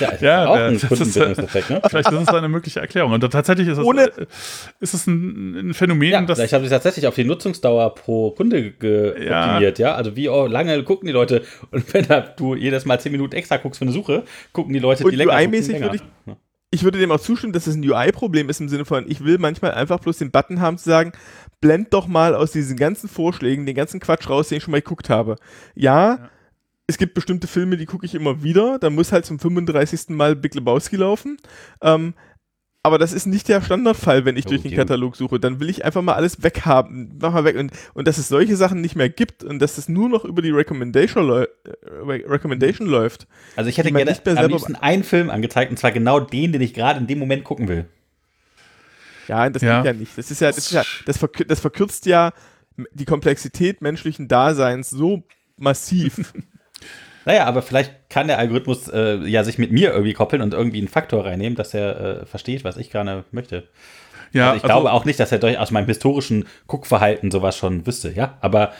Ja, 0.00 0.08
ist 0.10 0.22
Ja, 0.22 0.46
auch 0.48 0.56
äh, 0.56 0.60
ein 0.68 0.74
das 0.74 0.82
ist, 0.84 0.88
Kundenbindungseffekt, 0.88 1.70
ne? 1.70 1.82
Vielleicht 1.88 2.10
ist 2.10 2.20
es 2.22 2.28
eine 2.28 2.48
mögliche 2.48 2.80
Erklärung. 2.80 3.12
Und 3.12 3.20
tatsächlich 3.30 3.68
ist 3.68 3.78
es, 3.78 3.84
Ohne- 3.84 4.04
äh, 4.04 4.26
ist 4.80 4.94
es 4.94 5.06
ein, 5.06 5.68
ein 5.70 5.74
Phänomen, 5.74 6.10
Ja, 6.10 6.22
das 6.22 6.38
vielleicht 6.38 6.52
haben 6.54 6.64
sie 6.64 6.70
tatsächlich 6.70 7.06
auf 7.06 7.14
die 7.14 7.24
Nutzungsdauer 7.24 7.94
pro 7.94 8.30
Kunde 8.32 8.72
Ja. 8.82 9.46
optimiert, 9.50 9.78
ja. 9.78 9.94
Also 9.94 10.16
wie 10.16 10.26
lange 10.26 10.82
gucken 10.84 11.06
die 11.06 11.12
Leute 11.12 11.42
und 11.70 11.92
wenn 11.94 12.06
du 12.36 12.54
jedes 12.54 12.84
Mal 12.84 12.98
10 13.00 13.12
Minuten 13.12 13.34
extra 13.36 13.58
guckst 13.58 13.78
für 13.78 13.84
eine 13.84 13.92
Suche, 13.92 14.24
gucken 14.52 14.72
die 14.72 14.78
Leute, 14.80 15.04
Und 15.04 15.10
die 15.10 15.16
länger 15.16 15.34
UI-mäßig 15.34 15.74
gucken, 15.74 15.80
länger. 15.88 15.92
würde 15.92 16.04
ich 16.26 16.32
würde 16.82 16.98
dem 16.98 17.12
auch 17.12 17.20
zustimmen, 17.20 17.52
dass 17.52 17.66
es 17.66 17.76
ein 17.76 17.88
UI-Problem 17.88 18.48
ist 18.48 18.60
im 18.60 18.68
Sinne 18.68 18.86
von, 18.86 19.08
ich 19.08 19.22
will 19.22 19.38
manchmal 19.38 19.72
einfach 19.72 20.00
bloß 20.00 20.18
den 20.18 20.30
Button 20.30 20.60
haben 20.60 20.78
zu 20.78 20.88
sagen, 20.88 21.12
blend 21.60 21.92
doch 21.92 22.06
mal 22.06 22.34
aus 22.34 22.52
diesen 22.52 22.78
ganzen 22.78 23.08
Vorschlägen 23.08 23.66
den 23.66 23.76
ganzen 23.76 24.00
Quatsch 24.00 24.28
raus, 24.28 24.48
den 24.48 24.58
ich 24.58 24.64
schon 24.64 24.72
mal 24.72 24.80
geguckt 24.80 25.10
habe. 25.10 25.36
Ja, 25.74 26.30
es 26.86 26.98
gibt 26.98 27.14
bestimmte 27.14 27.46
Filme, 27.46 27.76
die 27.76 27.86
gucke 27.86 28.06
ich 28.06 28.14
immer 28.14 28.42
wieder, 28.42 28.78
da 28.78 28.90
muss 28.90 29.12
halt 29.12 29.26
zum 29.26 29.38
35. 29.38 30.08
Mal 30.08 30.34
Big 30.34 30.54
Lebowski 30.54 30.96
laufen. 30.96 31.36
Ähm, 31.82 32.14
aber 32.84 32.98
das 32.98 33.12
ist 33.12 33.26
nicht 33.26 33.48
der 33.48 33.62
Standardfall, 33.62 34.24
wenn 34.24 34.36
ich 34.36 34.46
Oh, 34.46 34.50
durch 34.50 34.62
den 34.62 34.74
Katalog 34.74 35.14
suche. 35.16 35.38
Dann 35.38 35.60
will 35.60 35.70
ich 35.70 35.84
einfach 35.84 36.02
mal 36.02 36.14
alles 36.14 36.42
weghaben. 36.42 37.16
Mach 37.20 37.32
mal 37.32 37.44
weg. 37.44 37.56
Und, 37.56 37.72
und 37.94 38.08
dass 38.08 38.18
es 38.18 38.26
solche 38.28 38.56
Sachen 38.56 38.80
nicht 38.80 38.96
mehr 38.96 39.08
gibt 39.08 39.44
und 39.44 39.60
dass 39.60 39.78
es 39.78 39.88
nur 39.88 40.08
noch 40.08 40.24
über 40.24 40.42
die 40.42 40.50
Recommendation, 40.50 41.24
läu- 41.28 41.44
äh, 41.44 41.70
Re- 42.04 42.24
Recommendation 42.28 42.88
läuft. 42.88 43.26
Also 43.56 43.70
ich 43.70 43.78
hätte 43.78 43.92
gerne 43.92 44.10
nicht 44.10 44.24
mehr 44.26 44.32
am 44.34 44.38
selber- 44.42 44.54
liebsten 44.56 44.74
einen 44.74 45.04
Film 45.04 45.30
angezeigt 45.30 45.70
und 45.70 45.76
zwar 45.76 45.92
genau 45.92 46.18
den, 46.20 46.52
den 46.52 46.60
ich 46.60 46.74
gerade 46.74 46.98
in 46.98 47.06
dem 47.06 47.18
Moment 47.20 47.44
gucken 47.44 47.68
will. 47.68 47.84
Ja, 49.28 49.48
das 49.48 49.62
Ja. 49.62 49.78
geht 49.82 49.86
ja 49.86 49.92
nicht. 50.00 50.18
Das 50.18 50.30
ist 50.30 50.40
ja, 50.40 50.48
das, 50.48 50.58
ist 50.58 50.72
ja, 50.72 50.82
das, 51.06 51.18
verkür 51.18 51.46
das 51.46 51.60
verkürzt 51.60 52.06
ja 52.06 52.32
die 52.94 53.04
Komplexität 53.04 53.80
menschlichen 53.80 54.26
Daseins 54.28 54.90
so 54.90 55.22
massiv. 55.56 56.32
Naja, 57.24 57.44
aber 57.44 57.62
vielleicht 57.62 58.08
kann 58.08 58.26
der 58.26 58.38
Algorithmus 58.38 58.88
äh, 58.88 59.18
ja 59.26 59.44
sich 59.44 59.58
mit 59.58 59.72
mir 59.72 59.92
irgendwie 59.92 60.12
koppeln 60.12 60.42
und 60.42 60.54
irgendwie 60.54 60.78
einen 60.78 60.88
Faktor 60.88 61.24
reinnehmen, 61.24 61.56
dass 61.56 61.74
er 61.74 62.00
äh, 62.22 62.26
versteht, 62.26 62.64
was 62.64 62.76
ich 62.76 62.90
gerne 62.90 63.24
möchte. 63.30 63.68
ja, 64.32 64.52
also 64.52 64.56
ich 64.56 64.62
glaube 64.62 64.92
auch 64.92 65.04
nicht, 65.04 65.20
dass 65.20 65.32
er 65.32 65.38
durch, 65.38 65.58
aus 65.58 65.70
meinem 65.70 65.86
historischen 65.86 66.46
Guckverhalten 66.66 67.30
sowas 67.30 67.56
schon 67.56 67.86
wüsste, 67.86 68.12
ja. 68.12 68.38
Aber 68.40 68.72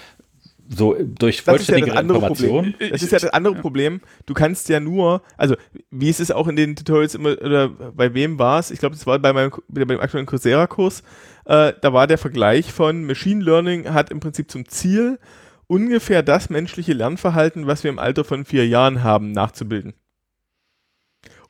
so 0.68 0.96
durch 0.98 1.44
Das 1.44 1.46
ist 1.46 1.46
ja 1.46 1.52
das 1.52 1.66
vollständige 1.66 1.96
andere 1.96 2.18
Informationen. 2.18 2.72
Problem. 2.72 2.90
Das 2.90 3.02
ist 3.02 3.12
ja 3.12 3.18
das 3.18 3.30
andere 3.30 3.54
Problem. 3.56 4.00
Du 4.26 4.34
kannst 4.34 4.68
ja 4.68 4.80
nur, 4.80 5.22
also 5.36 5.54
wie 5.90 6.08
ist 6.08 6.20
es 6.20 6.30
auch 6.30 6.48
in 6.48 6.56
den 6.56 6.76
Tutorials 6.76 7.14
immer, 7.14 7.30
oder 7.40 7.68
bei 7.68 8.14
wem 8.14 8.38
war 8.38 8.58
es? 8.58 8.70
Ich 8.70 8.78
glaube, 8.78 8.94
es 8.94 9.06
war 9.06 9.18
bei 9.18 9.32
meinem, 9.32 9.52
bei 9.68 9.84
dem 9.84 10.00
aktuellen 10.00 10.26
Coursera-Kurs. 10.26 11.02
Äh, 11.44 11.72
da 11.80 11.92
war 11.92 12.06
der 12.06 12.18
Vergleich 12.18 12.72
von 12.72 13.04
Machine 13.04 13.42
Learning 13.44 13.92
hat 13.92 14.10
im 14.10 14.20
Prinzip 14.20 14.50
zum 14.50 14.68
Ziel, 14.68 15.18
ungefähr 15.66 16.22
das 16.22 16.50
menschliche 16.50 16.92
Lernverhalten, 16.92 17.66
was 17.66 17.84
wir 17.84 17.90
im 17.90 17.98
Alter 17.98 18.24
von 18.24 18.44
vier 18.44 18.66
Jahren 18.66 19.02
haben, 19.02 19.32
nachzubilden. 19.32 19.94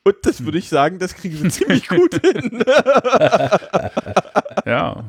Und 0.05 0.15
das 0.23 0.43
würde 0.43 0.57
ich 0.57 0.67
sagen, 0.67 0.99
das 0.99 1.15
kriegen 1.15 1.37
sie 1.37 1.49
ziemlich 1.49 1.87
gut 1.87 2.19
hin. 2.21 2.61
ja. 4.65 5.05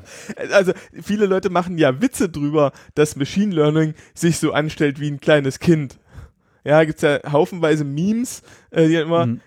Also 0.53 0.73
viele 1.03 1.27
Leute 1.27 1.51
machen 1.51 1.79
ja 1.79 2.01
Witze 2.01 2.29
drüber, 2.29 2.73
dass 2.95 3.17
Machine 3.17 3.55
Learning 3.55 3.95
sich 4.15 4.39
so 4.39 4.53
anstellt 4.53 5.01
wie 5.01 5.11
ein 5.11 5.21
kleines 5.21 5.59
Kind. 5.59 5.99
Ja, 6.65 6.83
gibt's 6.85 7.03
ja 7.03 7.19
haufenweise 7.31 7.85
Memes, 7.85 8.43
äh, 8.71 8.89
die 8.89 8.95
immer, 8.95 9.27
Mhm. 9.27 9.41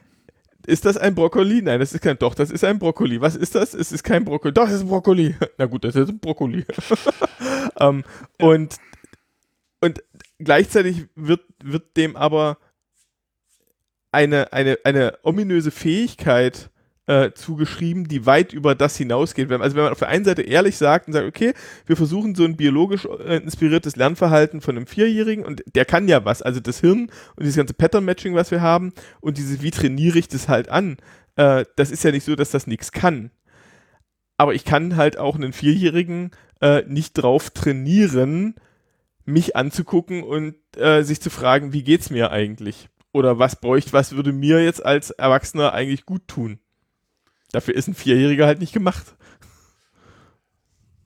ist 0.68 0.86
das 0.86 0.98
ein 0.98 1.16
Brokkoli? 1.16 1.62
Nein, 1.62 1.80
das 1.80 1.94
ist 1.94 2.02
kein, 2.02 2.20
doch, 2.20 2.36
das 2.36 2.52
ist 2.52 2.64
ein 2.64 2.78
Brokkoli. 2.78 3.22
Was 3.22 3.36
ist 3.36 3.56
das? 3.56 3.74
Es 3.74 3.92
ist 3.92 4.04
kein 4.04 4.26
Brokkoli. 4.26 4.54
Doch, 4.54 4.68
es 4.68 4.74
ist 4.76 4.82
ein 4.82 4.90
Brokkoli. 4.90 5.36
Na 5.58 5.66
gut, 5.66 5.84
das 5.86 5.96
ist 5.96 6.10
ein 6.10 6.20
Brokkoli. 6.20 6.66
ähm, 7.80 8.04
und, 8.40 8.76
und 9.82 10.04
gleichzeitig 10.40 11.08
wird, 11.16 11.42
wird 11.64 11.98
dem 11.98 12.16
aber 12.16 12.58
eine, 14.12 14.54
eine, 14.54 14.80
eine 14.84 15.20
ominöse 15.24 15.72
Fähigkeit 15.72 16.70
äh, 17.08 17.32
zugeschrieben, 17.34 18.08
die 18.08 18.26
weit 18.26 18.52
über 18.52 18.76
das 18.76 18.98
hinausgeht. 18.98 19.52
Also 19.52 19.76
wenn 19.76 19.84
man 19.84 19.94
auf 19.94 20.00
der 20.00 20.10
einen 20.10 20.26
Seite 20.26 20.42
ehrlich 20.42 20.78
sagt 20.78 21.08
und 21.08 21.14
sagt, 21.14 21.26
okay, 21.26 21.54
wir 21.86 21.96
versuchen 21.96 22.36
so 22.36 22.44
ein 22.44 22.58
biologisch 22.58 23.06
äh, 23.06 23.38
inspiriertes 23.38 23.96
Lernverhalten 23.96 24.60
von 24.60 24.76
einem 24.76 24.88
Vierjährigen 24.88 25.46
und 25.46 25.64
der 25.74 25.86
kann 25.86 26.08
ja 26.08 26.26
was, 26.26 26.42
also 26.42 26.60
das 26.60 26.82
Hirn 26.82 27.10
und 27.36 27.44
dieses 27.44 27.56
ganze 27.56 27.74
Pattern-Matching, 27.74 28.36
was 28.36 28.52
wir 28.52 28.62
haben 28.62 28.92
und 29.22 29.38
diese, 29.38 29.62
wie 29.62 29.72
trainiere 29.72 30.20
ich 30.20 30.28
das 30.28 30.50
halt 30.50 30.70
an, 30.70 30.98
äh, 31.38 31.64
das 31.78 31.92
ist 31.92 32.04
ja 32.04 32.12
nicht 32.12 32.26
so, 32.26 32.36
dass 32.36 32.52
das 32.52 32.68
nichts 32.68 32.92
kann. 32.92 33.32
Aber 34.38 34.54
ich 34.54 34.66
kann 34.66 34.98
halt 34.98 35.18
auch 35.18 35.36
einen 35.36 35.54
Vierjährigen 35.54 36.32
äh, 36.62 36.84
nicht 36.88 37.14
drauf 37.14 37.52
trainieren, 37.52 38.56
mich 39.28 39.56
anzugucken 39.56 40.24
und 40.24 40.56
äh, 40.78 41.04
sich 41.04 41.22
zu 41.22 41.30
fragen, 41.30 41.74
wie 41.74 41.84
geht's 41.84 42.10
mir 42.10 42.32
eigentlich? 42.32 42.90
Oder 43.12 43.40
was 43.40 43.60
bräuchte, 43.60 43.94
was 43.94 44.16
würde 44.16 44.32
mir 44.32 44.64
jetzt 44.64 44.86
als 44.86 45.12
Erwachsener 45.12 45.74
eigentlich 45.74 46.06
gut 46.06 46.28
tun? 46.28 46.60
Dafür 47.52 47.76
ist 47.76 47.88
ein 47.88 47.96
Vierjähriger 47.96 48.46
halt 48.46 48.60
nicht 48.60 48.74
gemacht. 48.74 49.16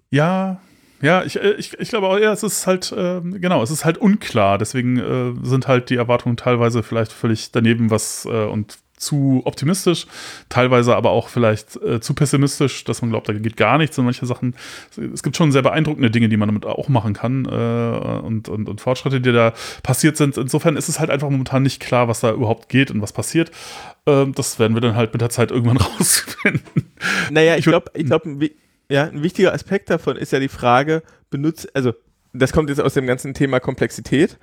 Ja, 0.09 0.61
ja, 1.01 1.23
ich, 1.23 1.41
äh, 1.41 1.53
ich, 1.53 1.73
ich 1.79 1.89
glaube 1.89 2.07
auch, 2.07 2.17
ja, 2.19 2.31
es 2.31 2.43
ist 2.43 2.67
halt, 2.67 2.93
ähm, 2.95 3.41
genau, 3.41 3.63
es 3.63 3.71
ist 3.71 3.85
halt 3.85 3.97
unklar. 3.97 4.57
Deswegen 4.57 4.97
äh, 4.97 5.33
sind 5.45 5.67
halt 5.67 5.89
die 5.89 5.95
Erwartungen 5.95 6.37
teilweise 6.37 6.83
vielleicht 6.83 7.11
völlig 7.11 7.51
daneben, 7.51 7.89
was 7.89 8.25
äh, 8.25 8.45
und 8.45 8.77
zu 9.01 9.41
optimistisch, 9.45 10.05
teilweise 10.49 10.95
aber 10.95 11.09
auch 11.09 11.29
vielleicht 11.29 11.75
äh, 11.77 11.99
zu 11.99 12.13
pessimistisch, 12.13 12.83
dass 12.83 13.01
man 13.01 13.11
glaubt, 13.11 13.27
da 13.27 13.33
geht 13.33 13.57
gar 13.57 13.77
nichts 13.77 13.97
und 13.97 14.05
manche 14.05 14.25
Sachen. 14.25 14.55
Es 15.13 15.23
gibt 15.23 15.35
schon 15.35 15.51
sehr 15.51 15.61
beeindruckende 15.61 16.11
Dinge, 16.11 16.29
die 16.29 16.37
man 16.37 16.47
damit 16.47 16.65
auch 16.65 16.87
machen 16.87 17.13
kann 17.13 17.45
äh, 17.45 18.19
und, 18.25 18.47
und, 18.47 18.69
und 18.69 18.81
Fortschritte, 18.81 19.19
die 19.19 19.31
da 19.31 19.53
passiert 19.83 20.17
sind. 20.17 20.37
Insofern 20.37 20.77
ist 20.77 20.89
es 20.89 20.99
halt 20.99 21.09
einfach 21.09 21.29
momentan 21.29 21.63
nicht 21.63 21.79
klar, 21.79 22.07
was 22.07 22.19
da 22.21 22.31
überhaupt 22.31 22.69
geht 22.69 22.91
und 22.91 23.01
was 23.01 23.13
passiert. 23.13 23.51
Ähm, 24.05 24.33
das 24.33 24.59
werden 24.59 24.75
wir 24.75 24.81
dann 24.81 24.95
halt 24.95 25.13
mit 25.13 25.21
der 25.21 25.29
Zeit 25.29 25.51
irgendwann 25.51 25.77
rausfinden. 25.99 26.91
Naja, 27.31 27.57
ich 27.57 27.65
glaube, 27.65 27.91
ich 27.93 28.05
glaub, 28.05 28.23
ja, 28.89 29.05
ein 29.05 29.23
wichtiger 29.23 29.53
Aspekt 29.53 29.89
davon 29.89 30.17
ist 30.17 30.31
ja 30.31 30.39
die 30.39 30.47
Frage, 30.47 31.01
benutze, 31.29 31.69
also 31.73 31.93
das 32.33 32.51
kommt 32.51 32.69
jetzt 32.69 32.81
aus 32.81 32.93
dem 32.93 33.07
ganzen 33.07 33.33
Thema 33.33 33.59
Komplexität. 33.59 34.37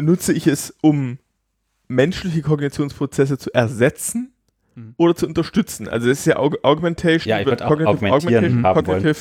Nutze 0.00 0.32
ich 0.32 0.46
es, 0.46 0.74
um 0.80 1.18
menschliche 1.88 2.42
Kognitionsprozesse 2.42 3.38
zu 3.38 3.52
ersetzen 3.54 4.32
Mhm. 4.74 4.94
oder 4.96 5.16
zu 5.16 5.26
unterstützen? 5.26 5.88
Also 5.88 6.08
das 6.08 6.20
ist 6.20 6.26
ja 6.26 6.36
Aug 6.36 6.58
Augmentation, 6.62 7.28
Ja, 7.30 7.40
ich 7.40 7.46
würd 7.46 7.62
auch 7.62 7.68
Cognitive- 7.68 8.10
augmentieren 8.12 8.62
haben 8.64 8.86
wollen. 8.86 9.14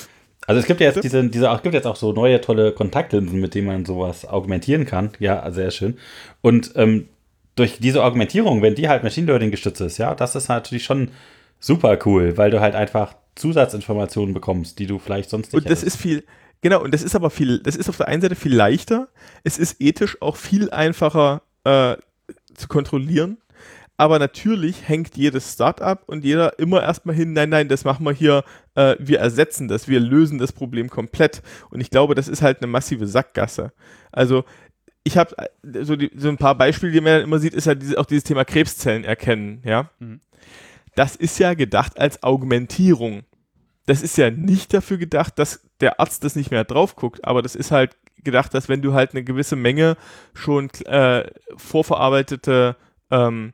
Also 0.46 0.60
es 0.62 0.68
gibt 0.68 0.80
ja 0.80 0.88
jetzt 0.88 1.04
diese, 1.04 1.28
diese, 1.28 1.48
es 1.48 1.62
gibt 1.64 1.74
jetzt 1.74 1.88
auch 1.88 1.96
so 1.96 2.14
neue 2.14 2.40
tolle 2.42 2.72
Kontaktlinsen, 2.72 3.40
mit 3.40 3.56
denen 3.56 3.66
man 3.68 3.86
sowas 3.86 4.24
augmentieren 4.26 4.86
kann. 4.86 5.10
Ja, 5.20 5.50
sehr 5.52 5.72
schön. 5.72 5.98
Und 6.42 6.72
ähm, 6.76 7.10
durch 7.56 7.80
diese 7.80 8.04
Augmentierung, 8.04 8.62
wenn 8.62 8.76
die 8.76 8.88
halt 8.88 9.04
Machine 9.04 9.26
Learning 9.28 9.50
gestützt 9.50 9.82
ist, 9.82 9.98
ja, 9.98 10.14
das 10.14 10.36
ist 10.36 10.48
natürlich 10.48 10.84
schon 10.86 11.10
super 11.60 11.98
cool, 12.06 12.38
weil 12.38 12.52
du 12.52 12.60
halt 12.62 12.76
einfach 12.76 13.16
Zusatzinformationen 13.36 14.34
bekommst, 14.34 14.78
die 14.80 14.86
du 14.86 15.00
vielleicht 15.00 15.32
sonst 15.32 15.48
nicht 15.48 15.56
Und 15.56 15.66
das 15.72 15.82
hättest. 15.82 15.96
ist 15.96 16.02
viel, 16.02 16.24
genau, 16.62 16.84
und 16.84 16.94
das 16.94 17.02
ist 17.02 17.16
aber 17.16 17.30
viel, 17.32 17.60
das 17.60 17.76
ist 17.76 17.90
auf 17.90 17.98
der 17.98 18.08
einen 18.08 18.22
Seite 18.22 18.36
viel 18.36 18.54
leichter, 18.56 19.08
es 19.44 19.58
ist 19.58 19.82
ethisch 19.82 20.22
auch 20.22 20.36
viel 20.36 20.70
einfacher 20.70 21.42
äh, 21.64 21.96
zu 22.58 22.68
kontrollieren, 22.68 23.38
aber 23.96 24.20
natürlich 24.20 24.88
hängt 24.88 25.16
jedes 25.18 25.54
Startup 25.54 26.04
und 26.08 26.24
jeder 26.26 26.60
immer 26.60 26.84
erstmal 26.84 27.16
hin, 27.16 27.34
nein, 27.34 27.50
nein, 27.50 27.68
das 27.70 27.84
machen 27.86 28.06
wir 28.06 28.12
hier, 28.12 28.44
äh, 28.76 28.96
wir 29.00 29.20
ersetzen 29.20 29.68
das, 29.68 29.88
wir 29.88 30.00
lösen 30.00 30.38
das 30.38 30.52
Problem 30.52 30.90
komplett. 30.90 31.42
Und 31.72 31.80
ich 31.82 31.90
glaube, 31.90 32.14
das 32.14 32.28
ist 32.28 32.42
halt 32.42 32.62
eine 32.62 32.68
massive 32.68 33.08
Sackgasse. 33.08 33.72
Also, 34.12 34.44
ich 35.04 35.18
habe 35.18 35.36
so, 35.82 35.96
die- 35.96 36.12
so 36.16 36.28
ein 36.30 36.38
paar 36.38 36.56
Beispiele, 36.56 36.92
die 36.92 37.02
man 37.02 37.14
dann 37.14 37.22
immer 37.24 37.40
sieht, 37.40 37.54
ist 37.54 37.66
halt 37.66 37.82
diese, 37.82 37.98
auch 37.98 38.06
dieses 38.06 38.26
Thema 38.26 38.44
Krebszellen 38.46 39.04
erkennen, 39.06 39.62
ja. 39.64 39.90
Mhm. 40.00 40.20
Das 40.96 41.16
ist 41.16 41.40
ja 41.40 41.54
gedacht 41.54 41.98
als 42.00 42.22
Augmentierung 42.24 43.24
das 43.86 44.02
ist 44.02 44.18
ja 44.18 44.30
nicht 44.30 44.74
dafür 44.74 44.98
gedacht, 44.98 45.40
dass 45.40 45.62
der 45.80 46.02
Arzt 46.02 46.22
das 46.26 46.36
nicht 46.36 46.52
mehr 46.52 46.66
drauf 46.66 46.98
guckt, 46.98 47.24
aber 47.24 47.42
das 47.42 47.56
ist 47.56 47.72
halt 47.72 47.96
gedacht, 48.28 48.54
dass 48.54 48.68
wenn 48.68 48.82
du 48.82 48.94
halt 48.94 49.12
eine 49.12 49.24
gewisse 49.24 49.56
Menge 49.56 49.96
schon 50.34 50.70
äh, 50.86 51.24
vorverarbeitete 51.56 52.76
ähm, 53.10 53.54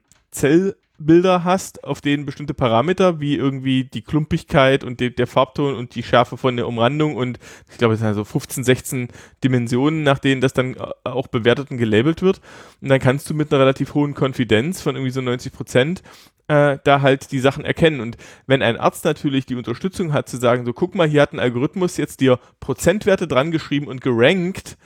Zellbilder 1.04 1.44
hast, 1.44 1.84
auf 1.84 2.02
denen 2.02 2.26
bestimmte 2.26 2.54
Parameter, 2.54 3.20
wie 3.20 3.36
irgendwie 3.36 3.84
die 3.84 4.02
Klumpigkeit 4.02 4.84
und 4.84 5.00
die, 5.00 5.14
der 5.14 5.28
Farbton 5.28 5.76
und 5.76 5.96
die 5.96 6.04
Schärfe 6.04 6.38
von 6.38 6.56
der 6.56 6.68
Umrandung 6.68 7.16
und 7.16 7.40
ich 7.70 7.78
glaube, 7.78 7.94
es 7.94 8.00
sind 8.00 8.08
also 8.08 8.24
15, 8.24 8.64
16 8.64 9.08
Dimensionen, 9.44 10.04
nach 10.04 10.20
denen 10.20 10.42
das 10.42 10.54
dann 10.54 10.76
äh, 10.76 10.92
auch 11.04 11.28
bewertet 11.28 11.72
und 11.72 11.78
gelabelt 11.78 12.22
wird. 12.22 12.42
Und 12.82 12.90
dann 12.90 13.00
kannst 13.00 13.30
du 13.30 13.34
mit 13.34 13.52
einer 13.52 13.62
relativ 13.62 13.94
hohen 13.94 14.14
Konfidenz 14.14 14.82
von 14.82 14.96
irgendwie 14.96 15.12
so 15.12 15.22
90 15.22 15.54
Prozent 15.54 16.04
äh, 16.48 16.78
da 16.84 17.02
halt 17.02 17.32
die 17.32 17.40
Sachen 17.40 17.66
erkennen. 17.66 18.00
Und 18.00 18.18
wenn 18.48 18.62
ein 18.62 18.78
Arzt 18.78 19.06
natürlich 19.06 19.46
die 19.46 19.56
Unterstützung 19.56 20.14
hat, 20.14 20.30
zu 20.30 20.38
sagen, 20.38 20.66
so 20.66 20.74
guck 20.74 20.96
mal, 20.96 21.08
hier 21.08 21.22
hat 21.22 21.34
ein 21.34 21.40
Algorithmus 21.40 21.98
jetzt 21.98 22.22
dir 22.22 22.40
Prozentwerte 22.60 23.28
dran 23.28 23.52
geschrieben 23.52 23.88
und 23.88 24.02
gerankt, 24.02 24.78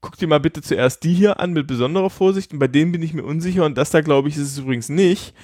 guck 0.00 0.18
dir 0.18 0.28
mal 0.28 0.40
bitte 0.40 0.60
zuerst 0.60 1.02
die 1.02 1.14
hier 1.14 1.40
an 1.40 1.52
mit 1.54 1.66
besonderer 1.66 2.10
Vorsicht 2.10 2.52
und 2.52 2.58
bei 2.58 2.68
denen 2.68 2.92
bin 2.92 3.00
ich 3.00 3.14
mir 3.14 3.24
unsicher 3.24 3.64
und 3.64 3.78
das 3.78 3.88
da 3.88 4.02
glaube 4.02 4.28
ich 4.28 4.36
ist 4.36 4.52
es 4.52 4.58
übrigens 4.58 4.90
nicht 4.90 5.34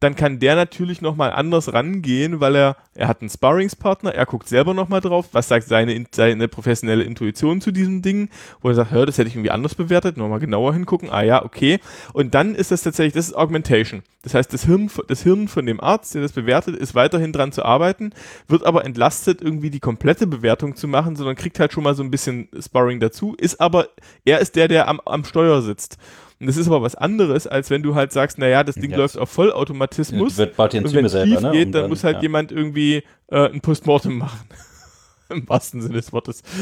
dann 0.00 0.14
kann 0.14 0.38
der 0.38 0.56
natürlich 0.56 1.00
nochmal 1.00 1.32
anders 1.32 1.72
rangehen, 1.72 2.38
weil 2.40 2.54
er, 2.54 2.76
er 2.94 3.08
hat 3.08 3.22
einen 3.22 3.30
Sparringspartner, 3.30 4.14
er 4.14 4.26
guckt 4.26 4.46
selber 4.46 4.74
nochmal 4.74 5.00
drauf, 5.00 5.28
was 5.32 5.48
sagt 5.48 5.66
seine, 5.66 6.04
seine 6.10 6.48
professionelle 6.48 7.02
Intuition 7.02 7.62
zu 7.62 7.70
diesem 7.70 8.02
Ding, 8.02 8.28
wo 8.60 8.68
er 8.68 8.74
sagt, 8.74 8.90
hör, 8.90 9.06
das 9.06 9.16
hätte 9.16 9.28
ich 9.28 9.34
irgendwie 9.36 9.50
anders 9.50 9.74
bewertet, 9.74 10.18
nochmal 10.18 10.38
genauer 10.38 10.74
hingucken, 10.74 11.10
ah 11.10 11.22
ja, 11.22 11.42
okay. 11.42 11.80
Und 12.12 12.34
dann 12.34 12.54
ist 12.54 12.70
das 12.72 12.82
tatsächlich, 12.82 13.14
das 13.14 13.28
ist 13.28 13.34
Augmentation. 13.34 14.02
Das 14.22 14.34
heißt, 14.34 14.52
das 14.52 14.64
Hirn, 14.66 14.90
das 15.08 15.22
Hirn 15.22 15.48
von 15.48 15.64
dem 15.64 15.80
Arzt, 15.80 16.14
der 16.14 16.20
das 16.20 16.32
bewertet, 16.32 16.76
ist 16.76 16.94
weiterhin 16.94 17.32
dran 17.32 17.52
zu 17.52 17.64
arbeiten, 17.64 18.10
wird 18.48 18.66
aber 18.66 18.84
entlastet, 18.84 19.40
irgendwie 19.40 19.70
die 19.70 19.80
komplette 19.80 20.26
Bewertung 20.26 20.76
zu 20.76 20.88
machen, 20.88 21.16
sondern 21.16 21.36
kriegt 21.36 21.58
halt 21.58 21.72
schon 21.72 21.84
mal 21.84 21.94
so 21.94 22.02
ein 22.02 22.10
bisschen 22.10 22.48
Sparring 22.60 23.00
dazu, 23.00 23.34
ist 23.38 23.60
aber, 23.62 23.88
er 24.26 24.40
ist 24.40 24.56
der, 24.56 24.68
der 24.68 24.88
am, 24.88 25.00
am 25.06 25.24
Steuer 25.24 25.62
sitzt. 25.62 25.96
Und 26.38 26.46
das 26.46 26.56
ist 26.56 26.66
aber 26.66 26.82
was 26.82 26.94
anderes, 26.94 27.46
als 27.46 27.70
wenn 27.70 27.82
du 27.82 27.94
halt 27.94 28.12
sagst, 28.12 28.38
naja, 28.38 28.62
das 28.62 28.74
Ding 28.74 28.90
ja. 28.90 28.98
läuft 28.98 29.16
auf 29.16 29.30
Vollautomatismus. 29.30 30.32
Ja, 30.32 30.38
wird 30.38 30.56
bald 30.56 30.72
die 30.74 30.78
Enzyme 30.78 30.98
und 30.98 31.04
wenn 31.04 31.08
selber, 31.08 31.40
ne? 31.40 31.50
geht, 31.52 31.74
dann, 31.74 31.82
dann, 31.82 31.90
muss 31.90 32.04
halt 32.04 32.16
ja. 32.16 32.22
jemand 32.22 32.52
irgendwie 32.52 33.02
äh, 33.28 33.48
ein 33.48 33.60
Postmortem 33.60 34.18
machen. 34.18 34.46
Im 35.30 35.48
wahrsten 35.48 35.80
Sinne 35.80 35.94
des 35.94 36.12
Wortes. 36.12 36.42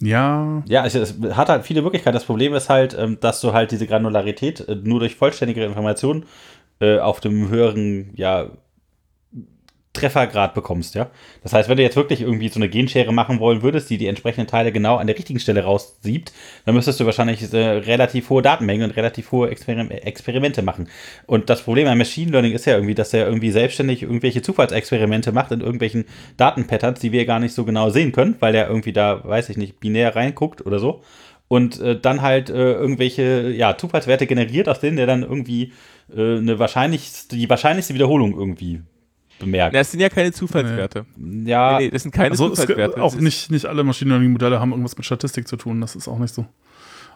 Ja. 0.00 0.62
Ja, 0.68 0.86
es, 0.86 0.94
es, 0.94 1.14
hat 1.32 1.48
halt 1.48 1.64
viele 1.64 1.82
Möglichkeiten. 1.82 2.14
Das 2.14 2.24
Problem 2.24 2.54
ist 2.54 2.68
halt, 2.68 2.96
ähm, 2.96 3.18
dass 3.20 3.40
du 3.40 3.52
halt 3.52 3.72
diese 3.72 3.86
Granularität 3.86 4.60
äh, 4.60 4.76
nur 4.76 5.00
durch 5.00 5.16
vollständige 5.16 5.64
Informationen 5.64 6.26
äh, 6.80 6.98
auf 6.98 7.20
dem 7.20 7.48
höheren, 7.48 8.12
ja, 8.14 8.48
Treffergrad 9.92 10.54
bekommst, 10.54 10.94
ja. 10.94 11.10
Das 11.42 11.52
heißt, 11.52 11.68
wenn 11.68 11.76
du 11.76 11.82
jetzt 11.82 11.96
wirklich 11.96 12.20
irgendwie 12.20 12.48
so 12.48 12.60
eine 12.60 12.68
Genschere 12.68 13.12
machen 13.12 13.40
wollen 13.40 13.62
würdest, 13.62 13.90
die 13.90 13.98
die 13.98 14.06
entsprechenden 14.06 14.46
Teile 14.46 14.70
genau 14.70 14.96
an 14.96 15.06
der 15.06 15.16
richtigen 15.16 15.40
Stelle 15.40 15.64
raussiebt, 15.64 16.32
dann 16.64 16.74
müsstest 16.74 17.00
du 17.00 17.06
wahrscheinlich 17.06 17.52
äh, 17.52 17.56
relativ 17.56 18.30
hohe 18.30 18.42
Datenmengen 18.42 18.90
und 18.90 18.96
relativ 18.96 19.32
hohe 19.32 19.50
Experim 19.50 19.90
Experimente 19.90 20.62
machen. 20.62 20.88
Und 21.26 21.50
das 21.50 21.62
Problem 21.62 21.88
am 21.88 21.98
Machine 21.98 22.30
Learning 22.30 22.52
ist 22.52 22.66
ja 22.66 22.74
irgendwie, 22.74 22.94
dass 22.94 23.14
er 23.14 23.26
irgendwie 23.26 23.50
selbstständig 23.50 24.02
irgendwelche 24.02 24.42
Zufallsexperimente 24.42 25.32
macht 25.32 25.52
in 25.52 25.60
irgendwelchen 25.60 26.04
Datenpatterns, 26.36 27.00
die 27.00 27.12
wir 27.12 27.24
gar 27.24 27.40
nicht 27.40 27.54
so 27.54 27.64
genau 27.64 27.90
sehen 27.90 28.12
können, 28.12 28.36
weil 28.40 28.54
er 28.54 28.68
irgendwie 28.68 28.92
da, 28.92 29.24
weiß 29.24 29.48
ich 29.48 29.56
nicht, 29.56 29.80
binär 29.80 30.14
reinguckt 30.14 30.64
oder 30.64 30.78
so. 30.78 31.02
Und 31.48 31.80
äh, 31.80 31.98
dann 31.98 32.20
halt 32.20 32.50
äh, 32.50 32.72
irgendwelche 32.74 33.50
ja, 33.50 33.76
Zufallswerte 33.76 34.26
generiert, 34.26 34.68
aus 34.68 34.80
denen 34.80 34.98
der 34.98 35.06
dann 35.06 35.22
irgendwie 35.22 35.72
äh, 36.14 36.36
eine 36.36 36.58
wahrscheinlich, 36.58 37.10
die 37.30 37.48
wahrscheinlichste 37.48 37.94
Wiederholung 37.94 38.36
irgendwie 38.36 38.82
bemerkt. 39.38 39.74
das 39.74 39.90
sind 39.90 40.00
ja 40.00 40.08
keine 40.08 40.32
Zufallswerte. 40.32 41.06
Nee. 41.16 41.50
Ja. 41.50 41.78
Nee, 41.78 41.86
nee, 41.86 41.90
das 41.90 42.02
sind 42.02 42.12
keine 42.12 42.30
also 42.30 42.50
Zufallswerte. 42.50 43.02
Auch 43.02 43.14
nicht, 43.14 43.50
nicht 43.50 43.66
alle 43.66 43.84
Machine 43.84 44.10
Learning 44.10 44.32
Modelle 44.32 44.60
haben 44.60 44.70
irgendwas 44.70 44.96
mit 44.96 45.06
Statistik 45.06 45.48
zu 45.48 45.56
tun. 45.56 45.80
Das 45.80 45.96
ist 45.96 46.08
auch 46.08 46.18
nicht 46.18 46.34
so. 46.34 46.46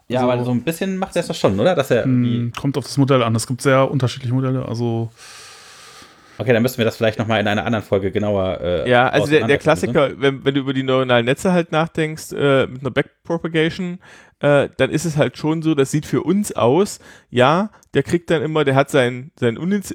Ja, 0.09 0.21
also, 0.21 0.33
aber 0.33 0.45
so 0.45 0.51
ein 0.51 0.63
bisschen 0.63 0.99
macht 0.99 1.17
er 1.17 1.21
es 1.21 1.29
doch 1.29 1.35
schon, 1.35 1.59
oder? 1.59 1.75
Dass 1.75 1.91
er 1.91 2.05
hm, 2.05 2.53
kommt 2.59 2.77
auf 2.77 2.85
das 2.85 2.99
Modell 2.99 3.23
an. 3.23 3.35
Es 3.35 3.47
gibt 3.47 3.63
sehr 3.63 3.91
unterschiedliche 3.91 4.35
Modelle. 4.35 4.67
Also 4.67 5.11
Okay, 6.43 6.53
dann 6.53 6.63
müssen 6.63 6.79
wir 6.79 6.85
das 6.85 6.97
vielleicht 6.97 7.21
nochmal 7.21 7.41
in 7.41 7.47
einer 7.47 7.65
anderen 7.65 7.85
Folge 7.85 8.11
genauer. 8.11 8.61
Äh, 8.61 8.91
ja, 8.91 9.09
also 9.09 9.31
der, 9.31 9.47
der 9.47 9.59
Klassiker, 9.59 10.21
wenn, 10.21 10.45
wenn, 10.45 10.55
du 10.55 10.61
über 10.61 10.73
die 10.73 10.83
neuronalen 10.83 11.25
Netze 11.25 11.53
halt 11.53 11.71
nachdenkst, 11.71 12.33
äh, 12.33 12.67
mit 12.67 12.81
einer 12.81 12.91
Backpropagation, 12.91 14.01
äh, 14.41 14.69
dann 14.77 14.91
ist 14.91 15.05
es 15.05 15.17
halt 15.17 15.39
schon 15.39 15.63
so, 15.63 15.77
das 15.77 15.93
sieht 15.93 16.05
für 16.05 16.23
uns 16.23 16.51
aus, 16.51 16.99
ja, 17.31 17.71
der 17.95 18.03
kriegt 18.03 18.29
dann 18.29 18.43
immer, 18.43 18.65
der 18.65 18.75
hat 18.75 18.91
sein, 18.91 19.31
sein, 19.39 19.57
Uniz 19.57 19.95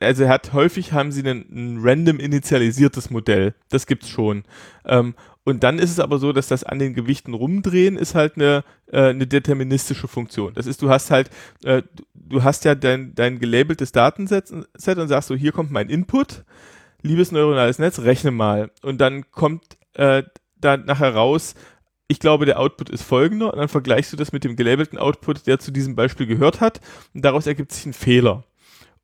also 0.00 0.24
er 0.24 0.28
hat 0.30 0.54
häufig 0.54 0.92
haben 0.92 1.12
sie 1.12 1.28
ein, 1.28 1.44
ein 1.50 1.78
random 1.82 2.18
initialisiertes 2.18 3.10
Modell. 3.10 3.52
Das 3.68 3.86
gibt's 3.86 4.08
schon. 4.08 4.44
Ähm, 4.86 5.14
und 5.44 5.64
dann 5.64 5.78
ist 5.78 5.90
es 5.90 5.98
aber 5.98 6.18
so, 6.18 6.32
dass 6.32 6.48
das 6.48 6.62
an 6.62 6.78
den 6.78 6.94
Gewichten 6.94 7.34
rumdrehen 7.34 7.96
ist 7.96 8.14
halt 8.14 8.36
eine, 8.36 8.64
äh, 8.86 9.08
eine 9.08 9.26
deterministische 9.26 10.06
Funktion. 10.06 10.54
Das 10.54 10.66
ist, 10.66 10.82
du 10.82 10.88
hast 10.88 11.10
halt, 11.10 11.30
äh, 11.64 11.82
du 12.14 12.44
hast 12.44 12.64
ja 12.64 12.74
dein, 12.74 13.14
dein 13.14 13.38
gelabeltes 13.40 13.90
Datenset 13.90 14.50
und 14.50 15.08
sagst 15.08 15.28
so, 15.28 15.34
hier 15.34 15.52
kommt 15.52 15.72
mein 15.72 15.88
Input, 15.88 16.44
liebes 17.02 17.32
neuronales 17.32 17.80
Netz, 17.80 17.98
rechne 18.00 18.30
mal. 18.30 18.70
Und 18.82 19.00
dann 19.00 19.30
kommt 19.32 19.76
äh, 19.94 20.22
dann 20.60 20.84
nachher 20.84 21.14
raus, 21.14 21.54
ich 22.06 22.20
glaube, 22.20 22.46
der 22.46 22.60
Output 22.60 22.90
ist 22.90 23.02
folgender 23.02 23.52
und 23.52 23.58
dann 23.58 23.68
vergleichst 23.68 24.12
du 24.12 24.16
das 24.16 24.32
mit 24.32 24.44
dem 24.44 24.54
gelabelten 24.54 24.98
Output, 24.98 25.46
der 25.46 25.58
zu 25.58 25.72
diesem 25.72 25.96
Beispiel 25.96 26.26
gehört 26.26 26.60
hat 26.60 26.80
und 27.14 27.24
daraus 27.24 27.46
ergibt 27.46 27.72
sich 27.72 27.86
ein 27.86 27.94
Fehler. 27.94 28.44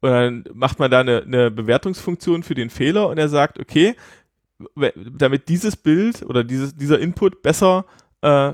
Und 0.00 0.10
dann 0.10 0.44
macht 0.52 0.78
man 0.78 0.90
da 0.90 1.00
eine, 1.00 1.22
eine 1.22 1.50
Bewertungsfunktion 1.50 2.42
für 2.42 2.54
den 2.54 2.70
Fehler 2.70 3.08
und 3.08 3.18
er 3.18 3.28
sagt, 3.28 3.58
okay, 3.58 3.96
damit 4.96 5.48
dieses 5.48 5.76
Bild 5.76 6.22
oder 6.22 6.44
dieses, 6.44 6.74
dieser 6.74 6.98
Input 6.98 7.42
besser 7.42 7.84
äh, 8.22 8.52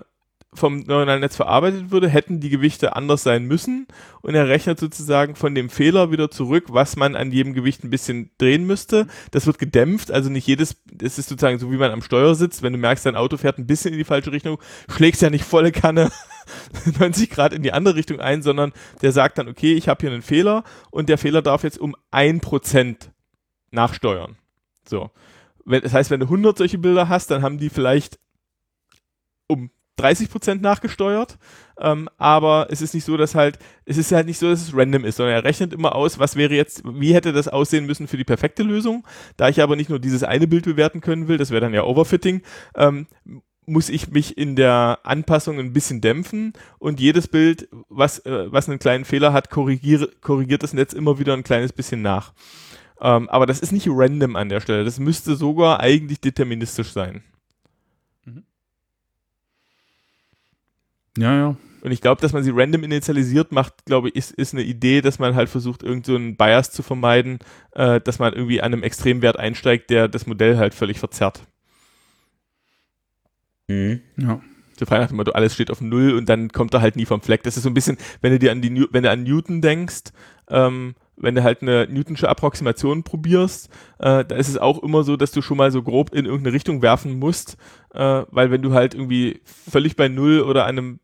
vom 0.55 0.81
neuronalen 0.81 1.21
Netz 1.21 1.37
verarbeitet 1.37 1.91
würde, 1.91 2.09
hätten 2.09 2.41
die 2.41 2.49
Gewichte 2.49 2.97
anders 2.97 3.23
sein 3.23 3.45
müssen 3.45 3.87
und 4.23 4.35
er 4.35 4.49
rechnet 4.49 4.79
sozusagen 4.79 5.35
von 5.35 5.55
dem 5.55 5.69
Fehler 5.69 6.11
wieder 6.11 6.31
zurück, 6.31 6.67
was 6.69 6.97
man 6.97 7.17
an 7.17 7.33
jedem 7.33 7.55
Gewicht 7.55 7.85
ein 7.85 7.91
bisschen 7.91 8.31
drehen 8.39 8.65
müsste. 8.65 9.07
Das 9.33 9.47
wird 9.47 9.59
gedämpft, 9.59 10.11
also 10.11 10.31
nicht 10.31 10.47
jedes, 10.47 10.77
es 11.03 11.19
ist 11.19 11.29
sozusagen 11.29 11.59
so 11.59 11.73
wie 11.73 11.77
man 11.77 11.91
am 11.91 12.03
Steuer 12.03 12.35
sitzt, 12.35 12.63
wenn 12.63 12.73
du 12.73 12.79
merkst, 12.79 13.05
dein 13.05 13.17
Auto 13.17 13.37
fährt 13.37 13.59
ein 13.59 13.67
bisschen 13.67 13.93
in 13.93 13.99
die 13.99 14.05
falsche 14.05 14.33
Richtung, 14.33 14.59
schlägst 14.89 15.23
ja 15.23 15.31
nicht 15.31 15.45
volle 15.45 15.73
Kanne 15.73 16.11
90 16.99 17.31
Grad 17.31 17.53
in 17.53 17.63
die 17.63 17.73
andere 17.73 17.97
Richtung 17.97 18.21
ein, 18.21 18.43
sondern 18.43 18.73
der 19.03 19.13
sagt 19.13 19.39
dann, 19.39 19.49
okay, 19.49 19.75
ich 19.75 19.89
habe 19.89 20.01
hier 20.03 20.13
einen 20.13 20.23
Fehler 20.23 20.65
und 20.91 21.09
der 21.09 21.19
Fehler 21.19 21.43
darf 21.43 21.65
jetzt 21.65 21.79
um 21.79 21.97
ein 22.11 22.41
Prozent 22.41 23.11
nachsteuern. 23.71 24.37
So 24.89 25.11
das 25.67 25.93
heißt, 25.93 26.11
wenn 26.11 26.21
du 26.21 26.27
100 26.27 26.59
solche 26.59 26.79
Bilder 26.79 27.09
hast, 27.09 27.31
dann 27.31 27.43
haben 27.43 27.59
die 27.59 27.71
vielleicht 27.71 28.19
um 29.47 29.71
30 29.97 30.29
Prozent 30.29 30.63
nachgesteuert, 30.63 31.39
ähm, 31.79 32.09
aber 32.19 32.67
es 32.71 32.83
ist 32.83 32.95
nicht 32.95 33.05
so, 33.05 33.17
dass 33.17 33.35
halt, 33.35 33.59
es 33.85 33.97
ist 33.97 34.11
halt 34.11 34.27
nicht 34.27 34.39
so, 34.39 34.51
dass 34.51 34.63
es 34.63 34.77
random 34.77 35.05
ist, 35.05 35.17
sondern 35.17 35.37
er 35.37 35.45
rechnet 35.45 35.73
immer 35.73 35.95
aus, 35.95 36.19
was 36.19 36.35
wäre 36.35 36.55
jetzt, 36.55 36.83
wie 36.85 37.15
hätte 37.15 37.33
das 37.33 37.49
aussehen 37.49 37.87
müssen 37.87 38.09
für 38.09 38.17
die 38.17 38.25
perfekte 38.25 38.65
Lösung. 38.65 39.07
Da 39.37 39.49
ich 39.49 39.63
aber 39.63 39.77
nicht 39.77 39.91
nur 39.91 40.01
dieses 40.01 40.25
eine 40.25 40.49
Bild 40.49 40.65
bewerten 40.65 41.01
können 41.01 41.29
will, 41.29 41.39
das 41.39 41.51
wäre 41.51 41.61
dann 41.61 41.75
ja 41.75 41.85
Overfitting, 41.85 42.43
ähm, 42.75 43.07
muss 43.67 43.89
ich 43.89 44.11
mich 44.11 44.37
in 44.37 44.57
der 44.57 44.99
Anpassung 45.05 45.59
ein 45.59 45.73
bisschen 45.73 46.01
dämpfen 46.01 46.53
und 46.79 47.01
jedes 47.01 47.29
Bild, 47.29 47.69
was, 47.89 48.19
äh, 48.21 48.53
was 48.53 48.69
einen 48.69 48.79
kleinen 48.79 49.05
Fehler 49.05 49.33
hat, 49.33 49.49
korrigiert 49.49 50.63
das 50.63 50.73
Netz 50.73 50.93
immer 50.93 51.19
wieder 51.19 51.35
ein 51.35 51.45
kleines 51.45 51.73
bisschen 51.73 52.03
nach. 52.03 52.35
Ähm, 53.01 53.29
aber 53.29 53.47
das 53.47 53.61
ist 53.61 53.73
nicht 53.73 53.89
random 53.89 54.37
an 54.37 54.49
der 54.49 54.61
Stelle. 54.61 54.85
Das 54.85 54.99
müsste 54.99 55.37
sogar 55.37 55.81
eigentlich 55.81 56.21
deterministisch 56.21 56.93
sein. 56.93 57.23
Mhm. 58.25 58.45
Ja, 61.19 61.37
ja. 61.37 61.57
Und 61.85 61.93
ich 61.93 62.01
glaube, 62.01 62.23
dass 62.23 62.33
man 62.33 62.43
sie 62.43 62.53
random 62.53 62.83
initialisiert 62.83 63.53
macht, 63.53 63.85
glaube 63.85 64.09
ich, 64.09 64.17
ist, 64.17 64.31
ist 64.31 64.55
eine 64.55 64.63
Idee, 64.63 65.03
dass 65.03 65.19
man 65.19 65.35
halt 65.35 65.51
versucht, 65.51 65.83
irgend 65.83 66.07
so 66.07 66.15
einen 66.15 66.35
Bias 66.37 66.73
zu 66.73 66.83
vermeiden, 66.83 67.41
äh, 67.73 68.01
dass 68.01 68.19
man 68.19 68.33
irgendwie 68.33 68.63
an 68.63 68.73
einem 68.73 68.83
Extremwert 68.83 69.39
einsteigt, 69.39 69.91
der 69.91 70.09
das 70.09 70.27
Modell 70.27 70.57
halt 70.57 70.73
völlig 70.73 70.99
verzerrt. 70.99 71.43
Mhm. 73.69 74.01
Ja. 74.17 74.41
So 74.79 74.87
frei 74.87 74.99
nach 74.99 75.09
dem 75.09 75.19
Motto, 75.19 75.33
alles 75.33 75.55
steht 75.55 75.71
auf 75.71 75.81
Null 75.81 76.15
und 76.15 76.29
dann 76.29 76.49
kommt 76.49 76.75
er 76.75 76.81
halt 76.81 76.97
nie 76.97 77.05
vom 77.05 77.21
Fleck. 77.21 77.43
Das 77.43 77.57
ist 77.57 77.63
so 77.63 77.71
ein 77.71 77.75
bisschen, 77.75 77.97
wenn 78.23 78.33
du 78.33 78.39
dir 78.39 78.51
an 78.51 78.63
die, 78.63 78.87
wenn 78.91 79.03
du 79.03 79.11
an 79.11 79.23
Newton 79.23 79.61
denkst, 79.61 80.05
ähm, 80.49 80.95
wenn 81.17 81.35
du 81.35 81.43
halt 81.43 81.63
eine 81.63 81.87
Newtonsche 81.89 82.29
Approximation 82.29 83.03
probierst, 83.03 83.69
äh, 83.99 84.25
da 84.25 84.37
ist 84.37 84.49
es 84.49 84.59
auch 84.59 84.83
immer 84.83 85.05
so, 85.05 85.17
dass 85.17 85.33
du 85.33 85.43
schon 85.43 85.57
mal 85.57 85.71
so 85.71 85.83
grob 85.83 86.13
in 86.13 86.27
irgendeine 86.27 86.55
Richtung 86.55 86.83
werfen 86.83 87.19
musst, 87.19 87.57
äh, 87.93 88.23
weil 88.31 88.51
wenn 88.51 88.63
du 88.63 88.73
halt 88.73 88.95
irgendwie 88.95 89.41
völlig 89.45 89.97
bei 89.97 90.09
Null 90.09 90.41
oder 90.41 90.65
einem 90.65 91.01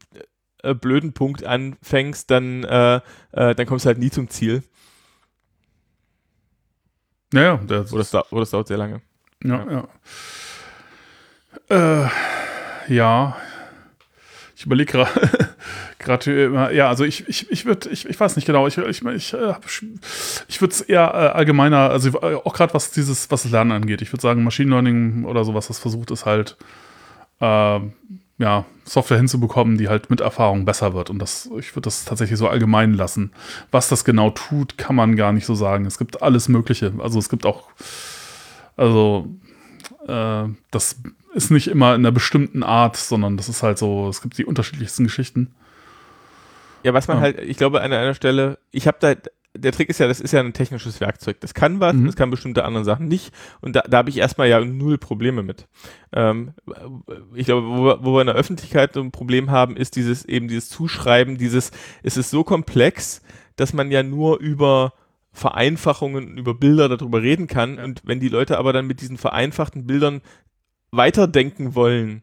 äh, 0.63 0.75
blöden 0.75 1.13
Punkt 1.13 1.45
anfängst, 1.45 2.31
dann, 2.31 2.65
äh, 2.65 3.01
äh, 3.33 3.55
dann 3.55 3.67
kommst 3.67 3.85
du 3.85 3.89
halt 3.89 3.99
nie 3.99 4.11
zum 4.11 4.29
Ziel. 4.29 4.63
Naja, 7.33 7.61
das, 7.67 7.93
oder, 7.93 8.03
es 8.03 8.11
dauert, 8.11 8.33
oder 8.33 8.43
es 8.43 8.51
dauert 8.51 8.69
sehr 8.69 8.79
lange. 8.79 9.03
Ja, 9.45 9.71
ja. 9.71 9.89
Ja, 11.69 12.07
äh, 12.89 12.95
ja. 12.95 13.37
ich 14.57 14.67
überlege 14.67 14.93
gerade. 14.93 15.11
Gerade, 16.01 16.73
ja, 16.73 16.89
also 16.89 17.05
ich, 17.05 17.29
ich, 17.29 17.51
ich 17.51 17.67
würde, 17.67 17.91
ich, 17.91 18.09
ich 18.09 18.19
weiß 18.19 18.37
nicht 18.37 18.47
genau, 18.47 18.67
ich, 18.67 18.79
ich, 18.79 19.05
ich, 19.05 19.35
äh, 19.35 19.53
ich 20.49 20.61
würde 20.63 20.73
es 20.73 20.81
eher 20.81 21.03
äh, 21.13 21.37
allgemeiner, 21.37 21.91
also 21.91 22.09
äh, 22.23 22.37
auch 22.37 22.55
gerade 22.55 22.73
was 22.73 22.91
dieses, 22.91 23.31
was 23.31 23.43
das 23.43 23.53
Lernen 23.53 23.71
angeht. 23.71 24.01
Ich 24.01 24.11
würde 24.11 24.23
sagen, 24.23 24.43
Machine 24.43 24.71
Learning 24.71 25.27
oder 25.27 25.45
sowas, 25.45 25.69
das 25.69 25.79
versucht 25.79 26.11
ist 26.11 26.25
halt, 26.25 26.57
äh, 27.41 27.81
ja, 28.39 28.65
Software 28.85 29.19
hinzubekommen, 29.19 29.77
die 29.77 29.91
halt 29.91 30.09
mit 30.09 30.23
Erfahrung 30.23 30.65
besser 30.65 30.95
wird. 30.95 31.11
Und 31.11 31.19
das, 31.19 31.51
ich 31.59 31.77
würde 31.77 31.85
das 31.85 32.07
tatsächlich 32.07 32.39
so 32.39 32.49
allgemein 32.49 32.95
lassen. 32.95 33.33
Was 33.71 33.89
das 33.91 34.03
genau 34.07 34.31
tut, 34.31 34.79
kann 34.79 34.97
man 34.97 35.17
gar 35.17 35.33
nicht 35.33 35.45
so 35.45 35.55
sagen. 35.55 35.85
Es 35.85 35.99
gibt 35.99 36.23
alles 36.23 36.49
Mögliche. 36.49 36.95
Also 37.01 37.19
es 37.19 37.29
gibt 37.29 37.45
auch, 37.45 37.65
also 38.75 39.29
äh, 40.09 40.45
das 40.71 40.97
ist 41.35 41.51
nicht 41.51 41.69
immer 41.69 41.95
in 41.95 42.01
einer 42.01 42.13
bestimmten 42.13 42.63
Art, 42.63 42.97
sondern 42.97 43.37
das 43.37 43.51
ist 43.51 43.63
halt 43.63 43.77
so, 43.77 44.09
es 44.09 44.23
gibt 44.23 44.39
die 44.39 44.47
unterschiedlichsten 44.47 45.05
Geschichten. 45.05 45.55
Ja, 46.83 46.95
was 46.95 47.09
man 47.09 47.19
ja. 47.19 47.23
halt, 47.23 47.41
ich 47.41 47.57
glaube, 47.57 47.81
an 47.83 47.93
einer 47.93 48.15
Stelle, 48.15 48.59
ich 48.71 48.87
habe 48.87 48.99
da, 49.01 49.15
der 49.57 49.73
Trick 49.73 49.89
ist 49.89 49.99
ja, 49.99 50.07
das 50.07 50.21
ist 50.21 50.33
ja 50.33 50.41
ein 50.41 50.53
technisches 50.53 51.01
Werkzeug. 51.01 51.41
Das 51.41 51.55
kann 51.55 51.81
was, 51.81 51.95
Mhm. 51.95 52.07
das 52.07 52.17
kann 52.17 52.31
bestimmte 52.31 52.65
andere 52.65 52.85
Sachen 52.85 53.09
nicht. 53.09 53.33
Und 53.61 53.75
da, 53.77 53.81
da 53.83 53.99
habe 53.99 54.09
ich 54.11 54.17
erstmal 54.19 54.49
ja 54.49 54.61
null 54.65 54.97
Probleme 54.97 55.43
mit. 55.43 55.67
Ähm, 56.13 56.53
ich 57.35 57.47
glaube, 57.47 57.67
wo, 57.67 57.85
wir- 57.85 57.99
wo 58.05 58.15
wir 58.15 58.21
in 58.21 58.29
der 58.29 58.37
Öffentlichkeit 58.37 58.95
so 58.95 59.01
ein 59.01 59.11
Problem 59.11 59.51
haben, 59.51 59.77
ist 59.77 59.97
dieses 59.97 60.25
eben 60.25 60.47
dieses 60.49 60.69
Zuschreiben, 60.69 61.37
dieses, 61.37 61.73
es 62.03 62.17
ist 62.17 62.31
so 62.31 62.45
komplex, 62.45 63.23
dass 63.57 63.73
man 63.73 63.91
ja 63.91 64.03
nur 64.03 64.39
über 64.39 64.93
Vereinfachungen, 65.33 66.39
über 66.39 66.55
Bilder 66.55 66.89
darüber 66.89 67.21
reden 67.23 67.47
kann. 67.47 67.79
Und 67.79 68.03
wenn 68.05 68.21
die 68.21 68.29
Leute 68.29 68.57
aber 68.59 68.73
dann 68.73 68.87
mit 68.87 69.01
diesen 69.01 69.17
vereinfachten 69.17 69.87
Bildern 69.87 70.23
weiterdenken 70.93 71.75
wollen, 71.75 72.23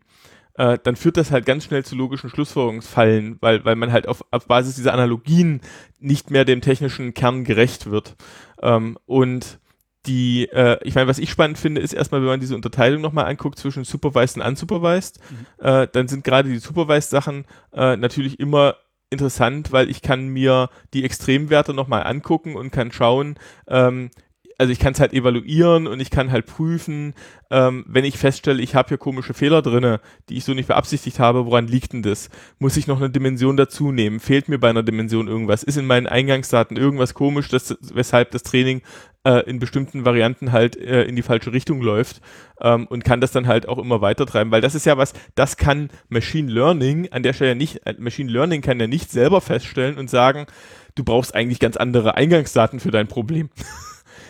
äh, 0.58 0.78
dann 0.82 0.96
führt 0.96 1.18
das 1.18 1.32
halt 1.32 1.46
ganz 1.46 1.64
schnell 1.64 1.86
zu 1.86 1.96
logischen 1.96 2.30
Schlussfolgerungsfallen, 2.30 3.38
weil, 3.42 3.64
weil 3.64 3.76
man 3.76 3.92
halt 3.92 4.08
auf, 4.08 4.26
auf 4.32 4.48
Basis 4.48 4.76
dieser 4.76 4.94
Analogien 4.94 5.62
nicht 6.00 6.32
mehr 6.32 6.46
dem 6.46 6.62
technischen 6.62 7.14
Kern 7.14 7.44
gerecht 7.44 7.90
wird. 7.90 8.16
Ähm, 8.62 8.98
und 9.06 9.60
die, 10.08 10.50
äh, 10.50 10.80
ich 10.84 10.96
meine, 10.96 11.08
was 11.08 11.20
ich 11.20 11.30
spannend 11.30 11.58
finde, 11.58 11.82
ist 11.82 11.94
erstmal, 11.94 12.22
wenn 12.22 12.28
man 12.28 12.40
diese 12.40 12.56
Unterteilung 12.56 13.02
nochmal 13.02 13.26
anguckt 13.26 13.60
zwischen 13.60 13.84
supervised 13.84 14.38
und 14.38 14.44
unsupervised, 14.44 15.20
äh, 15.60 15.88
dann 15.92 16.08
sind 16.08 16.24
gerade 16.24 16.50
die 16.50 16.60
supervised 16.60 17.10
Sachen 17.10 17.46
äh, 17.74 17.98
natürlich 17.98 18.40
immer 18.40 18.76
interessant, 19.10 19.72
weil 19.72 19.90
ich 19.90 20.02
kann 20.02 20.28
mir 20.28 20.70
die 20.94 21.04
Extremwerte 21.04 21.74
nochmal 21.74 22.04
angucken 22.04 22.56
und 22.56 22.72
kann 22.72 22.92
schauen, 22.92 23.36
ähm, 23.68 24.10
also 24.58 24.72
ich 24.72 24.80
kann 24.80 24.94
es 24.94 25.00
halt 25.00 25.14
evaluieren 25.14 25.88
und 25.88 26.00
ich 26.00 26.10
kann 26.10 26.32
halt 26.32 26.48
prüfen, 26.48 27.14
ähm, 27.52 27.86
wenn 27.88 28.06
ich 28.06 28.18
feststelle, 28.18 28.62
ich 28.62 28.76
habe 28.76 28.90
hier 28.90 28.98
komische 28.98 29.34
Fehler 29.34 29.62
drinne, 29.62 30.00
die 30.30 30.38
ich 30.38 30.46
so 30.46 30.54
nicht 30.54 30.68
beabsichtigt 30.68 31.20
habe, 31.20 31.46
woran 31.46 31.68
liegt 31.68 31.94
denn 31.94 32.02
das? 32.02 32.30
Muss 32.60 32.78
ich 32.78 32.88
noch 32.88 32.98
eine 32.98 33.10
Dimension 33.10 33.56
dazu 33.56 33.92
nehmen? 33.92 34.20
Fehlt 34.20 34.50
mir 34.50 34.60
bei 34.60 34.70
einer 34.70 34.84
Dimension 34.84 35.28
irgendwas? 35.28 35.64
Ist 35.64 35.78
in 35.78 35.86
meinen 35.86 36.08
Eingangsdaten 36.08 36.76
irgendwas 36.76 37.14
komisch, 37.14 37.50
dass, 37.50 37.78
weshalb 37.94 38.32
das 38.32 38.44
Training 38.44 38.82
äh, 39.24 39.48
in 39.48 39.60
bestimmten 39.60 40.06
Varianten 40.06 40.52
halt 40.52 40.76
äh, 40.76 41.04
in 41.04 41.16
die 41.16 41.22
falsche 41.22 41.54
Richtung 41.54 41.82
läuft 41.82 42.22
ähm, 42.62 42.88
und 42.88 43.04
kann 43.04 43.22
das 43.22 43.32
dann 43.32 43.46
halt 43.46 43.68
auch 43.68 43.78
immer 43.78 44.02
weiter 44.02 44.26
treiben, 44.26 44.52
weil 44.52 44.62
das 44.62 44.74
ist 44.74 44.86
ja 44.86 44.98
was, 44.98 45.14
das 45.36 45.58
kann 45.58 45.90
Machine 46.10 46.52
Learning 46.52 47.12
an 47.12 47.24
der 47.24 47.34
Stelle 47.34 47.56
nicht, 47.56 47.86
äh, 47.86 47.94
Machine 48.00 48.32
Learning 48.32 48.62
kann 48.62 48.80
ja 48.80 48.88
nicht 48.88 49.12
selber 49.12 49.42
feststellen 49.42 49.98
und 49.98 50.10
sagen, 50.10 50.48
du 50.96 51.04
brauchst 51.04 51.36
eigentlich 51.36 51.60
ganz 51.60 51.78
andere 51.78 52.16
Eingangsdaten 52.16 52.80
für 52.80 52.92
dein 52.92 53.08
Problem. 53.08 53.50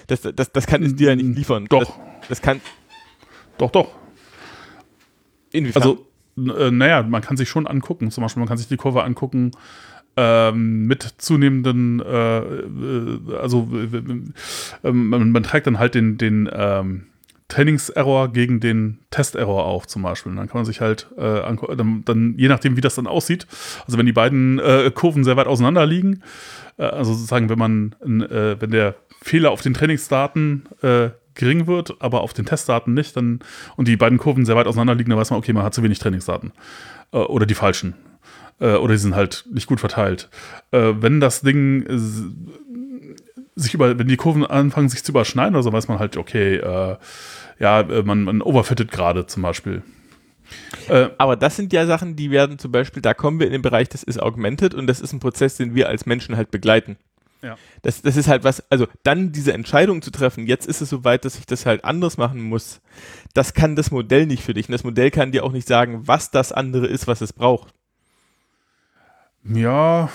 Das, 0.07 0.21
das, 0.21 0.51
das 0.51 0.67
kann 0.67 0.83
es 0.83 0.95
dir 0.95 1.09
ja 1.09 1.15
nicht 1.15 1.37
liefern. 1.37 1.65
Doch. 1.69 1.79
Das, 1.79 2.29
das 2.29 2.41
kann, 2.41 2.61
Doch, 3.57 3.71
doch. 3.71 3.91
inwiefern? 5.51 5.83
Also, 5.83 6.07
äh, 6.37 6.71
naja, 6.71 7.03
man 7.03 7.21
kann 7.21 7.37
sich 7.37 7.49
schon 7.49 7.67
angucken. 7.67 8.09
Zum 8.11 8.23
Beispiel, 8.23 8.39
man 8.39 8.47
kann 8.47 8.57
sich 8.57 8.67
die 8.67 8.77
Kurve 8.77 9.03
angucken 9.03 9.51
ähm, 10.17 10.87
mit 10.87 11.03
zunehmenden, 11.19 11.99
äh, 12.01 12.39
äh, 12.39 13.35
also 13.39 13.69
äh, 14.83 14.91
man, 14.91 15.31
man 15.31 15.43
trägt 15.43 15.67
dann 15.67 15.77
halt 15.77 15.93
den, 15.93 16.17
den 16.17 16.49
ähm, 16.51 17.07
Trainingserror 17.49 18.33
gegen 18.33 18.59
den 18.59 18.99
Testerror 19.09 19.65
auf, 19.65 19.87
zum 19.87 20.01
Beispiel. 20.01 20.31
Und 20.31 20.37
dann 20.37 20.47
kann 20.47 20.57
man 20.57 20.65
sich 20.65 20.81
halt 20.81 21.07
äh, 21.17 21.21
angucken, 21.21 21.77
dann, 21.77 22.01
dann, 22.03 22.33
je 22.37 22.47
nachdem, 22.49 22.75
wie 22.75 22.81
das 22.81 22.95
dann 22.95 23.07
aussieht, 23.07 23.47
also 23.85 23.97
wenn 23.97 24.05
die 24.05 24.11
beiden 24.11 24.59
äh, 24.59 24.91
Kurven 24.93 25.23
sehr 25.23 25.37
weit 25.37 25.47
auseinander 25.47 25.85
liegen, 25.85 26.23
also 26.83 27.13
sozusagen, 27.13 27.49
wenn 27.49 27.59
man, 27.59 27.95
äh, 28.29 28.59
wenn 28.59 28.71
der 28.71 28.95
Fehler 29.21 29.51
auf 29.51 29.61
den 29.61 29.73
Trainingsdaten 29.73 30.67
äh, 30.81 31.09
gering 31.33 31.67
wird, 31.67 31.95
aber 31.99 32.21
auf 32.21 32.33
den 32.33 32.45
Testdaten 32.45 32.93
nicht, 32.93 33.15
dann 33.15 33.39
und 33.75 33.87
die 33.87 33.97
beiden 33.97 34.17
Kurven 34.17 34.45
sehr 34.45 34.55
weit 34.55 34.67
auseinander 34.67 34.95
liegen, 34.95 35.09
dann 35.09 35.19
weiß 35.19 35.31
man, 35.31 35.39
okay, 35.39 35.53
man 35.53 35.63
hat 35.63 35.73
zu 35.73 35.83
wenig 35.83 35.99
Trainingsdaten. 35.99 36.51
Äh, 37.11 37.17
oder 37.17 37.45
die 37.45 37.53
falschen. 37.53 37.95
Äh, 38.59 38.75
oder 38.75 38.93
die 38.93 38.99
sind 38.99 39.15
halt 39.15 39.45
nicht 39.51 39.67
gut 39.67 39.79
verteilt. 39.79 40.29
Äh, 40.71 40.93
wenn 40.99 41.19
das 41.19 41.41
Ding 41.41 41.85
äh, 41.85 41.97
sich 43.55 43.73
über, 43.73 43.97
wenn 43.97 44.07
die 44.07 44.17
Kurven 44.17 44.45
anfangen, 44.45 44.89
sich 44.89 45.03
zu 45.03 45.11
überschneiden, 45.11 45.55
oder 45.55 45.63
so 45.63 45.73
weiß 45.73 45.87
man 45.87 45.99
halt, 45.99 46.17
okay, 46.17 46.55
äh, 46.55 46.97
ja, 47.59 47.81
äh, 47.81 48.03
man, 48.03 48.23
man 48.23 48.41
overfittet 48.41 48.91
gerade 48.91 49.25
zum 49.25 49.43
Beispiel. 49.43 49.81
Äh, 50.89 51.09
Aber 51.17 51.35
das 51.35 51.55
sind 51.55 51.73
ja 51.73 51.85
Sachen, 51.85 52.15
die 52.15 52.31
werden 52.31 52.59
zum 52.59 52.71
Beispiel, 52.71 53.01
da 53.01 53.13
kommen 53.13 53.39
wir 53.39 53.47
in 53.47 53.53
den 53.53 53.61
Bereich, 53.61 53.89
das 53.89 54.03
ist 54.03 54.21
augmented 54.21 54.73
und 54.73 54.87
das 54.87 54.99
ist 55.01 55.13
ein 55.13 55.19
Prozess, 55.19 55.57
den 55.57 55.75
wir 55.75 55.89
als 55.89 56.05
Menschen 56.05 56.35
halt 56.37 56.51
begleiten. 56.51 56.97
Ja. 57.43 57.55
Das, 57.83 58.01
das 58.01 58.17
ist 58.17 58.27
halt 58.27 58.43
was, 58.43 58.63
also 58.71 58.87
dann 59.03 59.31
diese 59.31 59.53
Entscheidung 59.53 60.01
zu 60.01 60.09
treffen, 60.11 60.47
jetzt 60.47 60.65
ist 60.67 60.81
es 60.81 60.89
soweit, 60.89 61.23
dass 61.23 61.37
ich 61.37 61.45
das 61.45 61.65
halt 61.67 61.85
anders 61.85 62.17
machen 62.17 62.41
muss, 62.41 62.81
das 63.35 63.53
kann 63.53 63.75
das 63.75 63.91
Modell 63.91 64.25
nicht 64.25 64.43
für 64.43 64.53
dich. 64.55 64.67
Und 64.67 64.71
das 64.73 64.83
Modell 64.83 65.11
kann 65.11 65.31
dir 65.31 65.43
auch 65.43 65.51
nicht 65.51 65.67
sagen, 65.67 66.01
was 66.07 66.31
das 66.31 66.51
andere 66.51 66.87
ist, 66.87 67.05
was 67.07 67.21
es 67.21 67.33
braucht. 67.33 67.73
ja, 69.43 70.09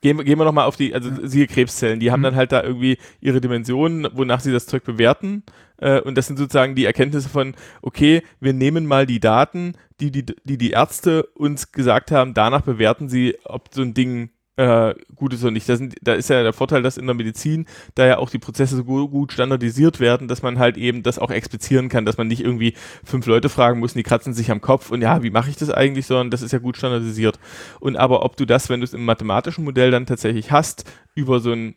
Gehen, 0.00 0.18
wir- 0.18 0.24
gehen 0.24 0.38
wir 0.38 0.44
nochmal 0.44 0.66
auf 0.66 0.76
die, 0.76 0.92
also 0.94 1.10
siehe 1.26 1.46
Krebszellen, 1.46 1.98
die 1.98 2.10
haben 2.12 2.22
dann 2.22 2.34
halt 2.36 2.52
da 2.52 2.62
irgendwie 2.62 2.98
ihre 3.22 3.40
Dimensionen, 3.40 4.06
wonach 4.12 4.40
sie 4.40 4.52
das 4.52 4.66
Zeug 4.66 4.84
bewerten. 4.84 5.42
Äh, 5.84 6.00
und 6.00 6.16
das 6.16 6.26
sind 6.26 6.38
sozusagen 6.38 6.74
die 6.74 6.86
Erkenntnisse 6.86 7.28
von, 7.28 7.54
okay, 7.82 8.22
wir 8.40 8.54
nehmen 8.54 8.86
mal 8.86 9.06
die 9.06 9.20
Daten, 9.20 9.74
die 10.00 10.10
die, 10.10 10.24
die, 10.24 10.56
die 10.58 10.70
Ärzte 10.70 11.24
uns 11.34 11.72
gesagt 11.72 12.10
haben, 12.10 12.32
danach 12.32 12.62
bewerten 12.62 13.08
sie, 13.08 13.36
ob 13.44 13.68
so 13.72 13.82
ein 13.82 13.92
Ding 13.92 14.30
äh, 14.56 14.94
gut 15.14 15.32
ist 15.32 15.42
oder 15.42 15.50
nicht. 15.50 15.68
Da, 15.68 15.76
sind, 15.76 15.96
da 16.02 16.14
ist 16.14 16.30
ja 16.30 16.42
der 16.42 16.52
Vorteil, 16.52 16.82
dass 16.82 16.96
in 16.96 17.06
der 17.06 17.14
Medizin 17.14 17.66
da 17.94 18.06
ja 18.06 18.18
auch 18.18 18.30
die 18.30 18.38
Prozesse 18.38 18.76
so 18.76 18.84
gu- 18.84 19.08
gut 19.08 19.32
standardisiert 19.32 20.00
werden, 20.00 20.28
dass 20.28 20.42
man 20.42 20.58
halt 20.58 20.76
eben 20.76 21.02
das 21.02 21.18
auch 21.18 21.30
explizieren 21.30 21.88
kann, 21.88 22.04
dass 22.04 22.18
man 22.18 22.28
nicht 22.28 22.40
irgendwie 22.40 22.74
fünf 23.04 23.26
Leute 23.26 23.48
fragen 23.48 23.80
muss, 23.80 23.92
und 23.92 23.98
die 23.98 24.04
kratzen 24.04 24.32
sich 24.32 24.50
am 24.50 24.60
Kopf 24.60 24.90
und 24.90 25.02
ja, 25.02 25.22
wie 25.22 25.30
mache 25.30 25.50
ich 25.50 25.56
das 25.56 25.70
eigentlich, 25.70 26.06
sondern 26.06 26.30
das 26.30 26.42
ist 26.42 26.52
ja 26.52 26.58
gut 26.58 26.76
standardisiert. 26.76 27.38
Und 27.80 27.96
aber 27.96 28.24
ob 28.24 28.36
du 28.36 28.44
das, 28.44 28.68
wenn 28.68 28.80
du 28.80 28.84
es 28.84 28.94
im 28.94 29.04
mathematischen 29.04 29.64
Modell 29.64 29.90
dann 29.90 30.06
tatsächlich 30.06 30.52
hast, 30.52 30.84
über 31.14 31.40
so 31.40 31.52
ein, 31.52 31.76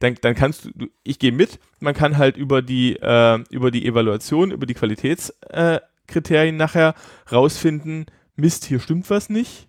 dann, 0.00 0.16
dann 0.20 0.34
kannst 0.34 0.66
du, 0.66 0.70
ich 1.02 1.18
gehe 1.18 1.32
mit, 1.32 1.58
man 1.80 1.94
kann 1.94 2.18
halt 2.18 2.36
über 2.36 2.62
die, 2.62 2.96
äh, 2.96 3.38
über 3.50 3.70
die 3.70 3.86
Evaluation, 3.86 4.50
über 4.50 4.66
die 4.66 4.74
Qualitätskriterien 4.74 6.54
äh, 6.54 6.58
nachher 6.58 6.94
rausfinden, 7.30 8.06
Mist, 8.36 8.64
hier 8.64 8.80
stimmt 8.80 9.10
was 9.10 9.28
nicht. 9.28 9.68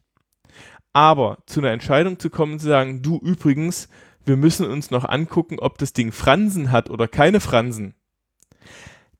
Aber 0.94 1.40
zu 1.48 1.60
einer 1.60 1.72
Entscheidung 1.72 2.20
zu 2.20 2.30
kommen, 2.30 2.60
zu 2.60 2.68
sagen, 2.68 3.02
du 3.02 3.20
übrigens, 3.20 3.90
wir 4.26 4.38
müssen 4.38 4.68
uns 4.68 4.92
noch 4.92 5.06
angucken, 5.06 5.60
ob 5.60 5.78
das 5.80 5.94
Ding 5.94 6.12
Fransen 6.12 6.72
hat 6.72 6.90
oder 6.90 7.08
keine 7.08 7.40
Fransen. 7.40 7.96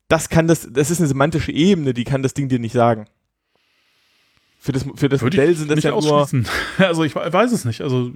Das 0.08 0.28
kann 0.28 0.46
das, 0.46 0.68
das 0.70 0.90
ist 0.90 1.00
eine 1.00 1.08
semantische 1.08 1.52
Ebene, 1.52 1.92
die 1.94 2.04
kann 2.04 2.22
das 2.22 2.34
Ding 2.34 2.48
dir 2.48 2.58
nicht 2.58 2.72
sagen. 2.72 3.06
Für 4.58 4.72
das, 4.72 4.86
für 4.94 5.10
das 5.10 5.20
würde 5.20 5.36
Modell 5.36 5.54
sind 5.54 5.70
das 5.70 5.84
ja 5.84 5.90
nur. 5.90 6.26
Also 6.78 7.04
ich 7.04 7.14
weiß 7.14 7.52
es 7.52 7.66
nicht. 7.66 7.82
Also 7.82 8.10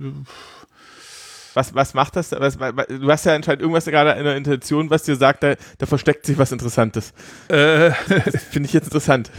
was, 1.58 1.74
was 1.74 1.92
macht 1.92 2.14
das? 2.14 2.30
Was, 2.32 2.60
was, 2.60 2.86
du 2.86 3.10
hast 3.10 3.26
ja 3.26 3.34
anscheinend 3.34 3.62
irgendwas 3.62 3.84
gerade 3.84 4.12
in 4.12 4.24
der 4.24 4.36
Intention, 4.36 4.90
was 4.90 5.02
dir 5.02 5.16
sagt, 5.16 5.42
da, 5.42 5.56
da 5.78 5.86
versteckt 5.86 6.24
sich 6.24 6.38
was 6.38 6.52
Interessantes. 6.52 7.12
äh, 7.48 7.90
finde 8.50 8.68
ich 8.68 8.72
jetzt 8.72 8.84
interessant. 8.84 9.30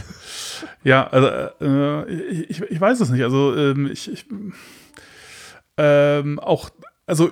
Ja, 0.84 1.06
also 1.06 1.28
äh, 1.60 2.12
ich, 2.12 2.60
ich 2.60 2.80
weiß 2.80 3.00
es 3.00 3.08
nicht. 3.08 3.22
Also 3.22 3.56
ähm, 3.56 3.88
ich, 3.90 4.12
ich 4.12 4.26
ähm, 5.78 6.38
auch, 6.38 6.68
also 7.06 7.30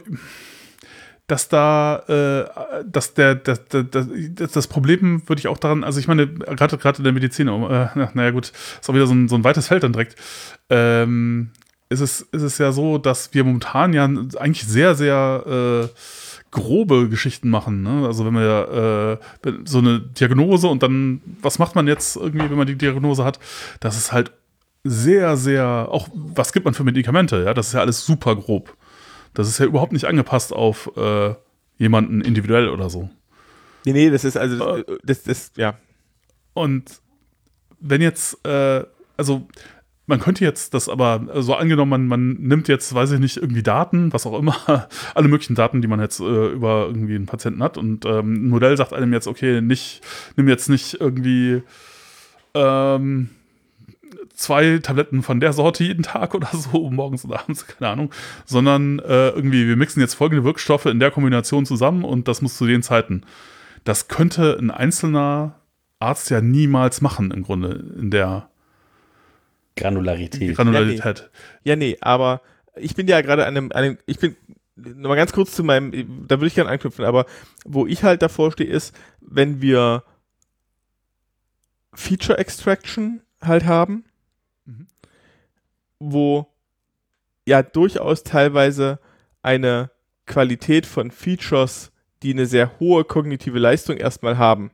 dass 1.27 1.51
da, 1.51 1.99
äh, 2.09 2.85
dass 2.87 3.13
der, 3.13 3.35
das, 3.35 3.61
das, 3.69 4.53
das 4.53 4.67
Problem 4.69 5.29
würde 5.29 5.41
ich 5.41 5.49
auch 5.49 5.59
daran, 5.59 5.85
also 5.85 6.01
ich 6.01 6.09
meine, 6.09 6.27
gerade 6.27 6.79
gerade 6.79 6.99
in 6.99 7.05
der 7.05 7.13
Medizin, 7.13 7.49
äh, 7.49 7.89
naja 8.15 8.31
gut, 8.31 8.53
ist 8.81 8.89
auch 8.89 8.95
wieder 8.95 9.07
so 9.07 9.13
ein, 9.15 9.29
so 9.29 9.37
ein 9.37 9.45
weites 9.45 9.69
Feld 9.69 9.83
dann 9.83 9.93
direkt. 9.93 10.17
Ähm, 10.71 11.51
ist 11.89 12.01
es, 12.01 12.21
ist 12.21 12.43
es 12.43 12.59
ja 12.59 12.73
so, 12.73 12.99
dass 12.99 13.33
wir 13.35 13.45
momentan 13.45 13.93
ja 13.93 14.05
eigentlich 14.05 14.67
sehr, 14.67 14.95
sehr 14.95 15.89
äh, 15.91 15.99
grobe 16.51 17.09
Geschichten 17.09 17.51
machen. 17.51 17.83
Ne? 17.83 18.07
Also 18.07 18.25
wenn 18.27 18.35
wir 18.35 19.21
äh, 19.45 19.53
so 19.65 19.79
eine 19.79 20.01
Diagnose 20.01 20.69
und 20.69 20.83
dann, 20.83 21.21
was 21.43 21.59
macht 21.59 21.75
man 21.75 21.87
jetzt 21.87 22.17
irgendwie, 22.17 22.51
wenn 22.51 22.59
man 22.59 22.67
die 22.67 22.77
Diagnose 22.77 23.25
hat? 23.25 23.39
Das 23.81 23.97
ist 23.97 24.13
halt 24.13 24.33
sehr, 24.85 25.37
sehr, 25.37 25.89
auch 25.91 26.09
was 26.13 26.53
gibt 26.53 26.65
man 26.65 26.75
für 26.75 26.85
Medikamente? 26.85 27.43
Ja, 27.45 27.55
das 27.55 27.69
ist 27.69 27.73
ja 27.75 27.81
alles 27.81 28.05
super 28.05 28.37
grob. 28.37 28.77
Das 29.35 29.49
ist 29.49 29.59
ja 29.59 29.67
überhaupt 29.67 29.93
nicht 29.93 30.07
angepasst 30.07 30.53
auf 30.53 30.91
äh, 30.97 31.35
jemanden 31.79 32.21
individuell 32.21 32.69
oder 32.69 32.91
so. 32.91 33.11
Nee, 33.85 33.93
nee, 33.93 34.11
das 34.11 34.25
ist 34.25 34.37
also, 34.37 34.83
das, 35.05 35.23
das, 35.23 35.53
ja. 35.57 35.79
Und 36.53 37.01
wenn 37.81 38.03
jetzt, 38.03 38.45
äh, 38.45 38.85
also 39.17 39.47
man 40.09 40.21
könnte 40.21 40.43
jetzt 40.43 40.73
das 40.73 40.89
aber, 40.89 41.21
so 41.27 41.33
also 41.33 41.55
angenommen, 41.55 41.91
man, 41.91 42.07
man 42.09 42.33
nimmt 42.41 42.67
jetzt, 42.67 42.95
weiß 42.95 43.13
ich 43.13 43.21
nicht, 43.21 43.37
irgendwie 43.37 43.63
Daten, 43.63 44.13
was 44.13 44.27
auch 44.27 44.39
immer, 44.39 44.57
alle 45.15 45.29
möglichen 45.29 45.55
Daten, 45.55 45.83
die 45.83 45.89
man 45.89 46.01
jetzt 46.01 46.19
äh, 46.19 46.49
über 46.49 46.87
irgendwie 46.87 47.15
einen 47.15 47.27
Patienten 47.27 47.63
hat 47.63 47.77
und 47.77 48.07
ähm, 48.07 48.47
ein 48.47 48.49
Modell 48.49 48.77
sagt 48.77 48.95
einem 48.95 49.13
jetzt, 49.13 49.27
okay, 49.27 49.61
nicht, 49.61 50.01
nimm 50.37 50.49
jetzt 50.49 50.71
nicht 50.71 50.99
irgendwie 50.99 51.63
ähm, 52.55 53.29
zwei 54.33 54.79
Tabletten 54.79 55.23
von 55.23 55.41
der 55.41 55.53
Sorte 55.53 55.85
jeden 55.85 56.05
Tag 56.05 56.35
oder 56.35 56.49
so, 56.53 56.91
morgens 56.91 57.27
oder 57.27 57.41
abends, 57.41 57.67
keine 57.67 57.91
Ahnung, 57.91 58.11
sondern 58.47 59.01
äh, 59.01 59.29
irgendwie, 59.29 59.69
wir 59.69 59.77
mixen 59.77 60.01
jetzt 60.01 60.15
folgende 60.15 60.43
Wirkstoffe 60.43 60.87
in 60.87 61.01
der 61.01 61.11
Kombination 61.11 61.67
zusammen 61.67 62.03
und 62.03 62.29
das 62.29 62.41
muss 62.41 62.57
zu 62.57 62.67
den 62.67 62.83
Zeiten. 62.83 63.25
Das 63.85 64.09
könnte 64.09 64.57
ein 64.59 64.71
einzelner 64.71 65.57
Arzt 65.99 66.31
ja 66.31 66.41
niemals 66.41 67.03
machen, 67.03 67.31
im 67.31 67.43
Grunde, 67.43 67.85
in 68.01 68.11
der 68.11 68.49
Granularität. 69.79 70.57
Granularität. 70.57 71.31
Ja, 71.65 71.77
nee, 71.77 71.97
aber 72.01 72.43
ich 72.77 72.95
bin 72.95 73.09
ja 73.09 73.21
gerade 73.21 73.47
an 73.47 73.57
einem, 73.57 73.73
an 73.73 73.85
einem, 73.85 73.99
ich 74.07 74.19
bin 74.19 74.37
nochmal 74.77 75.17
ganz 75.17 75.33
kurz 75.33 75.55
zu 75.55 75.65
meinem, 75.65 76.27
da 76.27 76.37
würde 76.37 76.47
ich 76.47 76.55
gerne 76.55 76.71
anknüpfen, 76.71 77.05
aber 77.05 77.27
wo 77.65 77.87
ich 77.87 78.03
halt 78.05 78.23
davor 78.23 78.53
stehe, 78.53 78.71
ist, 78.71 78.95
wenn 79.21 79.61
wir 79.61 80.05
Feature 81.93 82.39
Extraction 82.39 83.23
halt 83.43 83.65
haben, 83.65 84.05
mhm. 84.65 84.87
wo 85.99 86.47
ja 87.47 87.63
durchaus 87.63 88.23
teilweise 88.23 89.01
eine 89.43 89.91
Qualität 90.27 90.87
von 90.87 91.11
Features, 91.11 91.91
die 92.23 92.33
eine 92.33 92.47
sehr 92.47 92.79
hohe 92.79 93.05
kognitive 93.05 93.59
Leistung 93.59 93.97
erstmal 93.97 94.39
haben. 94.39 94.71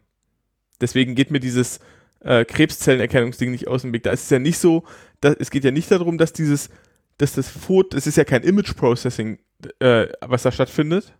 Deswegen 0.81 1.15
geht 1.15 1.31
mir 1.31 1.41
dieses 1.41 1.81
äh, 2.25 2.45
Krebszellenerkennungsding 2.45 3.51
nicht 3.51 3.69
aus 3.69 3.83
dem 3.83 3.93
Weg. 3.93 4.03
Da 4.03 4.11
ist 4.11 4.25
es 4.25 4.31
ja 4.31 4.39
nicht 4.39 4.59
so, 4.59 4.85
dass, 5.21 5.37
es 5.39 5.51
geht 5.51 5.65
ja 5.65 5.71
nicht 5.71 5.91
darum, 5.91 6.19
dass 6.19 6.33
dieses, 6.33 6.71
dass 7.19 7.35
das 7.35 7.49
Foto, 7.49 7.97
es 7.97 8.07
ist 8.07 8.17
ja 8.17 8.25
kein 8.25 8.43
Image 8.43 8.75
Processing, 8.75 9.39
äh, 9.79 10.07
was 10.21 10.43
da 10.43 10.51
stattfindet, 10.51 11.13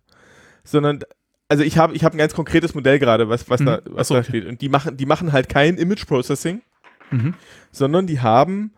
sondern 0.63 1.03
also 1.47 1.63
ich 1.63 1.77
habe 1.77 1.95
ich 1.95 2.03
hab 2.03 2.13
ein 2.13 2.17
ganz 2.17 2.33
konkretes 2.33 2.73
Modell 2.73 2.99
gerade, 2.99 3.29
was, 3.29 3.49
was, 3.49 3.61
mhm. 3.61 3.65
da, 3.65 3.81
was 3.85 4.07
so, 4.07 4.15
da 4.15 4.23
steht. 4.23 4.45
Und 4.45 4.61
die 4.61 4.69
machen, 4.69 4.97
die 4.97 5.05
machen 5.05 5.31
halt 5.31 5.47
kein 5.47 5.77
Image 5.77 6.07
Processing, 6.07 6.61
mhm. 7.11 7.35
sondern 7.71 8.07
die 8.07 8.19
haben 8.19 8.73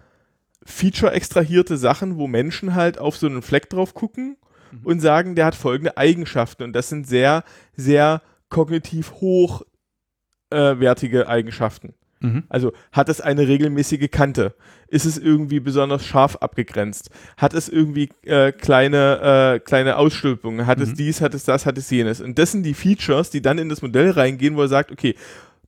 feature-extrahierte 0.66 1.78
Sachen, 1.78 2.18
wo 2.18 2.28
Menschen 2.28 2.76
halt 2.76 3.00
auf 3.00 3.16
so 3.16 3.28
einen 3.28 3.42
Fleck 3.42 3.70
drauf 3.70 3.94
gucken 3.94 4.36
mhm. 4.72 4.82
und 4.84 5.00
sagen, 5.00 5.36
der 5.36 5.46
hat 5.46 5.56
folgende 5.56 5.96
Eigenschaften. 5.96 6.64
Und 6.64 6.74
das 6.74 6.90
sind 6.90 7.08
sehr, 7.08 7.46
sehr 7.76 8.22
kognitiv 8.50 9.14
hochwertige 9.14 11.22
äh, 11.22 11.26
Eigenschaften. 11.26 11.94
Mhm. 12.20 12.44
Also 12.50 12.74
hat 12.92 13.10
es 13.10 13.22
eine 13.22 13.48
regelmäßige 13.48 14.10
Kante? 14.12 14.54
Ist 14.88 15.06
es 15.06 15.18
irgendwie 15.18 15.60
besonders 15.60 16.06
scharf 16.06 16.38
abgegrenzt? 16.38 17.10
Hat 17.38 17.54
es 17.54 17.70
irgendwie 17.70 18.10
äh, 18.24 18.52
kleine, 18.52 19.56
äh, 19.56 19.60
kleine 19.60 19.98
Ausstülpungen? 19.98 20.66
Hat 20.66 20.78
mhm. 20.78 20.84
es 20.84 20.94
dies, 20.94 21.22
hat 21.22 21.34
es 21.34 21.44
das, 21.44 21.66
hat 21.66 21.78
es 21.78 21.90
jenes? 21.90 22.22
Und 22.22 22.40
das 22.40 22.52
sind 22.52 22.64
die 22.64 22.74
Features, 22.74 23.30
die 23.30 23.42
dann 23.42 23.58
in 23.58 23.70
das 23.70 23.82
Modell 23.82 24.12
reingehen, 24.12 24.56
wo 24.56 24.62
er 24.62 24.68
sagt, 24.68 24.92
okay, 24.92 25.16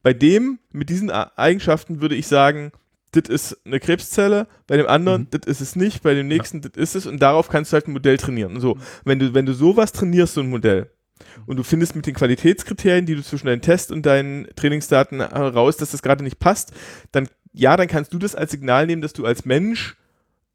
bei 0.02 0.14
dem, 0.14 0.60
mit 0.72 0.90
diesen 0.90 1.12
Eigenschaften 1.12 2.02
würde 2.02 2.16
ich 2.16 2.28
sagen, 2.28 2.72
das 3.12 3.28
ist 3.28 3.58
eine 3.66 3.80
Krebszelle, 3.80 4.48
bei 4.68 4.78
dem 4.78 4.88
anderen, 4.88 5.24
mhm. 5.24 5.28
das 5.32 5.42
ist 5.48 5.62
es 5.62 5.76
nicht, 5.76 6.04
bei 6.04 6.14
dem 6.14 6.28
nächsten, 6.28 6.62
ja. 6.62 6.70
das 6.70 6.82
ist 6.82 6.96
es 6.96 7.06
und 7.08 7.20
darauf 7.20 7.50
kannst 7.50 7.72
du 7.72 7.76
halt 7.76 7.88
ein 7.88 7.94
Modell 7.94 8.18
trainieren. 8.18 8.60
So, 8.60 8.78
wenn 9.04 9.20
du, 9.20 9.34
wenn 9.34 9.46
du 9.46 9.54
sowas 9.54 9.92
trainierst, 9.92 10.36
so 10.36 10.42
ein 10.42 10.50
Modell, 10.50 10.90
und 11.46 11.58
du 11.58 11.64
findest 11.64 11.96
mit 11.96 12.06
den 12.06 12.16
Qualitätskriterien, 12.16 13.06
die 13.06 13.16
du 13.16 13.24
zwischen 13.24 13.48
deinen 13.48 13.62
Test 13.62 13.92
und 13.92 14.06
deinen 14.06 14.48
Trainingsdaten 14.56 15.20
heraus, 15.20 15.78
dass 15.78 15.92
das 15.92 16.02
gerade 16.02 16.24
nicht 16.24 16.40
passt, 16.40 16.74
dann 17.12 17.28
ja, 17.52 17.76
dann 17.78 17.88
kannst 17.88 18.14
du 18.14 18.20
das 18.20 18.36
als 18.36 18.52
Signal 18.52 18.86
nehmen, 18.86 19.02
dass 19.02 19.14
du 19.14 19.26
als 19.26 19.46
Mensch 19.46 19.98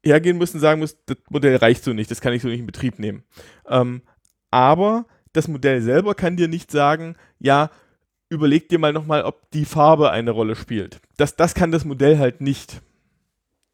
hergehen 0.03 0.37
musst 0.37 0.53
und 0.53 0.61
sagen 0.61 0.79
musst, 0.79 0.97
das 1.07 1.17
Modell 1.29 1.55
reicht 1.57 1.83
so 1.83 1.93
nicht, 1.93 2.09
das 2.11 2.21
kann 2.21 2.33
ich 2.33 2.41
so 2.41 2.47
nicht 2.47 2.59
in 2.59 2.65
Betrieb 2.65 2.99
nehmen. 2.99 3.23
Ähm, 3.67 4.01
aber 4.51 5.05
das 5.33 5.47
Modell 5.47 5.81
selber 5.81 6.15
kann 6.15 6.37
dir 6.37 6.47
nicht 6.47 6.71
sagen, 6.71 7.15
ja, 7.39 7.69
überleg 8.29 8.69
dir 8.69 8.79
mal 8.79 8.93
nochmal, 8.93 9.23
ob 9.23 9.49
die 9.51 9.65
Farbe 9.65 10.11
eine 10.11 10.31
Rolle 10.31 10.55
spielt. 10.55 11.01
Das, 11.17 11.35
das 11.35 11.53
kann 11.53 11.71
das 11.71 11.85
Modell 11.85 12.17
halt 12.17 12.41
nicht. 12.41 12.81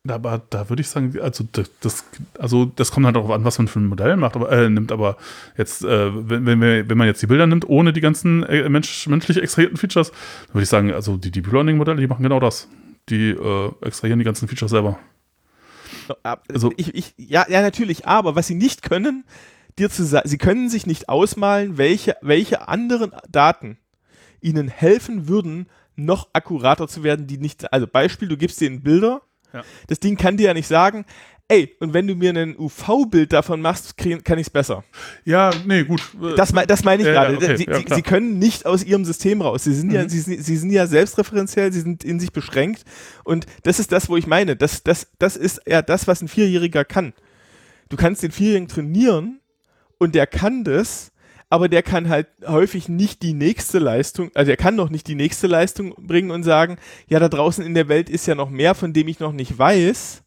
Aber 0.08 0.42
da 0.50 0.68
würde 0.68 0.82
ich 0.82 0.90
sagen, 0.90 1.20
also 1.22 1.44
das, 1.52 2.06
also 2.40 2.66
das 2.66 2.92
kommt 2.92 3.06
halt 3.06 3.16
darauf 3.16 3.30
an, 3.30 3.44
was 3.44 3.60
man 3.60 3.68
für 3.68 3.80
ein 3.80 3.86
Modell 3.86 4.18
macht, 4.18 4.36
aber, 4.36 4.52
äh, 4.52 4.68
nimmt. 4.68 4.92
Aber 4.92 5.18
jetzt, 5.58 5.84
äh, 5.84 6.12
wenn, 6.28 6.46
wenn, 6.48 6.60
wir, 6.60 6.90
wenn 6.90 6.98
man 6.98 7.06
jetzt 7.06 7.22
die 7.22 7.28
Bilder 7.28 7.46
nimmt, 7.46 7.70
ohne 7.70 7.94
die 7.94 8.02
ganzen 8.02 8.44
äh, 8.44 8.68
mensch, 8.68 9.06
menschlich 9.08 9.38
extrahierten 9.38 9.78
Features, 9.78 10.10
dann 10.10 10.56
würde 10.56 10.64
ich 10.64 10.70
sagen, 10.70 10.92
also 10.92 11.18
die 11.18 11.30
Deep 11.30 11.52
Learning-Modelle, 11.52 12.02
die 12.02 12.08
machen 12.08 12.24
genau 12.24 12.40
das. 12.40 12.68
Die 13.10 13.30
äh, 13.30 13.72
extrahieren 13.82 14.18
die 14.18 14.26
ganzen 14.26 14.48
Features 14.48 14.72
selber. 14.72 14.98
Also, 16.48 16.74
ich, 16.78 16.96
ich, 16.96 17.14
ja, 17.18 17.46
ja, 17.48 17.62
natürlich, 17.62 18.08
aber 18.08 18.36
was 18.36 18.48
sie 18.48 18.56
nicht 18.56 18.82
können, 18.82 19.24
dir 19.78 19.90
zu 19.92 20.04
sagen, 20.04 20.28
sie 20.28 20.40
können 20.40 20.70
sich 20.70 20.88
nicht 20.88 21.10
ausmalen, 21.10 21.78
welche, 21.78 22.16
welche 22.22 22.68
anderen 22.68 23.12
Daten 23.30 23.78
ihnen 24.42 24.68
helfen 24.68 25.28
würden, 25.28 25.68
noch 25.96 26.30
akkurater 26.34 26.88
zu 26.88 27.04
werden, 27.04 27.28
die 27.28 27.38
nicht, 27.38 27.72
also 27.72 27.86
Beispiel, 27.86 28.28
du 28.28 28.38
gibst 28.38 28.60
denen 28.62 28.82
Bilder, 28.82 29.22
ja. 29.54 29.64
Das 29.88 30.00
Ding 30.00 30.18
kann 30.18 30.38
dir 30.38 30.48
ja 30.48 30.54
nicht 30.54 30.68
sagen, 30.68 31.06
ey, 31.52 31.76
und 31.80 31.94
wenn 31.94 32.08
du 32.08 32.16
mir 32.16 32.34
ein 32.34 32.58
UV-Bild 32.58 33.34
davon 33.34 33.62
machst, 33.62 33.98
kann 33.98 34.40
ich 34.40 34.48
es 34.48 34.50
besser. 34.50 34.84
Ja, 35.26 35.52
nee, 35.66 35.84
gut. 35.84 36.02
Das, 36.38 36.54
das 36.68 36.84
meine 36.86 37.02
ich 37.02 37.08
ja, 37.08 37.14
gerade. 37.14 37.36
Okay, 37.36 37.58
sie, 37.58 37.66
ja, 37.66 37.96
sie, 37.96 38.02
können 38.02 38.40
nicht 38.40 38.66
aus 38.66 38.84
ihrem 38.84 39.04
System 39.04 39.42
raus. 39.42 39.66
Sie 39.66 39.74
sind, 39.74 39.90
mhm. 39.90 39.96
ja, 39.96 40.10
sie, 40.10 40.20
sie 40.20 40.58
sind 40.58 40.72
ja 40.72 40.88
selbstreferenziell, 40.88 41.74
sie 41.74 41.82
sind 41.82 42.06
in 42.06 42.20
sich 42.22 42.32
beschränkt. 42.32 42.86
Und 43.26 43.46
das 43.64 43.80
ist 43.80 43.92
das, 43.92 44.08
wo 44.08 44.16
ich 44.16 44.28
meine. 44.28 44.56
Das, 44.56 44.84
das, 44.84 45.08
das 45.20 45.36
ist 45.36 45.62
ja 45.68 45.82
das, 45.82 46.08
was 46.08 46.22
ein 46.22 46.30
Vierjähriger 46.30 46.86
kann. 46.86 47.14
Du 47.90 47.98
kannst 47.98 48.24
den 48.24 48.32
Vierjährigen 48.32 48.70
trainieren 48.70 49.42
und 49.98 50.16
der 50.16 50.28
kann 50.28 50.64
das, 50.64 51.11
aber 51.52 51.68
der 51.68 51.84
kann 51.84 52.08
halt 52.08 52.28
häufig 52.48 52.88
nicht 52.88 53.22
die 53.22 53.34
nächste 53.34 53.78
Leistung, 53.78 54.32
also 54.36 54.50
er 54.50 54.58
kann 54.58 54.76
noch 54.76 54.90
nicht 54.90 55.06
die 55.08 55.16
nächste 55.16 55.48
Leistung 55.48 55.94
bringen 55.98 56.32
und 56.32 56.44
sagen, 56.44 56.78
ja, 57.10 57.20
da 57.20 57.28
draußen 57.28 57.66
in 57.66 57.74
der 57.74 57.90
Welt 57.90 58.10
ist 58.10 58.26
ja 58.26 58.36
noch 58.36 58.50
mehr, 58.50 58.74
von 58.74 58.94
dem 58.94 59.10
ich 59.10 59.20
noch 59.20 59.34
nicht 59.34 59.60
weiß, 59.60 60.24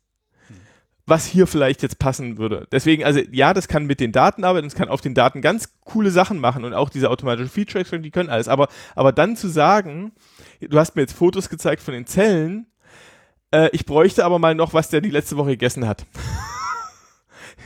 was 1.07 1.25
hier 1.25 1.47
vielleicht 1.47 1.83
jetzt 1.83 1.99
passen 1.99 2.37
würde. 2.37 2.69
Deswegen, 2.71 3.05
also 3.05 3.21
ja, 3.33 3.55
das 3.55 3.69
kann 3.69 3.87
mit 3.87 4.01
den 4.01 4.13
Daten 4.13 4.45
arbeiten, 4.45 4.67
es 4.67 4.75
kann 4.75 4.91
auf 4.91 5.01
den 5.01 5.15
Daten 5.15 5.41
ganz 5.41 5.73
coole 5.81 6.11
Sachen 6.11 6.41
machen 6.41 6.63
und 6.63 6.75
auch 6.75 6.91
diese 6.91 7.09
automatische 7.09 7.49
Feature 7.49 8.01
die 8.01 8.11
können 8.11 8.29
alles, 8.29 8.47
aber, 8.47 8.69
aber 8.95 9.11
dann 9.13 9.35
zu 9.35 9.49
sagen, 9.49 10.13
du 10.61 10.79
hast 10.79 10.95
mir 10.95 11.03
jetzt 11.03 11.15
Fotos 11.15 11.49
gezeigt 11.49 11.83
von 11.83 11.95
den 11.95 12.07
Zellen, 12.07 12.67
äh, 13.51 13.71
ich 13.73 13.87
bräuchte 13.87 14.27
aber 14.27 14.39
mal 14.39 14.55
noch, 14.55 14.75
was 14.75 14.91
der 14.91 15.01
die 15.01 15.11
letzte 15.11 15.39
Woche 15.39 15.53
gegessen 15.53 15.89
hat. 15.89 16.05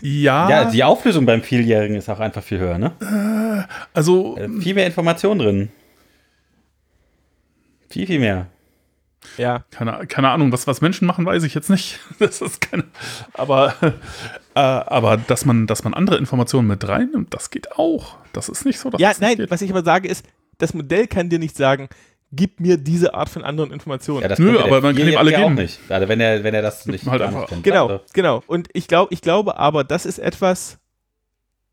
Ja. 0.01 0.49
Ja, 0.49 0.65
die 0.71 0.85
Auflösung 0.85 1.27
beim 1.27 1.43
Vieljährigen 1.43 1.97
ist 1.97 2.09
auch 2.09 2.21
einfach 2.21 2.43
viel 2.43 2.59
höher, 2.59 2.79
ne? 2.79 2.93
Äh, 3.01 3.73
also. 3.93 4.37
Äh, 4.37 4.49
viel 4.61 4.75
mehr 4.75 4.87
Information 4.87 5.39
drin. 5.39 5.71
Viel, 7.89 8.07
viel 8.07 8.19
mehr. 8.21 8.47
Ja. 9.37 9.65
Keine, 9.71 10.07
keine 10.07 10.31
Ahnung, 10.31 10.53
was, 10.53 10.67
was 10.67 10.81
Menschen 10.81 11.07
machen, 11.07 11.27
weiß 11.27 11.43
ich 11.43 11.55
jetzt 11.55 11.71
nicht. 11.71 11.99
Das 12.19 12.41
ist 12.41 12.61
keine. 12.61 12.85
Aber, 13.35 13.75
äh, 14.55 14.61
aber 14.61 15.17
dass 15.17 15.45
man, 15.45 15.67
dass 15.67 15.85
man 15.85 15.95
andere 15.95 16.17
Informationen 16.19 16.69
mit 16.69 16.87
reinnimmt, 16.87 17.35
das 17.35 17.51
geht 17.51 17.73
auch. 17.73 18.17
Das 18.33 18.49
ist 18.49 18.65
nicht 18.65 18.79
so, 18.79 18.91
dass 18.91 19.01
Ja, 19.01 19.13
nein, 19.21 19.37
geht. 19.37 19.51
was 19.51 19.63
ich 19.63 19.71
aber 19.71 19.83
sage 19.83 20.09
ist, 20.09 20.25
das 20.59 20.75
Modell 20.75 21.07
kann 21.07 21.29
dir 21.29 21.39
nicht 21.39 21.57
sagen, 21.57 21.89
gib 22.33 22.61
mir 22.61 22.77
diese 22.77 23.15
Art 23.15 23.29
von 23.29 23.43
anderen 23.43 23.73
Informationen. 23.73 24.29
Ja, 24.29 24.35
Nö, 24.39 24.59
aber 24.59 24.81
man 24.81 24.95
kann 24.95 25.09
ihm 25.09 25.17
alle 25.17 25.33
geben. 25.33 25.55
Nicht. 25.55 25.79
Also 25.89 26.09
wenn 26.09 26.21
er, 26.21 26.45
wenn 26.45 26.55
er 26.55 26.63
das 26.63 26.87
nicht, 26.87 27.07
halt 27.11 27.23
einfach. 27.23 27.51
Nicht 27.51 27.63
genau, 27.63 27.89
also. 27.89 28.05
genau. 28.13 28.43
Und 28.47 28.69
ich 28.73 28.87
glaube, 28.89 29.13
ich 29.13 29.21
glaube 29.21 29.59
aber, 29.59 29.85
das 29.85 30.07
ist 30.07 30.19
etwas, 30.19 30.79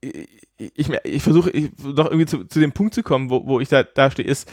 ich, 0.01 0.29
ich, 0.75 0.89
ich 1.03 1.23
versuche 1.23 1.51
noch 1.83 2.05
irgendwie 2.05 2.25
zu, 2.25 2.45
zu 2.45 2.59
dem 2.59 2.71
Punkt 2.71 2.93
zu 2.93 3.03
kommen, 3.03 3.29
wo, 3.29 3.45
wo 3.45 3.59
ich 3.59 3.69
da, 3.69 3.83
da 3.83 4.09
stehe, 4.09 4.27
ist, 4.27 4.49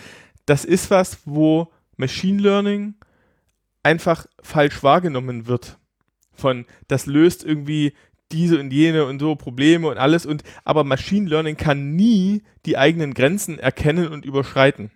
das 0.47 0.65
ist 0.65 0.91
was, 0.91 1.19
wo 1.25 1.71
Machine 1.97 2.43
Learning 2.43 2.95
einfach 3.83 4.27
falsch 4.43 4.83
wahrgenommen 4.83 5.47
wird. 5.47 5.79
Von, 6.33 6.67
das 6.89 7.07
löst 7.07 7.45
irgendwie 7.45 7.93
diese 8.33 8.59
und 8.59 8.73
jene 8.73 9.05
und 9.05 9.21
so 9.21 9.37
Probleme 9.37 9.89
und 9.89 9.99
alles 9.99 10.25
und 10.25 10.43
aber 10.65 10.85
Machine 10.85 11.29
Learning 11.29 11.57
kann 11.59 11.95
nie 11.95 12.43
die 12.65 12.79
eigenen 12.79 13.13
Grenzen 13.13 13.59
erkennen 13.59 14.09
und 14.09 14.25
überschreiten. 14.25 14.91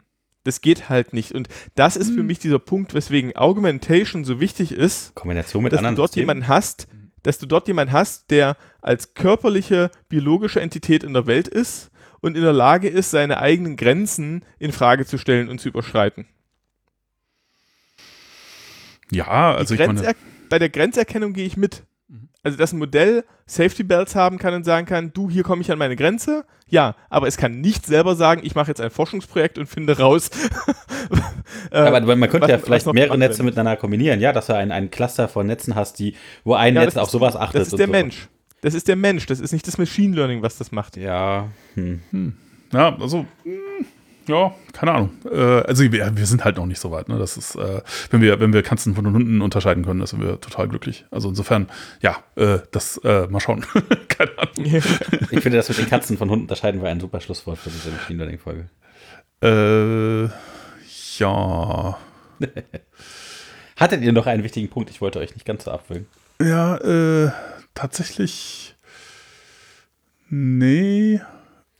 Das 0.46 0.60
geht 0.60 0.88
halt 0.88 1.12
nicht. 1.12 1.32
Und 1.32 1.48
das 1.74 1.96
ist 1.96 2.10
für 2.10 2.18
hm. 2.18 2.26
mich 2.26 2.38
dieser 2.38 2.60
Punkt, 2.60 2.94
weswegen 2.94 3.34
Augmentation 3.34 4.24
so 4.24 4.38
wichtig 4.38 4.70
ist. 4.70 5.14
Kombination 5.16 5.64
mit 5.64 5.72
dass 5.72 5.78
anderen 5.78 5.96
du 5.96 6.02
dort 6.02 6.10
Systemen. 6.10 6.22
jemanden 6.22 6.48
hast, 6.48 6.86
dass 7.24 7.38
du 7.38 7.46
dort 7.46 7.66
jemanden 7.66 7.92
hast, 7.92 8.30
der 8.30 8.56
als 8.80 9.14
körperliche, 9.14 9.90
biologische 10.08 10.60
Entität 10.60 11.02
in 11.02 11.14
der 11.14 11.26
Welt 11.26 11.48
ist 11.48 11.90
und 12.20 12.36
in 12.36 12.42
der 12.42 12.52
Lage 12.52 12.88
ist, 12.88 13.10
seine 13.10 13.38
eigenen 13.38 13.76
Grenzen 13.76 14.44
in 14.60 14.70
Frage 14.70 15.04
zu 15.04 15.18
stellen 15.18 15.48
und 15.48 15.60
zu 15.60 15.68
überschreiten. 15.68 16.26
Ja, 19.10 19.54
also 19.54 19.74
ich 19.74 19.80
meine, 19.80 20.14
bei 20.48 20.60
der 20.60 20.68
Grenzerkennung 20.68 21.32
gehe 21.32 21.46
ich 21.46 21.56
mit. 21.56 21.82
Also, 22.46 22.58
dass 22.58 22.72
ein 22.72 22.78
Modell 22.78 23.24
Safety 23.46 23.82
Belts 23.82 24.14
haben 24.14 24.38
kann 24.38 24.54
und 24.54 24.62
sagen 24.62 24.86
kann, 24.86 25.12
du, 25.12 25.28
hier 25.28 25.42
komme 25.42 25.62
ich 25.62 25.72
an 25.72 25.78
meine 25.78 25.96
Grenze. 25.96 26.44
Ja, 26.68 26.94
aber 27.10 27.26
es 27.26 27.36
kann 27.36 27.60
nicht 27.60 27.84
selber 27.84 28.14
sagen, 28.14 28.42
ich 28.44 28.54
mache 28.54 28.68
jetzt 28.68 28.80
ein 28.80 28.90
Forschungsprojekt 28.90 29.58
und 29.58 29.66
finde 29.66 29.98
raus. 29.98 30.30
äh, 31.72 31.76
aber 31.76 32.14
man 32.14 32.30
könnte 32.30 32.42
was, 32.42 32.50
ja 32.50 32.58
vielleicht 32.58 32.86
mehrere 32.92 33.18
Netze 33.18 33.42
miteinander 33.42 33.74
kombinieren, 33.74 34.20
ja, 34.20 34.32
dass 34.32 34.46
du 34.46 34.54
ein, 34.54 34.70
ein 34.70 34.92
Cluster 34.92 35.26
von 35.26 35.48
Netzen 35.48 35.74
hast, 35.74 35.98
die, 35.98 36.14
wo 36.44 36.54
ein 36.54 36.76
ja, 36.76 36.84
Netz 36.84 36.96
auf 36.96 37.10
sowas 37.10 37.34
achtet. 37.34 37.62
Das 37.62 37.68
ist 37.68 37.78
der 37.80 37.86
so. 37.86 37.92
Mensch. 37.92 38.28
Das 38.60 38.74
ist 38.74 38.86
der 38.86 38.96
Mensch, 38.96 39.26
das 39.26 39.40
ist 39.40 39.50
nicht 39.50 39.66
das 39.66 39.76
Machine 39.76 40.14
Learning, 40.14 40.42
was 40.42 40.56
das 40.56 40.70
macht. 40.70 40.96
Ja. 40.96 41.48
Hm. 41.74 42.00
Hm. 42.12 42.36
Ja, 42.72 42.96
also. 42.96 43.26
Hm 43.42 43.86
ja, 44.26 44.54
keine 44.72 44.92
Ahnung. 44.92 45.10
Äh, 45.30 45.62
also 45.62 45.82
wir, 45.84 46.16
wir, 46.16 46.26
sind 46.26 46.44
halt 46.44 46.56
noch 46.56 46.66
nicht 46.66 46.80
so 46.80 46.90
weit. 46.90 47.08
Ne? 47.08 47.18
Das 47.18 47.36
ist, 47.36 47.54
äh, 47.56 47.80
wenn 48.10 48.20
wir, 48.20 48.40
wenn 48.40 48.52
wir 48.52 48.62
Katzen 48.62 48.94
von 48.94 49.06
Hunden 49.12 49.42
unterscheiden 49.42 49.84
können, 49.84 50.00
dann 50.00 50.06
sind 50.06 50.22
wir 50.22 50.40
total 50.40 50.68
glücklich. 50.68 51.04
Also 51.10 51.28
insofern, 51.28 51.68
ja, 52.00 52.16
äh, 52.36 52.58
das 52.72 52.98
äh, 52.98 53.26
mal 53.28 53.40
schauen. 53.40 53.64
keine 54.08 54.38
Ahnung. 54.38 54.82
Ich 55.30 55.40
finde, 55.40 55.56
das 55.56 55.68
mit 55.68 55.78
den 55.78 55.88
Katzen 55.88 56.18
von 56.18 56.30
Hunden 56.30 56.44
unterscheiden 56.44 56.82
war 56.82 56.88
ein 56.88 57.00
super 57.00 57.20
Schlusswort 57.20 57.58
für 57.58 57.70
diese 57.70 57.90
Machine 57.90 58.18
Learning 58.18 58.38
Folge. 58.38 58.68
Äh, 59.42 60.28
ja. 61.18 61.98
Hattet 63.76 64.02
ihr 64.02 64.12
noch 64.12 64.26
einen 64.26 64.42
wichtigen 64.42 64.68
Punkt? 64.68 64.90
Ich 64.90 65.00
wollte 65.00 65.18
euch 65.18 65.34
nicht 65.34 65.44
ganz 65.44 65.64
so 65.64 65.70
abwürgen. 65.70 66.06
Ja, 66.40 66.76
äh, 66.76 67.30
tatsächlich 67.74 68.76
Nee. 70.28 71.20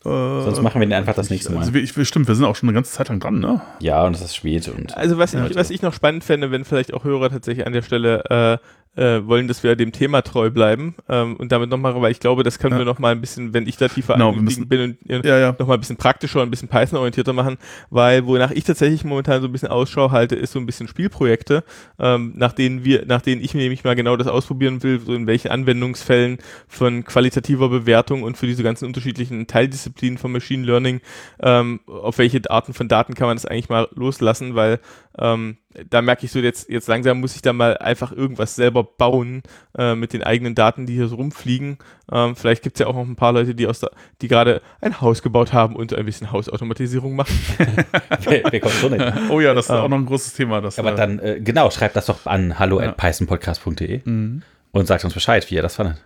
Sonst 0.06 0.62
machen 0.62 0.80
wir 0.80 0.86
den 0.86 0.92
einfach 0.92 1.14
das 1.14 1.30
nächste 1.30 1.52
Mal. 1.52 1.60
Also 1.60 1.74
wir, 1.74 1.82
ich, 1.82 1.92
stimmt, 2.08 2.28
wir 2.28 2.34
sind 2.34 2.44
auch 2.44 2.56
schon 2.56 2.68
eine 2.68 2.74
ganze 2.74 2.92
Zeit 2.92 3.08
lang 3.08 3.20
dran, 3.20 3.38
ne? 3.38 3.60
Ja, 3.80 4.04
und 4.04 4.14
es 4.14 4.22
ist 4.22 4.36
spät. 4.36 4.68
Und 4.68 4.96
Also 4.96 5.18
was, 5.18 5.32
Ja, 5.32 5.46
ich, 5.46 5.56
was 5.56 5.70
ich 5.70 5.82
noch 5.82 5.92
spannend 5.92 6.24
fände, 6.24 6.50
wenn 6.50 6.64
vielleicht 6.64 6.94
auch 6.94 7.04
Hörer 7.04 7.30
tatsächlich 7.30 7.66
an 7.66 7.72
der 7.72 7.82
Stelle 7.82 8.24
äh, 8.30 8.58
äh, 8.96 9.26
wollen, 9.26 9.46
dass 9.48 9.62
wir 9.62 9.76
dem 9.76 9.92
Thema 9.92 10.22
treu 10.22 10.50
bleiben 10.50 10.94
ähm, 11.08 11.36
und 11.36 11.52
damit 11.52 11.70
nochmal, 11.70 12.00
weil 12.00 12.10
ich 12.10 12.20
glaube, 12.20 12.42
das 12.42 12.58
können 12.58 12.72
Ja. 12.72 12.78
wir 12.78 12.84
nochmal 12.84 13.12
ein 13.12 13.20
bisschen, 13.20 13.52
wenn 13.54 13.66
ich 13.66 13.76
da 13.76 13.88
tiefer 13.88 14.14
Genau, 14.14 14.32
müssen- 14.32 14.68
bin 14.68 14.96
und 15.08 15.24
Ja, 15.24 15.38
ja. 15.38 15.54
nochmal 15.58 15.76
ein 15.76 15.80
bisschen 15.80 15.96
praktischer 15.96 16.40
und 16.40 16.48
ein 16.48 16.50
bisschen 16.50 16.68
Python-orientierter 16.68 17.32
machen, 17.32 17.58
weil 17.90 18.26
wonach 18.26 18.50
ich 18.50 18.64
tatsächlich 18.64 19.04
momentan 19.04 19.40
so 19.42 19.48
ein 19.48 19.52
bisschen 19.52 19.68
Ausschau 19.68 20.10
halte, 20.10 20.34
ist 20.34 20.52
so 20.52 20.58
ein 20.58 20.66
bisschen 20.66 20.88
Spielprojekte, 20.88 21.62
ähm, 21.98 22.32
nach 22.36 22.52
denen 22.52 22.84
wir, 22.84 23.04
nach 23.06 23.20
denen 23.22 23.42
ich 23.42 23.54
nämlich 23.54 23.84
mal 23.84 23.94
genau 23.94 24.16
das 24.16 24.26
ausprobieren 24.28 24.82
will, 24.82 24.98
so 25.00 25.14
in 25.14 25.26
welchen 25.26 25.48
Anwendungsfällen 25.50 26.38
von 26.66 27.04
qualitativer 27.04 27.68
Bewertung 27.68 28.22
und 28.22 28.36
für 28.36 28.46
diese 28.46 28.62
ganzen 28.62 28.86
unterschiedlichen 28.86 29.46
Teildisziplinen 29.46 30.18
von 30.18 30.32
Machine 30.32 30.64
Learning, 30.66 31.00
ähm, 31.40 31.80
auf 31.86 32.18
welche 32.18 32.40
Arten 32.50 32.72
von 32.74 32.88
Daten 32.88 33.14
kann 33.14 33.26
man 33.28 33.36
das 33.36 33.44
eigentlich 33.46 33.68
mal 33.68 33.88
loslassen, 33.94 34.54
weil 34.54 34.80
ähm, 35.18 35.56
da 35.90 36.02
merke 36.02 36.24
ich 36.26 36.32
so 36.32 36.38
jetzt, 36.38 36.68
jetzt 36.68 36.88
langsam 36.88 37.20
muss 37.20 37.34
ich 37.36 37.42
da 37.42 37.52
mal 37.52 37.76
einfach 37.78 38.12
irgendwas 38.12 38.54
selber 38.56 38.84
bauen 38.84 39.42
äh, 39.76 39.94
mit 39.94 40.12
den 40.12 40.22
eigenen 40.22 40.54
Daten, 40.54 40.86
die 40.86 40.94
hier 40.94 41.08
so 41.08 41.16
rumfliegen. 41.16 41.78
Ähm, 42.12 42.36
vielleicht 42.36 42.62
gibt 42.62 42.76
es 42.76 42.80
ja 42.80 42.86
auch 42.86 42.94
noch 42.94 43.02
ein 43.06 43.16
paar 43.16 43.32
Leute, 43.32 43.54
die 43.54 43.66
aus 43.66 43.80
der, 43.80 43.90
die 44.22 44.28
gerade 44.28 44.62
ein 44.80 45.00
Haus 45.00 45.22
gebaut 45.22 45.52
haben 45.52 45.74
und 45.76 45.94
ein 45.94 46.04
bisschen 46.06 46.32
Hausautomatisierung 46.32 47.14
machen. 47.16 47.34
wer, 48.24 48.42
wer 48.50 48.60
kommt 48.60 48.74
so 48.74 48.88
nicht? 48.88 49.04
Oh 49.30 49.40
ja, 49.40 49.54
das 49.54 49.66
ist 49.66 49.70
Ähm, 49.70 49.76
auch 49.76 49.88
noch 49.88 49.98
ein 49.98 50.06
großes 50.06 50.34
Thema. 50.34 50.60
Das, 50.60 50.78
Aber 50.78 50.92
äh, 50.92 50.96
dann, 50.96 51.18
äh, 51.18 51.40
genau, 51.40 51.70
schreibt 51.70 51.96
das 51.96 52.06
doch 52.06 52.26
an 52.26 52.58
hallo 52.58 52.80
Ja. 52.80 52.88
at 52.90 52.96
pythonpodcast.de 52.96 54.00
Mhm. 54.04 54.42
und 54.72 54.86
sagt 54.86 55.04
uns 55.04 55.14
Bescheid, 55.14 55.50
wie 55.50 55.54
ihr 55.56 55.62
das 55.62 55.76
fandet. 55.76 55.96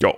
Ja. 0.00 0.12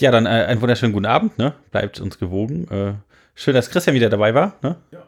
Ja, 0.00 0.10
dann 0.10 0.26
äh, 0.26 0.30
einen 0.30 0.60
wunderschönen 0.62 0.92
guten 0.92 1.06
Abend, 1.06 1.36
ne? 1.38 1.52
Bleibt 1.70 2.00
uns 2.00 2.18
gewogen. 2.18 2.66
Äh, 2.70 2.94
schön, 3.34 3.54
dass 3.54 3.70
Christian 3.70 3.94
wieder 3.94 4.08
dabei 4.08 4.34
war, 4.34 4.54
ne? 4.62 4.76
Ja, 4.90 5.02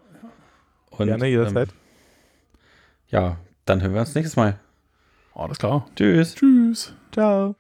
Und, 1.02 1.08
Gerne 1.08 1.26
jederzeit. 1.26 1.68
Ähm, 1.68 1.74
ja, 3.08 3.36
dann 3.64 3.82
hören 3.82 3.94
wir 3.94 4.00
uns 4.00 4.14
nächstes 4.14 4.36
Mal. 4.36 4.58
Alles 5.34 5.58
klar. 5.58 5.86
Tschüss. 5.96 6.34
Tschüss. 6.34 6.94
Ciao. 7.12 7.56